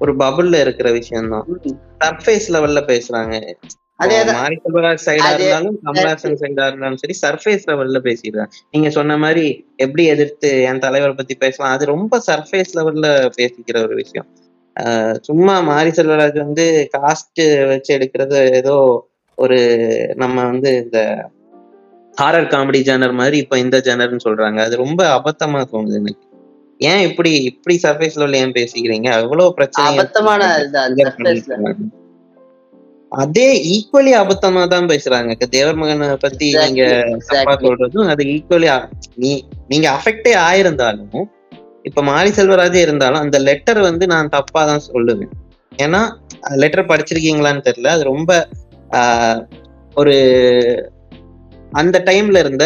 ஒரு 0.04 0.12
பபுள்ல 0.22 0.56
இருக்கிற 0.64 0.88
விஷயம் 1.00 1.32
தான் 1.34 1.46
சர்ஃபேஸ் 2.02 2.48
லெவல்ல 2.54 2.80
பேசுறாங்க. 2.92 3.34
நீங்க 8.72 8.88
சொன்ன 8.96 9.16
மாதிரி 9.22 9.44
எப்படி 9.84 10.04
எதிர்த்து 10.14 10.48
என் 10.70 10.82
தலைவரை 10.84 11.14
பத்தி 11.20 11.34
பேசலாம் 11.44 11.74
அது 11.76 11.92
ரொம்ப 11.94 12.20
சர்ஃபேஸ் 12.26 12.74
லெவல்ல 12.78 13.06
பேசிக்கிற 13.38 13.76
ஒரு 13.86 13.94
விஷயம். 14.02 14.28
சும்மா 15.20 15.60
மாரி 15.60 15.90
செல்வராஜ் 15.90 16.38
வந்து 16.44 16.64
காஸ்ட் 16.96 17.42
வச்சு 17.68 17.90
எடுக்கிறது 17.98 18.38
ஏதோ 18.60 18.74
ஒரு 19.38 19.58
நம்ம 20.14 20.44
வந்து 20.44 20.70
இந்த 20.82 20.98
ஹாரர் 22.20 22.52
காமெடி 22.52 22.80
ஜேனர் 22.88 23.12
மாதிரி 23.12 23.36
இப்ப 23.38 23.58
இந்த 23.58 23.78
ஜேனர்னு 23.78 24.24
சொல்றாங்க. 24.24 24.58
அது 24.66 24.76
ரொம்ப 24.76 25.00
அபத்தமா 25.16 25.60
தோணுது 25.72 25.98
எனக்கு. 26.00 26.24
ஏன் 26.80 27.02
இப்படி 27.08 27.30
இப்படி 27.42 27.74
சர்ஃபேஸ் 27.82 28.18
லெவல்ல 28.20 28.40
ஏன் 28.44 28.56
பேசிக்கிறீங்க? 28.58 29.08
அவ்வளவு 29.20 29.54
பிரச்சனை 29.54 29.86
அபத்தமான. 29.92 30.42
அதே 33.12 33.48
ஈக்குவலி 33.74 34.12
அபத்தமா 34.22 34.62
தான் 34.68 34.88
பேசுறாங்க. 34.88 35.46
தேவர் 35.54 35.74
மகனை 35.74 36.08
பத்தி 36.16 36.46
நீங்க 36.54 36.84
தப்பா. 37.28 37.54
சொல்றதும் 37.64 38.10
அது 38.14 38.24
ஈக்குவலி 38.24 38.68
நீ 39.14 39.32
நீங்க 39.68 39.86
அஃபெக்டே 39.96 40.34
ஆயிருந்தாலும் 40.48 41.26
இப்ப 41.86 42.02
மாரி 42.02 42.30
செல்வராஜே 42.38 42.80
இருந்தாலும் 42.86 43.22
அந்த 43.24 43.36
லெட்டர் 43.48 43.80
வந்து 43.88 44.04
நான் 44.12 44.32
தப்பா 44.36 44.60
தான் 44.70 44.86
சொல்லுவேன். 44.90 45.32
ஏன்னா 45.84 46.00
லெட்டர் 46.62 46.90
படிச்சிருக்கீங்களான்னு 46.90 47.66
தெரியல. 47.68 47.92
அது 47.96 48.02
ரொம்ப 48.12 48.30
ஒரு 49.96 50.14
அந்த 51.72 51.96
டைம்ல 52.08 52.38
இருந்த 52.44 52.64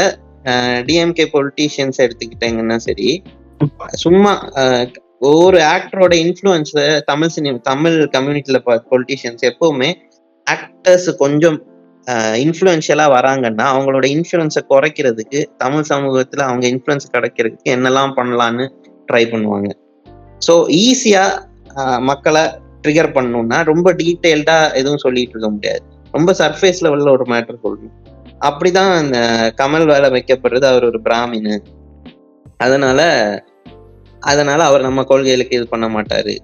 டிஎம்கே 0.88 1.24
பொலிட்டீஷியன்ஸ் 1.34 1.98
எடுத்துக்கிட்டீங்கன்னா 2.04 2.76
சரி 2.86 3.08
சும்மா 4.04 4.32
ஒவ்வொரு 5.28 5.58
ஆக்டரோட 5.74 6.14
இன்ஃப்ளூயன்ஸ் 6.24 6.72
தமிழ் 7.06 7.32
சினிமா 7.34 7.58
தமிழ் 7.62 7.96
கம்யூனிட்டியில 8.14 8.58
பொலிட்டீஷியன்ஸ் 8.92 9.42
எப்பவுமே 9.50 9.90
ஆக்டர்ஸ் 10.46 11.08
கொஞ்சம் 11.22 11.58
இன்ஃப்ளூயன்ஷியலா 12.44 13.06
வராங்கன்னா 13.16 13.66
அவங்களோட 13.72 14.06
இன்ஃப்ளூயன்ஸை 14.14 14.62
குறைக்கிறதுக்கு 14.72 15.40
தமிழ் 15.58 15.88
சமூகத்துல 15.90 16.46
அவங்க 16.48 16.64
இன்ஃப்ளூயன்ஸ் 16.74 17.12
கிடைக்கிறதுக்கு 17.16 17.74
என்னெல்லாம் 17.76 18.14
பண்ணலான்னு 18.16 18.66
ட்ரை 19.11 19.24
பண்ணுவாங்க. 19.32 19.70
ஸோ 20.46 20.54
ஈஸியாக 20.84 21.98
மக்களை 22.11 22.44
ட்ரிகர் 22.84 23.14
பண்ணணும்னா 23.16 23.58
ரொம்ப 23.70 23.88
டீட்டெயில்டாக 24.02 24.74
எதுவும் 24.80 25.02
சொல்லிட்டு 25.04 25.34
இருக்க 25.34 25.48
முடியாது. 25.56 25.82
ரொம்ப 26.16 26.30
சர்ஃபேஸ் 26.38 26.80
லெவலில் 26.84 27.14
ஒரு 27.16 27.24
மேட்டர் 27.32 27.62
சொல்லணும். 27.64 27.96
அப்படிதான் 28.48 28.92
அந்த 29.00 29.18
கமல் 29.61 29.84
வேலை 29.92 30.08
வைக்கப்படுறது. 30.14 30.66
அவர் 30.72 30.84
ஒரு 30.90 31.00
பிராமின். 31.06 31.52
அதனால 32.64 33.00
அதனால 34.30 34.61
அவர் 34.68 34.86
நம்ம 34.86 35.02
கொள்கைகளுக்கு 35.11 35.58
இது 35.58 35.66
பண்ண 35.74 35.86
மாட்டாரு. 35.96 36.34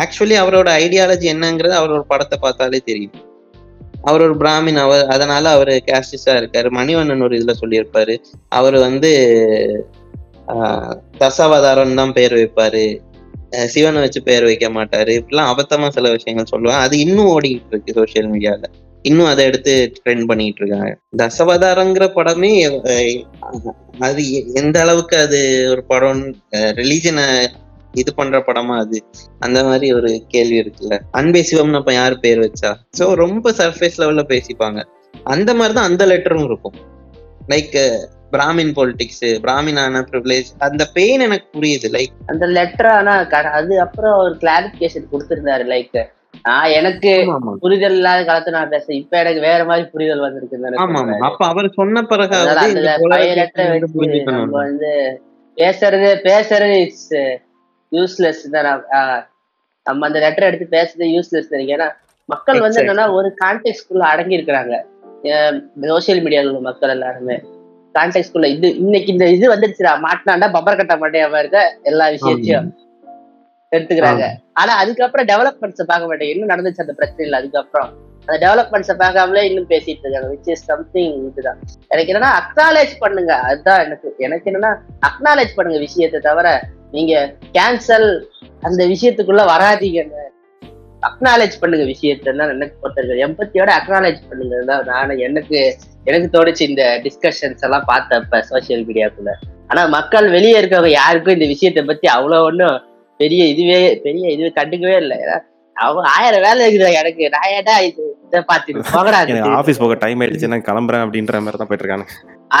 ஆக்சுவலி 0.00 0.36
அவரோட 0.42 0.68
ஐடியாலஜி 0.84 1.26
என்னங்கிறது 1.32 1.74
அவரோட 1.80 2.02
படத்தை 2.12 2.36
பார்த்தாலே 2.44 2.80
தெரியும். 2.90 3.16
அவர் 4.08 4.24
ஒரு 4.26 4.36
பிராமின். 4.42 4.80
அவர் 4.84 5.02
அதனால 5.14 5.44
அவர் 5.56 5.72
கேஸ்டிஸா 5.88 6.34
இருக்காரு. 6.40 6.68
மணிவண்ணன் 6.78 7.24
ஒரு 7.26 7.36
இதுல 7.38 7.54
சொல்லியிருப்பாரு. 7.62 8.16
அவர் 8.58 8.76
வந்து 8.86 9.12
தசாவதாரம் 11.18 11.94
தான் 11.94 12.12
பேர் 12.12 12.32
வைப்பாரு. 12.32 12.98
அஹ், 13.50 13.64
சிவனை 13.64 14.00
வச்சு 14.00 14.22
பேர் 14.22 14.44
வைக்க 14.44 14.68
மாட்டாரு. 14.68 15.20
இப்படிலாம் 15.20 15.52
அபத்தமா 15.52 15.88
சில 15.88 16.10
விஷயங்கள் 16.10 16.60
சொல்லுவேன் 16.60 16.78
அது 16.78 16.98
இன்னும் 16.98 17.40
ஓடிக்கிட்டு 17.40 17.66
இருக்கு 17.70 18.02
சோசியல் 18.02 18.24
மீடியால 18.24 18.64
இன்னும் 19.02 19.26
அதை 19.26 19.44
எடுத்து 19.44 19.92
ட்ரெண்ட் 20.04 20.24
பண்ணிட்டு 20.24 20.64
இருக்காங்க. 20.64 20.98
தசவதாரங்கிற 21.16 22.06
படமே 22.14 22.52
அது 23.98 24.32
எ- 24.32 24.44
எந்த 24.54 24.80
அளவுக்கு 24.80 25.16
அது 25.16 25.66
ஒரு 25.70 25.84
படம் 25.84 26.36
ரிலீஜனை 26.56 27.46
இது 27.92 28.14
பண்ற 28.14 28.38
படமா 28.38 28.78
அது? 28.78 29.04
அந்த 29.38 29.64
மாதிரி 29.64 29.92
ஒரு 29.92 30.24
கேள்வி 30.28 30.58
இருக்குல்ல. 30.60 31.00
அன்பே 31.10 31.46
சிவம்னு 31.50 31.76
அப்ப 31.76 31.92
யாரு 31.92 32.20
பேர் 32.20 32.38
வச்சா? 32.38 32.74
சோ 32.98 33.12
ரொம்ப 33.14 33.50
சர்ஃபேஸ் 33.50 33.98
லெவல்ல 33.98 34.24
பேசிப்பாங்க. 34.28 34.84
அந்த 35.24 35.54
மாதிரிதான் 35.54 35.90
அந்த 35.90 36.06
லெட்டரும் 36.06 36.44
இருக்கும். 36.44 36.74
லைக் 37.48 38.06
பிராமின் 38.32 38.72
பொலிட்டிக்ஸ் 38.74 39.26
பிராமினான 39.44 40.02
ப்ரிவிலேஜ் 40.10 40.48
அந்த 40.66 40.82
பெயின் 40.94 41.20
எனக்கு 41.20 41.48
புரியுது 41.54 41.88
லைக் 41.94 42.14
அந்த 42.26 42.46
லெட்டர் 42.56 42.90
ஆனா 42.94 43.14
அது 43.54 43.74
அப்புறம் 43.80 44.14
ஒரு 44.22 44.34
கிளாரிபிகேஷன் 44.42 45.10
கொடுத்திருந்தாரு 45.12 45.66
லைக் 45.72 45.98
நான் 46.44 46.72
எனக்கு 46.78 47.12
புரிதல் 47.62 47.96
இல்லாத 47.96 48.20
காலத்துல 48.28 48.56
நான் 48.56 48.72
பேசுறேன் 48.74 48.98
இப்ப 48.98 49.14
எனக்கு 49.18 49.40
வேற 49.40 49.60
மாதிரி 49.64 49.84
புரிதல் 49.94 50.24
வந்திருக்கு 50.24 50.58
அப்ப 51.28 51.40
அவர் 51.46 51.68
சொன்ன 51.74 52.02
புரிஞ்சுக்கணும். 53.94 54.44
நம்ம 54.44 54.58
வந்து 54.62 54.90
பேசுறது 55.56 56.10
பேசுறது 56.26 56.76
இட்ஸ் 56.82 57.08
யூஸ்லெஸ் 57.92 58.42
தான். 58.50 58.66
நான், 58.68 58.84
ஆஹ், 58.96 59.22
நம்ம 59.86 60.06
அந்த 60.06 60.18
லெட்டர் 60.18 60.48
எடுத்து 60.48 60.66
பேசுறது 60.76 61.06
யூஸ்லெஸ் 61.14 61.50
தான் 61.50 61.68
ஏன்னா 61.68 61.88
மக்கள் 62.28 62.60
வந்து. 62.60 62.80
என்னன்னா 62.82 63.06
ஒரு 63.12 63.28
கான்டெக்ட்குள்ள 63.42 64.04
அடங்கி 64.08 64.38
இருக்கிறாங்க 64.38 64.74
சோசியல் 65.88 66.22
மீடியால 66.24 66.50
உள்ள 66.50 66.60
மக்கள் 66.66 66.90
எல்லாருமே. 66.90 67.36
கான்டெக்ட்குள்ள 67.94 68.46
இது 68.56 68.68
இன்னைக்கு 68.82 69.10
இந்த 69.12 69.26
இது 69.36 69.46
வந்துருச்சுடா 69.54 69.92
மாட்டினாண்டா 70.06 70.48
பம்பர் 70.56 70.80
கட்ட 70.80 70.96
மாட்டேன் 70.96 71.38
இருக்க 71.42 71.60
எல்லா 71.90 72.06
விஷயத்தையும் 72.16 72.68
எடுத்துக்கிறாங்க. 73.72 74.26
ஆனா 74.60 74.72
அதுக்கப்புறம் 74.82 75.26
டெவலப்மெண்ட்ஸ் 75.30 75.88
பார்க்க 75.90 76.10
மாட்டேங்க 76.10 76.34
என்ன 76.34 76.50
நடந்துச்சு 76.52 76.84
அந்த 76.84 76.94
பிரச்சனை 77.00 77.24
இல்லை 77.26 77.38
அதுக்கப்புறம். 77.40 77.90
அந்த 78.22 78.36
டெவலப்மெண்ட்ஸை 78.44 78.94
பார்க்காமலே 79.02 79.42
இன்னும் 79.48 79.68
பேசிட்டு 79.72 80.04
இருக்காங்க 80.04 80.28
விச் 80.32 80.48
இஸ் 80.52 80.64
சம்திங் 80.70 81.14
இதுதான். 81.28 81.60
எனக்கு 81.92 82.10
என்னன்னா 82.12 82.30
அக்னாலேஜ் 82.40 82.94
பண்ணுங்க. 83.04 83.34
அதுதான் 83.48 83.82
எனக்கு 83.86 84.08
எனக்கு 84.26 84.48
என்னன்னா 84.50 84.72
அக்னாலேஜ் 85.08 85.52
பண்ணுங்க 85.58 85.78
விஷயத்தை 85.86 86.20
தவிர 86.28 86.48
நீங்க 86.96 87.14
கேன்சல் 87.56 88.08
அந்த 88.68 88.82
விஷயத்துக்குள்ள 88.92 89.44
வராதீங்க 89.54 90.02
அக்னாலேஜ் 91.02 91.60
பண்ணுங்க 91.60 91.84
விஷயத்தான் 91.84 92.52
எனக்கு 92.54 92.76
பொறுத்தவரைக்கும் 92.82 93.26
எம்பத்தியோட 93.26 93.70
அக்னாலேஜ் 93.78 94.20
பண்ணுங்க 94.28 94.62
தான் 94.64 94.86
நான் 94.90 95.22
எனக்கு 95.26 95.58
எனக்கு 96.06 96.28
தோணுச்சு 96.34 96.64
இந்த 96.70 96.84
டிஸ்கஷன்ஸ் 97.04 97.64
எல்லாம் 97.66 97.86
பார்த்தப்ப 97.90 98.40
சோசியல் 98.50 98.84
மீடியாக்குள்ள 98.88 99.32
ஆனா 99.70 99.82
மக்கள் 99.88 100.26
வெளியே 100.28 100.56
இருக்கவங்க 100.60 100.92
யாருக்கும் 100.92 101.36
இந்த 101.36 101.46
விஷயத்தை 101.46 101.82
பத்தி 101.84 102.06
அவ்வளவு 102.08 102.46
ஒன்றும் 102.48 102.76
பெரிய 103.20 103.42
இதுவே 103.52 103.78
பெரிய 104.04 104.24
இதுவே 104.34 104.50
கண்டுக்கவே 104.58 104.96
இல்லை. 105.02 105.18
அவங்க 105.76 106.08
ஆயிரம் 106.16 106.44
வேலை 106.46 106.60
இருக்குது 106.64 106.96
எனக்கு? 107.00 107.24
நான் 107.34 107.50
ஏடா 107.56 107.74
இது 107.80 108.04
இதை 108.26 108.40
பார்த்துட்டு. 108.50 108.80
ஆஃபீஸ் 109.60 109.82
போக 109.82 109.94
டைம் 109.94 110.20
ஆயிடுச்சு 110.20 110.50
நான் 110.52 110.66
கிளம்புறேன் 110.68 111.04
அப்படின்ற 111.04 111.40
மாதிரி 111.44 111.58
தான் 111.60 111.70
போயிட்டு 111.70 111.84
இருக்காங்க 111.86 112.06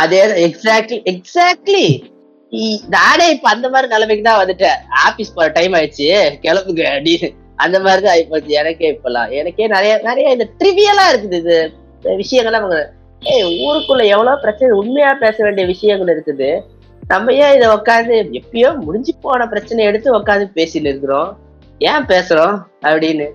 அதே 0.00 0.20
எக்ஸாக்ட்லி 0.46 0.98
எக்ஸாக்ட்லி 1.12 1.86
நானே 2.96 3.24
இப்ப 3.34 3.48
அந்த 3.54 3.66
மாதிரி 3.68 3.88
நிலைமைக்கு 3.94 4.24
தான் 4.28 4.40
வந்துட்டேன். 4.42 4.78
ஆபீஸ் 5.06 5.34
போற 5.34 5.48
டைம் 5.48 5.74
ஆயிடுச்சு. 5.78 6.06
கிளம்புங்க 6.44 6.84
அப்படின்னு. 6.92 7.28
அந்த 7.64 7.76
மாதிரி 7.84 8.02
தான் 8.02 8.14
ஆயிப்போச்சு 8.16 8.52
எனக்கே 8.60 8.88
இப்பெல்லாம். 8.92 9.30
எனக்கே 9.38 9.66
நிறைய 9.66 9.92
நிறைய 10.08 10.34
இந்த 10.36 10.46
ட்ரிவியலா 10.58 11.04
இருக்குது 11.12 11.38
இது. 11.42 11.58
விஷயங்கள்லாம் 12.22 12.64
அவங்க 12.64 12.80
ஏய் 13.22 13.46
ஊருக்குள்ள 13.66 14.02
எவ்வளவு 14.14 14.42
பிரச்சனை 14.42 14.78
உண்மையா 14.80 15.12
பேச 15.22 15.36
வேண்டிய 15.44 15.66
விஷயங்கள் 15.66 16.12
இருக்குது. 16.16 16.50
நம்ம 17.08 17.34
ஏன் 17.42 17.54
இதை 17.56 17.68
உட்காந்து 17.68 18.14
எப்பயோ 18.40 18.70
முடிஞ்சு 18.86 19.12
போன 19.20 19.46
பிரச்சனை 19.46 19.84
எடுத்து 19.84 20.08
உட்காந்து 20.18 20.46
பேசிட்டு 20.58 20.88
இருக்கிறோம். 20.90 21.30
ஏன் 21.78 22.06
பேசுறோம்? 22.12 22.56
அப்படின்னு. 22.82 23.26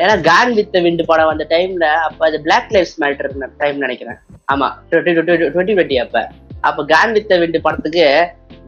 ஏன்னா 0.00 0.14
கான் 0.20 0.52
வித் 0.54 0.76
விண்டு 0.86 1.04
படம் 1.04 1.30
வந்த 1.30 1.44
டைம்ல 1.48 1.86
அப்ப 2.06 2.26
அது 2.26 2.38
பிளாக் 2.46 2.72
லைஃப்ஸ் 2.74 2.98
மேட்டர் 3.00 3.30
டைம் 3.62 3.78
நினைக்கிறேன். 3.84 4.18
ஆமா 4.52 4.68
டுவெண்ட்டி 4.90 5.72
டுவெண்ட்டி 5.74 5.96
அப்ப. 6.04 6.24
அப்ப 6.60 6.84
கான் 6.84 7.12
வித் 7.12 7.34
விண்டு 7.42 7.60
படத்துக்கு 7.60 8.06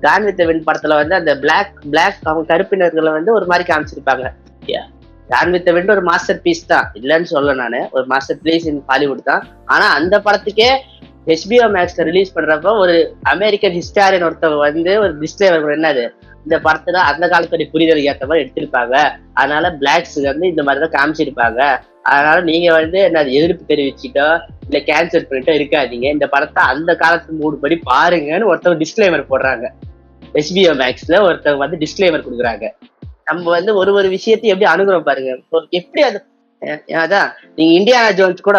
கான் 0.00 0.24
வித் 0.24 0.42
விண்ட் 0.50 0.66
படத்துல 0.68 0.96
வந்து 1.00 1.14
அந்த 1.14 1.32
பிளாக் 1.44 1.72
பிளாக் 1.92 2.18
அவங்க 2.22 2.44
கருப்பினர்களை 2.52 3.12
வந்து 3.18 3.32
ஒரு 3.32 3.46
மாதிரி 3.46 3.64
காமிச்சிருப்பாங்க. 3.72 4.26
ஜான் 5.30 5.50
வித் 5.50 5.68
வெண்ட் 5.68 5.90
ஒரு 5.90 6.02
மாஸ்டர் 6.02 6.42
பீஸ் 6.42 6.66
தான். 6.66 6.90
இல்லைன்னு 6.94 7.22
சொல்ல 7.22 7.54
நானு. 7.54 7.88
ஒரு 7.90 8.06
மாஸ்டர் 8.06 8.38
பீஸ் 8.42 8.66
இன் 8.66 8.84
ஹாலிவுட் 8.86 9.22
தான். 9.22 9.46
ஆனா 9.64 9.92
அந்த 9.92 10.18
படத்துக்கே 10.18 10.70
ஹெச்பிஓ 11.26 11.66
மேக்ஸ்ல 11.74 12.04
ரிலீஸ் 12.04 12.38
பண்றப்ப 12.38 12.78
ஒரு 12.78 13.16
அமெரிக்கன் 13.22 13.72
ஹிஸ்டாரியன் 13.72 14.26
ஒருத்தவங்க 14.28 14.58
வந்து 14.58 15.00
ஒரு 15.00 15.18
டிஸ்பிளேவர் 15.18 15.76
என்னது? 15.78 16.08
இந்த 16.44 16.58
படத்துல 16.58 16.92
அந்த 16.92 17.28
காலத்துடைய 17.28 17.66
புரிதலுக்கு 17.72 18.10
ஏற்ற 18.12 18.26
மாதிரி 18.26 18.44
எடுத்திருப்பாங்க. 18.44 18.96
அதனால 19.32 19.76
பிளாக்ஸ் 19.80 20.22
வந்து 20.22 20.46
இந்த 20.48 20.62
மாதிரி 20.62 20.88
தான் 20.88 20.96
காமிச்சிருப்பாங்க. 20.96 21.78
அதனால 22.02 22.40
நீங்க 22.40 22.72
வந்து 22.72 22.98
என்ன 22.98 23.22
எதிர்ப்பு 23.22 23.74
தெரிவிச்சுட்டோ 23.74 24.40
இல்ல 24.68 24.78
கேன்சல் 24.92 25.26
பண்ணிட்டோ 25.30 25.52
இருக்காதீங்க. 25.58 26.02
இந்த 26.02 26.26
படத்தை 26.26 26.62
அந்த 26.62 26.96
காலத்து 26.96 27.32
மூடு 27.32 27.56
படி 27.56 27.80
பாருங்கன்னு 27.90 28.48
ஒருத்தவங்க 28.52 28.84
டிஸ்கிளைமர் 28.84 29.30
போடுறாங்க. 29.30 29.66
எஸ்பிஓ 30.34 30.72
மேக்ஸ்ல 30.84 31.20
ஒருத்தவங்க 31.28 31.56
வந்து 31.56 31.76
டிஸ்கிளைமர் 31.76 32.26
கொடுக்குறாங்க. 32.28 32.72
நம்ம 33.28 33.44
வந்து 33.56 33.72
ஒரு 33.80 33.90
ஒரு 33.98 34.08
விஷயத்தையும் 34.16 34.54
எப்படி 34.54 34.70
அணுகுறோம் 34.72 35.08
பாருங்க. 35.08 35.32
எப்படி 35.80 36.02
அது 36.08 36.18
அதான் 37.02 37.28
நீங்க 37.56 37.72
இந்தியானா 37.80 38.10
ஜோன்ஸ் 38.18 38.46
கூட 38.48 38.58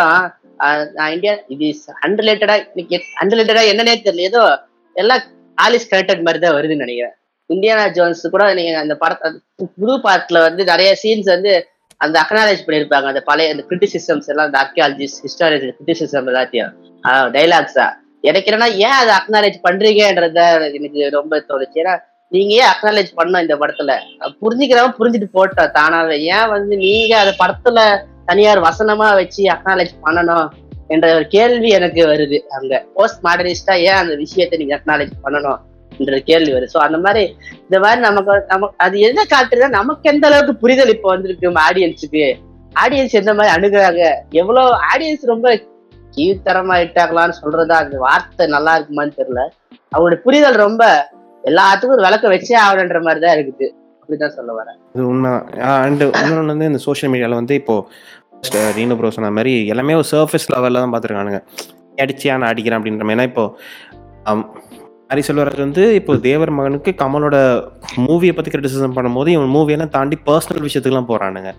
நான் 0.97 1.13
இந்தியா 1.15 1.33
இது 1.53 1.67
அன்ரிலேட்டடா 2.05 2.55
இன்னைக்கு 2.71 2.97
அன்ரிலேட்டடா 3.21 3.63
என்னன்னே 3.71 3.95
தெரியல. 4.07 4.27
ஏதோ 4.29 4.41
எல்லாம் 4.95 5.23
ஆலிஸ் 5.57 5.89
கனெக்டட் 5.91 6.25
மாதிரி 6.27 6.39
தான் 6.43 6.55
வருதுன்னு 6.57 6.85
நினைக்கிறேன். 6.85 7.15
இந்தியானா 7.49 7.85
ஜோன்ஸ் 7.97 8.23
கூட 8.33 8.45
நீங்க 8.57 8.71
அந்த 8.83 8.95
படத்தை 9.03 9.29
புது 9.79 9.95
பார்ட்ல 10.05 10.41
வந்து 10.47 10.63
நிறைய 10.71 10.89
சீன்ஸ் 11.03 11.29
வந்து 11.35 11.53
அந்த 12.01 12.15
அக்னாலேஜ் 12.23 12.65
பண்ணியிருப்பாங்க. 12.65 13.07
அந்த 13.11 13.21
பழைய 13.29 13.53
அந்த 13.53 13.63
கிரிட்டிசிசம்ஸ் 13.69 14.29
எல்லாம் 14.31 14.47
அந்த 14.49 14.57
ஆர்கியாலஜிஸ்ட் 14.63 15.23
ஹிஸ்டாரிஜி 15.25 15.69
கிரிட்டிசிசம் 15.79 16.29
எல்லாத்தையும் 16.31 16.71
டைலாக்ஸா 17.37 17.87
எனக்கு 18.29 18.49
என்னன்னா 18.49 18.69
ஏன் 18.85 18.97
அதை 19.01 19.11
அக்னாலேஜ் 19.19 19.57
பண்றீங்கன்றத 19.67 20.39
எனக்கு 20.77 21.01
ரொம்ப 21.17 21.33
தோணுச்சு. 21.49 21.77
ஏன்னா 21.83 21.95
நீங்க 22.31 22.53
ஏன் 22.61 22.69
அக்னாலேஜ் 22.71 23.11
பண்ணோம் 23.19 23.43
இந்த 23.43 23.55
படத்துல? 23.61 23.91
புரிஞ்சுக்கிறவன் 24.41 24.97
புரிஞ்சுட்டு 24.97 25.29
போட்டோம் 25.37 25.71
தானாவே. 25.77 26.17
ஏன் 26.35 26.49
வந்து 26.55 26.73
நீங்க 26.83 27.13
அந்த 27.21 27.33
படத்துல 27.41 27.79
தனியார் 28.27 28.61
வசனமா 28.67 29.07
வச்சு 29.19 29.43
அக்னாலேஜ் 29.55 29.93
பண்ணணும் 30.05 30.47
என்ற 30.93 31.07
ஒரு 31.15 31.25
கேள்வி 31.27 31.69
எனக்கு 31.69 32.01
வருது 32.11 32.37
அங்க. 32.57 32.73
போஸ்ட் 32.95 33.23
மாடர்னிஸ்டா 33.27 33.75
ஏன் 33.87 33.99
அந்த 34.01 34.13
விஷயத்த 34.23 34.59
நீங்க 34.61 34.75
அக்னாலேஜ் 34.79 35.15
பண்ணணும் 35.25 35.59
என்ற 35.91 36.19
கேள்வி 36.29 36.51
வருது. 36.55 36.73
ஸோ 36.75 36.81
அந்த 36.87 36.97
மாதிரி 37.05 37.23
இந்த 37.65 37.77
மாதிரி 37.79 38.01
நமக்கு 38.07 38.33
நமக்கு 38.53 38.75
அது 38.85 38.99
என்ன 38.99 39.25
காட்டுறது 39.33 39.69
நமக்கு 39.79 40.09
எந்த 40.09 40.25
அளவுக்கு 40.27 40.55
புரிதல் 40.63 40.93
இப்போ 40.95 41.09
வந்திருக்கு 41.15 41.53
ஆடியன்ஸுக்கு 41.67 42.25
ஆடியன்ஸ் 42.75 43.19
எந்த 43.21 43.31
மாதிரி 43.33 43.53
அணுகுறாங்க? 43.57 44.03
எவ்வளவு 44.41 44.71
ஆடியன்ஸ் 44.91 45.31
ரொம்ப 45.33 45.47
கீழ்த்தரமாயிட்டாங்களான்னு 46.15 47.39
சொல்றதா 47.43 47.77
அந்த 47.83 47.95
வார்த்தை 48.05 48.45
நல்லா 48.47 48.73
இருக்குமான்னு 48.77 49.17
தெரியல. 49.19 49.41
அவங்களோட 49.91 50.17
புரிதல் 50.25 50.63
ரொம்ப 50.67 50.83
எல்லாத்துக்கும் 51.49 51.95
ஒரு 51.97 52.05
விளக்க 52.07 52.25
வச்சே 52.33 52.55
ஆகணுன்ற 52.65 52.99
மாதிரி 53.07 53.21
தான் 53.25 53.35
இருக்குது. 53.37 53.67
அப்படிதான் 54.01 54.35
சொல்ல 54.37 54.51
வரேன். 54.59 54.77
இது 54.95 55.03
உண்மை. 55.11 55.33
அண்டு 55.87 56.05
இன்னொன்று 56.21 56.53
வந்து 56.53 56.69
இந்த 56.71 56.81
சோஷியல் 56.87 57.11
மீடியாவில் 57.13 57.39
வந்து 57.41 57.55
இப்போ 57.61 57.75
ரீனு 58.77 58.97
ப்ரோ 58.99 59.11
சொன்ன 59.15 59.31
மாதிரி 59.37 59.53
எல்லாமே 59.73 59.97
ஒரு 60.01 60.07
சர்ஃபேஸ் 60.13 60.49
லெவலில் 60.53 60.81
தான் 60.83 60.93
பார்த்துருக்கானுங்க. 60.93 61.41
அடிச்சியா 62.03 62.35
நான் 62.41 62.51
அடிக்கிறேன் 62.53 62.79
அப்படின்ற 62.79 63.03
மாதிரி. 63.05 63.17
ஏன்னா 63.17 63.29
இப்போ 63.31 63.45
ஹரி 65.11 65.21
செல்வராஜ் 65.27 65.65
வந்து 65.65 65.83
இப்போ 65.99 66.13
தேவர் 66.25 66.51
மகனுக்கு 66.57 66.91
கமலோட 67.01 67.37
மூவியை 68.07 68.33
பற்றி 68.35 68.51
கிரிட்டிசிசம் 68.53 68.95
பண்ணும்போது 68.97 69.29
இவன் 69.35 69.53
மூவியெல்லாம் 69.55 69.93
தாண்டி 69.95 70.17
பர்சனல் 70.27 70.65
விஷயத்துக்குலாம் 70.65 71.07
போகிறானுங்க 71.11 71.51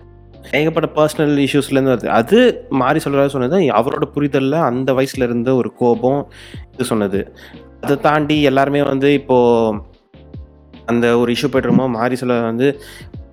ஏகப்பட்ட 0.59 0.87
பர்சனல் 0.97 1.33
இஷ்யூஸ்லேருந்து 1.45 1.93
வருது 1.93 2.07
அது 2.19 2.37
மாறி 2.81 2.99
செல்வராஜ் 3.03 3.35
சொன்னது 3.35 3.57
அவரோட 3.79 4.05
புரிதலில் 4.15 4.57
அந்த 4.69 4.93
வயசுல 4.99 5.27
இருந்த 5.29 5.49
ஒரு 5.61 5.71
கோபம் 5.81 6.21
இது 6.73 6.85
சொன்னது. 6.91 7.19
அதை 7.81 7.95
தாண்டி 7.99 8.41
எல்லாருமே 8.41 8.83
வந்து 8.83 9.13
இப்போது 9.13 9.79
அந்த 10.85 11.17
ஒரு 11.17 11.33
இஷ்யூ 11.33 11.47
போய்ட்டு 11.51 11.87
மாறி 11.87 12.15
சொல்ல 12.15 12.39
வந்து 12.41 12.79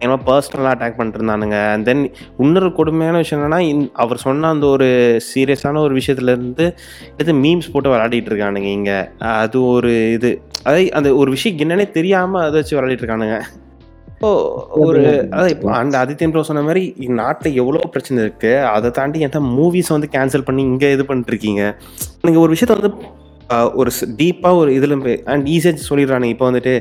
ஏன்னா 0.01 0.17
பர்சனலாக 0.27 0.73
அட்டாக் 0.75 0.99
பண்ணிட்டுருந்தானுங்க 0.99 1.57
அண்ட் 1.73 1.85
தென் 1.85 2.03
இன்னொரு 2.39 2.73
கொடுமையான 2.73 3.17
விஷயம் 3.17 3.41
என்னன்னா 3.41 3.91
அவர் 3.93 4.17
சொன்ன 4.17 4.49
அந்த 4.49 4.67
ஒரு 4.67 4.89
சீரியஸான 5.29 5.79
ஒரு 5.79 5.95
விஷயத்துல 5.95 6.35
இருந்து 6.35 6.67
எடுத்து 7.15 7.33
மீம்ஸ் 7.33 7.71
போட்டு 7.73 7.91
விளையாடிட்டு 7.91 8.31
இருக்கானுங்க 8.31 8.69
இங்கே. 8.79 8.99
அது 9.19 9.67
ஒரு 9.67 10.13
இது. 10.13 10.31
அதே 10.63 10.89
அந்த 10.91 11.15
ஒரு 11.15 11.31
விஷயம் 11.31 11.59
என்னன்னே 11.59 11.91
தெரியாமல் 11.91 12.43
அதை 12.43 12.55
வச்சு 12.61 12.77
விளையாடிட்டு 12.77 13.05
இருக்கானுங்க. 13.05 13.39
இப்போ 14.13 14.31
ஒரு 14.71 15.29
அதான் 15.31 15.49
இப்போ 15.49 15.73
அந்த 15.73 15.95
ஆதித்யன் 16.05 16.31
ப்ரோ 16.31 16.43
சொன்ன 16.43 16.63
மாதிரி 16.63 16.95
நாட்டில் 17.21 17.55
எவ்வளோ 17.55 17.79
பிரச்சனை 17.79 18.25
இருக்குது 18.25 18.63
அதை 18.63 18.91
தாண்டி 18.91 19.21
எந்த 19.21 19.41
மூவிஸ் 19.41 19.89
வந்து 19.89 20.09
கேன்சல் 20.13 20.45
பண்ணி 20.45 20.63
இங்கே 20.63 20.93
இது 20.93 21.05
பண்ணிட்டு 21.05 21.33
இருக்கீங்க. 21.33 21.63
நீங்கள் 22.23 22.43
ஒரு 22.43 22.55
விஷயத்த 22.55 22.79
வந்து 22.79 22.93
ஒரு 23.81 23.91
டீப்பாக 24.21 24.61
ஒரு 24.61 24.71
இதில் 24.79 24.95
அண்ட் 25.33 25.47
ஈஸியாக 25.55 25.85
சொல்லிடுறானுங்க 25.89 26.35
இப்போ 26.35 26.47
வந்துட்டு 26.51 26.75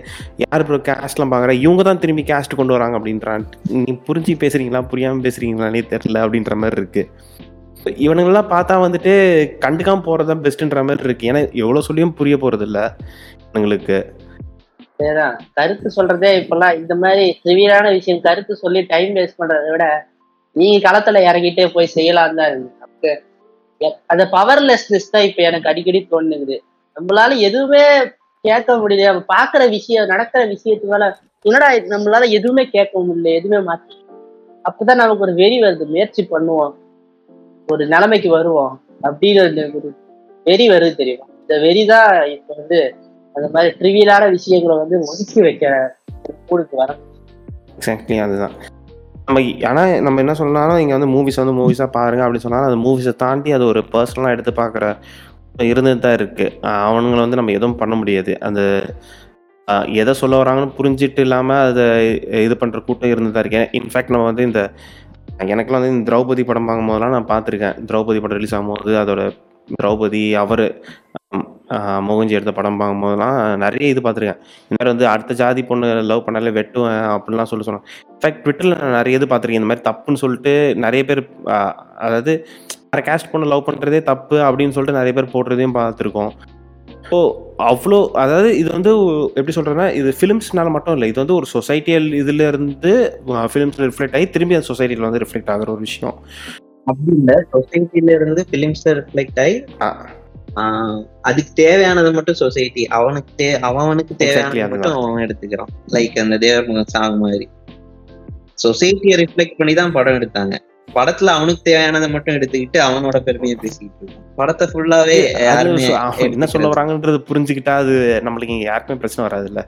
யார் 0.44 0.64
இப்போ 0.64 0.80
கேஸ்ட்லாம் 0.90 1.32
பார்க்குறா 1.34 1.54
இவங்க 1.66 1.84
தான் 1.90 2.02
திரும்பி 2.04 2.24
கேஸ்ட் 2.32 2.58
கொண்டு 2.60 2.76
வராங்க 2.76 2.98
அப்படின்றான். 3.00 3.46
நீ 3.84 3.94
புரிஞ்சு 4.08 4.36
பேசுகிறீங்களா 4.44 4.82
புரியாமல் 4.92 5.26
பேசுகிறீங்களானே 5.28 5.82
தெரில 5.94 6.24
அப்படின்ற 6.26 6.56
மாதிரி 6.64 6.82
இருக்கு. 6.82 7.04
இவனுங்கெல்லாம் 8.06 8.52
பார்த்தா 8.54 8.76
வந்துட்டு 8.86 9.14
கண்டுக்காமல் 9.66 10.06
போகிறது 10.08 10.30
தான் 10.32 10.44
பெஸ்ட்டுன்ற 10.46 10.82
மாதிரி 10.88 11.08
இருக்கு. 11.10 11.30
ஏன்னா 11.32 11.42
எவ்வளோ 11.64 11.84
சொல்லியும் 11.88 12.16
புரிய 12.20 12.38
போகிறது 12.44 12.68
இல்லை 12.70 12.86
இவங்களுக்கு 13.50 13.98
கருத்து 15.58 15.88
சொல்றதே 15.98 16.30
இப்பெல்லாம் 16.42 16.78
இந்த 16.82 16.94
மாதிரி 17.02 17.26
சிவியரான 17.44 17.88
விஷயம் 17.98 18.22
கருத்து 18.28 18.54
சொல்லி 18.62 18.82
டைம் 18.94 19.12
வேஸ்ட் 19.18 19.40
பண்றதை 19.42 19.70
விட 19.74 19.86
நீங்க 20.56 20.78
களத்துல 20.88 21.20
இறங்கிட்டே 21.30 21.66
போய் 21.74 21.94
செய்யலாம் 21.96 22.38
தான் 22.40 22.52
இருக்கு. 22.54 23.12
அந்த 24.06 24.24
பவர்லெஸ்னஸ் 24.32 25.10
தான் 25.12 25.22
இப்ப 25.22 25.44
எனக்கு 25.44 25.70
அடிக்கடி 25.70 26.08
தோணுது. 26.12 26.60
நம்மளால 26.96 27.38
எதுவுமே 27.38 28.12
கேட்க 28.42 28.78
முடியல. 28.78 29.04
நம்ம 29.04 29.24
பாக்குற 29.36 29.70
விஷயம் 29.70 30.06
நடக்கிற 30.06 30.46
விஷயத்து 30.46 30.82
மேல 30.82 31.18
என்னடா 31.42 31.74
நம்மளால 31.74 32.30
எதுவுமே 32.30 32.68
கேட்க 32.68 33.00
முடியல. 33.00 33.34
எதுவுமே 33.34 33.64
மாற்ற 33.64 33.96
அப்பதான் 34.64 34.96
நமக்கு 34.96 35.20
ஒரு 35.20 35.34
வெறி 35.34 35.62
வருது. 35.62 35.86
முயற்சி 35.86 36.28
பண்ணுவோம். 36.32 36.74
ஒரு 37.68 37.88
நிலைமைக்கு 37.88 38.30
வருவோம். 38.30 38.82
அப்படின்னு 39.04 39.42
ஒரு- 39.42 39.76
ஒரு 39.76 39.94
வெறி 40.44 40.70
வருது 40.70 40.96
தெரியுமா? 40.96 41.26
இந்த 41.42 41.60
வெறி 41.60 41.86
தான் 41.86 42.30
இப்ப 42.30 42.54
வந்து 42.58 42.96
அந்த 43.34 43.50
மாதிரி 43.54 43.76
ட்ரிவியலான 43.80 44.30
விஷயங்களை 44.30 44.78
வந்து 44.78 45.00
ஒதுக்கி 45.00 45.42
வைக்க 45.42 45.96
கூடுக்கு 46.46 46.76
வர 46.76 46.96
எக்ஸாக்ட்லி 47.80 48.22
அதுதான். 48.22 48.52
நம்ம 49.28 49.40
ஆனால் 49.70 49.94
நம்ம 50.06 50.22
என்ன 50.24 50.34
சொன்னாலும் 50.42 50.82
இங்கே 50.82 50.94
வந்து 50.98 51.10
மூவிஸ் 51.14 51.40
வந்து 51.42 51.56
மூவிஸாக 51.60 51.90
பாருங்க 51.98 52.24
அப்படி 52.26 52.40
சொன்னாலும் 52.44 52.70
அந்த 52.70 52.80
மூவிஸை 52.86 53.14
தாண்டி 53.24 53.50
அது 53.56 53.66
ஒரு 53.72 53.82
பர்சனலாக 53.94 54.36
எடுத்து 54.36 54.52
பார்க்குற 54.62 54.86
இருந்துட்டு 55.72 56.04
தான் 56.06 56.16
இருக்குது 56.20 56.54
அவனுங்களை 56.86 57.22
வந்து 57.26 57.40
நம்ம 57.40 57.54
எதுவும் 57.58 57.80
பண்ண 57.82 57.94
முடியாது. 57.96 58.34
அந்த 58.48 58.62
எதை 60.02 60.14
சொல்ல 60.22 60.36
வராங்கன்னு 60.42 60.78
புரிஞ்சிட்டு 60.78 61.22
இல்லாமல் 61.26 61.64
அதை 61.70 61.86
இது 62.48 62.56
பண்ணுற 62.62 62.80
கூட்டம் 62.88 63.12
இருந்து 63.14 63.32
தான் 63.32 63.44
இருக்கேன் 63.46 63.68
இன்ஃபேக்ட் 63.80 64.14
நம்ம 64.16 64.28
வந்து 64.32 64.48
இந்த 64.50 64.62
எனக்குலாம் 65.54 65.80
வந்து 65.80 65.94
இந்த 65.96 66.06
திரௌபதி 66.12 66.44
படம் 66.50 66.68
பார்க்கும்போதெல்லாம் 66.70 67.16
நான் 67.16 67.32
பார்த்துருக்கேன். 67.34 67.78
திரௌபதி 67.90 68.22
படம் 68.26 68.40
ரிலீஸ் 68.40 68.56
ஆகும்போது 68.58 68.94
அதோட 69.04 69.24
திரௌபதி 69.68 70.24
அவர் 70.44 70.66
மோகன்ஜி 72.08 72.36
எடுத்த 72.38 72.52
படம் 72.52 72.80
பார்க்கும்போதெல்லாம் 72.80 73.36
நிறைய 73.58 73.88
இது 73.90 74.02
பார்த்துருக்கேன். 74.02 74.40
இந்த 74.64 74.76
மாதிரி 74.76 74.94
வந்து 74.94 75.08
அடுத்த 75.08 75.34
ஜாதி 75.34 75.64
பொண்ணு 75.64 75.88
லவ் 76.12 76.26
பண்ணாலே 76.26 76.54
வெட்டுவேன் 76.58 77.02
அப்படிலாம் 77.14 77.50
சொல்லி 77.52 77.66
சொன்னாங்க. 77.68 77.86
இன்ஃபேக்ட் 78.12 78.44
ட்விட்டரில் 78.44 78.80
நான் 78.82 78.98
நிறைய 78.98 79.20
இது 79.20 79.28
பார்த்துருக்கேன். 79.28 79.62
இந்த 79.62 79.72
மாதிரி 79.72 79.88
தப்புன்னு 79.90 80.24
சொல்லிட்டு 80.24 80.54
நிறைய 80.86 81.04
பேர் 81.06 81.22
அதாவது 82.06 82.34
வேறு 82.92 83.08
கேஸ்ட் 83.08 83.32
பொண்ணு 83.32 83.52
லவ் 83.54 83.68
பண்ணுறதே 83.68 84.02
தப்பு 84.04 84.38
அப்படின்னு 84.48 84.76
சொல்லிட்டு 84.76 85.00
நிறைய 85.00 85.14
பேர் 85.14 85.34
போடுறதையும் 85.34 85.78
பார்த்துருக்கோம். 85.78 86.32
ஸோ 87.10 87.18
அவ்வளோ 87.66 88.00
அதாவது 88.22 88.50
இது 88.58 88.70
வந்து 88.74 88.92
எப்படி 89.38 89.54
சொல்கிறேன்னா 89.58 89.88
இது 89.94 90.10
ஃபிலிம்ஸ்னால 90.18 90.70
மட்டும் 90.70 90.96
இல்லை 90.96 91.08
இது 91.12 91.20
வந்து 91.22 91.38
ஒரு 91.40 91.48
சொசைட்டியல் 91.54 92.08
இதில் 92.14 92.44
இருந்து 92.48 92.92
ஃபிலிம்ஸ் 93.52 93.80
ரிஃப்ளெக்ட் 93.84 94.16
ஆகி 94.16 94.28
திரும்பி 94.30 94.58
அந்த 94.58 94.68
சொசைட்டியில் 94.72 95.08
வந்து 95.08 95.22
ரிஃப்ளெக்ட் 95.24 95.52
ஆகிற 95.54 95.72
ஒரு 95.72 95.84
விஷயம். 95.88 96.16
அப்படி 96.88 97.12
இல்ல 97.18 97.32
சொசைட்டில 97.54 98.12
இருந்து 98.12 98.42
பிலிம்ஸ் 98.52 98.86
ரிஃப்ளெக்ட் 99.00 99.40
ஆகி 99.46 99.56
ஆ. 99.82 99.90
ஆஹ் 100.58 101.04
அதுக்கு 101.22 101.54
தேவையானது 101.54 102.14
மட்டும் 102.14 102.36
சொசைட்டி 102.36 102.88
அவனுக்கு 102.88 103.34
தே 103.38 103.60
அவனுக்கு 103.60 104.16
தேவையானது. 104.16 104.68
மட்டும் 104.68 104.94
அவன் 104.94 105.26
எடுத்துக்கிறான். 105.26 105.72
லைக் 105.88 106.20
அந்த 106.20 106.38
தேவர் 106.38 106.84
சாங் 106.86 107.18
மாதிரி. 107.18 107.50
சொசைட்டியை 108.64 109.18
ரிஃப்ளெக்ட் 109.24 109.58
பண்ணி 109.58 109.74
தான் 109.74 109.92
படம் 109.92 110.14
எடுத்தாங்க. 110.14 110.56
படத்துல 110.94 111.26
அவனுக்கு 111.26 111.62
தேவையானதை 111.64 112.10
மட்டும் 112.10 112.36
எடுத்துக்கிட்டு 112.36 112.78
அவனோட 112.78 113.20
பெருமையை 113.20 113.58
பேசிக்கிட்டு 113.62 114.06
இருக்கான். 114.06 114.36
படத்தை 114.36 114.68
ஃபுல்லாவே 114.74 115.44
யாருமே 115.44 115.90
என்ன 116.20 116.46
சொல்ல. 116.46 116.70
வராங்கன்றது 116.70 117.20
புரிஞ்சுக்கிட்டா 117.30 117.70
அது 117.70 118.22
நம்மளுக்கு 118.24 118.50
இங்க 118.50 118.64
யாருக்குமே 118.64 119.00
பிரச்சனை 119.00 119.28
வராதுல்ல. 119.28 119.64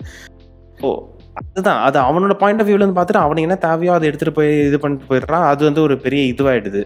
ஓ 0.81 1.07
அதுதான். 1.33 1.81
அது 1.81 1.99
அவனோட 1.99 2.33
பாயிண்ட் 2.33 2.61
ஆஃப் 2.61 2.67
வியூல 2.67 2.73
இருந்து 2.73 3.01
பார்த்துட்டு 3.01 3.23
அவனுக்கு 3.25 3.41
என்ன 3.41 3.55
தேவையோ 3.55 3.93
அதை 3.93 4.07
எடுத்துட்டு 4.07 4.35
போய் 4.35 4.65
இது 4.65 4.79
பண்ணிட்டு 4.79 5.09
போயிடுறான். 5.09 5.45
அது 5.51 5.63
வந்து 5.63 5.81
ஒரு 5.81 5.97
பெரிய 5.97 6.33
இதுவாயிடுது. 6.33 6.83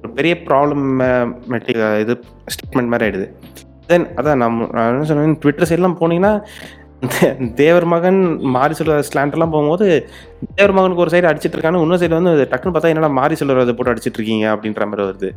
ஒரு 0.00 0.12
பெரிய 0.14 0.34
ப்ராப்ளம் 0.34 2.00
இது 2.00 2.20
ஸ்டேட்மெண்ட் 2.46 2.86
மாதிரி 2.86 3.04
ஆயிடுது. 3.08 3.32
தென் 3.86 4.06
அதான் 4.06 4.36
நம்ம 4.36 4.68
நான் 4.72 4.92
என்ன 4.92 5.04
சொன்னேன் 5.04 5.38
ட்விட்டர் 5.38 5.68
சைட்லாம் 5.68 5.96
போனீங்கன்னா 6.00 6.42
தேவர் 7.54 7.84
மகன் 7.84 8.36
மாரி 8.40 8.74
சொல்ற 8.78 9.02
ஸ்லாண்டர்லாம் 9.12 9.50
போகும்போது 9.50 10.08
தேவர் 10.54 10.74
மகனுக்கு 10.74 11.02
ஒரு 11.02 11.10
சைடு 11.10 11.22
அடிச்சிட்டு 11.22 11.56
இருக்கானு 11.56 11.80
இன்னொரு 11.80 12.06
சைடு 12.06 12.22
வந்து 12.22 12.48
டக்குன்னு 12.50 12.74
பார்த்தா 12.74 12.86
என்னடா 12.86 13.08
மாரி 13.08 13.34
சொல்றதை 13.34 13.72
போட்டு 13.72 13.92
அடிச்சிட்டு 13.92 14.18
இருக்கீங்க 14.18 14.52
அப்படின்ற 14.54 14.84
மாதிரி 14.86 15.02
வருது. 15.02 15.30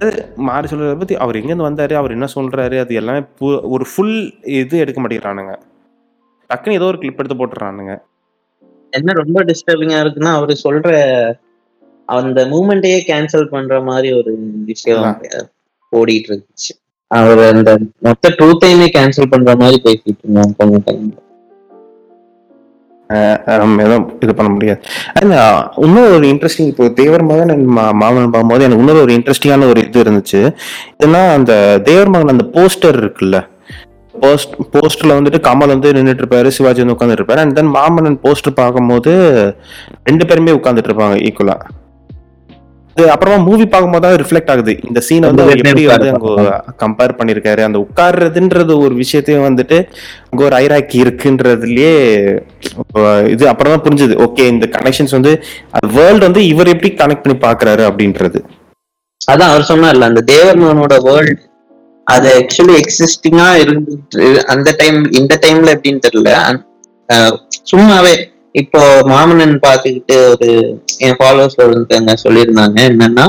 அது 0.00 0.32
மாரி 0.36 0.76
சொல்றதை 0.76 0.98
பத்தி 0.98 1.16
அவர் 1.16 1.36
எங்கேருந்து 1.36 1.70
வந்தாரு 1.70 1.92
அவர் 1.92 2.10
என்ன 2.10 2.26
சொல்றாரு 2.34 2.78
அது 2.78 2.94
எல்லாமே 2.94 3.18
பு- 3.18 3.60
ஒரு 3.62 3.84
ஃபுல் 3.96 4.34
இது 4.42 4.78
எடுக்க 4.78 5.02
மாட்டேங்கிறானுங்க. 5.02 5.54
டக்குன்னு 6.50 6.70
ஏதோ 6.70 6.84
ஒரு 6.84 6.98
கிளிப் 6.98 7.18
எடுத்து 7.18 7.46
போட்டுறானுங்க. 7.46 7.98
என்ன 8.90 9.12
ரொம்ப 9.12 9.44
டிஸ்டர்பிங்கா 9.44 9.98
இருக்குன்னா 10.00 10.34
அவர் 10.34 10.60
சொல்ற 10.64 10.88
அந்த 12.10 12.44
மூமெண்ட்டையே 12.46 12.98
கேன்சல் 13.06 13.48
பண்ற 13.48 13.80
மாதிரி 13.82 14.10
ஒரு 14.14 14.32
விஷயம் 14.64 15.04
ஓடிட்டு 15.92 16.30
இருந்துச்சு 16.30 16.72
அவர் 17.10 17.40
அந்த 17.50 17.70
மொத்த 18.00 18.28
ட்ரூத்தையுமே 18.38 18.88
கேன்சல் 18.94 19.30
பண்ற 19.30 19.54
மாதிரி 19.56 19.78
பேசிட்டு 19.84 20.22
இருந்தாங்க 20.24 20.54
கொஞ்சம் 20.58 20.84
டைம் 20.86 21.08
எதுவும் 23.80 24.04
இது 24.20 24.32
பண்ண 24.34 24.50
முடியாது. 24.50 24.80
அண்ட் 25.14 25.32
இன்னும் 25.78 26.10
ஒரு 26.12 26.26
இன்ட்ரெஸ்டிங் 26.26 26.68
இப்போ 26.68 26.88
தேவர் 26.98 27.24
மகன் 27.24 27.50
மா- 27.70 27.94
மாமன் 27.94 28.26
பார்க்கும்போது 28.26 28.64
எனக்கு 28.64 28.82
இன்னொரு 28.82 29.02
ஒரு 29.02 29.14
இன்ட்ரெஸ்டிங்கான 29.14 29.68
ஒரு 29.68 29.80
இது 29.84 30.04
இருந்துச்சு. 30.04 30.40
ஏன்னா 31.04 31.22
அந்த 31.32 31.52
தேவர் 31.84 32.08
மகன் 32.08 32.34
அந்த 32.34 32.46
போஸ்டர் 32.54 32.98
இருக்குல்ல? 33.00 33.38
போஸ்ட் 34.14 34.54
போஸ்டர்ல 34.72 35.16
வந்துட்டு 35.16 35.40
கமல் 35.44 35.72
வந்து 35.72 35.92
நின்றுட்டு 35.92 36.22
இருப்பாரு 36.22 36.48
சிவாஜி 36.50 36.82
வந்து 36.82 36.96
உட்காந்துட்டு 36.96 37.20
இருப்பாரு 37.20 37.42
அண்ட் 37.42 37.54
தென் 37.54 37.74
மாமன்னன் 37.74 38.18
போஸ்டர் 38.24 38.56
பார்க்கும்போது 38.56 39.12
ரெண்டு 40.04 40.26
பேருமே 40.26 40.52
உட்காந்துட்டு 40.52 40.90
இருப்பாங்க 40.90 41.18
ஈக்குவலா 41.26 41.56
அப்புறமா 43.14 43.36
மூவி 43.46 43.64
பார்க்கும்போது 43.66 44.04
தான் 44.04 44.16
ரிஃப்ளெக்ட் 44.22 44.50
ஆகுது. 44.52 44.72
இந்த 44.88 45.00
சீன் 45.06 45.26
வந்து 45.28 45.44
எப்படி 45.54 45.82
வந்து 45.90 46.08
அங்க 46.12 46.54
கம்பேர் 46.82 47.16
பண்ணிருக்காரு 47.18 47.62
அந்த 47.66 47.78
உட்கார்றதுன்றது 47.84 48.74
ஒரு 48.84 48.94
விஷயத்தையும் 49.02 49.46
வந்துட்டு 49.48 49.78
அங்க 50.30 50.40
ஒரு 50.48 50.56
ஐராக்கி 50.62 50.96
இருக்குன்றதுலயே 51.04 51.92
இது 53.34 53.44
அப்புறம் 53.52 53.74
தான் 53.74 53.84
புரிஞ்சுது. 53.86 54.16
ஓகே 54.26 54.46
இந்த 54.54 54.68
கனெக்ஷன்ஸ் 54.76 55.16
வந்து 55.18 55.34
வேர்ல்டு 55.98 56.26
வந்து 56.28 56.42
இவர் 56.52 56.72
எப்படி 56.74 56.90
கனெக்ட் 57.02 57.24
பண்ணி 57.26 57.38
பாக்குறாரு 57.46 57.84
அப்படின்றது. 57.90 58.40
அதான் 59.20 59.52
அவர் 59.52 59.70
சொன்னார்ல 59.70 60.10
அந்த 60.10 60.24
தேவர்மனோட 60.32 60.96
வேர்ல்ட் 61.08 61.42
அது 62.06 62.28
ஆக்சுவலி 62.38 62.76
எக்ஸிஸ்டிங்கா 62.82 63.48
இருந்துட்டு 63.64 64.28
அந்த 64.54 64.68
டைம் 64.80 64.98
இந்த 65.20 65.34
டைம்ல 65.44 65.74
எப்படின்னு 65.76 66.04
தெரியல. 66.06 66.30
சும்மாவே 67.70 68.14
இப்போ 68.54 68.80
மாமனன் 69.04 69.58
பார்த்துக்கிட்டு 69.58 70.16
ஒரு 70.30 70.48
என் 70.98 71.16
ஃபாலோவர்ஸ்ல 71.18 71.66
ஒருத்தவங்க 71.66 72.14
சொல்லியிருந்தாங்க 72.22 72.78
என்னன்னா 72.88 73.26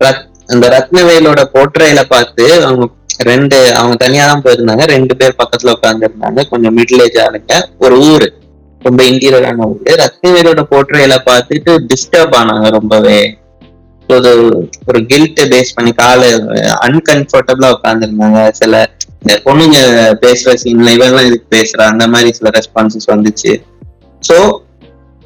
ரத்- 0.00 0.24
அந்த 0.46 0.66
ரத்னவேலோட 0.68 1.40
போர்ட்ரேல 1.52 2.02
பார்த்து 2.08 2.62
அவங்க 2.62 2.84
ரெண்டு 3.24 3.74
அவங்க 3.74 3.96
தனியா 3.96 4.26
தான் 4.26 4.42
போயிருந்தாங்க 4.42 4.84
ரெண்டு 4.86 5.16
பேர் 5.16 5.38
பக்கத்துல 5.38 5.74
உட்காந்துருந்தாங்க 5.74 6.48
கொஞ்சம் 6.48 6.76
மிடில் 6.76 7.02
ஏஜ் 7.02 7.18
ஆளுங்க 7.18 7.54
ஒரு 7.78 7.96
ஊரு 8.08 8.28
ரொம்ப 8.80 9.02
இன்டீரியரான 9.04 9.66
ஊரு. 9.66 9.96
ரத்னவேலோட 9.96 10.60
போர்ட்ரேல 10.70 11.16
பார்த்துட்டு 11.26 11.72
டிஸ்டர்ப் 11.86 12.34
ஆனாங்க 12.34 12.70
ரொம்பவே. 12.70 13.18
So, 14.08 14.16
அது 14.16 14.30
ஒரு 14.86 15.06
கில்ட் 15.06 15.40
பேஸ் 15.50 15.74
பண்ணி 15.74 15.92
கால 15.92 16.22
அன்கம்ஃபர்டபுளா 16.86 17.68
உட்காந்துருந்தாங்க 17.76 18.50
சில 18.50 18.72
இந்த 19.24 19.40
பொண்ணுங்க 19.44 19.80
பேசுற 20.26 20.56
சீன்ல 20.64 20.90
இவெல்லாம் 20.90 21.26
இதுக்கு 21.26 21.56
பேசுற? 21.56 21.82
அந்த 21.82 22.08
மாதிரி 22.08 22.32
சில 22.32 22.50
ரெஸ்பான்சஸ் 22.50 23.10
வந்துச்சு. 23.10 23.62
சோ 24.28 24.58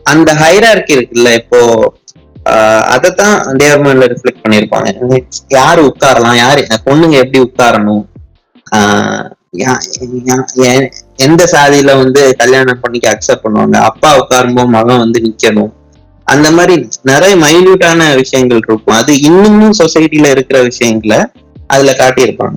அந்த 0.02 0.34
ஹைரார்கி 0.34 0.92
இருக்குல்ல 0.92 1.34
இப்போ 1.34 1.92
ஆஹ் 2.44 2.80
அதைத்தான் 2.80 3.40
தேவர்மன்ல 3.40 4.16
ரிஃப்ளெக்ட் 4.16 4.44
பண்ணிருப்பாங்க 4.48 5.20
யாரு 5.48 5.82
உட்காரலாம்? 5.82 6.36
யாரு 6.36 6.66
பொண்ணுங்க 6.84 7.10
எப்படி 7.10 7.38
உட்காரணும்? 7.38 8.04
ஆஹ் 8.76 9.30
யா- 9.56 10.90
எந்த 11.16 11.44
சாதியில 11.52 11.96
வந்து 11.96 12.36
கல்யாணம் 12.36 12.80
பண்ணிக்க 12.80 13.18
அக்செப்ட் 13.18 13.46
பண்ணுவாங்க? 13.46 13.76
அப்பா 13.76 14.26
உட்காரும்போது 14.26 14.66
மகன் 14.66 14.98
வந்து 14.98 15.20
நிக்கணும். 15.20 15.72
அந்த 16.24 16.50
மாதிரி 16.50 16.88
நிறைய 17.02 17.36
மைன்யூட்டான 17.36 18.14
விஷயங்கள் 18.14 18.56
இருக்கும். 18.56 18.94
அது 18.94 19.20
இன்னமும் 19.20 19.74
சொசைட்டில 19.78 20.30
இருக்கிற 20.30 20.62
விஷயங்களை 20.62 21.24
அதுல 21.66 21.92
காட்டியிருப்பாங்க. 21.92 22.56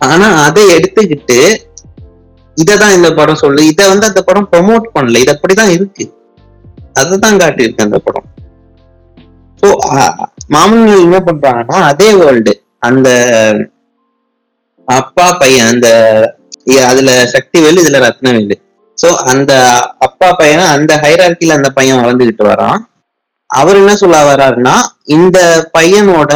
ஆனா 0.00 0.28
அதை 0.46 0.62
எடுத்துக்கிட்டு 0.76 1.38
இததான் 2.56 2.96
இந்த 2.98 3.08
படம் 3.18 3.40
சொல்லு 3.42 3.60
இத 3.70 3.80
வந்து 3.90 4.08
அந்த 4.10 4.20
படம் 4.28 4.48
ப்ரொமோட் 4.52 4.86
பண்ணல. 4.94 5.20
இது 5.22 5.32
அப்படிதான் 5.34 5.72
இருக்கு. 5.76 6.04
அதுதான் 7.00 7.40
காட்டியிருக்கு 7.42 7.86
அந்த 7.86 7.98
படம். 8.06 8.26
ஸோ 9.62 9.68
மாமன்கள் 10.54 11.04
என்ன 11.06 11.18
பண்றாங்கன்னா 11.28 11.78
அதே 11.90 12.08
வேர்ல்டு 12.20 12.52
அந்த 12.88 13.08
அப்பா 14.88 15.26
பையன் 15.40 15.70
அந்த 15.72 15.88
அதுல 16.90 17.10
சக்திவேலு 17.34 17.82
இதுல 17.82 17.98
ரத்னவேலு. 18.06 18.56
சோ 18.98 19.08
அந்த 19.32 19.52
அப்பா 20.06 20.28
பையன் 20.40 20.66
அந்த 20.74 20.92
ஹைரார்கில 21.04 21.56
அந்த 21.58 21.70
பையன் 21.78 22.00
வளர்ந்துகிட்டு 22.02 22.44
வரான். 22.50 22.80
அவர் 23.50 23.80
என்ன 23.82 23.92
சொல்ல 24.02 24.16
வர்றாருன்னா 24.30 24.76
இந்த 25.16 25.38
பையனோட 25.76 26.32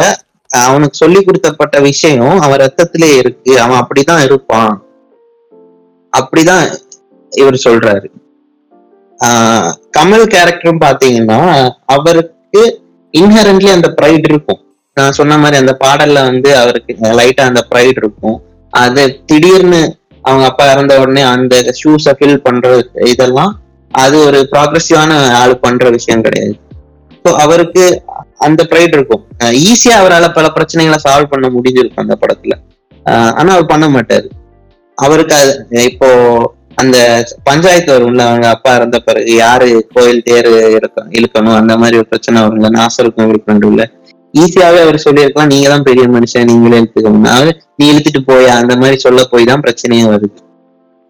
அவனுக்கு 0.61 0.93
சொல்லி 0.93 1.23
கொடுத்தப்பட்ட 1.23 1.79
விஷயம் 1.79 2.39
அவன் 2.39 2.59
ரத்தத்திலே 2.59 3.17
இருக்கு 3.17 3.61
அவன் 3.61 3.83
அப்படிதான் 3.83 4.23
இருப்பான். 4.23 4.83
அப்படிதான் 6.13 6.65
இவர் 7.31 7.53
சொல்றாரு. 7.53 8.11
ஆஹ் 9.19 9.71
கமல் 9.97 10.25
கேரக்டரும் 10.25 10.83
பாத்தீங்கன்னா 10.83 11.71
அவருக்கு 11.85 12.81
இன்ஹரண்ட்லி 13.13 13.71
அந்த 13.71 13.93
ப்ரைட் 14.01 14.25
இருக்கும். 14.29 14.61
நான் 14.93 15.11
சொன்ன 15.11 15.37
மாதிரி 15.37 15.57
அந்த 15.57 15.77
பாடல்ல 15.83 16.13
வந்து 16.13 16.57
அவருக்கு 16.57 16.93
லைட்டா 16.93 17.41
அந்த 17.41 17.67
ப்ரைட் 17.75 17.97
இருக்கும். 17.97 18.41
அது 18.69 19.23
திடீர்னு 19.25 19.95
அவங்க 20.21 20.45
அப்பா 20.45 20.71
இறந்த 20.71 20.99
உடனே 20.99 21.21
அந்த 21.21 21.55
ஷூஸை 21.83 22.13
ஃபில் 22.19 22.37
பண்ற 22.37 22.83
இதெல்லாம் 22.93 23.59
அது 23.91 24.25
ஒரு 24.25 24.49
ப்ராக்ரஸிவான 24.51 25.33
ஆள் 25.33 25.59
பண்ற 25.59 25.89
விஷயம் 25.89 26.21
கிடையாது. 26.21 26.59
ஸோ 27.25 27.33
அவருக்கு 27.33 28.03
அந்த 28.43 28.63
ப்ரைட் 28.63 28.95
இருக்கும். 28.95 29.23
ஈஸியா 29.63 29.95
அவரால் 29.97 30.33
பல 30.33 30.47
பிரச்சனைகளை 30.47 30.97
சால்வ் 30.97 31.31
பண்ண 31.31 31.47
முடிஞ்சிருக்கும் 31.49 32.03
அந்த 32.05 32.17
படத்துல. 32.21 32.53
ஆஹ் 33.05 33.33
ஆனா 33.33 33.53
அவர் 33.53 33.65
பண்ண 33.65 33.85
மாட்டாரு. 33.89 34.27
அவருக்கு 34.97 35.35
அது 35.35 35.53
இப்போ 35.83 36.09
அந்த 36.75 36.97
பஞ்சாயத்து 37.43 37.91
வரும்ல 37.93 38.23
அவங்க 38.27 38.47
அப்பா 38.47 38.75
இறந்த 38.75 38.99
பிறகு 38.99 39.35
யாரு 39.35 39.83
கோயில் 39.93 40.23
தேர் 40.23 40.47
இழுக்க 40.77 41.03
இழுக்கணும் 41.11 41.57
அந்த 41.57 41.77
மாதிரி 41.77 41.97
ஒரு 41.97 42.07
பிரச்சனை 42.07 42.41
வரும்ல 42.41 42.69
நாசருக்கும் 42.69 43.25
இவருக்கு 43.25 43.87
ஈஸியாவே 44.33 44.79
அவர் 44.79 44.97
சொல்லியிருக்கலாம் 44.97 45.51
நீங்க 45.53 45.67
தான் 45.69 45.83
பெரிய 45.83 46.05
மனுஷன் 46.07 46.47
நீங்களே 46.47 46.77
இழுத்துக்கணும் 46.77 47.27
அவர் 47.27 47.49
நீ 47.79 47.85
இழுத்துட்டு 47.91 48.21
போயா? 48.27 48.53
அந்த 48.55 48.75
மாதிரி 48.75 48.97
சொல்ல 48.97 49.23
போய் 49.23 49.45
தான் 49.45 49.61
பிரச்சனையே 49.61 50.05
வருது. 50.05 50.37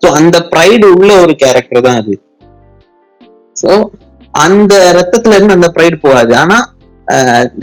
ஸோ 0.02 0.08
அந்த 0.12 0.38
ப்ரைடு 0.52 0.86
உள்ள 0.98 1.12
ஒரு 1.22 1.36
கேரக்டர் 1.36 1.82
தான் 1.82 1.98
அது. 1.98 2.14
ஸோ 3.56 3.70
அந்த 4.34 4.74
ரத்தத்துல 5.00 5.36
இருந்து 5.36 5.54
அந்த 5.54 5.68
ப்ரைடு 5.68 5.98
போகாது. 6.00 6.34
ஆனா 6.36 6.58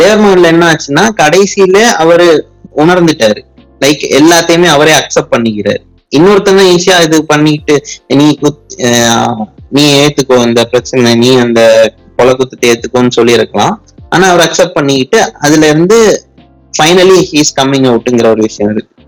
தேவர்மகன்ல 0.02 0.42
என்ன 0.42 0.72
ஆச்சுன்னா 0.72 1.08
கடைசியில 1.22 1.82
அவரு 1.82 2.48
உணர்ந்துட்டாரு. 2.76 3.44
லைக் 3.80 4.20
எல்லாத்தையுமே 4.20 4.64
அவரே 4.64 4.92
அக்செப்ட் 4.92 5.32
பண்ணிக்கிறாரு. 5.32 5.88
இன்னொருத்தங்க 6.16 6.78
ஈஸியா 6.78 7.02
இது 7.02 7.26
பண்ணிட்டு 7.26 7.82
நீ 8.08 8.38
குத்- 8.42 9.46
நீ 9.70 10.06
ஏத்துக்கோ 10.06 10.46
இந்த 10.46 10.64
பிரச்சனை 10.64 11.14
நீ 11.14 11.36
அந்த 11.36 11.92
கொலை 12.16 12.34
குத்தத்தை 12.34 12.64
ஏத்துக்கோன்னு 12.66 13.10
சொல்லியிருக்கலாம். 13.10 13.86
ஆனா 14.10 14.28
அவர் 14.28 14.48
அக்செப்ட் 14.48 14.74
பண்ணிக்கிட்டு 14.74 15.32
அதுல 15.38 15.68
இருந்து 15.68 16.24
ஃபைனலி 16.82 17.24
ஹீஸ் 17.32 17.60
கம்மிங் 17.60 17.90
அவுட்டுங்கிற 17.90 18.26
ஒரு 18.26 18.42
விஷயம் 18.42 18.72
இருக்கு. 18.72 19.02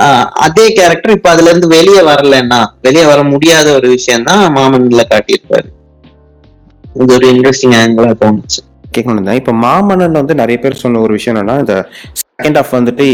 ஆஹ் 0.00 0.24
அதே 0.24 0.72
கேரக்டர் 0.72 1.12
இப்ப 1.12 1.30
அதுல 1.30 1.48
இருந்து 1.48 1.68
வெளியே 1.68 2.00
வரலன்னா 2.00 2.66
வெளியே 2.82 3.04
வர 3.04 3.22
முடியாத 3.22 3.74
ஒரு 3.74 3.88
விஷயம் 3.88 4.22
தான் 4.22 4.56
மாமன்ல 4.56 5.00
காட்டியிருப்பாரு. 5.10 5.68
இது 7.00 7.14
ஒரு 7.14 7.32
இன்ட்ரெஸ்டிங் 7.32 7.74
ஆங்கிளா 7.76 8.14
தோணுச்சு. 8.24 8.75
கேட்கணும் 8.96 9.28
தான். 9.30 9.40
இப்போ 9.42 9.54
மாமன்னன் 9.66 10.20
வந்து 10.22 10.34
நிறைய 10.42 10.58
பேர் 10.64 10.82
சொன்ன 10.84 11.00
ஒரு 11.06 11.14
விஷயம் 11.18 11.34
என்னன்னா 11.36 11.56
இந்த 11.64 11.76
செகண்ட் 12.22 12.58
ஆஃப் 12.60 12.72
வந்துட்டு 12.78 13.06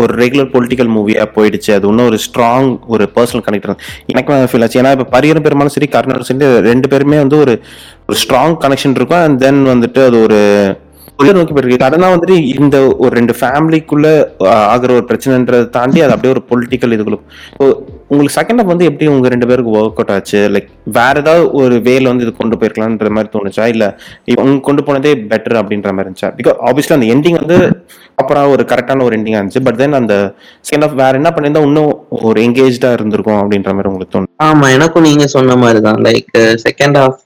ஒரு 0.00 0.12
ரெகுலர் 0.22 0.50
பொலிட்டிக்கல் 0.54 0.90
மூவியா 0.96 1.24
போயிடுச்சு. 1.36 1.70
அது 1.76 1.86
இன்னும் 1.90 2.08
ஒரு 2.10 2.18
ஸ்ட்ராங் 2.26 2.68
ஒரு 2.94 3.04
பர்சனல் 3.16 3.44
கனெக்ட் 3.46 3.70
எனக்கு 4.12 4.50
ஃபீல் 4.50 4.64
ஆச்சு. 4.66 4.80
ஏன்னா 4.82 4.92
இப்போ 4.96 5.06
பரியரும் 5.14 5.46
பெருமாளும் 5.46 5.74
சரி 5.76 5.88
கர்ணரும் 5.94 6.28
சரி 6.28 6.50
ரெண்டு 6.70 6.90
பேருமே 6.92 7.18
வந்து 7.24 7.38
ஒரு 7.44 7.54
ஒரு 8.08 8.18
ஸ்ட்ராங் 8.22 8.56
கனெக்ஷன் 8.64 8.96
இருக்கும். 8.98 9.24
அண்ட் 9.26 9.40
தென் 9.44 9.60
வந்துட்டு 9.72 10.02
அது 10.08 10.18
ஒரு 10.26 10.38
நோக்கி 11.28 11.54
போயிருக்கு 11.54 11.78
கடனா 11.78 12.06
வந்துட்டு 12.12 12.36
இந்த 12.56 12.76
ஒரு 12.96 13.12
ரெண்டு 13.16 13.34
ஃபேமிலிக்குள்ள 13.38 14.06
ஆகிற 14.66 14.90
ஒரு 14.92 15.04
பிரச்சனைன்றதை 15.08 15.66
தாண்டி 15.70 16.02
அது 16.02 16.14
அப்படியே 16.14 16.34
ஒரு 16.34 16.42
பொலிட்டிக்கல் 16.50 16.94
இதுக்குள்ள 16.96 17.18
உங்களுக்கு 18.10 18.36
செகண்ட் 18.36 18.60
ஆஃப் 18.60 18.70
வந்து 18.70 18.84
எப்படி 18.84 19.08
உங்க 19.08 19.28
ரெண்டு 19.28 19.48
பேருக்கு 19.48 19.74
ஒர்க் 19.78 19.98
அவுட் 19.98 20.12
ஆச்சு? 20.14 20.38
லைக் 20.54 20.68
வேற 20.96 21.14
ஏதாவது 21.18 21.44
ஒரு 21.60 21.74
வேல 21.80 22.08
வந்து 22.08 22.24
இது 22.26 22.32
கொண்டு 22.36 22.56
போயிருக்கலாம்ன்ற 22.56 23.10
மாதிரி 23.16 23.30
தோணுச்சா? 23.34 23.64
இல்ல 23.66 23.84
உங்க 24.42 24.56
கொண்டு 24.60 24.82
போனதே 24.82 25.12
பெட்டர் 25.32 25.60
அப்படின்ற 25.60 25.92
மாதிரி 25.92 26.06
இருந்துச்சா? 26.06 26.30
பிகாஸ் 26.38 26.58
ஆப்வியஸ்லி 26.68 26.96
அந்த 26.96 27.08
எண்டிங் 27.14 27.38
வந்து 27.40 27.58
அப்புறம் 28.18 28.52
ஒரு 28.54 28.64
கரெக்டான 28.72 29.04
ஒரு 29.04 29.16
எண்டிங் 29.18 29.38
இருந்துச்சு. 29.38 29.64
பட் 29.68 29.78
தென் 29.82 29.98
அந்த 30.00 30.16
செகண்ட் 30.68 30.86
ஆஃப் 30.88 30.98
வேற 31.02 31.12
என்ன 31.20 31.30
பண்ணியிருந்தா 31.30 31.66
இன்னும் 31.68 31.92
ஒரு 32.22 32.40
என்கேஜா 32.46 32.92
இருந்திருக்கும் 32.98 33.40
அப்படின்ற 33.42 33.72
மாதிரி 33.72 33.90
உங்களுக்கு 33.90 34.14
தோணும் 34.16 34.32
ஆமா 34.44 34.68
எனக்கும் 34.78 35.06
நீங்க 35.08 35.26
சொன்ன 35.36 35.56
மாதிரிதான். 35.56 36.00
லைக் 36.08 36.32
செகண்ட் 36.66 36.98
ஹாஃப் 37.02 37.22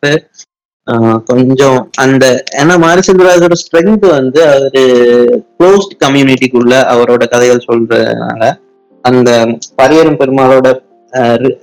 கொஞ்சம் 1.25 1.79
அந்த 1.97 2.25
ஏன்னா 2.59 2.75
மாரிசந்திராஜோட 2.79 3.53
ஸ்ட்ரென்த் 3.53 4.07
வந்து 4.11 4.41
அவரு 4.47 4.83
க்ளோஸ்ட் 5.57 5.95
கம்யூனிட்டிக்குள்ள 6.01 6.75
அவரோட 6.91 7.25
கதைகள் 7.25 7.67
சொல்றதுனால 7.69 8.51
அந்த 9.05 9.31
பரியரும் 9.77 10.19
பெருமாளோட 10.19 10.69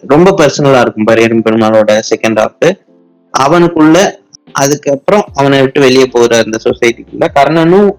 ரொம்ப 0.08 0.30
பர்சனலா 0.32 0.82
இருக்கும் 0.82 1.06
பரியரும் 1.06 1.44
பெருமாளோட 1.44 1.92
செகண்ட் 2.10 2.40
ஹாஃப் 2.40 2.68
அவனுக்குள்ள 3.34 3.98
அதுக்கப்புறம் 4.56 5.26
அவனை 5.34 5.60
விட்டு 5.62 5.80
வெளியே 5.80 6.08
போற 6.08 6.38
அந்த 6.38 6.58
சொசைட்டிக்குள்ள 6.58 7.28
கர்ணனும் 7.36 7.90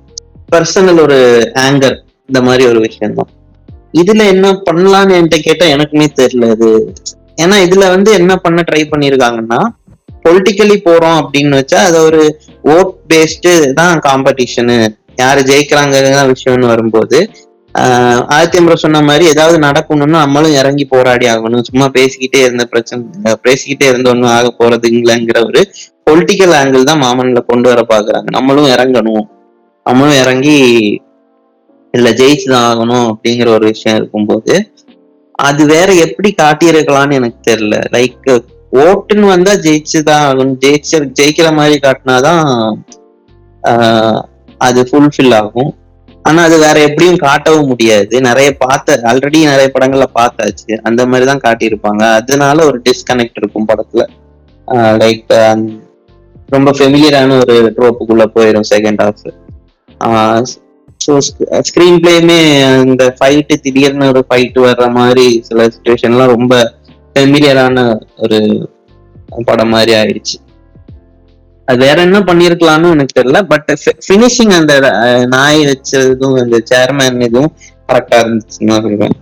பர்சனல் 0.49 1.01
ஒரு 1.01 1.19
ஆங்கர் 1.59 1.97
இந்த 2.29 2.41
மாதிரி 2.41 2.65
ஒரு 2.67 2.81
விஷயம்தான். 2.81 3.31
இதுல 3.95 4.25
என்ன 4.27 4.47
பண்ணலாம்னு 4.67 5.17
என்கிட்ட 5.17 5.39
கேட்டா 5.41 5.67
எனக்குமே 5.67 6.07
தெரியல 6.21 6.47
இது 6.53 6.69
ஏன்னா 7.43 7.57
இதுல 7.67 7.85
வந்து 7.91 8.11
என்ன 8.13 8.33
பண்ண 8.37 8.61
ட்ரை 8.63 8.83
பண்ணிருக்காங்கன்னா 8.91 9.61
பொலிட்டிக்கலி 10.25 10.77
போறோம் 10.87 11.21
அப்படின்னு 11.21 11.59
வச்சா 11.61 11.79
அது 11.89 11.99
ஒரு 12.09 12.21
ஓட் 12.73 12.93
பேஸ்டு 13.11 13.53
தான் 13.75 14.03
காம்படிஷனு 14.07 14.77
யாரு 15.19 15.41
ஜெயிக்கிறாங்க 15.49 15.97
விஷயம்னு 16.33 16.73
வரும்போது 16.73 17.19
ஆஹ் 17.75 18.23
ஆதித்ய 18.37 18.75
சொன்ன 18.83 19.01
மாதிரி 19.03 19.25
ஏதாவது 19.31 19.59
நடக்கணும்னா 19.67 20.19
நம்மளும் 20.25 20.57
இறங்கி 20.61 20.85
போராடி 20.85 21.27
ஆகணும். 21.27 21.63
சும்மா 21.69 21.87
பேசிக்கிட்டே 21.95 22.41
இருந்த 22.47 22.65
பிரச்சனை 22.73 23.03
பேசிக்கிட்டே 23.45 23.87
இருந்த 23.91 24.11
ஒன்றும் 24.11 24.33
ஆக 24.35 24.49
போறது 24.59 24.89
இல்லைங்கிற 24.93 25.39
ஒரு 25.47 25.61
பொலிட்டிக்கல் 26.07 26.55
ஆங்கிள் 26.59 26.89
தான் 26.91 27.03
மாமன்ல 27.05 27.43
கொண்டு 27.51 27.69
வர 27.71 27.81
பாக்குறாங்க. 27.93 28.29
நம்மளும் 28.37 28.69
இறங்கணும். 28.75 29.25
நம்மளும் 29.87 30.19
இறங்கி 30.23 30.59
இல்ல 31.95 32.09
ஜெயிச்சு 32.21 32.49
தான் 32.53 32.67
ஆகணும் 32.69 33.07
அப்படிங்கிற 33.11 33.49
ஒரு 33.57 33.67
விஷயம் 33.73 33.99
இருக்கும்போது 34.01 34.55
அது 35.39 35.63
வேற 35.67 35.91
எப்படி 36.07 36.31
காட்டியிருக்கலாம்னு 36.41 37.19
எனக்கு 37.21 37.41
தெரியல. 37.51 37.77
லைக் 37.95 38.29
ஓட்டுன்னு 38.73 39.27
வந்தா 39.33 39.53
ஜெயிச்சுதான் 39.65 40.25
ஆகணும். 40.27 40.57
ஜெயிச்ச 40.63 41.01
ஜெயிக்கிற 41.19 41.49
மாதிரி 41.59 41.77
காட்டினாதான் 41.87 42.45
அது 44.61 44.81
ஃபுல்ஃபில் 44.89 45.35
ஆகும். 45.41 45.71
ஆனா 46.25 46.41
அது 46.49 46.57
வேற 46.65 46.77
எப்படியும் 46.89 47.23
காட்டவும் 47.25 47.71
முடியாது. 47.71 48.15
நிறைய 48.29 48.49
பார்த்த 48.65 48.99
ஆல்ரெடி 49.11 49.39
நிறைய 49.53 49.69
படங்கள்ல 49.77 50.07
பார்த்தாச்சு. 50.19 50.73
அந்த 50.89 51.01
மாதிரி 51.11 51.27
தான் 51.31 51.45
காட்டியிருப்பாங்க. 51.47 52.03
அதனால 52.21 52.65
ஒரு 52.71 52.79
டிஸ்கனெக்ட் 52.89 53.41
இருக்கும் 53.41 53.69
படத்துல. 53.71 54.05
லைக் 55.03 55.33
ரொம்ப 56.55 56.71
ஃபெமிலியரான 56.79 57.37
ஒரு 57.43 57.57
ட்ரோப்புக்குள்ள 57.77 58.25
போயிடும் 58.35 58.69
செகண்ட் 58.73 59.03
ஹாஃப் 59.05 59.23
ஸோ 61.01 61.13
ஸ்க்ரீன் 61.69 61.99
பிளேயுமே 62.03 62.39
இந்த 62.89 63.05
ஃபைட்டு 63.19 63.55
திடீர்னு 63.63 64.11
ஒரு 64.13 64.21
ஃபைட் 64.29 64.59
வர்ற 64.67 64.87
மாதிரி 64.99 65.27
சில 65.49 65.67
சுச்சுவேஷன்லாம் 65.75 66.33
ரொம்ப 66.35 66.55
ஃபெமிலியரான 67.17 67.79
ஒரு 68.25 68.39
படம் 69.49 69.73
மாதிரி 69.75 69.93
ஆயிடுச்சு. 69.99 70.37
அது 71.69 71.79
வேற 71.85 71.99
என்ன 72.07 72.19
பண்ணிருக்கலாம்னு 72.29 72.93
எனக்கு 72.95 73.17
தெரியல 73.19 73.41
பட் 73.51 73.69
ஃபினிஷிங் 74.07 74.55
அந்த 74.59 74.73
நாய் 75.35 75.61
வச்சதும் 75.69 76.39
அந்த 76.43 76.57
சேர்மேன் 76.71 77.21
இதுவும் 77.27 77.53
கரெக்டா 77.89 78.19
இருந்துச்சுன்னு 78.23 78.79
சொல்றேன் 78.87 79.15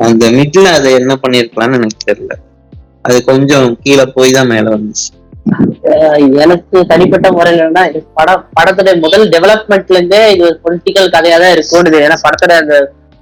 அந்த 0.00 0.24
மிட்ல 0.38 0.72
அதை 0.78 0.90
என்ன 1.00 1.12
பண்ணிருக்கலாம்னு 1.22 1.78
எனக்கு 1.80 2.08
தெரியல. 2.10 2.34
அது 3.04 3.18
கொஞ்சம் 3.30 3.68
கீழே 3.84 4.04
போய் 4.16 4.36
தான் 4.36 4.50
மேல 4.52 4.66
வந்துச்சு. 4.74 5.08
எனக்கு 6.44 6.78
தனிப்பட்ட 6.90 7.28
முறையிலன்னா 7.36 7.82
படம் 8.18 8.44
படத்தோட 8.58 8.92
முதல் 9.04 9.26
டெவலப்மெண்ட்ல 9.34 9.96
இருந்தே 9.96 10.20
இது 10.32 10.42
ஒரு 10.48 10.56
பொலிட்டிக்கல் 10.64 11.12
கதையா 11.16 11.36
தான் 11.42 11.54
இருக்கும்னு 11.56 12.04
ஏன்னா 12.06 12.18
படத்தோட 12.24 12.54
அந்த 12.62 12.76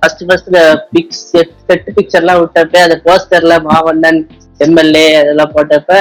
first 0.04 0.22
first 0.28 0.48
pics 0.94 1.22
set 1.28 1.52
picture 1.90 2.20
எல்லாம் 2.20 2.40
விட்டப்ப 2.40 2.82
அந்த 2.82 2.96
போஸ்டர்ல 3.04 3.54
மாவண்ணன் 3.66 4.20
எம்எல்ஏ 4.60 5.06
அதெல்லாம் 5.20 5.52
போட்டப்ப 5.54 5.92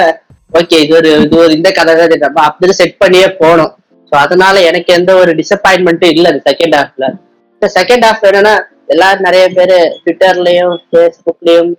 ஓகே 0.52 0.76
இது 0.82 0.92
ஒரு 0.96 1.10
இது 1.22 1.36
ஒரு 1.38 1.52
இந்த 1.56 1.70
கதை 1.76 1.92
தான் 2.00 2.22
நம்ம 2.24 2.42
அப்படி 2.48 2.74
செட் 2.80 2.98
பண்ணியே 2.98 3.28
போனோம் 3.40 3.72
ஸோ 4.12 4.18
அதனால 4.22 4.56
எனக்கு 4.68 4.90
எந்த 4.96 5.12
ஒரு 5.20 5.32
டிசப்பாயின்மெண்ட்டும் 5.38 6.12
இல்லை 6.12 6.28
அந்த 6.32 6.42
செகண்ட் 6.48 6.76
ஹாஃப்ல 6.78 7.06
இந்த 7.54 7.68
செகண்ட் 7.76 8.04
ஹாஃப் 8.06 8.26
என்னன்னா 8.28 8.54
எல்லாரும் 8.88 9.26
நிறைய 9.26 9.44
பேர் 9.56 9.74
ட்விட்டர்லயும் 10.00 10.74
ஃபேஸ்புக்லயும் 10.86 11.70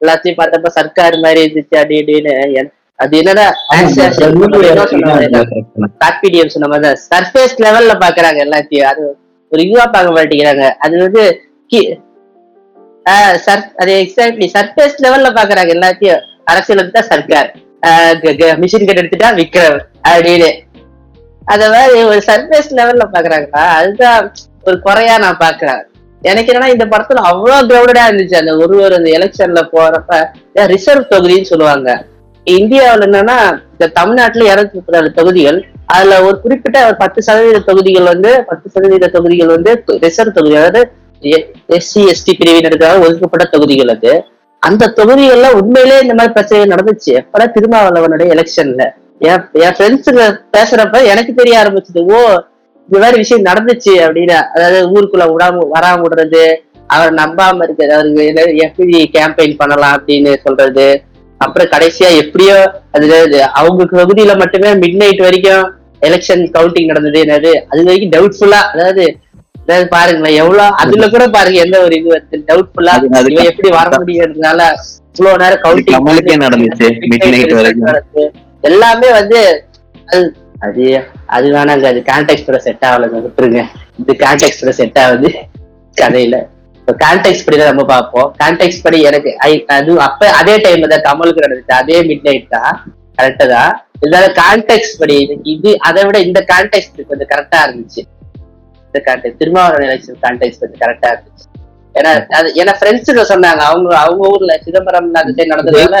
எல்லாத்தையும் 0.00 0.38
பார்த்தப்ப 0.38 0.70
சர்க்கார் 0.76 1.16
மாதிரி 1.24 1.40
இருந்துச்சு 1.44 1.78
அப்படி 1.80 1.98
இப்படின்னு 2.00 2.34
என- 2.52 2.74
அது 2.98 3.18
பேக்பீடியம் 6.00 6.52
சொன்ன 6.54 6.68
மாதிரி 6.68 7.00
சர்ஃபேஸ் 7.06 7.54
லெவல்ல 7.64 7.92
பாக்குறாங்க 8.02 8.38
எல்லாத்தையும். 8.44 8.88
அது 8.90 9.02
ஒரு 9.52 9.60
இதுவா 9.64 9.86
பார்க்க 9.86 10.16
மாட்டேங்கிறாங்க. 10.16 10.64
அது 10.78 10.94
வந்து 11.02 11.22
அது 13.82 13.92
எக்ஸாக்ட்லி 14.02 14.46
சர்ஃபேஸ் 14.54 14.96
லெவல்ல 15.04 15.28
பாக்குறாங்க 15.36 15.70
எல்லாத்தையும். 15.76 16.22
அரசியல் 16.50 16.80
எடுத்தா 16.82 17.02
சர்க்கார். 17.10 17.50
மிஷின் 18.62 18.86
கட் 18.88 19.00
எடுத்துட்டா 19.02 19.28
விக்ரம் 19.40 19.78
அப்படின்னு. 20.12 20.50
அத 21.52 21.68
மாதிரி 21.74 22.02
ஒரு 22.10 22.20
சர்ஃபேஸ் 22.30 22.70
லெவல்ல 22.78 23.04
பாக்குறாங்களா? 23.14 23.62
அதுதான் 23.78 24.18
ஒரு 24.68 24.76
குறையா 24.86 25.14
நான் 25.24 25.42
பாக்குறேன். 25.46 25.80
எனக்கு 26.22 26.52
என்னன்னா 26.52 26.74
இந்த 26.74 26.86
படத்துல 26.92 27.20
அவ்வளவு 27.30 27.68
கிரௌடடா 27.68 28.02
இருந்துச்சு. 28.08 28.36
அந்த 28.40 28.52
ஒரு 28.62 28.74
ஒரு 28.84 28.94
அந்த 28.98 29.10
எலெக்ஷன்ல 29.18 29.60
போறப்ப 29.74 30.12
ரிசர்வ் 30.72 31.10
தொகுதின்னு 31.12 31.50
சொல்லுவாங்க. 31.52 31.90
இந்தியாவுல 32.46 33.06
என்னன்னா 33.08 33.38
இந்த 33.74 33.86
தமிழ்நாட்டுல 33.98 34.48
இருநூத்தி 34.50 34.76
முப்பத்தி 34.78 34.98
நாலு 34.98 35.18
தொகுதிகள். 35.18 35.58
அதுல 35.94 36.18
ஒரு 36.26 36.36
குறிப்பிட்ட 36.40 36.78
ஒரு 36.88 36.96
பத்து 37.02 37.20
சதவீத 37.28 37.62
தொகுதிகள் 37.68 38.10
வந்து 38.12 38.32
பத்து 38.50 38.66
சதவீத 38.74 39.10
தொகுதிகள் 39.16 39.54
வந்து 39.56 39.72
ரிசர்வ் 40.06 40.36
தொகுதி. 40.38 40.56
அதாவது 40.62 40.82
எஸ்சி 41.76 42.02
எஸ்டி 42.12 42.32
பிரிவினருக்காக 42.40 43.00
ஒதுக்கப்பட்ட 43.00 43.44
தொகுதிகள் 43.44 43.88
அது 43.88 44.12
அந்த 44.62 44.92
தொகுதிகள்ல 44.96 45.48
உண்மையிலேயே 45.58 46.00
இந்த 46.00 46.14
மாதிரி 46.14 46.32
பிரச்சனை 46.32 46.62
நடந்துச்சு. 46.72 47.10
எப்பதான் 47.20 47.52
திருமாவளவனுடைய 47.56 48.26
எலெக்ஷன்ல? 48.34 48.84
என் 49.18 49.44
என் 49.64 49.76
ஃப்ரெண்ட்ஸுங்க 49.76 50.24
பேசுறப்ப 50.56 51.04
எனக்கு 51.04 51.34
தெரிய 51.34 51.54
ஆரம்பிச்சது 51.62 52.02
ஓ 52.14 52.20
இந்த 52.88 52.98
மாதிரி 52.98 53.16
விஷயம் 53.16 53.44
நடந்துச்சு 53.44 53.92
அப்படின்னு. 54.06 54.36
அதாவது 54.54 54.78
ஊருக்குள்ள 54.94 55.26
விடாம 55.32 55.64
வராம 55.74 56.02
விடுறது 56.04 56.42
அவரை 56.86 57.10
நம்பாம 57.14 57.62
இருக்கிறது 57.62 57.94
அவருக்கு 57.94 58.56
எப்படி 58.56 59.10
கேம்பெயின் 59.16 59.56
பண்ணலாம் 59.56 59.96
அப்படின்னு 59.98 60.32
சொல்றது. 60.44 61.02
அப்புறம் 61.38 61.68
கடைசியா 61.68 62.08
எப்படியோ 62.22 62.56
அது 62.92 63.06
அவங்களுக்கு 63.06 63.52
அவங்க 63.60 63.84
தொகுதியில 63.92 64.38
மட்டுமே 64.38 64.72
மிட் 64.72 64.98
நைட் 65.02 65.22
வரைக்கும் 65.26 65.64
எலெக்ஷன் 66.08 66.42
கவுண்டிங் 66.56 66.90
நடந்தது 66.92 67.18
என்னது? 67.24 67.52
அது 67.68 67.80
வரைக்கும் 67.84 68.12
டவுட்ஃபுல்லா 68.14 68.60
அதாவது 68.72 69.04
பாருங்களேன் 69.94 70.38
எவ்வளவு 70.42 70.76
அதுல 70.82 71.06
கூட 71.14 71.24
பாருங்க 71.36 71.58
எந்த 71.64 71.76
ஒரு 71.86 71.94
இது 72.00 72.08
வந்து 72.14 72.38
டவுட்ஃபுல்லா 72.50 72.94
எப்படி 73.50 73.70
வர 73.78 73.88
முடியறதுனால 73.96 74.60
இவ்வளவு 75.18 75.40
நேரம் 75.42 75.62
கவுண்டிங் 75.64 76.44
நடந்துச்சு 76.46 76.86
எல்லாமே 78.62 79.10
வந்து 79.18 79.40
அது 80.66 80.84
அது 81.36 81.46
வேணாங்க 81.56 81.84
அது 81.90 82.00
கான்டெக்டோட 82.08 82.58
செட் 82.64 82.82
ஆகலைங்க 82.86 83.20
விட்டுருங்க. 83.24 83.60
இது 84.00 84.12
கான்டெக்டோட 84.22 84.72
செட் 84.80 84.98
ஆகுது 85.02 85.28
கதையில. 85.96 86.36
கான்டெக்ட் 86.88 87.44
படி 87.46 87.56
தான் 87.60 87.70
நம்ம 87.72 87.84
பார்ப்போம். 87.92 88.28
கான்டெக்ட் 88.40 88.82
படி 88.84 88.98
எனக்கு 89.10 89.30
அது 89.76 89.92
அப்ப 90.06 90.30
அதே 90.40 90.54
டைம்ல 90.64 90.88
தான் 90.92 91.04
கமலுக்கு 91.08 91.44
நடந்துச்சு 91.44 91.74
அதே 91.80 91.98
மிட் 92.08 92.26
நைட் 92.28 92.48
தான் 92.56 92.74
கரெக்டா 93.18 93.46
தான். 93.54 93.72
இருந்தாலும் 94.02 94.34
கான்டெக்ட் 94.40 94.98
படி 95.00 95.16
இது 95.54 95.70
அதை 95.88 96.02
விட 96.08 96.18
இந்த 96.28 96.40
கான்டெக்ட் 96.52 97.00
கொஞ்சம் 97.10 97.30
கரெக்டா 97.32 97.60
இருந்துச்சு. 97.66 98.02
இந்த 98.90 99.00
கான்டெக்ட் 99.08 99.40
திருமாவளவன் 99.40 99.86
எலெக்ஷன் 99.88 100.20
கான்டெக்ட் 100.24 100.60
கொஞ்சம் 100.62 100.80
கரெக்டா 100.82 101.08
இருந்துச்சு. 101.12 101.46
ஏன்னா 101.94 102.10
அது 102.38 102.48
ஏன்னா 102.60 102.72
ஃப்ரெண்ட்ஸுங்க 102.78 103.22
சொன்னாங்க 103.30 103.62
அவங்க 103.70 103.88
அவங்க 104.02 104.22
ஊர்ல 104.32 104.52
சிதம்பரம் 104.66 105.08
அந்த 105.20 105.32
சைடு 105.38 105.52
நடந்ததுனால 105.52 106.00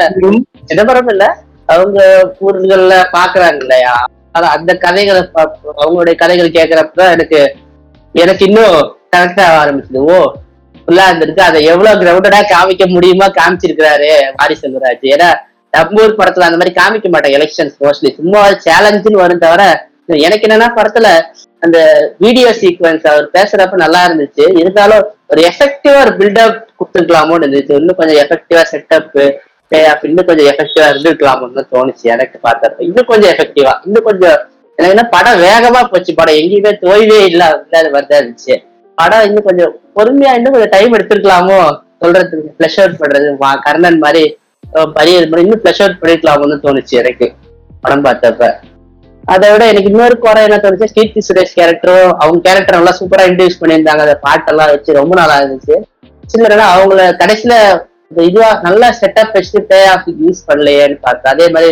சிதம்பரம் 0.70 1.10
இல்ல 1.14 1.24
அவங்க 1.68 1.98
ஊர்கள்ல 2.46 2.94
பாக்குறாங்க 3.16 3.60
இல்லையா? 3.64 3.94
அந்த 4.56 4.72
கதைகளை 4.84 5.20
அவங்களுடைய 5.82 6.14
கதைகள் 6.22 6.56
கேக்குறப்ப 6.58 7.00
எனக்கு 7.16 7.40
எனக்கு 8.14 8.42
இன்னும் 8.48 8.76
கரெக்டா 9.14 9.44
ஆரம்பிச்சது. 9.62 10.00
ஓ 10.12 10.16
ஃபுல்லா 10.82 11.04
இருந்திருக்கு. 11.10 11.42
அதை 11.48 11.58
எவ்வளவு 11.72 12.00
கிரவுண்டடா 12.02 12.40
காமிக்க 12.54 12.84
முடியுமா 12.94 13.26
காமிச்சிருக்கிறாரு 13.38 14.10
மாரி 14.38 14.56
செல்வராஜ். 14.62 15.06
ஏன்னா 15.14 15.28
நம்ம 15.72 16.02
ஊர் 16.04 16.18
படத்துல 16.20 16.46
அந்த 16.48 16.58
மாதிரி 16.60 16.74
காமிக்க 16.80 17.08
மாட்டேன் 17.14 17.36
எலெக்ஷன்ஸ் 17.38 17.76
மோஸ்ட்லி 17.84 18.10
சும்மா 18.18 18.40
சேலஞ்சுன்னு 18.66 19.22
வரும் 19.24 19.44
தவிர 19.44 19.64
எனக்கு 20.26 20.46
என்னன்னா 20.48 20.68
படத்துல 20.78 21.08
அந்த 21.62 21.78
வீடியோ 22.24 22.48
சீக்வன்ஸ் 22.60 23.06
அவர் 23.10 23.26
பேசுறப்ப 23.36 23.78
நல்லா 23.84 24.00
இருந்துச்சு. 24.08 24.44
இருந்தாலும் 24.60 25.02
ஒரு 25.32 25.40
எஃபெக்டிவா 25.50 25.98
ஒரு 26.04 26.12
பில்டப் 26.20 26.58
கொடுத்துருக்கலாமோன்னு 26.78 27.44
இருந்துச்சு. 27.46 27.74
இன்னும் 27.80 27.98
கொஞ்சம் 28.00 28.20
எஃபெக்டிவா 28.24 28.62
செட்டப் 28.72 29.10
பே 29.72 29.80
ஆஃப் 29.90 30.06
இன்னும் 30.08 30.28
கொஞ்சம் 30.30 30.48
எஃபெக்டிவா 30.52 30.86
இருந்துருக்கலாமோன்னு 30.92 31.64
தோணுச்சு 31.74 32.06
எனக்கு 32.14 32.36
பார்த்தப்ப 32.46 32.86
இன்னும் 32.88 33.10
கொஞ்சம் 33.10 33.30
எஃபெக்டிவா 33.34 33.74
இன்னும் 33.86 34.06
கொஞ்சம் 34.08 34.38
எனக்கு 34.78 34.94
என்ன 34.94 35.04
படம் 35.14 35.40
வேகமா 35.46 35.80
போச்சு. 35.92 36.12
படம் 36.20 36.38
எங்கேயுமே 36.40 36.72
தோய்வே 36.84 37.18
இல்ல 37.30 37.42
இல்லாத 37.64 37.90
மாதிரி 37.94 38.08
தான் 38.12 38.20
இருந்துச்சு. 38.22 38.54
படம் 38.98 39.24
இன்னும் 39.28 39.46
கொஞ்சம் 39.48 39.72
பொறுமையா 39.98 40.32
இன்னும் 40.38 40.54
கொஞ்சம் 40.54 40.74
டைம் 40.76 40.96
எடுத்துருக்கலாமோ 40.96 41.58
சொல்றதுக்கு 42.02 42.54
ஃபிளஷ் 42.56 42.78
அவுட் 42.82 43.00
பண்றது 43.02 43.30
கர்ணன் 43.66 44.02
மாதிரி 44.04 44.24
பரிய 44.96 45.14
மாதிரி 45.30 45.44
இன்னும் 45.46 45.62
ஃபிளஷ் 45.62 45.82
அவுட் 45.84 46.00
பண்ணிருக்கலாமோன்னு 46.02 46.58
தோணுச்சு 46.66 46.94
எனக்கு 47.02 47.26
படம் 47.84 48.04
பார்த்தப்ப. 48.06 48.48
அதை 49.34 49.46
விட 49.52 49.64
எனக்கு 49.72 49.90
இன்னொரு 49.90 50.16
குறை 50.24 50.40
என்ன 50.46 50.56
தோணுச்சு? 50.62 50.86
கீர்த்தி 50.96 51.20
சுரேஷ் 51.26 51.56
கேரக்டரும் 51.58 52.10
அவங்க 52.22 52.38
கேரக்டர் 52.46 52.78
நல்லா 52.78 52.94
சூப்பரா 52.98 53.24
இன்ட்ரடியூஸ் 53.28 53.60
பண்ணியிருந்தாங்க. 53.60 54.04
அந்த 54.06 54.18
பாட்டெல்லாம் 54.26 54.72
வச்சு 54.74 54.98
ரொம்ப 55.00 55.14
நல்லா 55.20 55.36
இருந்துச்சு. 55.40 55.76
சில 56.32 56.48
அவங்கள 56.74 57.02
கடைசியில 57.22 57.54
இதுவா 58.28 58.48
நல்லா 58.66 58.88
செட்டப் 59.00 59.34
வச்சுட்டு 59.36 59.60
பே 59.70 59.80
ஆஃப் 59.92 60.08
யூஸ் 60.22 60.40
பண்ணலையேன்னு 60.48 60.98
பார்த்தேன் 61.06 61.32
அதே 61.34 61.46
மாதிரி 61.54 61.70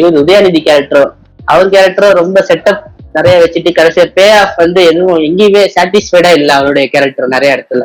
இவர் 0.00 0.20
உதயநிதி 0.22 0.60
கேரக்டரும் 0.68 1.12
அவர் 1.52 1.72
கேரக்டரும் 1.74 2.18
ரொம்ப 2.20 2.38
செட்டப் 2.50 2.82
நிறைய 3.16 3.34
வச்சுட்டு 3.42 3.70
கடைசியா 3.78 4.04
பே 4.18 4.26
ஆஃப் 4.40 4.56
வந்து 4.62 4.80
எதுவும் 4.90 5.20
எங்கேயுமே 5.28 5.62
சாட்டிஸ்ஃபைடா 5.76 6.30
இல்லை 6.38 6.54
அவருடைய 6.58 6.86
கேரக்டர் 6.94 7.34
நிறைய 7.34 7.56
இடத்துல. 7.56 7.84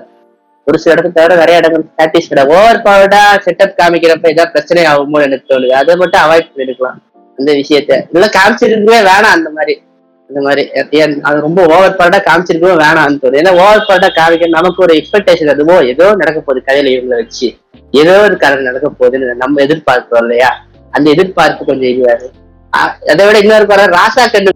ஒரு 0.68 0.78
சில 0.82 0.94
இடத்துல 0.96 1.16
தவிர 1.20 1.38
நிறைய 1.44 1.62
இடங்கள் 1.62 1.86
சாட்டிஸ்ஃபைடா 2.00 2.44
ஓவர் 2.56 2.82
பவர்டா 2.88 3.22
செட்டப் 3.46 3.78
காமிக்கிறப்ப 3.80 4.34
ஏதாவது 4.34 4.54
பிரச்சனை 4.56 4.84
ஆகுமோ 4.94 5.22
எனக்கு 5.28 5.50
தோணுது. 5.54 5.74
அதை 5.82 5.96
மட்டும் 6.02 6.24
அவாய்ட் 6.26 6.52
பண்ணிருக்கலாம். 6.54 7.00
அந்த 7.42 7.52
விஷயத்த. 7.54 8.08
இல்ல 8.12 8.26
காமிச்சிருக்கவே 8.26 9.04
வேணாம் 9.04 9.30
அந்த 9.30 9.50
மாதிரி. 9.50 9.82
இந்த 10.28 10.42
மாதிரி. 10.42 10.72
அது 11.22 11.42
ரொம்ப 11.42 11.62
ஓவர் 11.62 11.96
பார்ட்டா 11.96 12.28
காமிச்சிருக்கவே 12.28 12.84
வேணாம்னு 12.84 13.18
தோணுது 13.22 13.38
ஏன்னா 13.38 13.52
ஓவர் 13.52 13.86
பார்ட்டா 13.88 14.08
காமிக்க 14.16 14.48
நமக்கு 14.48 14.84
ஒரு 14.84 14.94
எக்ஸ்பெக்டேஷன் 14.94 15.52
அதுவோ 15.52 15.88
ஏதோ 15.88 16.16
நடக்க 16.16 16.40
போகுது 16.40 16.64
கதையில 16.68 16.86
இவங்களை 16.86 17.16
வச்சு. 17.16 17.54
ஏதோ 17.92 18.22
ஒரு 18.22 18.38
கதை 18.38 18.64
நடக்க 18.64 18.92
போகுதுன்னு 19.00 19.34
நம்ம 19.34 19.62
எதிர்பார்க்கிறோம் 19.62 20.18
இல்லையா? 20.18 20.66
அந்த 20.92 21.10
எதிர்பார்ப்பு 21.10 21.66
கொஞ்சம் 21.66 21.90
இதுவாரு 21.90 22.24
அதை 23.08 23.26
விட 23.26 23.38
இன்னொரு 23.38 23.66
படம் 23.66 23.92
ராசா 23.92 24.26
கண்ணு 24.32 24.48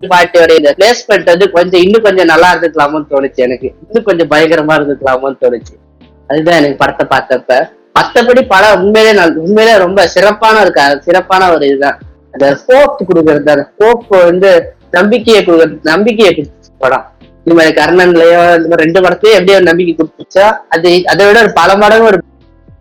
பாட்டியோட 0.00 0.56
இந்த 0.56 0.74
பிளேஸ்மெண்ட் 0.78 1.24
வந்து 1.24 1.50
கொஞ்சம் 1.50 1.80
இன்னும் 1.80 2.02
கொஞ்சம் 2.02 2.24
நல்லா 2.24 2.54
இருந்துக்கலாமோன்னு 2.54 3.04
தோணுச்சு 3.10 3.34
எனக்கு. 3.34 3.72
இன்னும் 3.86 4.04
கொஞ்சம் 4.04 4.30
பயங்கரமா 4.30 4.72
இருந்துக்கலாமோன்னு 4.72 5.36
தோணுச்சு. 5.40 6.04
அதுதான் 6.28 6.62
எனக்கு 6.62 6.76
படத்தை 6.76 7.18
பார்த்தப்ப. 7.18 7.76
மத்தபடி 8.00 8.44
படம் 8.48 8.82
உண்மையிலே 8.82 9.26
உண்மையிலே 9.34 9.76
ரொம்ப 9.76 10.08
சிறப்பான 10.08 10.60
ஒரு 10.60 10.72
க- 10.72 10.98
சிறப்பான 10.98 11.52
ஒரு 11.54 11.66
இதுதான். 11.66 12.00
அந்த 12.38 12.48
ஹோப் 12.66 12.98
கொடுக்கறது 13.08 13.50
அந்த 13.54 13.70
ஹோப் 13.78 14.04
வந்து 14.08 14.50
நம்பிக்கையை 14.90 15.40
கொடுக்கறது 15.44 15.78
நம்பிக்கையை 15.82 16.32
கொடுத்துச்சு 16.34 16.72
படம். 16.78 17.06
இந்த 17.44 17.54
மாதிரி 17.54 17.74
கர்ணன்லயோ 17.80 18.40
இந்த 18.56 18.68
மாதிரி 18.68 18.84
ரெண்டு 18.84 19.00
படத்துலயும் 19.00 19.36
எப்படியோ 19.38 19.56
ஒரு 19.56 19.64
நம்பிக்கை 19.64 19.92
கொடுத்துச்சா 19.94 20.46
அது 20.68 20.90
அதை 21.06 21.26
விட 21.26 21.38
ஒரு 21.42 21.52
பல 21.52 21.76
மடங்கு 21.76 22.06
ஒரு 22.06 22.18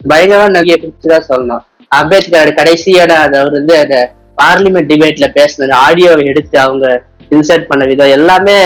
பயங்கரமான 0.07 0.49
நம்பிக்கை 0.49 0.77
கொடுத்துதான் 0.81 1.27
சொல்லணும் 1.29 1.63
அம்பேத்கர் 1.91 2.51
கடைசியோட 2.53 3.11
அது 3.15 3.35
அவர் 3.39 3.51
வந்து 3.51 3.75
அந்த 3.77 3.97
பார்லிமெண்ட் 4.41 4.89
டிபேட்ல 4.91 5.27
பேசினது 5.37 5.75
ஆடியோவை 5.85 6.25
எடுத்து 6.25 6.59
அவங்க 6.59 7.03
இன்சர்ட் 7.29 7.67
பண்ண 7.67 7.85
விதம் 7.85 8.09
எல்லாமே 8.09 8.57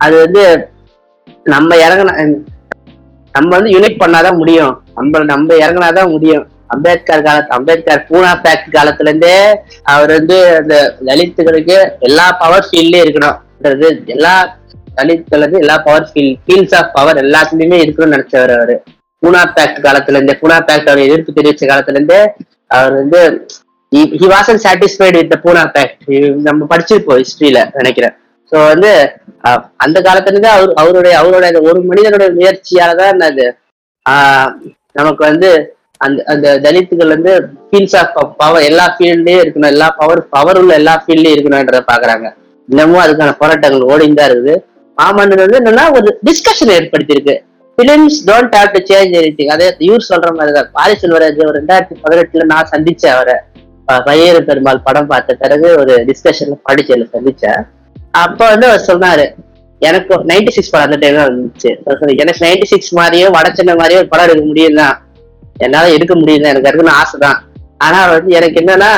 அது 0.00 0.16
வந்து 0.18 0.44
நம்ம 1.44 1.76
இறங்கின 1.76 2.16
நம்ம 3.34 3.50
வந்து 3.56 3.70
யூனிட் 3.70 4.02
பண்ணாதான் 4.02 4.36
முடியும். 4.36 4.74
நம்ம 4.94 5.24
நம்ம 5.24 5.54
இறங்கினாதான் 5.54 6.10
முடியும். 6.10 6.44
அம்பேத்கர் 6.74 7.24
காலத்து 7.26 7.54
அம்பேத்கர் 7.56 8.04
பூனா 8.08 8.32
பேக்ட் 8.44 8.68
காலத்துல 8.74 9.10
இருந்தே 9.10 9.36
அவர் 9.92 10.12
வந்து 10.16 10.36
அந்த 10.58 10.76
தலித்துகளுக்கு 11.08 11.76
எல்லா 12.08 12.26
பவர் 12.40 12.66
ஃபீல்ட்லயும் 12.68 13.04
இருக்கணும்ன்றது 13.04 13.86
எல்லா 14.14 14.34
தலித்துகள் 14.98 15.44
வந்து 15.44 15.62
எல்லா 15.62 15.76
power 15.84 16.08
feel 16.10 16.32
fields 16.44 16.76
of 16.78 16.92
power 16.96 17.20
எல்லாத்துலயுமே 17.22 17.78
இருக்கணும்னு 17.82 18.16
நினைச்சவர் 18.16 18.54
அவரு. 18.56 18.76
பூனா 19.22 19.42
பேக்ட் 19.54 19.78
காலத்துல 19.84 20.18
இருந்தே 20.18 20.36
பூனா 20.40 20.56
பேக்ட் 20.66 20.90
அவர் 20.90 21.06
எதிர்ப்பு 21.06 21.36
தெரிவிச்ச 21.36 21.64
காலத்துல 21.68 21.98
இருந்தே 21.98 22.20
அவர் 22.70 22.94
வந்து 23.00 23.20
he 24.14 24.28
wasn't 24.30 24.62
satisfied 24.62 25.18
with 25.20 25.34
Poona 25.42 25.62
pact 25.74 26.04
நம்ம 26.46 26.66
படிச்சிருப்போம் 26.70 27.20
ஹிஸ்டரியில 27.20 27.60
நினைக்கிறேன். 27.76 28.14
ஸோ 28.52 28.56
வந்து 28.70 28.90
அந்த 29.84 29.98
காலத்துல 30.06 30.32
இருந்து 30.32 30.50
அவர் 30.54 30.72
அவருடைய 30.80 31.14
அவருடைய 31.20 31.40
ஒரு 31.68 31.80
மனிதனுடைய 31.88 32.28
முயற்சியால 32.36 32.96
தான் 33.00 33.24
அது 33.28 33.46
ஆஹ், 34.06 34.50
நமக்கு 34.96 35.22
வந்து 35.28 35.50
அந்த 36.06 36.22
அந்த 36.26 36.46
தலித்துகள் 36.64 37.08
வந்து 37.08 37.32
ஃபீல்ட்ஸ் 37.68 37.96
ஆஃப் 37.96 38.34
பவர் 38.36 38.62
எல்லா 38.62 38.96
ஃபீல்ட்லயும் 38.96 39.42
இருக்கணும் 39.44 39.72
எல்லா 39.74 39.88
பவர் 39.98 40.28
பவர் 40.28 40.58
உள்ள 40.58 40.74
எல்லா 40.74 41.04
ஃபீல்ட்லயும் 41.04 41.36
இருக்கணும்ன்றத 41.36 41.80
பாக்குறாங்க 41.92 42.26
இன்னமும் 42.68 43.02
அதுக்கான 43.04 43.34
போராட்டங்கள் 43.38 43.88
ஓடிந்து 43.92 44.14
தான் 44.14 44.30
இருக்குது. 44.30 44.54
மாமன்னர் 44.98 45.42
வந்து 45.44 45.58
என்னன்னா 45.60 45.84
ஒரு 45.96 46.18
டிஸ்கஷன் 46.24 46.72
ஏற்படுத்தியிருக்கு. 46.76 47.34
Films 47.78 48.18
don't 48.28 48.54
have 48.56 48.72
to 48.74 48.80
change 48.90 49.14
anything 49.20 49.46
அதே 49.46 49.74
இவர் 49.78 50.06
சொல்ற 50.08 50.28
மாதிரி 50.34 50.52
தான் 50.54 50.68
பாரி 50.72 50.94
செல்வராஜ் 51.02 51.46
ஒரு 51.46 51.58
ரெண்டாயிரத்தி 51.60 51.94
பதினெட்டுல 52.04 52.44
நான் 52.44 52.68
சந்திச்சேன் 52.70 53.14
அவரை. 53.14 53.34
ப- 53.88 54.02
பையரு 54.06 54.40
பெருமாள் 54.40 54.84
படம் 54.84 55.06
பார்த்த 55.06 55.34
பிறகு 55.34 55.68
ஒரு 55.78 55.94
டிஸ்கஷன்ல 56.08 56.56
பாடிச்சேர்ல 56.68 57.06
சந்திச்சேன். 57.12 57.60
அப்ப 58.10 58.48
வந்து 58.48 58.66
அவர் 58.66 58.84
சொன்னாரு 58.86 59.26
எனக்கு 59.82 60.14
நைன்டி 60.24 60.48
சிக்ஸ் 60.48 60.70
படம் 60.70 60.86
அந்த 60.90 60.96
டைம் 60.96 61.16
தான் 61.16 61.30
வந்துச்சு 61.30 61.70
எனக்கு 62.16 62.44
நைன்டி 62.46 62.64
சிக்ஸ் 62.64 62.92
மாதிரியோ 62.98 63.28
வடச்சென்னை 63.36 63.74
மாதிரியோ 63.80 64.00
ஒரு 64.02 64.08
படம் 64.08 64.28
எடுக்க 64.28 64.46
முடியும் 64.46 64.74
தான் 64.74 64.94
என்னால 65.56 65.90
எடுக்க 65.96 66.14
முடியல 66.20 66.50
எனக்கு 66.52 66.68
இருக்குன்னு 66.70 66.98
ஆசை 67.00 67.18
தான் 67.26 67.38
ஆனா 67.84 68.00
வந்து 68.14 68.30
எனக்கு 68.38 68.58
என்னன்னா 68.62 68.90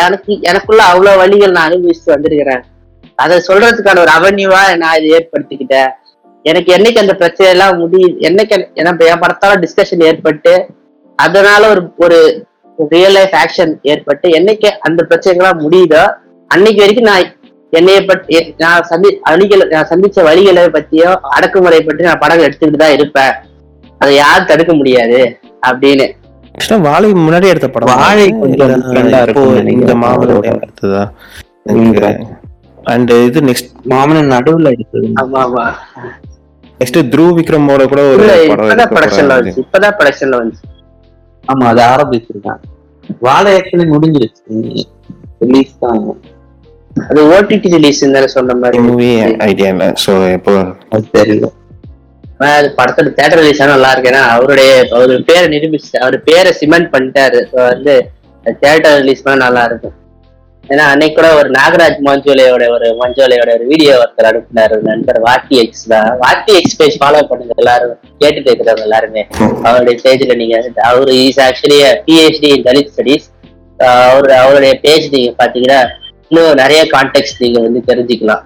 எனக்கு 0.00 0.32
எனக்குள்ள 0.50 0.82
அவ்வளவு 0.90 1.20
வழிகள் 1.20 1.56
நான் 1.56 1.68
அனுபவிச்சுட்டு 1.68 2.14
வந்திருக்கிறேன். 2.14 2.62
அதை 3.18 3.36
சொல்றதுக்கான 3.48 4.00
ஒரு 4.04 4.12
அவென்யூவா 4.18 4.60
நான் 4.82 4.96
இதை 4.98 5.08
ஏற்படுத்திக்கிட்டேன். 5.16 5.90
எனக்கு 6.44 6.70
என்னைக்கு 6.76 7.02
அந்த 7.02 7.14
பிரச்சனை 7.20 7.48
எல்லாம் 7.54 7.74
முடியுது 7.82 8.16
என்னைக்கு 8.28 8.54
எனக்கு 8.82 9.08
என் 9.10 9.22
படத்தால 9.24 9.58
டிஸ்கஷன் 9.64 10.06
ஏற்பட்டு 10.10 10.54
அதனால 11.18 11.62
ஒரு 11.72 11.82
ஒரு 11.98 12.18
ரியல் 12.78 13.16
லைஃப் 13.18 13.36
ஆக்ஷன் 13.42 13.72
ஏற்பட்டு 13.92 14.28
என்னைக்கு 14.38 14.68
அந்த 14.86 15.00
பிரச்சனைகள்லாம் 15.10 15.62
முடியுதோ 15.64 16.04
அன்னைக்கு 16.50 16.82
வரைக்கும் 16.82 17.10
நான் 17.10 17.28
என்னைய 17.72 18.00
பற்றி 18.08 18.38
நான் 18.62 18.88
சந்தி 18.90 19.10
வழிகளை 19.28 19.64
நான் 19.74 19.90
சந்திச்ச 19.92 20.24
வழிகளை 20.28 20.64
பத்தியோ 20.76 21.10
அடக்குமுறை 21.36 21.80
பற்றி 21.82 22.08
நான் 22.08 22.22
படங்கள் 22.24 22.46
எடுத்துக்கிட்டு 22.48 22.82
தான் 22.84 22.96
இருப்பேன். 22.96 23.34
அதை 24.00 24.12
யாரும் 24.16 24.50
தடுக்க 24.50 24.72
முடியாது. 24.80 25.20
அப்படின்னு. 25.62 26.06
வாழை 26.86 27.12
முன்னாடி 27.18 27.46
எடுத்த 27.46 27.68
படம். 27.68 27.90
வாழை 27.94 28.26
கொஞ்சம் 28.40 28.72
இந்த. 29.74 29.92
மாமலோட 30.02 30.46
எடுத்ததா? 30.58 31.02
அண்ட் 32.86 33.10
இது 33.26 33.40
நெக்ஸ்ட் 33.40 33.70
மாமனன் 33.84 34.32
நடுவுல 34.32 34.70
எடுத்தது 34.70 35.08
ஆமா 35.22 35.40
ஆமா. 35.42 35.64
நெக்ஸ்ட் 36.80 36.98
த்ருவ் 37.12 37.36
விக்ரமோட 37.38 37.82
கூட 37.88 38.02
ஒரு 38.12 38.22
படம் 38.22 38.48
இப்பதான் 38.48 38.90
ப்ரொடக்ஷன்ல. 38.94 39.34
வந்துச்சு. 39.38 39.62
இப்பதான் 39.64 39.94
ப்ரொடக்ஷன்ல 39.98 40.40
வந்துச்சு. 40.40 40.64
ஆமா 41.44 41.64
அது 41.64 41.82
ஆரம்பிச்சிருக்கான். 41.92 42.60
வாழை 43.20 43.52
ஆக்சுவலி 43.56 43.86
முடிஞ்சிருச்சு. 43.94 44.42
ரிலீஸ் 45.40 45.72
தான். 45.78 46.02
அது 47.10 47.20
ஓடிடி 47.32 47.68
ரிலீஸ் 47.76 48.00
தானே 48.14 48.26
சொன்ன 48.36 48.54
மாதிரி 48.54 48.80
மூவி 48.88 49.08
ஐடியா 49.48 49.68
இல்ல. 49.68 49.84
சோ 50.04 50.12
இப்போ 50.32 50.54
அது 50.90 51.04
தெரியல. 51.18 51.46
படத்தோட 52.78 53.08
தேட்டர் 53.18 53.40
ரிலீஸ் 53.42 53.62
ஆனா 53.62 53.74
நல்லா 53.76 53.90
இருக்கு. 53.92 54.10
ஏன்னா 54.12 54.22
அவருடைய 54.34 54.70
அவரு 54.96 55.14
பேரை 55.30 55.46
நிரூபிச்சு 55.54 55.96
அவர் 56.04 56.16
பேரை 56.28 56.52
சிமெண்ட் 56.60 56.92
பண்ணிட்டாரு. 56.94 57.40
வந்து 57.72 57.94
தேட்டர் 58.62 58.96
ரிலீஸ் 59.02 59.24
பண்ணா 59.26 59.44
நல்லா 59.46 59.64
இருக்கும். 59.70 59.96
ஏன்னா 60.64 60.84
அன்னைக்கு 60.92 61.16
கூட 61.16 61.28
ஒரு 61.38 61.48
நாகராஜ் 61.56 61.98
மஞ்சோலையோட 62.08 62.64
ஒரு 62.74 62.88
மஞ்சோலையோட 63.00 63.50
ஒரு 63.58 63.64
வீடியோ 63.70 63.92
ஒருத்தர் 64.02 64.28
அனுப்பினாரு. 64.30 64.76
நண்பர் 64.88 65.18
வாட்டி 65.26 65.56
எக்ஸ் 65.62 65.86
தான். 65.92 66.10
வாட்டி 66.22 66.52
எக்ஸ் 66.58 66.76
பேஜ் 66.80 66.98
ஃபாலோ 67.00 67.22
பண்ணுங்க 67.30 67.54
எல்லாரும். 67.62 67.96
கேட்டுட்டு 68.20 68.48
இருக்கிறவங்க 68.50 68.86
எல்லாருமே. 68.88 69.22
அவருடைய 69.66 69.96
பேஜ்ல 70.04 70.36
நீங்க 70.42 70.56
அவரு 70.90 71.14
is 71.26 71.42
actually 71.48 71.80
PhD 72.08 72.50
in 72.56 72.66
Dalit 72.68 72.92
studies 72.94 73.28
அவர் 73.80 74.30
அவருடைய 74.42 74.72
பேஜ் 74.86 75.06
நீங்க 75.16 75.30
பாத்தீங்கன்னா 75.42 75.80
இன்னும் 76.28 76.60
நிறைய 76.62 76.82
கான்டெக்ட் 76.94 77.42
நீங்க 77.44 77.60
வந்து 77.66 77.80
தெரிஞ்சுக்கலாம். 77.90 78.42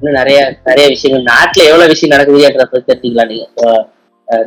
இன்னும் 0.00 0.22
நிறைய 0.22 0.54
நிறைய 0.64 0.88
விஷயங்கள். 0.88 1.34
நாட்டுல 1.34 1.64
எவ்வளவு 1.64 1.86
விஷயம் 1.86 2.18
நடக்குதுன்றத 2.18 2.64
பத்தி 2.64 2.94
தெரிஞ்சுக்கலாம் 2.94 3.26
நீங்க 3.26 3.88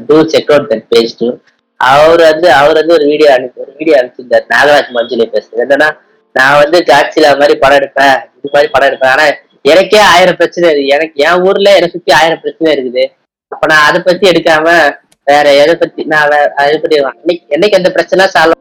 to 0.07 0.25
check 0.25 0.51
out 0.51 0.71
that 0.71 0.85
page 0.89 1.17
to 1.17 1.37
அவர் 1.77 2.21
வந்து 2.21 2.51
அவர் 2.51 2.73
வந்து 2.73 2.93
ஒரு 2.93 3.05
வீடியோ 3.05 3.33
அனுப்பி 3.33 3.61
ஒரு 3.61 3.73
வீடியோ 3.77 3.97
அனுப்பிச்சிருந்தார். 3.97 4.45
நாகராஜ் 4.55 4.93
மஞ்சுளை 4.93 5.25
பேசுறது. 5.31 5.59
என்னன்னா 5.59 5.97
நான் 6.33 6.61
வந்து 6.61 6.79
காட்சியில 6.79 7.39
மாதிரி 7.39 7.55
படம் 7.55 7.77
எடுப்பேன். 7.77 8.15
இது 8.15 8.49
மாதிரி 8.51 8.71
படம் 8.71 8.89
எடுப்பேன். 8.89 9.05
ஆனா 9.05 9.23
எனக்கே 9.61 9.99
ஆயிரம் 9.99 10.35
பிரச்சனை 10.35 10.69
இருக்கு 10.69 10.87
எனக்கு 10.87 11.23
என் 11.23 11.41
ஊர்ல 11.41 11.73
என்னை 11.73 11.89
சுத்தி 11.89 12.13
ஆயிரம் 12.13 12.39
பிரச்சனை 12.41 12.73
இருக்குது. 12.73 13.07
அப்ப 13.47 13.67
நான் 13.67 13.89
அதை 13.89 14.01
பத்தி 14.01 14.29
எடுக்காம 14.29 14.95
வேற 15.25 15.53
எதை 15.53 15.75
பத்தி 15.75 16.03
நான் 16.03 16.27
வே- 16.27 16.49
அதை 16.49 16.79
பத்தி 16.79 16.97
என்னைக்கு 16.97 17.45
என்னைக்கு 17.49 17.71
எந்த 17.71 17.91
பிரச்சனை 17.91 18.25
சால்வ் 18.25 18.51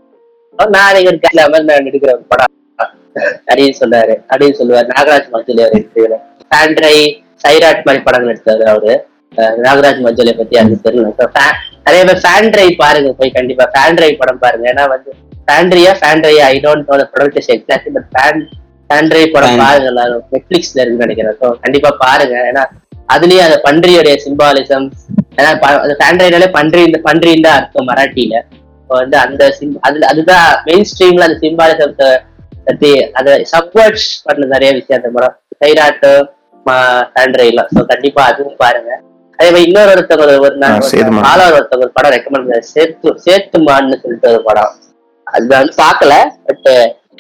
நான் 0.69 0.89
அதை 0.89 1.07
ஒரு 1.07 1.17
காட்சியில 1.17 1.41
மாதிரி 1.41 1.63
நான் 1.63 1.77
எடுக்கிற 1.77 2.19
படம். 2.29 2.57
அப்படின்னு 3.47 3.73
சொன்னாரு. 3.81 4.23
அப்படின்னு 4.29 4.53
சொல்லுவார். 4.53 4.87
நாகராஜ் 4.87 5.35
மஞ்சுளை 5.35 5.71
ஒரு 5.95 6.19
சாண்ட்ரை 6.53 6.97
சைராட் 7.45 7.85
மாதிரி 7.87 8.01
படங்கள் 8.07 8.33
எடுத்தாரு 8.35 8.65
அவரு. 8.73 8.95
நாகராஜ் 9.65 10.01
மஞ்சளை 10.07 10.33
பத்தி 10.39 10.55
எனக்கு 10.61 10.87
தெரியல. 10.87 11.29
நிறைய 11.87 12.03
பேர் 12.09 12.23
ஃபேன் 12.25 12.51
டிரைவ் 12.55 12.75
பாருங்க 12.83 13.11
போய் 13.21 13.37
கண்டிப்பா. 13.37 13.65
ஃபேன் 13.75 13.97
டிரைவ் 13.99 14.19
படம் 14.23 14.43
பாருங்க. 14.45 14.65
ஏன்னா 14.73 14.85
வந்து 14.95 15.11
ஃபேண்ட்ரியா 15.47 15.93
ஃபேண்ட்ரியா 16.01 16.45
I 16.55 16.59
don't 16.65 16.91
know 16.91 16.97
pronunciation 17.15 17.55
exactly 17.57 17.93
but 17.97 18.09
Fandry 18.15 18.41
Fandry 19.13 19.33
படம் 19.37 19.61
பாருங்க 19.63 19.89
எல்லாரும். 19.93 20.25
நெட்ஃபிளிக்ஸ்ல 20.35 20.81
இருக்குன்னு 20.83 21.07
நினைக்கிறேன். 21.07 21.37
ஸோ 21.41 21.49
கண்டிப்பா 21.65 21.91
பாருங்க. 22.05 22.35
ஏன்னா 22.51 22.65
அதுலயும் 23.15 23.47
அந்த 23.47 23.59
பன்றியோடைய 23.67 24.17
சிம்பாலிசம் 24.25 24.87
ஏன்னா 25.39 25.51
ஃபேன் 26.01 26.19
டிரைவ்னாலே 26.21 26.49
பன்றி 26.59 26.83
இந்த 26.89 26.99
பன்றின்னு 27.07 27.47
தான் 27.47 27.59
அர்த்தம் 27.61 27.89
மராட்டியில. 27.91 28.37
இப்போ 28.83 28.95
வந்து 29.03 29.17
அந்த 29.25 29.43
சிம் 29.59 29.75
அதுல 29.89 30.07
அதுதான் 30.13 30.47
மெயின் 30.69 30.87
ஸ்ட்ரீம்ல 30.91 31.27
அந்த 31.29 31.39
சிம்பாலிசத்தை 31.45 32.11
பத்தி 32.69 32.91
அதை 33.19 33.33
சப்வர்ட்ஸ் 33.55 34.09
பண்ண 34.27 34.49
நிறைய 34.55 34.71
விஷயம். 34.79 35.01
அந்த 35.01 35.11
படம் 35.17 35.37
சைராட்டு 35.63 36.13
ஸோ 37.75 37.83
கண்டிப்பா 37.93 38.23
அதுவும் 38.31 38.61
பாருங்க. 38.63 38.91
அதே 39.39 39.49
மாதிரி 39.51 39.67
இன்னொரு 39.69 39.91
ஒருத்தவங்க 39.95 40.35
ஒரு-. 40.47 40.59
நாலாவது 41.29 41.57
ஒருத்தவங்க 41.59 41.87
ஒரு 41.87 41.95
படம் 41.99 42.15
ரெக்கமெண்ட் 42.17 42.47
பண்ண 42.47 42.67
சேத்து 42.73 43.13
சேத்துமான்னு 43.25 43.99
சொல்லிட்டு 44.03 44.29
ஒரு 44.33 44.43
படம். 44.49 44.73
அது 45.27 45.55
வந்து 45.55 45.75
பார்க்கல 45.85 46.15
பட் 46.49 46.69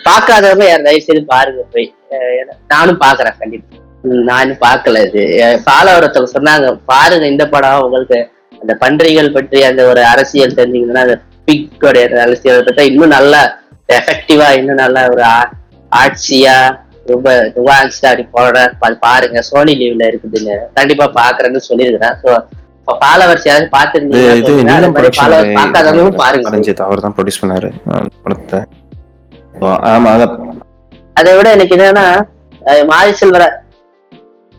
பார்க்காதவங்க 0.08 0.66
யார் 0.68 0.86
தயவு 0.86 1.06
செய்து 1.06 1.22
பாருங்க 1.34 1.62
போய். 1.74 1.88
நானும் 2.72 3.00
பாக்குறேன் 3.04 3.36
கண்டிப்பா. 3.40 3.78
நானும் 4.30 4.60
பார்க்கல 4.64 5.00
இது. 5.08 5.22
ஃபாலோ 5.64 5.90
ஒருத்தவங்க 5.98 6.30
சொன்னாங்க 6.36 6.68
பாருங்க 6.92 7.26
இந்த 7.34 7.44
படம் 7.54 7.84
உங்களுக்கு 7.86 8.18
அந்த 8.62 8.72
பன்றிகள் 8.82 9.34
பற்றி 9.36 9.58
அந்த 9.68 9.82
ஒரு 9.90 10.00
அரசியல் 10.12 10.58
தெரிஞ்சீங்கன்னா 10.58 11.04
அந்த 11.06 11.16
பிக்கோடைய 11.48 12.04
அரசியல் 12.24 12.66
பற்றி 12.68 12.84
இன்னும் 12.90 13.14
நல்லா 13.16 13.40
எஃபெக்டிவா 13.98 14.48
இன்னும் 14.58 14.82
நல்லா 14.84 15.02
ஒரு 15.12 15.24
ஆட்சியா 15.92 16.56
ரொம்ப 17.06 17.28
அட்வான்ஸ்டா 17.44 18.08
அப்படி 18.10 18.24
போட 18.36 18.56
அது 18.86 18.96
பாருங்க 19.06 19.40
சோனி 19.48 19.72
லீவ்ல 19.80 20.10
இருக்குதுன்னு 20.10 20.56
கண்டிப்பா 20.78 21.06
பாக்குறேன்னு 21.20 21.62
சொல்லியிருக்கிறேன். 21.68 22.16
ஸோ 22.22 22.30
ஃபாலோவர்ஸ் 23.00 23.46
யாராவது 23.48 24.08
நீலம் 24.68 24.94
ப்ரொடக்ஷன் 24.96 25.34
பாருங்க. 26.22 26.46
அவர் 26.86 27.04
தான் 27.04 27.14
ப்ரொடியூஸ் 27.16 27.42
பண்ணாரு. 27.42 27.68
படத்தை 28.24 28.60
ஆமா 29.92 30.12
அத 31.16 31.28
விட 31.38 31.48
எனக்கு 31.56 31.74
என்னன்னா 31.76 32.06
மாரி 32.90 33.12
செல்வர 33.20 33.44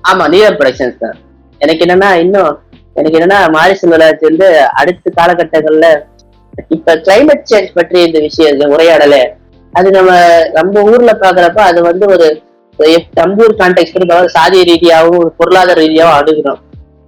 ஆமா 0.04 0.24
நியூயர் 0.34 0.58
ப்ரொடக்ஷன்ஸ் 0.60 1.02
தான். 1.04 1.18
எனக்கு 1.62 1.84
என்னன்னா 1.86 2.10
இன்னும் 2.24 2.52
எனக்கு 2.96 3.18
என்னன்னா 3.20 3.40
மாரி 3.56 3.76
செல்வராஜ் 3.82 4.28
வந்து 4.30 4.48
அடுத்த 4.82 5.12
காலகட்டங்கள்ல 5.20 5.88
இப்ப 6.74 6.96
கிளைமேட் 7.06 7.48
சேஞ்ச் 7.52 7.72
பற்றி 7.78 8.00
இந்த 8.08 8.20
விஷயம் 8.28 8.74
உரையாடல 8.76 9.16
அது 9.78 9.88
நம்ம 9.98 10.12
நம்ம 10.58 10.82
ஊர்ல 10.92 11.12
பாக்குறப்ப 11.24 11.62
அது 11.70 11.80
வந்து 11.90 12.06
ஒரு 12.14 12.28
தம்பூர் 13.18 13.20
நம்ம 13.20 13.44
ஊர் 13.46 13.60
கான்டெக்ட் 13.62 14.36
சாதிய 14.38 14.64
ரீதியாகவும் 14.72 15.22
ஒரு 15.24 15.32
பொருளாதார 15.40 15.78
ரீதியாகவும் 15.84 16.20
அணுகிறோம் 16.20 16.62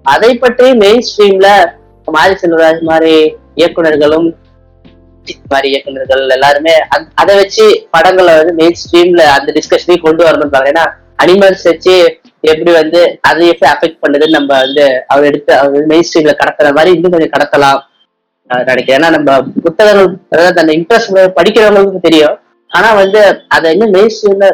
அதை 0.05 0.31
பற்றி 0.43 0.67
மெயின் 0.83 1.05
ஸ்ட்ரீம்ல 1.07 1.49
மாரி 2.07 2.35
செல்வராஜ் 2.41 2.81
மாதிரி 2.89 3.13
இயக்குனர்களும் 3.61 4.27
மாதிரி 5.53 5.67
இயக்குனர்கள் 5.71 6.35
எல்லாருமே 6.35 6.75
அதை 7.21 7.33
வச்சு 7.41 7.65
படங்களை 7.95 8.33
வந்து 8.39 8.53
மெயின் 8.61 8.77
ஸ்ட்ரீம்ல 8.81 9.23
அந்த 9.37 9.49
டிஸ்கஷனையும் 9.57 10.05
கொண்டு 10.05 10.21
வரணும் 10.27 10.53
பாருங்க 10.55 10.73
ஏன்னா 10.73 10.85
அனிமல்ஸ் 11.23 11.65
வச்சு 11.69 11.95
எப்படி 12.51 12.71
வந்து 12.81 12.99
அதை 13.29 13.43
எப்படி 13.51 13.67
அஃபெக்ட் 13.73 14.01
பண்ணுதுன்னு 14.03 14.37
நம்ம 14.37 14.51
வந்து 14.65 14.85
அவர் 15.13 15.27
எடுத்து 15.29 15.53
அவர் 15.61 15.89
மெயின் 15.91 16.07
ஸ்ட்ரீம்ல 16.07 16.33
கடத்துற 16.41 16.69
மாதிரி 16.77 16.93
இன்னும் 16.95 17.13
கொஞ்சம் 17.15 17.35
கடத்தலாம் 17.35 17.79
நினைக்கிறேன். 18.69 18.97
ஏன்னா 18.97 19.09
நம்ம 19.17 19.37
புத்தகங்கள் 19.65 20.09
அந்த 20.61 20.71
இன்ட்ரெஸ்ட் 20.79 21.15
படிக்கிறவங்களுக்கு 21.37 22.07
தெரியும். 22.07 22.35
ஆனா 22.71 22.89
வந்து 23.01 23.21
அதை 23.55 23.67
இன்னும் 23.75 23.93
மெயின் 23.95 24.13
ஸ்ட்ரீம்ல 24.15 24.47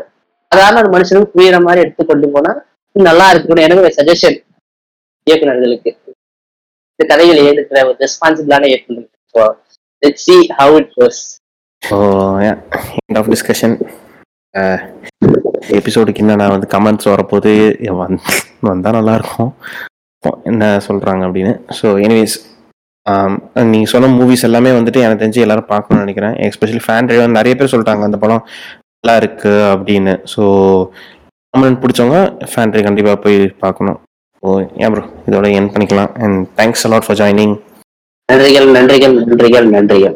சாதாரண 0.51 0.79
ஒரு 0.83 0.89
மனுஷனுக்கு 0.95 1.33
புரியுற 1.35 1.57
மாதிரி 1.67 1.83
எடுத்து 1.85 2.03
கொண்டு 2.05 2.27
போனா 2.33 2.51
நல்லா 2.95 3.27
இருக்கும்னு 3.31 3.65
எனக்கு 3.67 3.83
ஒரு 3.83 3.93
சஜஷன் 3.99 4.37
இயக்குநர்களுக்கு. 5.27 5.91
இந்த 6.93 7.03
கதைகளை 7.11 7.41
எழுதுகிற 7.45 7.81
ஒரு 7.89 7.97
ரெஸ்பான்சிபிளான 8.01 8.67
இயக்குநர் 8.71 9.55
let 10.03 10.21
see 10.25 10.35
how 10.59 10.75
it 10.81 10.91
goes 10.97 11.21
so 11.83 11.97
end 12.49 13.19
of 13.21 13.29
discussion 13.33 13.75
எபிசோடுக்கு 15.77 16.23
என்ன 16.23 16.35
நான் 16.35 16.53
வந்து 16.55 16.67
கமெண்ட்ஸ் 16.67 17.11
வரப்போது 17.13 17.51
வந் 17.99 18.17
வந்தால் 18.69 18.97
நல்லாயிருக்கும் 18.99 19.51
என்ன 20.43 20.63
சொல்கிறாங்க 20.87 21.21
அப்படின்னு. 21.27 21.53
ஸோ 21.77 21.87
எனிவேஸ் 22.05 22.35
நீங்கள் 23.71 23.91
சொன்ன 23.93 24.11
மூவிஸ் 24.17 24.45
எல்லாமே 24.47 24.71
வந்துட்டு 24.77 24.99
எனக்கு 25.05 25.21
தெரிஞ்சு 25.23 25.43
எல்லாரும் 25.45 25.71
பார்க்கணும்னு 25.71 26.03
நினைக்கிறேன். 26.05 26.35
எஸ்பெஷலி 26.47 26.81
ஃபேன் 26.85 27.07
ட்ரைவ் 27.07 27.37
நிறைய 27.39 27.55
பேர் 27.59 27.71
சொல்லிட்டாங்க 27.73 28.07
அந்த 28.09 28.19
படம் 28.23 28.43
நல்லா 28.99 29.15
இருக்கு 29.21 29.53
அப்படின்னு. 29.73 30.13
ஸோ 30.33 30.43
கமெண்ட் 31.53 31.81
பிடிச்சவங்க 31.83 32.19
ஃபேன் 32.51 32.71
ட்ரைவ் 32.71 32.87
கண்டிப்பாக 32.87 33.17
போய் 33.23 33.39
பார்க்கணும். 33.63 33.99
ஓ 34.43 34.57
ஏன் 34.83 34.91
ப்ரோ 34.93 35.03
இதோட 35.29 35.47
என் 35.59 35.71
பண்ணிக்கலாம். 35.73 36.11
And 36.23 36.39
thanks 36.59 36.85
a lot 36.87 37.07
for 37.07 37.19
joining 37.21 37.55
நன்றிகள் 38.29 38.67
நன்றிகள் 38.75 39.15
நன்றிகள் 39.29 39.67
நன்றிகள். 39.75 40.15